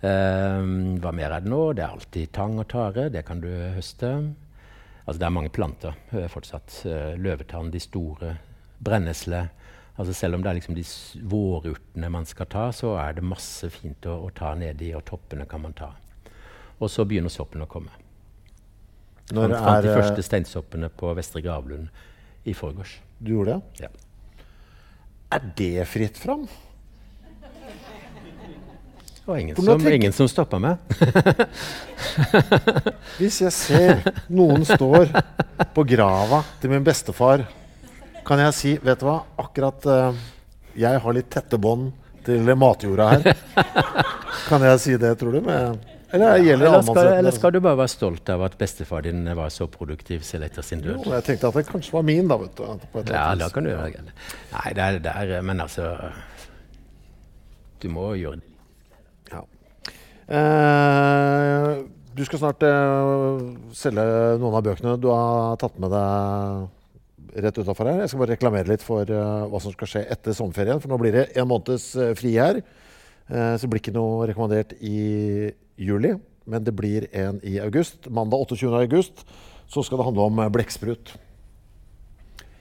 Eh, 0.00 0.72
hva 1.02 1.12
mer 1.12 1.36
er 1.36 1.44
det 1.44 1.52
nå? 1.52 1.60
Det 1.76 1.84
er 1.84 1.92
alltid 1.92 2.32
tang 2.36 2.56
og 2.62 2.68
tare. 2.72 3.10
Det 3.12 3.24
kan 3.28 3.44
du 3.44 3.50
høste. 3.76 4.14
Altså 5.04 5.20
det 5.20 5.28
er 5.28 5.36
mange 5.36 5.52
planter 5.52 5.98
eh, 6.16 6.28
fortsatt. 6.32 6.80
Eh, 6.88 7.12
løvetann, 7.20 7.68
de 7.74 7.84
store. 7.84 8.36
Brennesle. 8.80 9.46
Altså 9.96 10.12
selv 10.12 10.36
om 10.36 10.42
det 10.44 10.50
er 10.50 10.58
liksom 10.58 10.76
de 10.76 10.84
vårurtene 11.24 12.10
man 12.12 12.26
skal 12.28 12.48
ta, 12.52 12.66
så 12.76 12.92
er 13.00 13.16
det 13.16 13.24
masse 13.24 13.70
fint 13.72 14.08
å, 14.08 14.18
å 14.26 14.32
ta 14.36 14.52
nedi, 14.58 14.90
og 14.96 15.06
toppene 15.08 15.46
kan 15.48 15.62
man 15.64 15.76
ta. 15.76 15.94
Og 16.76 16.92
så 16.92 17.06
begynner 17.08 17.32
soppen 17.32 17.64
å 17.64 17.70
komme. 17.70 17.94
når 19.32 19.54
Fant, 19.54 19.64
fant 19.64 19.86
de 19.86 19.94
første 19.96 20.26
steinsoppene 20.26 20.90
på 20.92 21.14
Vestre 21.16 21.40
Gravlund 21.44 21.88
i 22.44 22.54
forgårs. 22.54 22.98
Du 23.18 23.32
gjorde 23.38 23.56
det? 23.56 23.86
Ja. 23.86 23.90
Er 25.32 25.48
det 25.56 25.88
fritt 25.88 26.20
fram? 26.20 26.44
Det 29.26 29.32
var 29.32 29.38
ingen 29.42 29.56
som, 29.56 29.88
ingen 29.88 30.12
som 30.12 30.28
stoppa 30.30 30.60
meg. 30.62 30.76
Hvis 33.18 33.40
jeg 33.42 33.52
ser 33.56 34.04
noen 34.30 34.62
står 34.68 35.10
på 35.74 35.82
grava 35.88 36.44
til 36.60 36.70
min 36.70 36.84
bestefar, 36.86 37.42
kan 38.26 38.42
jeg 38.42 38.56
si 38.56 38.72
Vet 38.82 39.02
du 39.02 39.06
hva, 39.08 39.20
akkurat 39.40 39.86
uh, 39.90 40.24
jeg 40.76 41.00
har 41.02 41.16
litt 41.16 41.28
tette 41.32 41.58
bånd 41.60 41.92
til 42.26 42.50
matjorda 42.58 43.06
her. 43.14 43.36
Kan 44.48 44.64
jeg 44.66 44.80
si 44.82 44.96
det, 45.00 45.12
tror 45.20 45.38
du? 45.38 45.40
Med, 45.46 45.78
eller 46.14 46.38
ja, 46.38 46.54
Eller 46.54 46.82
skal, 46.82 47.08
eller 47.18 47.34
skal 47.34 47.54
du 47.54 47.60
bare 47.62 47.78
være 47.80 47.90
stolt 47.90 48.30
av 48.30 48.44
at 48.46 48.54
bestefar 48.58 49.06
din 49.06 49.24
var 49.38 49.50
så 49.54 49.66
produktiv 49.70 50.22
selv 50.26 50.46
etter 50.46 50.66
sin 50.66 50.82
død? 50.84 51.00
Jo, 51.06 51.14
jeg 51.16 51.26
tenkte 51.26 51.50
at 51.50 51.58
det 51.58 51.64
kanskje 51.70 51.96
var 51.96 52.06
min, 52.06 52.28
da. 52.30 52.38
vet 52.42 52.58
du. 52.58 53.10
Ja, 53.10 53.26
da 53.38 53.50
kan 53.54 53.66
du 53.66 53.72
gjøre 53.72 54.04
det. 54.06 54.14
Nei, 54.52 54.74
det 54.78 54.86
er, 54.86 55.00
det 55.06 55.14
er 55.16 55.42
Men 55.46 55.64
altså 55.64 55.90
Du 57.82 57.88
må 57.92 58.12
gjøre 58.18 58.42
det. 58.42 58.52
Ja. 59.32 59.42
Eh, 60.38 61.70
du 62.16 62.24
skal 62.24 62.42
snart 62.42 62.62
eh, 62.64 63.42
selge 63.76 64.06
noen 64.40 64.56
av 64.56 64.64
bøkene 64.66 64.96
du 65.00 65.10
har 65.12 65.58
tatt 65.60 65.78
med 65.82 65.92
deg 65.92 66.66
rett 67.44 67.58
utafor 67.60 67.90
her. 67.90 68.02
Jeg 68.04 68.12
skal 68.12 68.22
bare 68.22 68.34
reklamere 68.34 68.70
litt 68.70 68.84
for 68.84 69.08
eh, 69.08 69.44
hva 69.50 69.60
som 69.62 69.74
skal 69.74 69.90
skje 69.92 70.04
etter 70.14 70.36
sommerferien. 70.36 70.80
For 70.82 70.92
nå 70.92 70.98
blir 71.02 71.16
det 71.16 71.26
en 71.36 71.48
måneds 71.50 71.90
eh, 72.00 72.14
fri 72.18 72.34
her. 72.38 72.62
Eh, 72.62 73.52
så 73.56 73.66
det 73.66 73.72
blir 73.72 73.82
ikke 73.82 73.96
noe 73.96 74.26
rekommandert 74.30 74.76
i 74.80 75.52
juli, 75.76 76.14
men 76.46 76.66
det 76.66 76.74
blir 76.78 77.08
en 77.16 77.40
i 77.46 77.58
august. 77.62 78.08
Mandag 78.08 78.46
28. 78.46 78.72
august 78.86 79.24
så 79.66 79.82
skal 79.84 80.00
det 80.00 80.08
handle 80.08 80.28
om 80.30 80.44
blekksprut. 80.54 81.16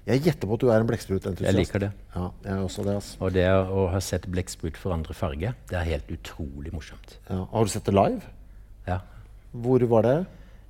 Jeg 0.06 0.22
gjetter 0.22 0.46
på 0.46 0.54
at 0.54 0.62
du 0.62 0.68
er 0.70 0.84
en 0.84 0.90
blekksprutentusiast. 0.90 1.50
Jeg 1.50 1.58
liker 1.58 1.82
det. 1.82 1.90
Ja, 2.14 2.28
jeg 2.46 2.52
er 2.54 2.62
også 2.62 2.84
det. 2.86 2.94
Altså. 3.00 3.16
Og 3.26 3.32
det 3.34 3.46
å 3.50 3.88
ha 3.90 4.02
sett 4.06 4.28
blekksprut 4.30 4.78
forandre 4.78 5.16
farge, 5.18 5.56
det 5.72 5.78
er 5.80 5.88
helt 5.88 6.12
utrolig 6.14 6.74
morsomt. 6.76 7.16
Ja. 7.26 7.40
Har 7.50 7.66
du 7.66 7.74
sett 7.74 7.90
det 7.90 7.96
live? 7.96 8.22
Ja. 8.86 9.00
Hvor 9.66 9.82
var 9.96 10.06
det? 10.06 10.18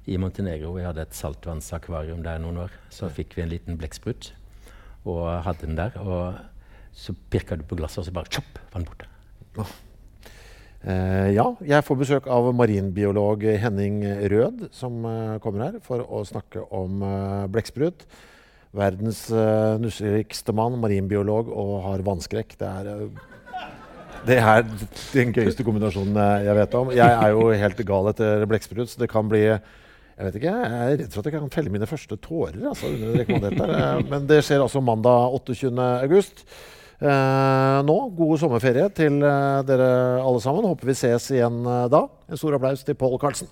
I 0.05 0.17
Montenegro 0.21 0.75
vi 0.75 0.85
hadde 0.85 1.01
et 1.05 1.15
saltvannsakvarium 1.17 2.21
der 2.25 2.41
noen 2.43 2.59
år. 2.67 2.75
Så 2.93 3.09
fikk 3.13 3.33
vi 3.37 3.45
en 3.45 3.53
liten 3.53 3.79
blekksprut 3.79 4.33
og 5.05 5.25
hadde 5.45 5.65
den 5.65 5.79
der. 5.79 5.97
Og 6.01 6.37
så 6.95 7.15
pirka 7.33 7.57
du 7.57 7.65
på 7.67 7.77
glasset, 7.79 8.03
og 8.03 8.07
så 8.07 8.13
bare 8.15 8.31
tjopp, 8.31 8.61
var 8.71 8.81
den 8.81 8.87
borte. 8.87 9.09
Eh, 10.85 11.31
ja, 11.33 11.47
jeg 11.65 11.83
får 11.87 11.97
besøk 11.97 12.27
av 12.29 12.51
marinbiolog 12.53 13.41
Henning 13.57 14.03
Rød, 14.29 14.67
som 14.75 14.99
eh, 15.09 15.37
kommer 15.41 15.65
her 15.65 15.79
for 15.81 16.03
å 16.05 16.21
snakke 16.27 16.61
om 16.69 17.01
eh, 17.01 17.45
blekksprut. 17.51 18.05
Verdens 18.75 19.23
eh, 19.33 19.77
nusseligste 19.81 20.53
mann, 20.53 20.77
marinbiolog 20.83 21.49
og 21.49 21.79
har 21.87 22.03
vannskrekk. 22.05 22.53
Det 22.59 22.69
er, 22.69 22.91
eh, 22.91 23.71
det 24.29 24.37
er 24.37 24.61
den 24.67 25.33
gøyeste 25.33 25.65
kombinasjonen 25.65 26.19
eh, 26.21 26.45
jeg 26.51 26.59
vet 26.59 26.77
om. 26.77 26.93
Jeg 26.93 27.17
er 27.17 27.33
jo 27.33 27.49
helt 27.65 27.83
gal 27.89 28.11
etter 28.13 28.45
blekksprut, 28.51 28.91
så 28.91 29.01
det 29.01 29.09
kan 29.09 29.31
bli 29.31 29.47
jeg 30.15 30.27
vet 30.29 30.37
ikke, 30.39 30.51
jeg 30.55 30.77
er 30.79 30.93
redd 31.01 31.11
for 31.11 31.19
at 31.21 31.27
jeg 31.27 31.35
kan 31.41 31.51
felle 31.51 31.71
mine 31.73 31.87
første 31.89 32.15
tårer. 32.23 32.61
Altså. 32.69 32.87
Eh, 32.87 34.01
Men 34.11 34.27
det 34.29 34.41
skjer 34.47 34.63
altså 34.63 34.79
mandag 34.83 35.35
28. 35.41 35.73
august. 36.05 36.45
Eh, 37.03 37.79
nå, 37.83 37.95
god 38.15 38.37
sommerferie 38.39 38.87
til 38.95 39.19
eh, 39.19 39.59
dere 39.67 39.89
alle 40.23 40.39
sammen. 40.43 40.67
Håper 40.71 40.87
vi 40.93 40.95
ses 40.95 41.27
igjen 41.35 41.59
eh, 41.67 41.87
da. 41.91 42.05
En 42.31 42.39
stor 42.39 42.55
applaus 42.55 42.85
til 42.87 42.95
Pål 42.95 43.17
Karlsen. 43.19 43.51